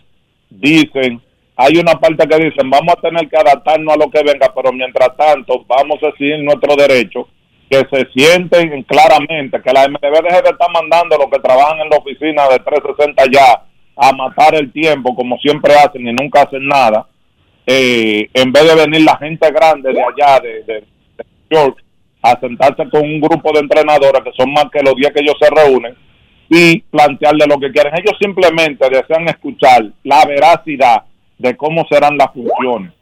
dicen, 0.50 1.22
hay 1.56 1.78
una 1.78 1.98
parte 1.98 2.28
que 2.28 2.36
dicen, 2.36 2.68
vamos 2.68 2.94
a 2.96 3.00
tener 3.00 3.28
que 3.28 3.36
adaptarnos 3.36 3.94
a 3.94 3.98
lo 3.98 4.10
que 4.10 4.22
venga, 4.22 4.52
pero 4.54 4.72
mientras 4.72 5.16
tanto 5.16 5.64
vamos 5.66 5.98
a 6.02 6.12
seguir 6.18 6.42
nuestro 6.44 6.76
derecho, 6.76 7.28
que 7.72 7.88
se 7.90 8.06
sienten 8.12 8.82
claramente 8.82 9.58
que 9.62 9.72
la 9.72 9.88
MLB 9.88 10.22
deje 10.24 10.42
de 10.42 10.50
estar 10.50 10.70
mandando 10.70 11.16
a 11.16 11.18
los 11.20 11.30
que 11.30 11.38
trabajan 11.38 11.80
en 11.80 11.88
la 11.88 11.96
oficina 11.96 12.46
de 12.48 12.58
360 12.58 13.24
ya 13.32 13.62
a 13.96 14.12
matar 14.12 14.54
el 14.56 14.70
tiempo 14.70 15.14
como 15.14 15.38
siempre 15.38 15.72
hacen 15.72 16.06
y 16.06 16.12
nunca 16.12 16.42
hacen 16.42 16.68
nada, 16.68 17.06
eh, 17.66 18.28
en 18.34 18.52
vez 18.52 18.68
de 18.68 18.74
venir 18.74 19.00
la 19.00 19.16
gente 19.16 19.50
grande 19.50 19.90
de 19.90 20.02
allá, 20.02 20.38
de, 20.40 20.62
de, 20.64 20.84
York, 21.50 21.82
a 22.20 22.38
sentarse 22.40 22.90
con 22.90 23.04
un 23.04 23.20
grupo 23.20 23.50
de 23.54 23.60
entrenadores 23.60 24.20
que 24.22 24.32
son 24.36 24.52
más 24.52 24.66
que 24.70 24.82
los 24.82 24.94
días 24.94 25.12
que 25.14 25.20
ellos 25.20 25.36
se 25.40 25.48
reúnen 25.48 25.94
y 26.50 26.78
plantearle 26.80 27.46
lo 27.46 27.58
que 27.58 27.72
quieren. 27.72 27.94
Ellos 27.94 28.18
simplemente 28.20 28.86
desean 28.90 29.28
escuchar 29.28 29.82
la 30.04 30.26
veracidad 30.26 31.04
de 31.38 31.56
cómo 31.56 31.86
serán 31.90 32.18
las 32.18 32.32
funciones. 32.34 32.92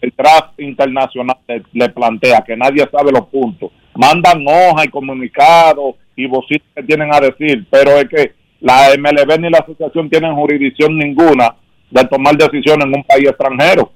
El 0.00 0.12
draft 0.16 0.58
internacional 0.58 1.36
le, 1.72 1.88
plantea 1.90 2.42
que 2.44 2.56
nadie 2.56 2.84
sabe 2.90 3.12
los 3.12 3.26
puntos. 3.28 3.70
Mandan 3.96 4.44
hojas 4.46 4.86
y 4.86 4.88
comunicados 4.88 5.94
y 6.14 6.26
bocinas 6.26 6.66
que 6.74 6.82
tienen 6.82 7.12
a 7.12 7.20
decir, 7.20 7.66
pero 7.70 7.92
es 7.92 8.08
que 8.08 8.32
la 8.60 8.90
MLB 8.98 9.40
ni 9.40 9.50
la 9.50 9.58
asociación 9.58 10.08
tienen 10.10 10.34
jurisdicción 10.34 10.96
ninguna 10.96 11.54
de 11.90 12.04
tomar 12.04 12.36
decisiones 12.36 12.86
en 12.86 12.94
un 12.94 13.04
país 13.04 13.28
extranjero. 13.28 13.92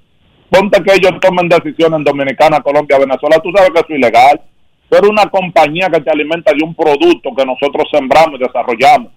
Ponte 0.49 0.83
que 0.83 0.93
ellos 0.93 1.19
tomen 1.21 1.47
decisiones 1.47 1.97
en 1.97 2.03
Dominicana, 2.03 2.59
Colombia, 2.59 2.99
Venezuela, 2.99 3.39
tú 3.39 3.51
sabes 3.55 3.71
que 3.71 3.79
eso 3.79 3.87
es 3.89 3.97
ilegal. 3.97 4.41
Pero 4.89 5.09
una 5.09 5.25
compañía 5.27 5.89
que 5.89 6.01
te 6.01 6.11
alimenta 6.11 6.51
de 6.51 6.65
un 6.65 6.75
producto 6.75 7.29
que 7.33 7.45
nosotros 7.45 7.87
sembramos 7.89 8.37
y 8.37 8.43
desarrollamos. 8.43 9.11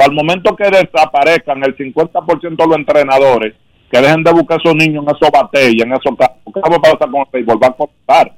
al 0.00 0.12
momento 0.12 0.56
que 0.56 0.64
desaparezcan 0.64 1.62
el 1.62 1.76
50% 1.76 2.56
de 2.56 2.66
los 2.66 2.76
entrenadores, 2.76 3.54
que 3.88 4.00
dejen 4.00 4.24
de 4.24 4.32
buscar 4.32 4.58
a 4.58 4.60
esos 4.60 4.74
niños 4.74 5.04
en 5.04 5.14
esos 5.14 5.30
batallas, 5.30 5.86
en 5.86 5.92
esos 5.92 6.16
campos, 6.18 6.52
¿qué 6.52 6.60
va 6.60 6.76
a 6.76 6.80
pasar 6.80 7.10
con 7.10 7.20
el 7.20 7.26
béisbol? 7.30 7.62
Va 7.62 7.68
a 7.68 7.72
costar. 7.72 8.32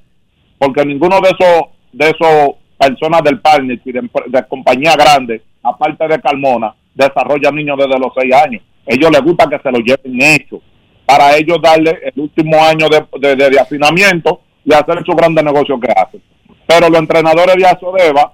Porque 0.59 0.85
ninguno 0.85 1.21
de 1.21 1.29
esos, 1.31 1.63
de 1.95 2.11
esos 2.11 2.55
personas 2.79 3.23
del 3.23 3.41
partnership, 3.41 3.93
de, 3.93 4.11
de 4.27 4.47
compañía 4.47 4.95
grande, 4.97 5.43
aparte 5.63 6.07
de 6.09 6.21
Carmona, 6.21 6.75
desarrolla 6.95 7.51
niños 7.51 7.79
desde 7.79 7.99
los 7.99 8.13
6 8.17 8.35
años. 8.35 8.63
Ellos 8.87 9.11
les 9.11 9.23
gusta 9.23 9.49
que 9.49 9.59
se 9.59 9.71
lo 9.71 9.79
lleven 9.79 10.21
hecho 10.21 10.61
para 11.07 11.37
ellos 11.37 11.59
darle 11.63 11.99
el 12.03 12.21
último 12.21 12.63
año 12.63 12.87
de, 12.89 13.37
de, 13.37 13.61
afinamiento 13.61 14.41
y 14.65 14.73
hacer 14.73 15.03
su 15.05 15.13
grande 15.13 15.43
negocio 15.43 15.79
que 15.79 15.93
hacen. 15.93 16.23
Pero 16.67 16.89
los 16.89 16.99
entrenadores 16.99 17.57
de 17.57 17.67
Azodeva 17.67 18.33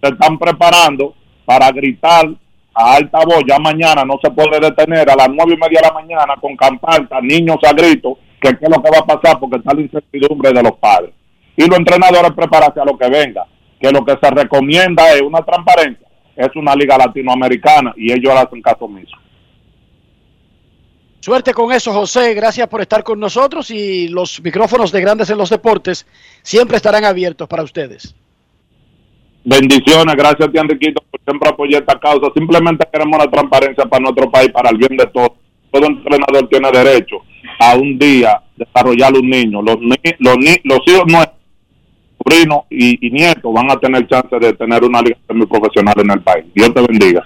se 0.00 0.10
están 0.10 0.38
preparando 0.38 1.14
para 1.44 1.70
gritar 1.72 2.26
a 2.72 2.94
alta 2.94 3.18
voz, 3.24 3.42
ya 3.46 3.58
mañana 3.58 4.04
no 4.04 4.18
se 4.22 4.30
puede 4.30 4.58
detener 4.60 5.08
a 5.08 5.16
las 5.16 5.28
nueve 5.28 5.54
y 5.54 5.56
media 5.56 5.80
de 5.80 5.88
la 5.88 5.94
mañana 5.94 6.34
con 6.40 6.56
campantas, 6.56 7.22
niños 7.22 7.58
a 7.62 7.72
gritos, 7.72 8.18
que 8.40 8.50
qué 8.50 8.64
es 8.64 8.70
lo 8.70 8.82
que 8.82 8.90
va 8.90 8.98
a 8.98 9.06
pasar 9.06 9.38
porque 9.38 9.58
está 9.58 9.74
la 9.74 9.82
incertidumbre 9.82 10.52
de 10.52 10.62
los 10.62 10.72
padres. 10.72 11.10
Y 11.56 11.66
los 11.66 11.78
entrenadores 11.78 12.32
prepararse 12.32 12.80
a 12.80 12.84
lo 12.84 12.98
que 12.98 13.08
venga, 13.08 13.46
que 13.80 13.90
lo 13.90 14.04
que 14.04 14.16
se 14.20 14.30
recomienda 14.30 15.12
es 15.12 15.22
una 15.22 15.42
transparencia, 15.42 16.06
es 16.36 16.54
una 16.56 16.74
liga 16.74 16.98
latinoamericana 16.98 17.92
y 17.96 18.12
ellos 18.12 18.32
hacen 18.34 18.60
caso 18.60 18.88
mismo. 18.88 19.18
Suerte 21.20 21.54
con 21.54 21.72
eso, 21.72 21.90
José. 21.90 22.34
Gracias 22.34 22.68
por 22.68 22.82
estar 22.82 23.02
con 23.02 23.18
nosotros 23.18 23.70
y 23.70 24.08
los 24.08 24.42
micrófonos 24.42 24.92
de 24.92 25.00
Grandes 25.00 25.30
en 25.30 25.38
los 25.38 25.48
Deportes 25.48 26.06
siempre 26.42 26.76
estarán 26.76 27.04
abiertos 27.04 27.48
para 27.48 27.62
ustedes. 27.62 28.14
Bendiciones, 29.42 30.16
gracias 30.16 30.48
a 30.48 30.52
ti, 30.52 30.58
Enriquito, 30.58 31.02
por 31.10 31.20
siempre 31.22 31.48
apoyar 31.48 31.80
esta 31.80 31.98
causa. 31.98 32.30
Simplemente 32.34 32.86
queremos 32.92 33.18
la 33.18 33.30
transparencia 33.30 33.84
para 33.86 34.02
nuestro 34.02 34.30
país, 34.30 34.50
para 34.50 34.68
el 34.68 34.76
bien 34.76 34.98
de 34.98 35.06
todos. 35.06 35.32
Todo 35.70 35.86
entrenador 35.86 36.48
tiene 36.48 36.70
derecho 36.70 37.16
a 37.58 37.74
un 37.74 37.98
día 37.98 38.42
desarrollar 38.56 39.14
un 39.14 39.28
niño. 39.28 39.62
Los, 39.62 39.76
los, 39.80 40.36
los 40.64 40.78
hijos 40.86 41.04
nuestros, 41.06 41.38
sobrinos 42.24 42.64
y, 42.70 43.06
y 43.06 43.10
nietos 43.10 43.52
van 43.52 43.70
a 43.70 43.76
tener 43.76 44.06
chance 44.08 44.36
de 44.38 44.52
tener 44.54 44.82
una 44.84 45.02
liga 45.02 45.18
profesional 45.48 45.94
en 45.98 46.10
el 46.10 46.22
país. 46.22 46.44
Dios 46.54 46.72
te 46.74 46.80
bendiga. 46.80 47.22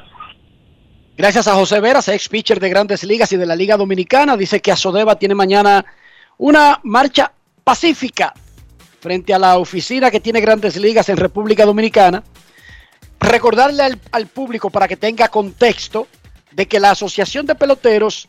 Gracias 1.16 1.48
a 1.48 1.54
José 1.54 1.80
Veras, 1.80 2.06
ex 2.08 2.28
pitcher 2.28 2.60
de 2.60 2.68
grandes 2.68 3.02
ligas 3.02 3.32
y 3.32 3.36
de 3.36 3.44
la 3.44 3.56
Liga 3.56 3.76
Dominicana. 3.76 4.36
Dice 4.36 4.60
que 4.60 4.70
Azodeva 4.70 5.18
tiene 5.18 5.34
mañana 5.34 5.84
una 6.36 6.78
marcha 6.84 7.32
pacífica 7.64 8.32
frente 9.00 9.34
a 9.34 9.38
la 9.38 9.58
oficina 9.58 10.10
que 10.10 10.20
tiene 10.20 10.40
grandes 10.40 10.76
ligas 10.76 11.08
en 11.08 11.16
República 11.16 11.64
Dominicana. 11.64 12.22
Recordarle 13.18 13.98
al, 14.12 14.26
público 14.28 14.70
para 14.70 14.86
que 14.86 14.96
tenga 14.96 15.26
contexto 15.26 16.06
de 16.52 16.66
que 16.66 16.78
la 16.78 16.92
Asociación 16.92 17.46
de 17.46 17.56
Peloteros 17.56 18.28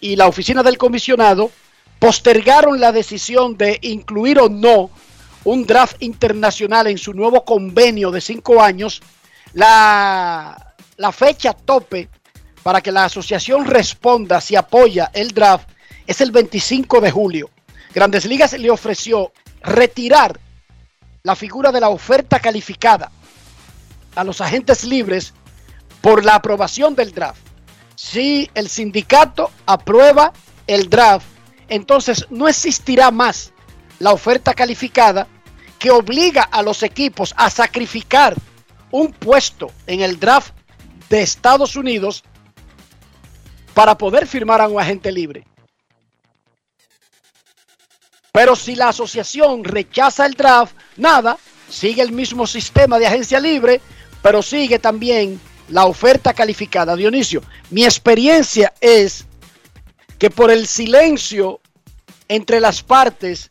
y 0.00 0.16
la 0.16 0.26
oficina 0.26 0.62
del 0.62 0.78
comisionado 0.78 1.50
postergaron 1.98 2.80
la 2.80 2.90
decisión 2.90 3.56
de 3.58 3.78
incluir 3.82 4.38
o 4.38 4.48
no 4.48 4.90
un 5.44 5.66
draft 5.66 6.02
internacional 6.02 6.86
en 6.86 6.98
su 6.98 7.12
nuevo 7.12 7.44
convenio 7.44 8.10
de 8.10 8.20
cinco 8.20 8.62
años. 8.62 9.02
La 9.52 10.56
fecha 11.12 11.52
tope 11.52 12.08
para 12.62 12.80
que 12.80 12.90
la 12.90 13.04
asociación 13.04 13.66
responda 13.66 14.40
si 14.40 14.56
apoya 14.56 15.10
el 15.12 15.32
draft 15.32 15.68
es 16.06 16.20
el 16.20 16.32
25 16.32 17.00
de 17.00 17.10
julio. 17.10 17.50
Grandes 17.94 18.24
Ligas 18.24 18.52
le 18.58 18.70
ofreció 18.70 19.32
retirar 19.62 20.40
la 21.22 21.36
figura 21.36 21.72
de 21.72 21.80
la 21.80 21.88
oferta 21.88 22.40
calificada 22.40 23.10
a 24.14 24.24
los 24.24 24.40
agentes 24.40 24.84
libres 24.84 25.34
por 26.00 26.24
la 26.24 26.34
aprobación 26.34 26.94
del 26.94 27.12
draft. 27.12 27.40
Si 27.94 28.50
el 28.54 28.68
sindicato 28.68 29.50
aprueba 29.66 30.32
el 30.66 30.90
draft, 30.90 31.26
entonces 31.68 32.26
no 32.30 32.48
existirá 32.48 33.10
más 33.10 33.52
la 33.98 34.12
oferta 34.12 34.54
calificada 34.54 35.26
que 35.84 35.90
obliga 35.90 36.44
a 36.44 36.62
los 36.62 36.82
equipos 36.82 37.34
a 37.36 37.50
sacrificar 37.50 38.34
un 38.90 39.12
puesto 39.12 39.70
en 39.86 40.00
el 40.00 40.18
draft 40.18 40.54
de 41.10 41.20
Estados 41.20 41.76
Unidos 41.76 42.24
para 43.74 43.98
poder 43.98 44.26
firmar 44.26 44.62
a 44.62 44.68
un 44.68 44.80
agente 44.80 45.12
libre. 45.12 45.44
Pero 48.32 48.56
si 48.56 48.74
la 48.76 48.88
asociación 48.88 49.62
rechaza 49.62 50.24
el 50.24 50.32
draft, 50.32 50.74
nada, 50.96 51.36
sigue 51.68 52.00
el 52.00 52.12
mismo 52.12 52.46
sistema 52.46 52.98
de 52.98 53.06
agencia 53.06 53.38
libre, 53.38 53.82
pero 54.22 54.40
sigue 54.40 54.78
también 54.78 55.38
la 55.68 55.84
oferta 55.84 56.32
calificada. 56.32 56.96
Dionisio, 56.96 57.42
mi 57.68 57.84
experiencia 57.84 58.72
es 58.80 59.26
que 60.18 60.30
por 60.30 60.50
el 60.50 60.66
silencio 60.66 61.60
entre 62.26 62.58
las 62.58 62.82
partes 62.82 63.50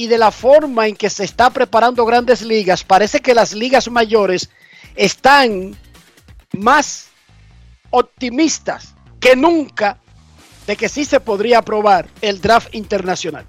y 0.00 0.06
de 0.06 0.16
la 0.16 0.30
forma 0.30 0.86
en 0.86 0.96
que 0.96 1.10
se 1.10 1.24
está 1.24 1.50
preparando 1.50 2.06
grandes 2.06 2.40
ligas, 2.40 2.84
parece 2.84 3.20
que 3.20 3.34
las 3.34 3.52
ligas 3.52 3.90
mayores 3.90 4.48
están 4.96 5.76
más 6.56 7.08
optimistas 7.90 8.94
que 9.20 9.36
nunca 9.36 9.98
de 10.66 10.74
que 10.74 10.88
sí 10.88 11.04
se 11.04 11.20
podría 11.20 11.58
aprobar 11.58 12.08
el 12.22 12.40
draft 12.40 12.74
internacional. 12.74 13.44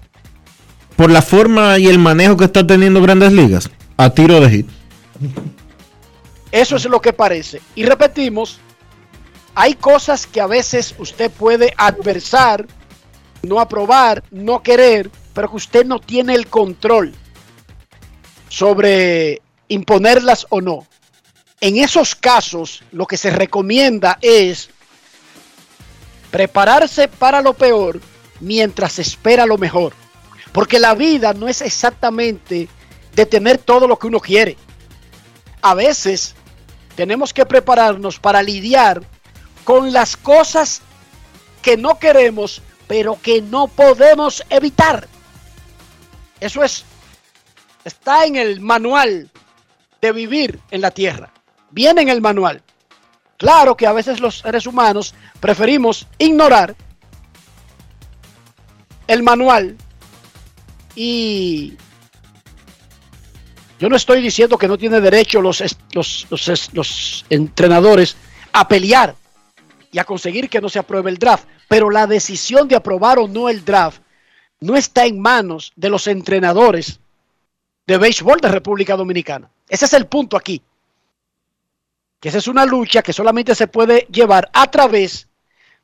Por 0.94 1.10
la 1.10 1.22
forma 1.22 1.78
y 1.78 1.86
el 1.86 1.98
manejo 1.98 2.36
que 2.36 2.44
está 2.44 2.66
teniendo 2.66 3.00
Grandes 3.00 3.32
Ligas, 3.32 3.70
a 3.96 4.10
tiro 4.10 4.38
de 4.38 4.50
hit. 4.50 4.66
Eso 6.50 6.76
es 6.76 6.84
lo 6.84 7.00
que 7.00 7.14
parece. 7.14 7.62
Y 7.74 7.86
repetimos, 7.86 8.58
hay 9.54 9.72
cosas 9.72 10.26
que 10.26 10.42
a 10.42 10.46
veces 10.46 10.94
usted 10.98 11.30
puede 11.30 11.72
adversar, 11.78 12.66
no 13.42 13.58
aprobar, 13.58 14.22
no 14.30 14.62
querer, 14.62 15.10
pero 15.34 15.50
que 15.50 15.56
usted 15.56 15.86
no 15.86 15.98
tiene 15.98 16.34
el 16.34 16.46
control 16.46 17.14
sobre 18.48 19.40
imponerlas 19.68 20.46
o 20.50 20.60
no. 20.60 20.86
En 21.60 21.76
esos 21.76 22.14
casos, 22.14 22.82
lo 22.92 23.06
que 23.06 23.16
se 23.16 23.30
recomienda 23.30 24.18
es 24.20 24.68
prepararse 26.30 27.08
para 27.08 27.40
lo 27.40 27.54
peor 27.54 28.00
mientras 28.40 28.98
espera 28.98 29.46
lo 29.46 29.58
mejor. 29.58 29.94
Porque 30.52 30.78
la 30.78 30.94
vida 30.94 31.32
no 31.32 31.48
es 31.48 31.62
exactamente 31.62 32.68
de 33.14 33.26
tener 33.26 33.58
todo 33.58 33.86
lo 33.86 33.98
que 33.98 34.08
uno 34.08 34.20
quiere. 34.20 34.56
A 35.62 35.74
veces 35.74 36.34
tenemos 36.96 37.32
que 37.32 37.46
prepararnos 37.46 38.18
para 38.18 38.42
lidiar 38.42 39.02
con 39.64 39.92
las 39.92 40.16
cosas 40.16 40.82
que 41.62 41.76
no 41.76 41.98
queremos, 41.98 42.60
pero 42.86 43.18
que 43.22 43.40
no 43.40 43.68
podemos 43.68 44.42
evitar. 44.50 45.08
Eso 46.42 46.62
es 46.64 46.84
Está 47.84 48.24
en 48.24 48.36
el 48.36 48.60
manual 48.60 49.28
de 50.00 50.12
vivir 50.12 50.60
en 50.70 50.80
la 50.80 50.90
tierra. 50.90 51.32
Viene 51.70 52.02
en 52.02 52.08
el 52.08 52.20
manual. 52.20 52.62
Claro 53.36 53.76
que 53.76 53.86
a 53.86 53.92
veces 53.92 54.20
los 54.20 54.38
seres 54.38 54.66
humanos 54.66 55.14
preferimos 55.40 56.06
ignorar 56.18 56.76
el 59.08 59.22
manual 59.22 59.76
y 60.94 61.74
yo 63.80 63.88
no 63.88 63.96
estoy 63.96 64.22
diciendo 64.22 64.56
que 64.56 64.68
no 64.68 64.78
tiene 64.78 65.00
derecho 65.00 65.42
los, 65.42 65.60
los, 65.92 66.26
los, 66.72 67.24
entrenadores 67.28 68.16
a 68.52 68.68
pelear 68.68 69.16
y 69.90 69.98
a 69.98 70.04
conseguir 70.04 70.48
que 70.48 70.60
no 70.60 70.68
se 70.68 70.78
apruebe 70.78 71.10
el 71.10 71.18
draft, 71.18 71.46
pero 71.66 71.90
la 71.90 72.06
decisión 72.06 72.68
de 72.68 72.76
aprobar 72.76 73.18
o 73.18 73.26
no 73.26 73.48
el 73.48 73.64
draft 73.64 74.01
no 74.62 74.76
está 74.76 75.04
en 75.06 75.20
manos 75.20 75.72
de 75.74 75.90
los 75.90 76.06
entrenadores 76.06 77.00
de 77.86 77.98
béisbol 77.98 78.40
de 78.40 78.48
República 78.48 78.96
Dominicana. 78.96 79.50
Ese 79.68 79.86
es 79.86 79.92
el 79.92 80.06
punto 80.06 80.36
aquí. 80.36 80.62
Que 82.20 82.28
esa 82.28 82.38
es 82.38 82.46
una 82.46 82.64
lucha 82.64 83.02
que 83.02 83.12
solamente 83.12 83.56
se 83.56 83.66
puede 83.66 84.06
llevar 84.10 84.48
a 84.52 84.70
través 84.70 85.26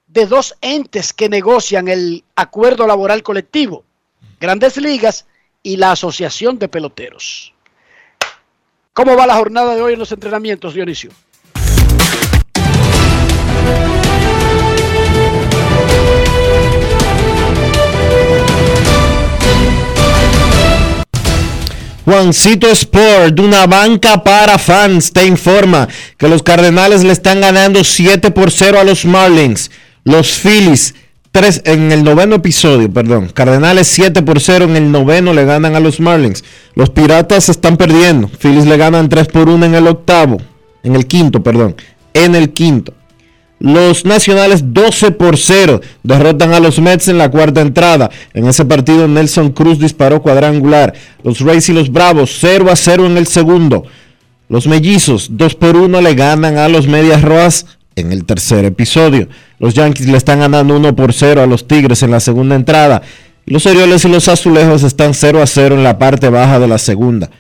de 0.07 0.27
dos 0.27 0.57
entes 0.61 1.13
que 1.13 1.29
negocian 1.29 1.89
el 1.89 2.25
acuerdo 2.37 2.87
laboral 2.87 3.25
colectivo, 3.25 3.85
Grandes 4.41 4.77
Ligas 4.77 5.27
y 5.65 5.77
la 5.77 5.93
Asociación 5.93 6.61
de 6.61 6.69
Peloteros. 6.69 7.53
¿Cómo 8.93 9.17
va 9.17 9.27
la 9.27 9.37
jornada 9.37 9.75
de 9.75 9.83
hoy 9.83 9.95
en 9.95 9.99
los 9.99 10.13
entrenamientos, 10.13 10.75
Dionisio? 10.75 11.11
Juancito 22.09 22.70
Sport, 22.70 23.39
una 23.39 23.66
banca 23.66 24.24
para 24.24 24.56
fans, 24.56 25.12
te 25.12 25.26
informa 25.26 25.86
que 26.16 26.26
los 26.26 26.43
Cardenales 26.43 27.05
le 27.05 27.12
están 27.12 27.43
ganando 27.43 27.85
7 27.85 28.30
por 28.30 28.51
0 28.51 28.80
a 28.80 28.85
los 28.85 29.05
Marlins. 29.05 29.70
Los 30.05 30.30
Phillies, 30.39 30.94
3 31.32 31.64
en 31.66 31.93
el 31.93 32.02
noveno 32.02 32.36
episodio, 32.36 32.90
perdón. 32.90 33.28
Cardenales 33.35 33.89
7 33.89 34.22
por 34.22 34.40
0 34.40 34.64
en 34.64 34.76
el 34.76 34.90
noveno 34.90 35.35
le 35.35 35.44
ganan 35.44 35.76
a 35.76 35.80
los 35.80 36.01
Marlins. 36.01 36.44
Los 36.74 36.89
Piratas 36.89 37.51
están 37.51 37.76
perdiendo. 37.76 38.28
Phillies 38.28 38.64
le 38.64 38.78
ganan 38.78 39.10
3 39.10 39.26
por 39.26 39.51
1 39.51 39.66
en 39.66 39.74
el 39.74 39.86
octavo. 39.86 40.39
En 40.82 40.97
el 40.97 41.06
quinto, 41.06 41.43
perdón. 41.43 41.76
En 42.14 42.35
el 42.35 42.55
quinto. 42.55 42.94
Los 43.60 44.05
Nacionales 44.05 44.72
12 44.72 45.10
por 45.12 45.36
0 45.36 45.80
derrotan 46.02 46.55
a 46.55 46.60
los 46.60 46.78
Mets 46.80 47.09
en 47.09 47.18
la 47.18 47.30
cuarta 47.30 47.60
entrada. 47.60 48.10
En 48.32 48.47
ese 48.47 48.64
partido 48.64 49.09
Nelson 49.09 49.51
Cruz 49.51 49.78
disparó 49.78 50.22
cuadrangular. 50.22 50.94
Los 51.24 51.40
Rays 51.40 51.68
y 51.68 51.72
los 51.72 51.90
Bravos 51.90 52.36
0 52.40 52.70
a 52.70 52.76
0 52.76 53.06
en 53.06 53.16
el 53.16 53.26
segundo. 53.26 53.85
Los 54.48 54.66
Mellizos 54.66 55.28
2 55.32 55.55
por 55.56 55.76
1 55.76 56.01
le 56.01 56.14
ganan 56.14 56.56
a 56.56 56.68
los 56.68 56.86
Medias 56.86 57.22
Rojas 57.22 57.66
en 57.97 58.12
el 58.12 58.24
tercer 58.24 58.64
episodio. 58.64 59.28
Los 59.59 59.74
Yankees 59.74 60.06
le 60.06 60.16
están 60.16 60.39
ganando 60.39 60.76
1 60.76 60.94
por 60.94 61.12
0 61.12 61.43
a 61.43 61.47
los 61.47 61.66
Tigres 61.66 62.02
en 62.05 62.12
la 62.12 62.20
segunda 62.20 62.55
entrada. 62.55 63.02
Los 63.44 63.66
Orioles 63.66 64.05
y 64.05 64.09
los 64.09 64.28
Azulejos 64.28 64.85
están 64.85 65.14
0 65.14 65.43
a 65.43 65.47
0 65.47 65.74
en 65.74 65.82
la 65.82 65.98
parte 65.98 66.28
baja 66.28 66.60
de 66.60 66.68
la 66.68 66.78
segunda. 66.78 67.30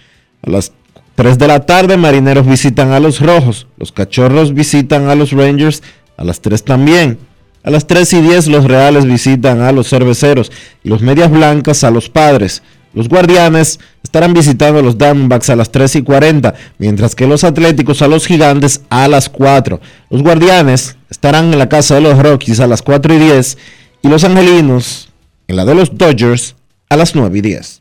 A 0.42 0.50
las 0.50 0.72
3 1.14 1.38
de 1.38 1.46
la 1.48 1.60
tarde 1.60 1.96
Marineros 1.96 2.46
visitan 2.46 2.92
a 2.92 3.00
los 3.00 3.20
Rojos. 3.20 3.66
Los 3.76 3.92
Cachorros 3.92 4.52
visitan 4.52 5.08
a 5.08 5.14
los 5.14 5.32
Rangers 5.32 5.82
a 6.18 6.24
las 6.24 6.42
3 6.42 6.62
también. 6.64 7.18
A 7.62 7.70
las 7.70 7.86
3 7.86 8.12
y 8.12 8.20
10 8.20 8.48
los 8.48 8.64
Reales 8.64 9.06
visitan 9.06 9.62
a 9.62 9.72
los 9.72 9.88
Cerveceros 9.88 10.52
y 10.84 10.90
los 10.90 11.00
Medias 11.00 11.30
Blancas 11.30 11.84
a 11.84 11.90
los 11.90 12.10
Padres. 12.10 12.62
Los 12.94 13.08
Guardianes 13.08 13.78
estarán 14.02 14.34
visitando 14.34 14.80
a 14.80 14.82
los 14.82 14.98
Diamondbacks 14.98 15.50
a 15.50 15.56
las 15.56 15.70
3 15.70 15.96
y 15.96 16.02
40, 16.02 16.54
mientras 16.78 17.14
que 17.14 17.26
los 17.26 17.44
Atléticos 17.44 18.02
a 18.02 18.08
los 18.08 18.26
Gigantes 18.26 18.82
a 18.90 19.06
las 19.08 19.28
4. 19.28 19.80
Los 20.10 20.22
Guardianes 20.22 20.96
estarán 21.10 21.52
en 21.52 21.58
la 21.58 21.68
casa 21.68 21.96
de 21.96 22.00
los 22.00 22.18
Rockies 22.18 22.60
a 22.60 22.66
las 22.66 22.82
4 22.82 23.14
y 23.14 23.18
10 23.18 23.58
y 24.02 24.08
los 24.08 24.24
Angelinos 24.24 25.10
en 25.46 25.56
la 25.56 25.64
de 25.64 25.74
los 25.74 25.96
Dodgers 25.96 26.56
a 26.88 26.96
las 26.96 27.14
9 27.14 27.38
y 27.38 27.40
10. 27.42 27.80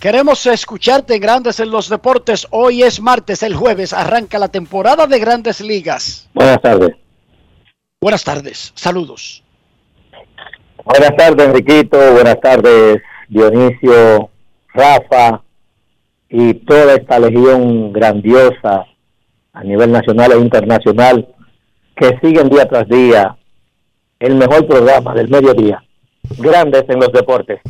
Queremos 0.00 0.46
escucharte 0.46 1.18
Grandes 1.18 1.58
en 1.58 1.72
los 1.72 1.88
Deportes. 1.88 2.46
Hoy 2.52 2.84
es 2.84 3.00
martes, 3.00 3.42
el 3.42 3.56
jueves 3.56 3.92
arranca 3.92 4.38
la 4.38 4.46
temporada 4.46 5.08
de 5.08 5.18
Grandes 5.18 5.60
Ligas. 5.60 6.30
Buenas 6.34 6.62
tardes. 6.62 6.90
Buenas 8.00 8.22
tardes, 8.22 8.70
saludos. 8.76 9.42
Buenas 10.84 11.16
tardes, 11.16 11.48
Enriquito. 11.48 11.98
Buenas 12.12 12.40
tardes, 12.40 13.02
Dionisio, 13.28 14.30
Rafa 14.72 15.42
y 16.28 16.54
toda 16.54 16.94
esta 16.94 17.18
legión 17.18 17.92
grandiosa 17.92 18.86
a 19.52 19.64
nivel 19.64 19.90
nacional 19.90 20.30
e 20.30 20.38
internacional 20.38 21.26
que 21.96 22.16
siguen 22.22 22.48
día 22.48 22.68
tras 22.68 22.88
día 22.88 23.36
el 24.20 24.36
mejor 24.36 24.64
programa 24.68 25.12
del 25.14 25.28
mediodía. 25.28 25.82
Grandes 26.38 26.84
en 26.88 27.00
los 27.00 27.10
deportes. 27.12 27.60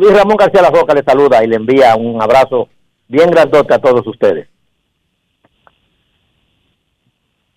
Luis 0.00 0.14
Ramón 0.14 0.38
García 0.38 0.62
La 0.62 0.70
Roca 0.70 0.94
le 0.94 1.02
saluda 1.02 1.44
y 1.44 1.46
le 1.46 1.56
envía 1.56 1.94
un 1.94 2.22
abrazo 2.22 2.70
bien 3.06 3.30
grandote 3.30 3.74
a 3.74 3.78
todos 3.78 4.06
ustedes. 4.06 4.48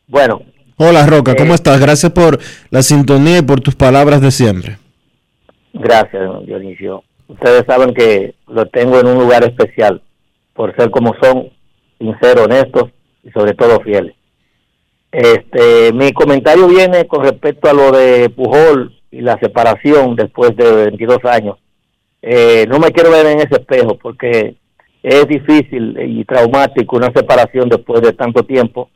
Bueno. 0.07 0.41
Hola 0.75 1.05
Roca, 1.05 1.35
¿cómo 1.37 1.53
eh, 1.53 1.55
estás? 1.55 1.79
Gracias 1.79 2.11
por 2.11 2.37
la 2.69 2.81
sintonía 2.81 3.37
y 3.37 3.43
por 3.43 3.61
tus 3.61 3.75
palabras 3.75 4.19
de 4.19 4.29
siempre. 4.29 4.77
Gracias, 5.71 6.45
Dionisio. 6.45 7.05
Ustedes 7.29 7.63
saben 7.65 7.93
que 7.93 8.35
lo 8.47 8.65
tengo 8.65 8.99
en 8.99 9.07
un 9.07 9.19
lugar 9.19 9.45
especial 9.45 10.01
por 10.53 10.75
ser 10.75 10.91
como 10.91 11.15
son, 11.21 11.49
sinceros, 11.97 12.47
honestos 12.47 12.91
y 13.23 13.31
sobre 13.31 13.53
todo 13.53 13.79
fieles. 13.79 14.15
Este, 15.13 15.93
mi 15.93 16.11
comentario 16.11 16.67
viene 16.67 17.07
con 17.07 17.23
respecto 17.23 17.69
a 17.69 17.73
lo 17.73 17.93
de 17.93 18.29
Pujol 18.31 18.99
y 19.11 19.21
la 19.21 19.39
separación 19.39 20.17
después 20.17 20.57
de 20.57 20.87
22 20.87 21.19
años 21.23 21.62
eh, 22.25 22.65
no 22.69 22.79
me 22.79 22.91
quiero 22.91 23.11
ver 23.11 23.25
en 23.25 23.39
ese 23.39 23.55
espejo 23.55 23.97
porque 23.97 24.55
es 25.03 25.27
difícil 25.27 25.97
y 25.99 26.23
traumático 26.23 26.95
una 26.95 27.11
separación 27.13 27.67
después 27.67 28.01
de 28.01 28.13
tanto 28.13 28.43
tiempo, 28.43 28.89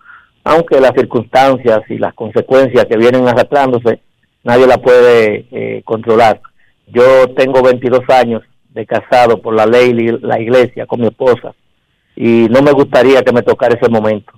aunque 0.46 0.80
las 0.80 0.94
circunstancias 0.94 1.82
y 1.90 1.98
las 1.98 2.14
consecuencias 2.14 2.86
que 2.86 2.96
vienen 2.96 3.28
arrastrándose, 3.28 4.00
nadie 4.46 4.66
la 4.66 4.78
puede 4.78 5.46
eh, 5.52 5.82
controlar. 5.84 6.40
Yo 6.88 7.28
tengo 7.36 7.62
22 7.62 8.00
años 8.08 8.44
de 8.70 8.86
casado 8.86 9.42
por 9.42 9.54
la 9.54 9.66
ley 9.66 9.90
y 9.90 10.26
la 10.26 10.40
iglesia 10.40 10.86
con 10.86 11.02
mi 11.02 11.08
esposa 11.08 11.54
y 12.16 12.48
no 12.50 12.62
me 12.62 12.72
gustaría 12.72 13.24
que 13.24 13.34
me 13.34 13.42
tocara 13.42 13.76
ese 13.78 13.92
momento. 13.92 14.32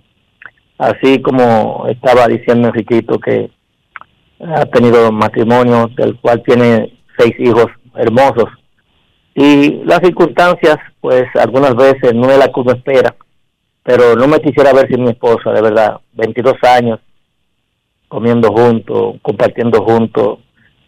Así 0.79 1.21
como 1.21 1.85
estaba 1.87 2.27
diciendo 2.27 2.69
Enriquito 2.69 3.19
que 3.19 3.51
ha 4.39 4.65
tenido 4.65 5.11
matrimonio 5.11 5.91
del 5.95 6.15
cual 6.19 6.41
tiene 6.41 6.97
seis 7.19 7.35
hijos 7.37 7.67
hermosos 7.95 8.49
y 9.35 9.83
las 9.85 9.99
circunstancias, 9.99 10.77
pues 11.01 11.23
algunas 11.35 11.75
veces 11.75 12.13
no 12.13 12.29
es 12.29 12.37
la 12.37 12.47
que 12.47 12.59
uno 12.59 12.73
espera, 12.73 13.15
pero 13.83 14.15
no 14.15 14.27
me 14.27 14.39
quisiera 14.39 14.73
ver 14.73 14.87
sin 14.87 15.03
mi 15.03 15.11
esposa, 15.11 15.51
de 15.51 15.61
verdad. 15.61 15.99
22 16.13 16.55
años 16.63 16.99
comiendo 18.07 18.51
juntos, 18.51 19.15
compartiendo 19.21 19.83
juntos 19.83 20.39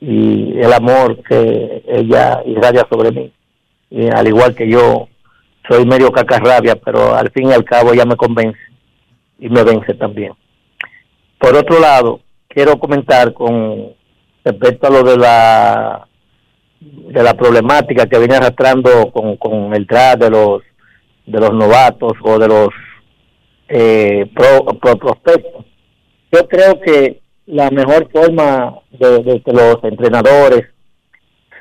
y 0.01 0.59
el 0.59 0.73
amor 0.73 1.21
que 1.23 1.83
ella 1.87 2.41
irradia 2.45 2.85
sobre 2.91 3.11
mí. 3.11 3.31
Y 3.89 4.07
al 4.09 4.27
igual 4.27 4.55
que 4.55 4.67
yo, 4.67 5.07
soy 5.69 5.85
medio 5.85 6.11
cacarrabia, 6.11 6.75
pero 6.75 7.15
al 7.15 7.29
fin 7.31 7.49
y 7.49 7.53
al 7.53 7.63
cabo 7.63 7.93
ella 7.93 8.05
me 8.05 8.15
convence 8.15 8.59
y 9.39 9.49
me 9.49 9.63
vence 9.63 9.93
también. 9.93 10.33
Por 11.37 11.55
otro 11.55 11.79
lado, 11.79 12.21
quiero 12.47 12.77
comentar 12.79 13.33
con 13.33 13.93
respecto 14.43 14.87
a 14.87 14.89
lo 14.89 15.03
de 15.03 15.17
la 15.17 16.07
de 16.81 17.21
la 17.23 17.35
problemática 17.35 18.07
que 18.07 18.17
viene 18.17 18.35
arrastrando 18.35 19.11
con, 19.11 19.37
con 19.37 19.73
el 19.75 19.85
draft 19.85 20.23
de 20.23 20.29
los 20.31 20.61
de 21.25 21.39
los 21.39 21.53
novatos 21.53 22.13
o 22.23 22.39
de 22.39 22.47
los 22.47 22.69
eh, 23.69 24.29
pro, 24.35 24.97
prospectos. 24.97 25.65
Yo 26.31 26.47
creo 26.47 26.81
que 26.81 27.21
la 27.45 27.69
mejor 27.69 28.09
forma 28.11 28.79
de, 28.91 29.41
que 29.45 29.51
los 29.53 29.77
entrenadores 29.83 30.65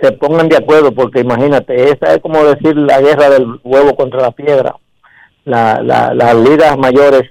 se 0.00 0.12
pongan 0.12 0.48
de 0.48 0.56
acuerdo, 0.56 0.92
porque 0.92 1.20
imagínate, 1.20 1.90
esa 1.90 2.14
es 2.14 2.18
como 2.20 2.42
decir 2.44 2.76
la 2.76 3.00
guerra 3.00 3.28
del 3.28 3.60
huevo 3.62 3.94
contra 3.94 4.22
la 4.22 4.30
piedra. 4.30 4.74
La, 5.44 5.82
la, 5.82 6.14
las 6.14 6.34
ligas 6.36 6.76
mayores 6.78 7.30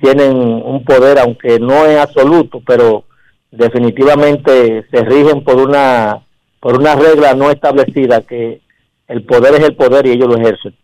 tienen 0.00 0.36
un 0.36 0.84
poder, 0.84 1.18
aunque 1.18 1.58
no 1.58 1.84
es 1.84 1.98
absoluto, 1.98 2.62
pero 2.66 3.04
definitivamente 3.50 4.86
se 4.90 5.04
rigen 5.04 5.44
por 5.44 5.56
una 5.56 6.22
por 6.60 6.78
una 6.78 6.94
regla 6.94 7.34
no 7.34 7.50
establecida 7.50 8.22
que 8.22 8.60
el 9.06 9.24
poder 9.24 9.54
es 9.54 9.60
el 9.60 9.76
poder 9.76 10.06
y 10.06 10.10
ellos 10.10 10.28
lo 10.28 10.36
ejercen. 10.36 10.74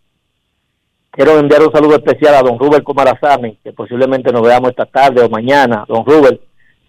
Quiero 1.11 1.39
enviar 1.39 1.61
un 1.61 1.71
saludo 1.71 1.95
especial 1.95 2.35
a 2.35 2.41
don 2.41 2.59
Rubel 2.59 2.83
Comarazami, 2.83 3.57
que 3.63 3.71
posiblemente 3.71 4.33
nos 4.33 4.41
veamos 4.41 4.71
esta 4.71 4.85
tarde 4.85 5.23
o 5.23 5.29
mañana. 5.29 5.85
Don 5.87 6.05
Rubel, 6.05 6.41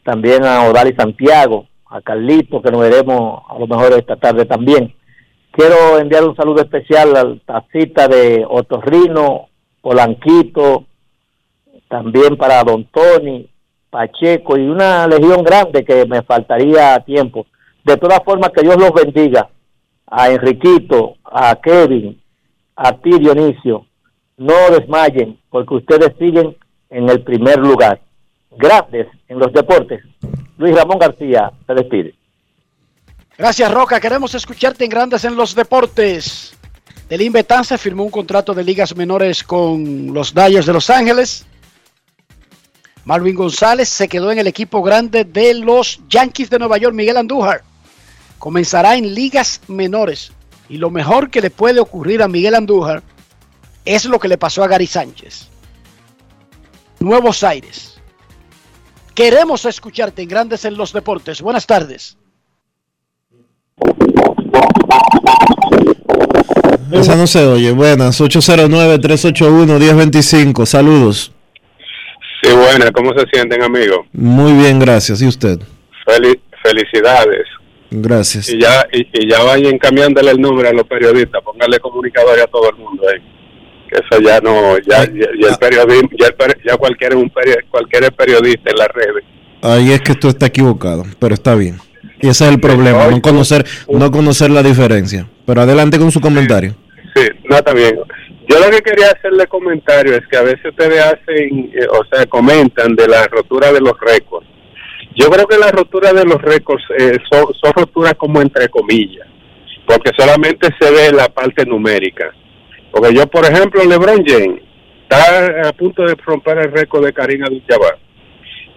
también 0.03 0.45
a 0.45 0.69
Odali 0.69 0.95
Santiago, 0.97 1.67
a 1.89 2.01
Carlito, 2.01 2.61
que 2.61 2.73
nos 2.73 2.81
veremos 2.81 3.43
a 3.49 3.59
lo 3.59 3.67
mejor 3.67 3.93
esta 3.93 4.17
tarde 4.17 4.45
también. 4.45 4.93
Quiero 5.53 5.99
enviar 5.99 6.25
un 6.25 6.35
saludo 6.35 6.63
especial 6.63 7.17
a 7.17 7.25
la 7.25 7.37
tacita 7.47 8.09
de 8.09 8.45
Otorrino, 8.49 9.49
Polanquito, 9.81 10.87
también 11.89 12.37
para 12.37 12.63
Don 12.65 12.85
Tony, 12.87 13.49
Pacheco 13.89 14.59
y 14.59 14.67
una 14.67 15.07
legión 15.07 15.43
grande 15.45 15.85
que 15.85 16.05
me 16.05 16.23
faltaría 16.23 16.99
tiempo. 17.01 17.47
De 17.87 17.97
todas 17.99 18.19
formas, 18.25 18.51
que 18.51 18.63
Dios 18.63 18.77
los 18.77 18.93
bendiga 18.93 19.49
a 20.09 20.29
Enriquito, 20.29 21.19
a 21.23 21.55
Kevin, 21.55 22.21
a 22.75 22.91
ti 22.97 23.17
Dionisio, 23.17 23.87
no 24.39 24.55
desmayen, 24.73 25.39
porque 25.51 25.75
ustedes 25.75 26.13
siguen 26.19 26.57
en 26.91 27.09
el 27.09 27.23
primer 27.23 27.59
lugar. 27.61 28.01
Grandes 28.51 29.07
en 29.29 29.39
los 29.39 29.53
deportes. 29.53 30.03
Luis 30.59 30.75
Ramón 30.75 30.99
García 30.99 31.53
se 31.65 31.75
despide. 31.75 32.15
Gracias, 33.39 33.73
Roca. 33.73 34.01
Queremos 34.01 34.35
escucharte 34.35 34.83
en 34.83 34.91
Grandes 34.91 35.25
en 35.25 35.37
los 35.37 35.55
deportes. 35.55 36.59
Delín 37.09 37.33
Betanza 37.33 37.79
firmó 37.79 38.03
un 38.03 38.11
contrato 38.11 38.53
de 38.53 38.65
ligas 38.65 38.97
menores 38.97 39.45
con 39.45 40.13
los 40.13 40.35
Dodgers 40.35 40.67
de 40.67 40.73
Los 40.73 40.91
Ángeles. 40.91 41.47
Marvin 43.05 43.37
González 43.37 43.89
se 43.89 44.09
quedó 44.09 44.33
en 44.33 44.41
el 44.41 44.49
equipo 44.49 44.83
grande 44.83 45.23
de 45.23 45.55
los 45.55 46.01
Yankees 46.09 46.51
de 46.51 46.59
Nueva 46.59 46.79
York, 46.79 46.93
Miguel 46.93 47.19
Andújar. 47.19 47.63
Comenzará 48.39 48.97
en 48.97 49.15
ligas 49.15 49.61
menores. 49.69 50.33
Y 50.69 50.79
lo 50.79 50.91
mejor 50.91 51.31
que 51.31 51.41
le 51.41 51.51
puede 51.51 51.79
ocurrir 51.81 52.23
a 52.23 52.29
Miguel 52.29 52.55
Andújar 52.55 53.03
es 53.85 54.05
lo 54.05 54.19
que 54.19 54.29
le 54.29 54.39
pasó 54.39 54.65
a 54.65 54.69
Gary 54.69 54.87
Sánchez. 54.87 55.49
Nuevos 57.01 57.43
Aires. 57.45 58.01
Queremos 59.15 59.65
escucharte 59.65 60.23
en 60.23 60.29
Grandes 60.29 60.65
en 60.65 60.77
los 60.77 60.93
Deportes. 60.93 61.41
Buenas 61.41 61.67
tardes. 61.67 62.17
Esa 66.93 67.17
no 67.17 67.27
se 67.27 67.45
oye. 67.47 67.73
Buenas, 67.73 68.21
809-381-1025. 68.21 70.67
Saludos. 70.67 71.33
Sí, 72.43 72.53
buenas. 72.53 72.91
¿Cómo 72.93 73.13
se 73.17 73.25
sienten, 73.33 73.63
amigos? 73.63 74.01
Muy 74.13 74.53
bien, 74.53 74.79
gracias. 74.79 75.23
¿Y 75.23 75.27
usted? 75.27 75.59
felicidades. 76.63 77.47
Gracias. 77.91 78.49
Y 78.49 78.61
ya, 78.61 78.87
y, 78.93 79.29
ya 79.29 79.43
vayan 79.43 79.79
cambiándole 79.79 80.31
el 80.31 80.41
nombre 80.41 80.69
a 80.69 80.73
los 80.73 80.85
periodistas. 80.85 81.43
Pónganle 81.43 81.79
comunicadores 81.79 82.45
a 82.45 82.47
todo 82.47 82.71
el 82.71 82.77
mundo 82.77 83.05
ahí 83.09 83.21
que 83.89 83.97
eso 83.97 84.21
ya 84.21 84.41
no, 84.41 84.79
ya, 84.79 85.05
ya, 85.05 85.49
el 85.49 85.57
periodismo, 85.61 86.11
ya, 86.19 86.29
ya 86.67 86.77
cualquiera, 86.77 87.17
un 87.17 87.31
cualquier 87.71 88.13
periodista 88.13 88.71
en 88.71 88.77
las 88.77 88.89
redes. 88.89 89.25
Ahí 89.63 89.93
es 89.93 90.01
que 90.01 90.15
tú 90.15 90.29
estás 90.29 90.49
equivocado, 90.49 91.05
pero 91.19 91.35
está 91.35 91.55
bien. 91.55 91.79
Y 92.21 92.29
ese 92.29 92.45
es 92.45 92.51
el 92.53 92.61
problema, 92.61 93.07
no 93.09 93.21
conocer, 93.21 93.65
no 93.89 94.11
conocer 94.11 94.51
la 94.51 94.63
diferencia. 94.63 95.29
Pero 95.45 95.61
adelante 95.61 95.99
con 95.99 96.11
su 96.11 96.21
comentario. 96.21 96.75
Sí, 97.15 97.23
no, 97.49 97.57
está 97.57 97.73
bien. 97.73 97.99
Yo 98.49 98.59
lo 98.61 98.71
que 98.71 98.81
quería 98.81 99.11
hacerle 99.11 99.47
comentario 99.47 100.15
es 100.15 100.27
que 100.31 100.37
a 100.37 100.43
veces 100.43 100.65
ustedes 100.67 101.01
hacen, 101.01 101.71
eh, 101.75 101.87
o 101.91 102.05
sea, 102.11 102.27
comentan 102.27 102.95
de 102.95 103.09
la 103.09 103.27
rotura 103.27 103.73
de 103.73 103.81
los 103.81 103.95
récords. 104.01 104.47
Yo 105.17 105.31
creo 105.31 105.47
que 105.47 105.59
la 105.59 105.71
rotura 105.71 106.13
de 106.13 106.25
los 106.25 106.41
récords 106.41 106.85
eh, 106.99 107.19
son, 107.31 107.53
son 107.55 107.73
roturas 107.75 108.15
como 108.15 108.41
entre 108.41 108.69
comillas, 108.69 109.27
porque 109.87 110.11
solamente 110.17 110.69
se 110.79 110.91
ve 110.91 111.13
la 111.13 111.29
parte 111.29 111.65
numérica 111.65 112.33
porque 112.97 113.15
yo, 113.15 113.27
por 113.27 113.45
ejemplo, 113.45 113.85
LeBron 113.85 114.25
James 114.25 114.63
está 115.03 115.69
a 115.69 115.73
punto 115.73 116.03
de 116.03 116.15
romper 116.15 116.57
el 116.57 116.73
récord 116.73 117.05
de 117.05 117.13
Karim 117.13 117.45
Abdul-Jabbar. 117.45 117.99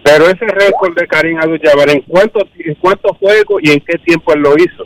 Pero 0.02 0.24
ese 0.24 0.46
récord 0.46 0.94
de 0.94 1.06
Karim 1.06 1.38
Abdul-Jabbar, 1.38 1.88
¿en 1.88 2.02
cuántos 2.02 2.44
en 2.58 2.74
cuánto 2.74 3.14
juegos 3.14 3.62
y 3.62 3.70
en 3.70 3.80
qué 3.80 3.96
tiempo 3.98 4.34
él 4.34 4.40
lo 4.40 4.54
hizo? 4.56 4.84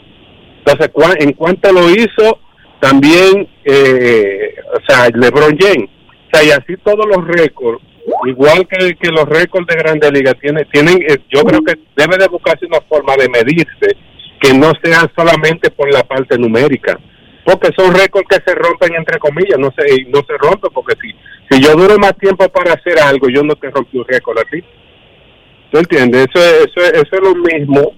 Entonces, 0.59 0.91
en 1.19 1.33
cuánto 1.33 1.73
lo 1.73 1.91
hizo, 1.91 2.39
también, 2.81 3.49
eh, 3.65 4.55
o 4.73 4.81
sea, 4.87 5.09
LeBron 5.13 5.59
James. 5.59 5.91
O 6.33 6.37
sea, 6.37 6.45
y 6.45 6.51
así 6.53 6.77
todos 6.85 7.05
los 7.05 7.27
récords, 7.27 7.83
igual 8.27 8.67
que, 8.69 8.95
que 8.95 9.11
los 9.11 9.25
récords 9.27 9.67
de 9.67 9.77
Grandes 9.77 10.13
Ligas, 10.13 10.35
tienen, 10.41 10.67
tienen, 10.73 11.03
eh, 11.03 11.19
yo 11.31 11.43
creo 11.45 11.63
que 11.63 11.75
debe 11.97 12.17
de 12.19 12.29
buscarse 12.29 12.67
una 12.67 12.81
forma 12.83 13.15
de 13.17 13.29
medirse 13.29 13.97
que 14.41 14.53
no 14.53 14.73
sea 14.83 15.11
solamente 15.17 15.71
por 15.71 15.93
la 15.93 16.03
parte 16.03 16.39
numérica 16.39 16.99
porque 17.45 17.69
son 17.77 17.95
récords 17.95 18.27
que 18.29 18.43
se 18.45 18.55
rompen 18.55 18.95
entre 18.95 19.19
comillas, 19.19 19.59
no 19.59 19.73
se 19.77 20.05
no 20.09 20.21
se 20.27 20.37
rompen 20.39 20.71
porque 20.73 20.97
si 21.01 21.15
si 21.51 21.63
yo 21.63 21.75
duro 21.75 21.99
más 21.99 22.17
tiempo 22.17 22.49
para 22.49 22.73
hacer 22.73 22.99
algo, 22.99 23.29
yo 23.29 23.43
no 23.43 23.55
te 23.55 23.71
rompí 23.71 23.99
un 23.99 24.07
récord 24.09 24.39
así. 24.39 24.65
¿Tú 25.71 25.79
entiendes? 25.79 26.27
Eso 26.31 26.43
es, 26.43 26.67
eso, 26.67 26.81
eso 26.81 27.17
es 27.17 27.21
lo 27.21 27.35
mismo. 27.35 27.93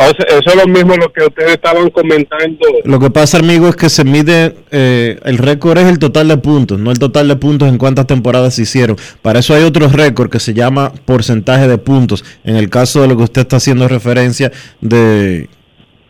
Eso 0.00 0.50
es 0.50 0.56
lo 0.56 0.66
mismo 0.66 0.94
lo 0.96 1.12
que 1.12 1.24
ustedes 1.24 1.52
estaban 1.52 1.90
comentando. 1.90 2.66
Lo 2.84 2.98
que 2.98 3.10
pasa, 3.10 3.38
amigo, 3.38 3.68
es 3.68 3.76
que 3.76 3.90
se 3.90 4.04
mide, 4.04 4.56
eh, 4.70 5.20
el 5.24 5.38
récord 5.38 5.78
es 5.78 5.86
el 5.86 5.98
total 5.98 6.28
de 6.28 6.36
puntos, 6.38 6.78
no 6.78 6.90
el 6.90 6.98
total 6.98 7.28
de 7.28 7.36
puntos 7.36 7.68
en 7.68 7.78
cuántas 7.78 8.06
temporadas 8.06 8.54
se 8.54 8.62
hicieron. 8.62 8.96
Para 9.22 9.40
eso 9.40 9.54
hay 9.54 9.62
otro 9.62 9.88
récord 9.88 10.30
que 10.30 10.40
se 10.40 10.54
llama 10.54 10.92
porcentaje 11.04 11.68
de 11.68 11.78
puntos. 11.78 12.24
En 12.44 12.56
el 12.56 12.70
caso 12.70 13.02
de 13.02 13.08
lo 13.08 13.16
que 13.16 13.24
usted 13.24 13.42
está 13.42 13.56
haciendo 13.56 13.88
referencia 13.88 14.50
de 14.80 15.48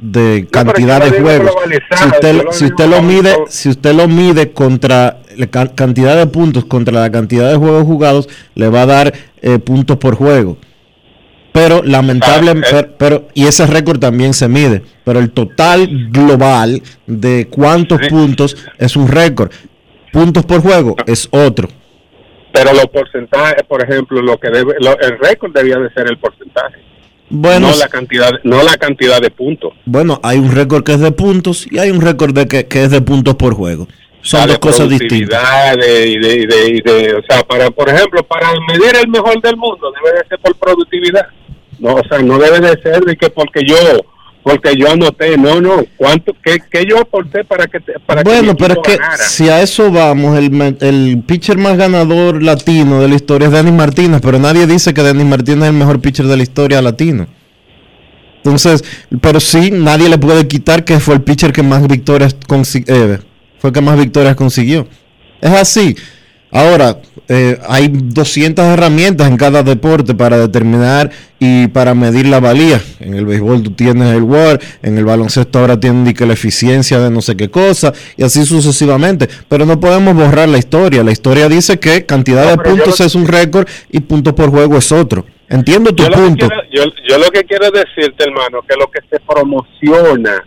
de 0.01 0.49
cantidad 0.51 1.05
de 1.05 1.21
juegos. 1.21 1.53
Si 1.99 2.09
usted, 2.09 2.43
si 2.53 2.65
usted 2.67 2.89
lo 2.89 3.03
mide, 3.03 3.37
si 3.49 3.69
usted 3.69 3.95
lo 3.95 4.09
mide 4.09 4.53
contra 4.53 5.19
la 5.37 5.47
cantidad 5.47 6.17
de 6.17 6.27
puntos 6.27 6.65
contra 6.65 7.01
la 7.01 7.11
cantidad 7.11 7.51
de 7.51 7.57
juegos 7.57 7.85
jugados, 7.85 8.29
le 8.55 8.69
va 8.69 8.83
a 8.83 8.87
dar 8.87 9.15
eh, 9.43 9.59
puntos 9.59 9.99
por 9.99 10.15
juego. 10.15 10.57
Pero 11.53 11.83
lamentablemente, 11.83 12.79
eh. 12.79 12.91
pero, 12.97 13.29
y 13.35 13.47
ese 13.47 13.67
récord 13.67 13.99
también 13.99 14.35
se 14.35 14.49
mide, 14.49 14.83
pero 15.05 15.19
el 15.19 15.31
total 15.31 16.09
global 16.11 16.83
de 17.07 17.49
cuántos 17.51 18.01
puntos 18.09 18.57
es 18.79 18.97
un 18.97 19.09
récord. 19.09 19.51
Puntos 20.13 20.45
por 20.45 20.61
juego 20.63 20.97
es 21.07 21.29
otro. 21.31 21.69
Pero 22.53 22.73
los 22.73 22.87
porcentajes, 22.87 23.63
por 23.69 23.83
ejemplo, 23.83 24.23
lo 24.23 24.39
que 24.39 24.51
debe, 24.51 24.75
el 24.79 25.19
récord 25.19 25.53
debía 25.53 25.79
de 25.79 25.91
ser 25.91 26.09
el 26.09 26.19
porcentaje. 26.19 26.79
Bueno, 27.31 27.71
no 27.71 27.77
la 27.77 27.89
cantidad, 27.89 28.31
no 28.43 28.63
la 28.65 28.77
cantidad 28.77 29.21
de 29.21 29.31
puntos. 29.31 29.73
Bueno, 29.85 30.19
hay 30.25 30.39
un 30.39 30.51
récord 30.51 30.83
que 30.83 30.95
es 30.95 31.01
de 31.01 31.13
puntos 31.13 31.67
y 31.71 31.79
hay 31.79 31.91
un 31.91 32.01
récord 32.01 32.35
de 32.35 32.49
que, 32.49 32.67
es 32.69 32.91
de 32.91 33.01
puntos 33.01 33.37
por 33.37 33.55
juego. 33.55 33.87
Son 34.21 34.47
dos 34.49 34.59
cosas 34.59 34.89
distintas. 34.89 35.41
o 35.41 37.23
sea, 37.29 37.43
para, 37.45 37.71
por 37.71 37.89
ejemplo, 37.89 38.23
para 38.25 38.49
medir 38.69 38.97
el 39.01 39.09
mejor 39.09 39.41
del 39.41 39.57
mundo 39.57 39.93
debe 40.03 40.19
de 40.19 40.29
ser 40.29 40.39
por 40.41 40.57
productividad. 40.57 41.29
No, 41.81 41.95
o 41.95 42.03
sea, 42.09 42.19
no 42.21 42.39
debe 42.39 42.61
de 42.61 42.81
ser 42.83 43.01
de 43.01 43.17
que 43.17 43.31
porque 43.31 43.65
yo 43.65 43.77
porque 44.43 44.75
yo 44.75 44.91
anoté, 44.91 45.37
no, 45.37 45.61
no, 45.61 45.85
¿cuánto, 45.97 46.35
qué, 46.43 46.59
qué 46.71 46.87
yo 46.87 46.99
aporté 46.99 47.45
para 47.45 47.67
que 47.67 47.79
para 48.07 48.23
Bueno, 48.23 48.57
pero 48.57 48.75
es 48.75 48.97
que 48.97 48.99
si 49.19 49.49
a 49.51 49.61
eso 49.61 49.91
vamos, 49.91 50.39
el, 50.39 50.77
el 50.81 51.23
pitcher 51.27 51.59
más 51.59 51.77
ganador 51.77 52.43
latino 52.43 53.03
de 53.03 53.09
la 53.09 53.17
historia 53.17 53.49
es 53.49 53.53
Denis 53.53 53.75
Martínez, 53.75 54.21
pero 54.23 54.39
nadie 54.39 54.67
dice 54.67 54.95
que 54.95 55.03
Denis 55.03 55.27
Martínez 55.27 55.65
es 55.65 55.69
el 55.69 55.77
mejor 55.77 56.01
pitcher 56.01 56.27
de 56.27 56.37
la 56.39 56.43
historia 56.43 56.81
latino. 56.81 57.27
Entonces, 58.37 58.83
pero 59.21 59.39
sí, 59.41 59.71
nadie 59.71 60.09
le 60.09 60.17
puede 60.17 60.49
quitar 60.49 60.85
que 60.85 60.99
fue 61.01 61.15
el 61.15 61.23
pitcher 61.23 61.53
que 61.53 61.63
más 61.63 61.87
victorias 61.87 62.35
consiguió, 62.47 62.95
eh, 62.95 63.19
fue 63.59 63.73
que 63.73 63.83
más 63.83 63.99
victorias 63.99 64.35
consiguió. 64.37 64.89
Es 65.43 65.53
así. 65.53 65.95
Ahora, 66.51 66.99
eh, 67.33 67.59
hay 67.69 67.89
200 67.93 68.65
herramientas 68.65 69.29
en 69.29 69.37
cada 69.37 69.63
deporte 69.63 70.17
para 70.17 70.37
determinar 70.37 71.13
y 71.39 71.69
para 71.69 71.95
medir 71.95 72.27
la 72.27 72.41
valía. 72.41 72.81
En 72.99 73.15
el 73.15 73.25
béisbol 73.25 73.63
tú 73.63 73.71
tienes 73.71 74.13
el 74.17 74.25
WAR, 74.25 74.61
en 74.83 74.99
el 74.99 75.05
baloncesto 75.05 75.61
ahora 75.61 75.79
tienen 75.79 76.13
que 76.13 76.27
la 76.27 76.33
eficiencia 76.33 76.99
de 76.99 77.09
no 77.09 77.23
sé 77.23 77.37
qué 77.37 77.49
cosa, 77.49 77.93
y 78.17 78.25
así 78.25 78.45
sucesivamente. 78.45 79.29
Pero 79.49 79.65
no 79.65 79.79
podemos 79.79 80.17
borrar 80.17 80.49
la 80.49 80.59
historia. 80.59 81.05
La 81.05 81.13
historia 81.13 81.49
dice 81.49 81.79
que 81.79 82.05
cantidad 82.05 82.51
de 82.51 82.59
puntos 82.59 83.01
es 83.01 83.15
un 83.15 83.29
récord 83.29 83.69
y 83.89 84.01
puntos 84.01 84.35
por 84.35 84.51
juego 84.51 84.77
es 84.77 84.91
otro. 84.91 85.25
Entiendo 85.49 85.95
tu 85.95 86.05
punto. 86.07 86.49
yo, 86.73 86.83
yo 87.09 87.19
lo 87.19 87.31
que 87.31 87.45
quiero 87.45 87.71
decirte, 87.71 88.25
hermano, 88.25 88.61
que 88.69 88.75
lo 88.77 88.91
que 88.91 89.01
se 89.09 89.21
promociona 89.21 90.43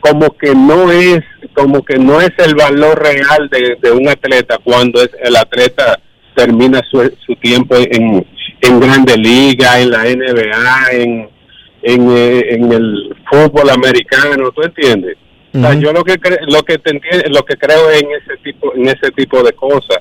como 0.00 0.36
que 0.36 0.54
no 0.54 0.92
es 0.92 1.24
como 1.54 1.84
que 1.84 1.98
no 1.98 2.20
es 2.20 2.30
el 2.38 2.54
valor 2.54 3.02
real 3.02 3.50
de, 3.50 3.90
un 3.90 4.08
atleta 4.08 4.58
cuando 4.62 5.02
es 5.02 5.10
el 5.22 5.36
atleta 5.36 5.98
termina 6.38 6.80
su, 6.88 6.98
su 7.26 7.34
tiempo 7.36 7.74
en, 7.74 8.24
en 8.60 8.80
Grande 8.80 9.16
Liga, 9.16 9.80
en 9.80 9.90
la 9.90 10.04
NBA, 10.04 10.92
en, 10.92 11.28
en, 11.82 12.10
eh, 12.16 12.54
en 12.54 12.72
el 12.72 13.16
fútbol 13.28 13.70
americano, 13.70 14.50
¿tú 14.52 14.62
entiendes? 14.62 15.16
o 15.54 15.60
sea, 15.60 15.74
yo 15.74 15.92
lo 15.92 16.04
que 16.04 16.16
lo 16.46 16.62
que 16.62 16.76
te 16.76 16.92
lo 17.30 17.42
que 17.42 17.56
creo 17.56 17.90
en 17.90 18.06
ese 18.20 18.36
tipo 18.44 18.74
en 18.74 18.86
ese 18.86 19.10
tipo 19.16 19.42
de 19.42 19.52
cosas 19.54 20.00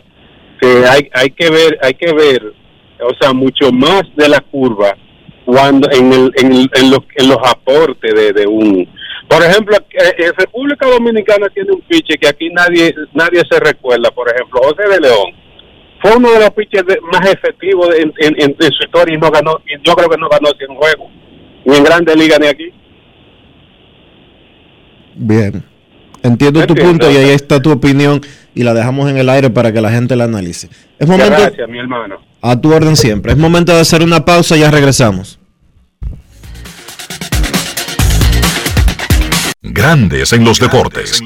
que 0.60 0.84
hay 0.86 1.10
hay 1.14 1.30
que 1.32 1.50
ver 1.50 1.80
hay 1.82 1.94
que 1.94 2.12
ver 2.14 2.54
o 3.00 3.14
sea 3.20 3.32
mucho 3.32 3.72
más 3.72 4.04
de 4.18 4.28
la 4.28 4.42
curva 4.42 4.98
cuando 5.46 5.90
en 5.90 6.12
el 6.12 6.34
en, 6.36 6.52
en, 6.52 6.92
los, 6.92 7.00
en 7.16 7.30
los 7.30 7.38
aportes 7.50 8.14
de, 8.14 8.34
de 8.34 8.46
un 8.46 8.88
por 9.30 9.42
ejemplo, 9.44 9.76
eh, 9.78 10.16
en 10.18 10.34
República 10.36 10.86
Dominicana 10.86 11.48
tiene 11.50 11.72
un 11.72 11.82
piche 11.82 12.18
que 12.18 12.28
aquí 12.28 12.50
nadie 12.50 12.94
nadie 13.14 13.42
se 13.50 13.60
recuerda. 13.60 14.10
Por 14.12 14.30
ejemplo, 14.30 14.62
José 14.64 14.88
de 14.88 15.02
León 15.02 15.47
fue 16.02 16.16
uno 16.16 16.32
de 16.32 16.40
los 16.40 16.52
pitches 16.52 16.84
más 17.12 17.30
efectivos 17.32 17.90
en, 17.96 18.56
su 18.60 18.84
historia 18.84 19.16
y 19.16 19.18
no 19.18 19.32
ganó. 19.32 19.60
Y 19.66 19.76
yo 19.86 19.94
creo 19.96 20.10
que 20.10 20.18
no 20.18 20.30
ganó 20.30 20.50
100 20.58 20.76
juegos, 20.76 21.12
ni 21.66 21.76
en 21.76 21.84
Grandes 21.84 22.16
Ligas 22.16 22.40
ni 22.40 22.48
aquí. 22.48 22.74
Bien. 25.16 25.64
Entiendo 26.24 26.66
tu 26.66 26.76
punto 26.76 27.10
y 27.10 27.16
ahí 27.16 27.30
está 27.30 27.62
tu 27.62 27.72
opinión 27.72 28.22
y 28.54 28.64
la 28.64 28.74
dejamos 28.74 29.10
en 29.10 29.18
el 29.18 29.30
aire 29.30 29.50
para 29.50 29.72
que 29.72 29.82
la 29.82 29.92
gente 29.92 30.16
la 30.16 30.26
analice. 30.26 30.70
Es 31.00 31.08
momento, 31.08 31.40
Gracias, 31.40 31.70
mi 31.70 31.80
hermano. 31.80 32.18
A 32.42 32.60
tu 32.60 32.74
orden 32.74 32.96
siempre. 32.96 33.32
Es 33.32 33.38
momento 33.38 33.74
de 33.74 33.82
hacer 33.82 34.02
una 34.02 34.26
pausa 34.26 34.58
y 34.58 34.62
ya 34.62 34.72
regresamos. 34.72 35.40
Grandes 39.62 40.34
en 40.34 40.44
los 40.44 40.60
deportes. 40.60 41.22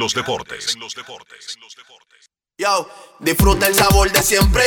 Yo, 2.57 2.88
disfruta 3.22 3.68
el 3.68 3.76
sabor 3.76 4.11
de 4.11 4.22
siempre 4.23 4.64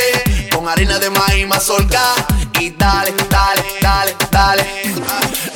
con 0.51 0.67
harina 0.67 0.97
de 0.97 1.09
maíz 1.09 1.47
mazorca 1.47 2.01
y 2.59 2.71
dale, 2.71 3.13
dale, 3.29 3.63
dale, 3.81 4.15
dale. 4.31 4.65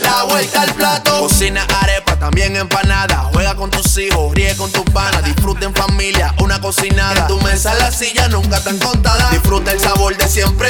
La 0.02 0.24
vuelta 0.24 0.62
al 0.62 0.74
plato, 0.74 1.20
cocina 1.20 1.66
arepa, 1.82 2.18
también 2.18 2.56
empanada. 2.56 3.30
Juega 3.34 3.56
con 3.56 3.70
tus 3.70 3.98
hijos, 3.98 4.34
ríe 4.34 4.56
con 4.58 4.72
tus 4.72 4.84
panas, 4.92 5.24
disfruta 5.24 5.66
en 5.66 5.74
familia, 5.74 6.34
una 6.40 6.60
cocinada. 6.60 7.28
Tu 7.28 7.40
mesa 7.42 7.74
la 7.76 7.92
silla 7.92 8.28
nunca 8.28 8.62
tan 8.62 8.78
contada. 8.80 9.30
Disfruta 9.32 9.72
el 9.72 9.80
sabor 9.80 10.16
de 10.18 10.28
siempre 10.28 10.70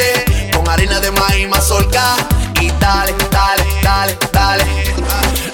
con 0.54 0.68
harina 0.70 1.00
de 1.00 1.12
maíz 1.12 1.50
mazorca 1.50 2.16
y 2.62 2.70
dale, 2.80 3.14
dale, 3.32 3.64
dale, 3.84 4.18
dale. 4.32 4.64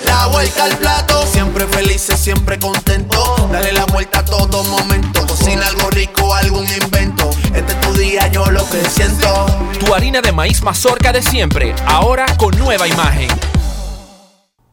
La 0.06 0.28
vuelta 0.28 0.66
al 0.66 0.78
plato, 0.78 1.26
siempre 1.28 1.66
felices, 1.68 2.20
siempre 2.20 2.60
contento. 2.60 3.48
Dale 3.52 3.74
la 3.74 3.86
vuelta 3.86 4.20
a 4.20 4.26
todo 4.26 4.64
momento. 4.64 5.26
Cocina 5.28 5.68
algo 5.68 5.90
rico, 5.92 6.34
algún 6.34 6.66
invento. 6.66 7.30
Este 7.54 7.74
es 7.74 7.82
tu 7.82 7.94
día, 7.94 8.28
yo 8.32 8.46
lo 8.46 8.68
que 8.70 8.84
siento. 8.90 9.46
Tu 9.80 9.94
harina 9.94 10.22
de 10.22 10.32
maíz 10.32 10.62
mazorca 10.62 11.12
de 11.12 11.22
siempre, 11.22 11.74
ahora 11.86 12.26
con 12.38 12.58
nueva 12.58 12.88
imagen. 12.88 13.30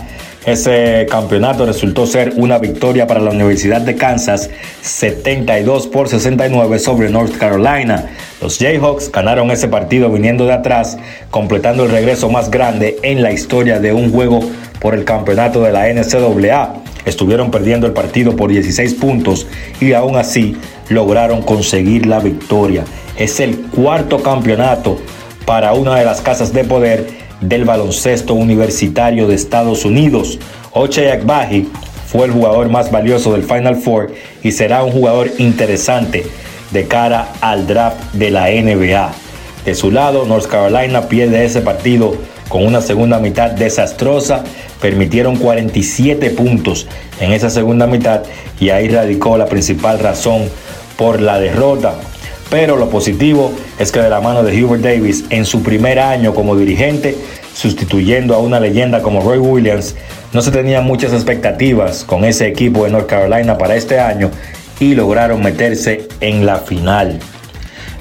ese 0.46 1.06
campeonato 1.10 1.66
resultó 1.66 2.06
ser 2.06 2.34
una 2.36 2.58
victoria 2.58 3.08
para 3.08 3.18
la 3.18 3.30
Universidad 3.32 3.80
de 3.80 3.96
Kansas, 3.96 4.48
72 4.80 5.88
por 5.88 6.08
69 6.08 6.78
sobre 6.78 7.10
North 7.10 7.36
Carolina. 7.36 8.10
Los 8.40 8.58
Jayhawks 8.58 9.10
ganaron 9.10 9.50
ese 9.50 9.66
partido 9.66 10.08
viniendo 10.08 10.46
de 10.46 10.52
atrás, 10.52 10.98
completando 11.32 11.82
el 11.82 11.90
regreso 11.90 12.30
más 12.30 12.48
grande 12.48 12.96
en 13.02 13.22
la 13.22 13.32
historia 13.32 13.80
de 13.80 13.92
un 13.92 14.12
juego 14.12 14.38
por 14.78 14.94
el 14.94 15.04
campeonato 15.04 15.62
de 15.62 15.72
la 15.72 15.88
NCAA. 15.92 16.74
Estuvieron 17.04 17.50
perdiendo 17.50 17.88
el 17.88 17.92
partido 17.92 18.36
por 18.36 18.48
16 18.48 18.94
puntos 18.94 19.48
y 19.80 19.94
aún 19.94 20.16
así 20.16 20.56
lograron 20.88 21.42
conseguir 21.42 22.06
la 22.06 22.20
victoria. 22.20 22.84
Es 23.18 23.40
el 23.40 23.56
cuarto 23.56 24.22
campeonato 24.22 25.00
para 25.44 25.72
una 25.72 25.96
de 25.96 26.04
las 26.04 26.20
casas 26.20 26.52
de 26.52 26.62
poder 26.62 27.15
del 27.40 27.64
baloncesto 27.64 28.34
universitario 28.34 29.26
de 29.28 29.34
Estados 29.34 29.84
Unidos. 29.84 30.38
Oche 30.72 31.10
Agbaji 31.10 31.68
fue 32.06 32.26
el 32.26 32.32
jugador 32.32 32.68
más 32.68 32.90
valioso 32.90 33.32
del 33.32 33.42
Final 33.42 33.76
Four 33.76 34.12
y 34.42 34.52
será 34.52 34.84
un 34.84 34.92
jugador 34.92 35.30
interesante 35.38 36.26
de 36.70 36.86
cara 36.86 37.28
al 37.40 37.66
draft 37.66 38.12
de 38.12 38.30
la 38.30 38.48
NBA. 38.48 39.12
De 39.64 39.74
su 39.74 39.90
lado, 39.90 40.24
North 40.26 40.46
Carolina 40.46 41.08
pierde 41.08 41.44
ese 41.44 41.60
partido 41.60 42.16
con 42.48 42.64
una 42.64 42.80
segunda 42.80 43.18
mitad 43.18 43.50
desastrosa. 43.50 44.44
Permitieron 44.80 45.36
47 45.36 46.30
puntos 46.30 46.86
en 47.20 47.32
esa 47.32 47.50
segunda 47.50 47.86
mitad 47.86 48.22
y 48.60 48.70
ahí 48.70 48.88
radicó 48.88 49.36
la 49.36 49.46
principal 49.46 49.98
razón 49.98 50.48
por 50.96 51.20
la 51.20 51.38
derrota. 51.40 51.94
Pero 52.50 52.76
lo 52.76 52.88
positivo 52.88 53.52
es 53.78 53.90
que 53.90 54.00
de 54.00 54.10
la 54.10 54.20
mano 54.20 54.42
de 54.42 54.64
Hubert 54.64 54.82
Davis 54.82 55.24
en 55.30 55.44
su 55.44 55.62
primer 55.62 55.98
año 55.98 56.34
como 56.34 56.56
dirigente, 56.56 57.16
sustituyendo 57.54 58.34
a 58.34 58.38
una 58.38 58.60
leyenda 58.60 59.02
como 59.02 59.20
Roy 59.20 59.38
Williams, 59.38 59.96
no 60.32 60.42
se 60.42 60.50
tenían 60.50 60.84
muchas 60.84 61.12
expectativas 61.12 62.04
con 62.04 62.24
ese 62.24 62.46
equipo 62.46 62.84
de 62.84 62.90
North 62.90 63.08
Carolina 63.08 63.58
para 63.58 63.74
este 63.74 63.98
año 63.98 64.30
y 64.78 64.94
lograron 64.94 65.42
meterse 65.42 66.06
en 66.20 66.46
la 66.46 66.58
final. 66.58 67.18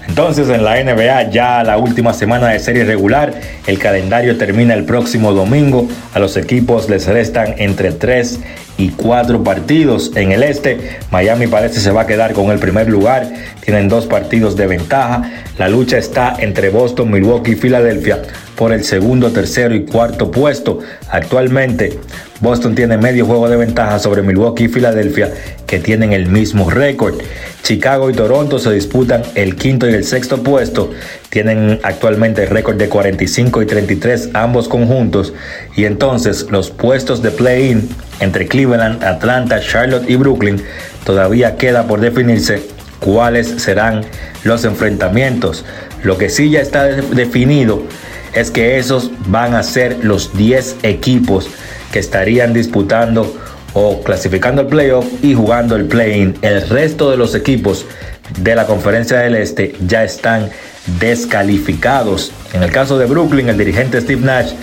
Entonces 0.08 0.50
en 0.50 0.64
la 0.64 0.82
NBA 0.84 1.32
ya 1.32 1.64
la 1.64 1.78
última 1.78 2.14
semana 2.14 2.50
de 2.50 2.60
serie 2.60 2.86
regular, 2.86 3.34
el 3.68 3.80
calendario 3.80 4.38
termina 4.38 4.74
el 4.74 4.86
próximo 4.86 5.34
domingo, 5.34 5.88
a 6.14 6.20
los 6.20 6.38
equipos 6.38 6.90
les 6.90 7.08
restan 7.08 7.56
entre 7.58 7.92
3 7.92 8.40
y 8.78 8.90
4 8.90 9.44
partidos. 9.44 10.12
En 10.16 10.32
el 10.32 10.44
este, 10.44 11.00
Miami 11.12 11.48
parece 11.48 11.80
se 11.80 11.92
va 11.92 12.02
a 12.02 12.08
quedar 12.08 12.34
con 12.34 12.52
el 12.52 12.60
primer 12.60 12.90
lugar, 12.90 13.28
tienen 13.62 13.90
dos 13.90 14.06
partidos 14.06 14.56
de 14.56 14.68
ventaja, 14.68 15.32
la 15.58 15.70
lucha 15.70 15.98
está 15.98 16.36
entre 16.40 16.70
Boston, 16.70 17.12
Milwaukee 17.12 17.52
y 17.52 17.56
Filadelfia 17.56 18.22
por 18.56 18.72
el 18.72 18.84
segundo, 18.84 19.32
tercero 19.32 19.76
y 19.76 19.86
cuarto 19.86 20.32
puesto. 20.32 20.80
Actualmente, 21.10 22.00
Boston 22.42 22.76
tiene 22.76 22.98
medio 22.98 23.26
juego 23.26 23.48
de 23.48 23.56
ventaja 23.56 23.98
sobre 23.98 24.22
Milwaukee 24.22 24.66
y 24.66 24.68
Filadelfia, 24.68 25.32
que 25.66 25.80
tienen 25.80 26.12
el 26.12 26.28
mismo 26.28 26.70
récord. 26.70 27.16
Chicago 27.64 28.10
y 28.10 28.14
Toronto 28.14 28.60
se 28.60 28.72
disputan 28.74 29.24
el 29.36 29.56
quinto 29.56 29.90
y 29.90 29.94
el 29.94 30.04
sexto 30.04 30.44
puesto. 30.44 30.92
Tienen 31.30 31.80
actualmente 31.84 32.46
récord 32.46 32.76
de 32.76 32.90
45 32.90 33.62
y 33.62 33.66
33 33.66 34.30
ambos 34.34 34.68
conjuntos. 34.68 35.34
Y 35.76 35.86
entonces 35.86 36.48
los 36.52 36.70
puestos 36.70 37.22
de 37.22 37.32
play-in 37.32 37.90
entre 38.20 38.48
Cleveland, 38.48 39.04
Atlanta, 39.04 39.62
Charlotte 39.62 40.10
y 40.10 40.16
Brooklyn 40.18 40.62
todavía 41.06 41.56
queda 41.56 41.88
por 41.88 42.02
definirse 42.02 42.62
cuáles 43.00 43.48
serán 43.48 44.02
los 44.44 44.66
enfrentamientos. 44.66 45.64
Lo 46.04 46.18
que 46.18 46.30
sí 46.30 46.50
ya 46.52 46.62
está 46.62 46.84
definido 46.84 47.82
es 48.34 48.52
que 48.52 48.78
esos 48.78 49.10
van 49.28 49.56
a 49.56 49.64
ser 49.64 50.04
los 50.04 50.38
10 50.38 50.78
equipos 50.84 51.50
que 51.92 52.00
estarían 52.00 52.54
disputando 52.54 53.36
o 53.74 54.02
clasificando 54.04 54.62
el 54.62 54.68
playoff 54.68 55.06
y 55.22 55.34
jugando 55.34 55.76
el 55.76 55.86
play-in. 55.86 56.36
El 56.42 56.68
resto 56.70 57.12
de 57.12 57.18
los 57.18 57.36
equipos 57.36 57.86
de 58.40 58.56
la 58.56 58.66
conferencia 58.66 59.20
del 59.20 59.36
este 59.36 59.76
ya 59.86 60.04
están 60.04 60.50
descalificados. 61.00 62.32
En 62.54 62.64
el 62.64 62.72
caso 62.72 62.98
de 62.98 63.06
Brooklyn, 63.06 63.50
el 63.50 63.58
dirigente 63.58 64.00
Steve 64.00 64.22
Nash 64.22 64.54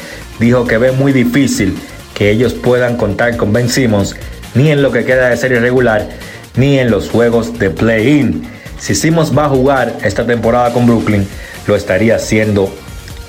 dijo 0.41 0.67
que 0.67 0.79
ve 0.79 0.93
muy 0.93 1.13
difícil 1.13 1.77
que 2.15 2.31
ellos 2.31 2.55
puedan 2.55 2.97
contar 2.97 3.37
con 3.37 3.53
Ben 3.53 3.69
Simmons 3.69 4.17
ni 4.55 4.71
en 4.71 4.83
lo 4.83 4.93
que 4.93 5.05
queda 5.05 5.29
de 5.29 5.37
serie 5.37 5.61
regular 5.61 6.09
ni 6.57 6.79
en 6.79 6.91
los 6.91 7.11
juegos 7.11 7.59
de 7.59 7.71
play-in. 7.71 8.43
Si 8.79 8.95
Simmons 8.95 9.37
va 9.37 9.45
a 9.45 9.49
jugar 9.49 9.97
esta 10.05 10.27
temporada 10.27 10.73
con 10.73 10.87
Brooklyn, 10.87 11.27
lo 11.67 11.77
estaría 11.77 12.17
haciendo 12.17 12.73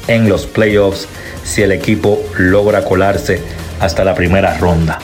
en 0.08 0.28
los 0.28 0.46
playoffs 0.46 1.08
si 1.44 1.62
el 1.62 1.72
equipo 1.72 2.22
logra 2.38 2.84
colarse 2.84 3.42
hasta 3.80 4.04
la 4.04 4.16
primera 4.16 4.58
ronda. 4.58 5.00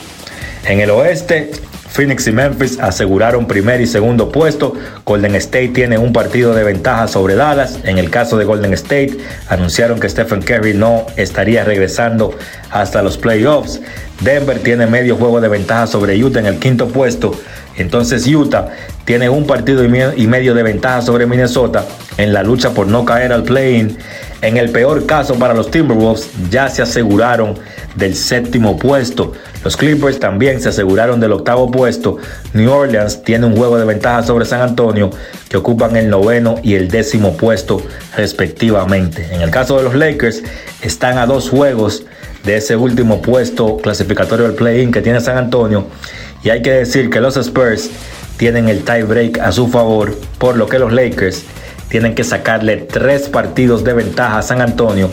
En 0.66 0.80
el 0.80 0.90
oeste, 0.90 1.52
Phoenix 1.92 2.28
y 2.28 2.32
Memphis 2.32 2.80
aseguraron 2.80 3.48
primer 3.48 3.82
y 3.82 3.88
segundo 3.88 4.32
puesto. 4.32 4.74
Golden 5.06 5.36
State 5.36 5.70
tiene 5.70 5.98
un 5.98 6.14
partido 6.14 6.54
de 6.54 6.64
ventaja 6.64 7.08
sobre 7.08 7.36
Dallas. 7.36 7.80
En 7.84 7.98
el 7.98 8.10
caso 8.10 8.38
de 8.38 8.46
Golden 8.46 8.74
State, 8.74 9.18
anunciaron 9.48 10.00
que 10.00 10.08
Stephen 10.08 10.42
Curry 10.42 10.76
no 10.76 11.08
estaría 11.18 11.64
regresando 11.64 12.38
hasta 12.70 13.02
los 13.02 13.18
playoffs. 13.18 13.82
Denver 14.22 14.60
tiene 14.60 14.86
medio 14.86 15.16
juego 15.16 15.42
de 15.42 15.48
ventaja 15.48 15.88
sobre 15.88 16.24
Utah 16.24 16.40
en 16.40 16.46
el 16.46 16.60
quinto 16.60 16.88
puesto. 16.88 17.32
Entonces 17.76 18.28
Utah 18.28 18.70
tiene 19.06 19.30
un 19.30 19.48
partido 19.48 19.84
y 19.84 20.28
medio 20.28 20.54
de 20.54 20.64
ventaja 20.64 21.02
sobre 21.02 21.26
Minnesota 21.26 21.86
en 22.18 22.34
la 22.34 22.44
lucha 22.44 22.72
por 22.72 22.88
no 22.88 23.06
caer 23.06 23.34
al 23.34 23.44
play-in. 23.44 23.98
En 24.42 24.56
el 24.56 24.70
peor 24.70 25.06
caso 25.06 25.36
para 25.36 25.54
los 25.54 25.70
Timberwolves 25.70 26.30
ya 26.50 26.70
se 26.70 26.82
aseguraron 26.82 27.56
del 27.96 28.16
séptimo 28.16 28.78
puesto. 28.78 29.34
Los 29.66 29.76
Clippers 29.76 30.20
también 30.20 30.62
se 30.62 30.70
aseguraron 30.70 31.20
del 31.20 31.34
octavo 31.34 31.70
puesto. 31.70 32.18
New 32.54 32.72
Orleans 32.72 33.22
tiene 33.24 33.46
un 33.46 33.58
juego 33.58 33.78
de 33.78 33.86
ventaja 33.86 34.24
sobre 34.24 34.46
San 34.46 34.62
Antonio 34.62 35.10
que 35.50 35.58
ocupan 35.58 35.98
el 35.98 36.10
noveno 36.10 36.56
y 36.64 36.76
el 36.76 36.88
décimo 36.88 37.36
puesto 37.36 37.82
respectivamente. 38.16 39.28
En 39.34 39.42
el 39.42 39.52
caso 39.52 39.76
de 39.76 39.84
los 39.84 39.96
Lakers 39.96 40.42
están 40.82 41.18
a 41.18 41.26
dos 41.26 41.50
juegos 41.50 42.04
de 42.46 42.56
ese 42.56 42.78
último 42.78 43.22
puesto 43.22 43.78
clasificatorio 43.78 44.46
del 44.46 44.56
play-in 44.56 44.92
que 44.92 45.02
tiene 45.02 45.20
San 45.20 45.38
Antonio. 45.38 45.88
Y 46.44 46.50
hay 46.50 46.62
que 46.62 46.72
decir 46.72 47.10
que 47.10 47.20
los 47.20 47.36
Spurs 47.36 47.90
tienen 48.38 48.70
el 48.70 48.86
tie 48.86 49.04
break 49.04 49.40
a 49.40 49.52
su 49.52 49.68
favor, 49.68 50.16
por 50.38 50.56
lo 50.56 50.68
que 50.68 50.80
los 50.80 50.94
Lakers 50.94 51.44
tienen 51.90 52.16
que 52.16 52.24
sacarle 52.24 52.78
tres 52.78 53.28
partidos 53.28 53.84
de 53.84 53.94
ventaja 53.94 54.38
a 54.38 54.42
San 54.42 54.62
Antonio 54.62 55.10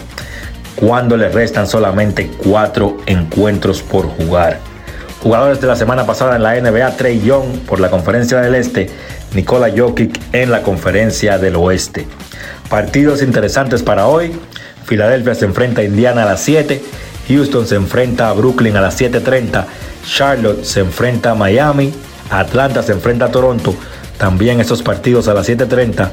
cuando 0.76 1.16
le 1.16 1.28
restan 1.30 1.66
solamente 1.66 2.30
cuatro 2.36 2.98
encuentros 3.06 3.82
por 3.82 4.06
jugar. 4.06 4.60
Jugadores 5.22 5.60
de 5.60 5.66
la 5.66 5.76
semana 5.76 6.06
pasada 6.06 6.36
en 6.36 6.42
la 6.42 6.54
NBA, 6.60 6.96
Trey 6.96 7.20
Young 7.20 7.60
por 7.66 7.80
la 7.80 7.90
conferencia 7.90 8.40
del 8.40 8.54
Este, 8.54 8.90
Nikola 9.34 9.70
Jokic 9.74 10.20
en 10.32 10.50
la 10.50 10.62
conferencia 10.62 11.38
del 11.38 11.56
Oeste. 11.56 12.06
Partidos 12.68 13.22
interesantes 13.22 13.82
para 13.82 14.06
hoy. 14.06 14.32
Filadelfia 14.84 15.34
se 15.34 15.46
enfrenta 15.46 15.80
a 15.80 15.84
Indiana 15.84 16.22
a 16.22 16.26
las 16.26 16.42
7, 16.42 16.80
Houston 17.28 17.66
se 17.66 17.74
enfrenta 17.74 18.28
a 18.28 18.34
Brooklyn 18.34 18.76
a 18.76 18.80
las 18.80 19.00
7.30, 19.00 19.64
Charlotte 20.06 20.62
se 20.64 20.78
enfrenta 20.78 21.32
a 21.32 21.34
Miami, 21.34 21.92
Atlanta 22.30 22.84
se 22.84 22.92
enfrenta 22.92 23.24
a 23.24 23.30
Toronto, 23.32 23.74
también 24.16 24.60
esos 24.60 24.82
partidos 24.82 25.26
a 25.26 25.34
las 25.34 25.48
7.30. 25.48 26.08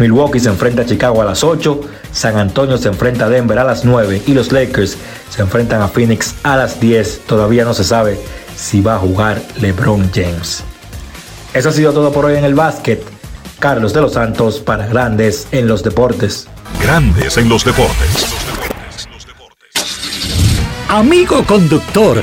Milwaukee 0.00 0.40
se 0.40 0.48
enfrenta 0.48 0.82
a 0.82 0.86
Chicago 0.86 1.20
a 1.22 1.24
las 1.24 1.44
8, 1.44 1.80
San 2.12 2.38
Antonio 2.38 2.78
se 2.78 2.88
enfrenta 2.88 3.26
a 3.26 3.28
Denver 3.28 3.58
a 3.58 3.64
las 3.64 3.84
9 3.84 4.22
y 4.26 4.34
los 4.34 4.50
Lakers 4.50 4.96
se 5.28 5.42
enfrentan 5.42 5.82
a 5.82 5.88
Phoenix 5.88 6.34
a 6.42 6.56
las 6.56 6.80
10. 6.80 7.26
Todavía 7.26 7.64
no 7.64 7.74
se 7.74 7.84
sabe 7.84 8.18
si 8.56 8.80
va 8.80 8.96
a 8.96 8.98
jugar 8.98 9.40
LeBron 9.60 10.10
James. 10.12 10.64
Eso 11.52 11.68
ha 11.68 11.72
sido 11.72 11.92
todo 11.92 12.12
por 12.12 12.24
hoy 12.24 12.36
en 12.36 12.44
el 12.44 12.54
básquet. 12.54 13.02
Carlos 13.58 13.92
de 13.92 14.00
los 14.00 14.14
Santos 14.14 14.58
para 14.58 14.86
Grandes 14.86 15.46
en 15.52 15.68
los 15.68 15.82
Deportes. 15.82 16.48
Grandes 16.82 17.36
en 17.36 17.48
los 17.48 17.64
Deportes. 17.64 18.26
Amigo 20.88 21.44
conductor, 21.44 22.22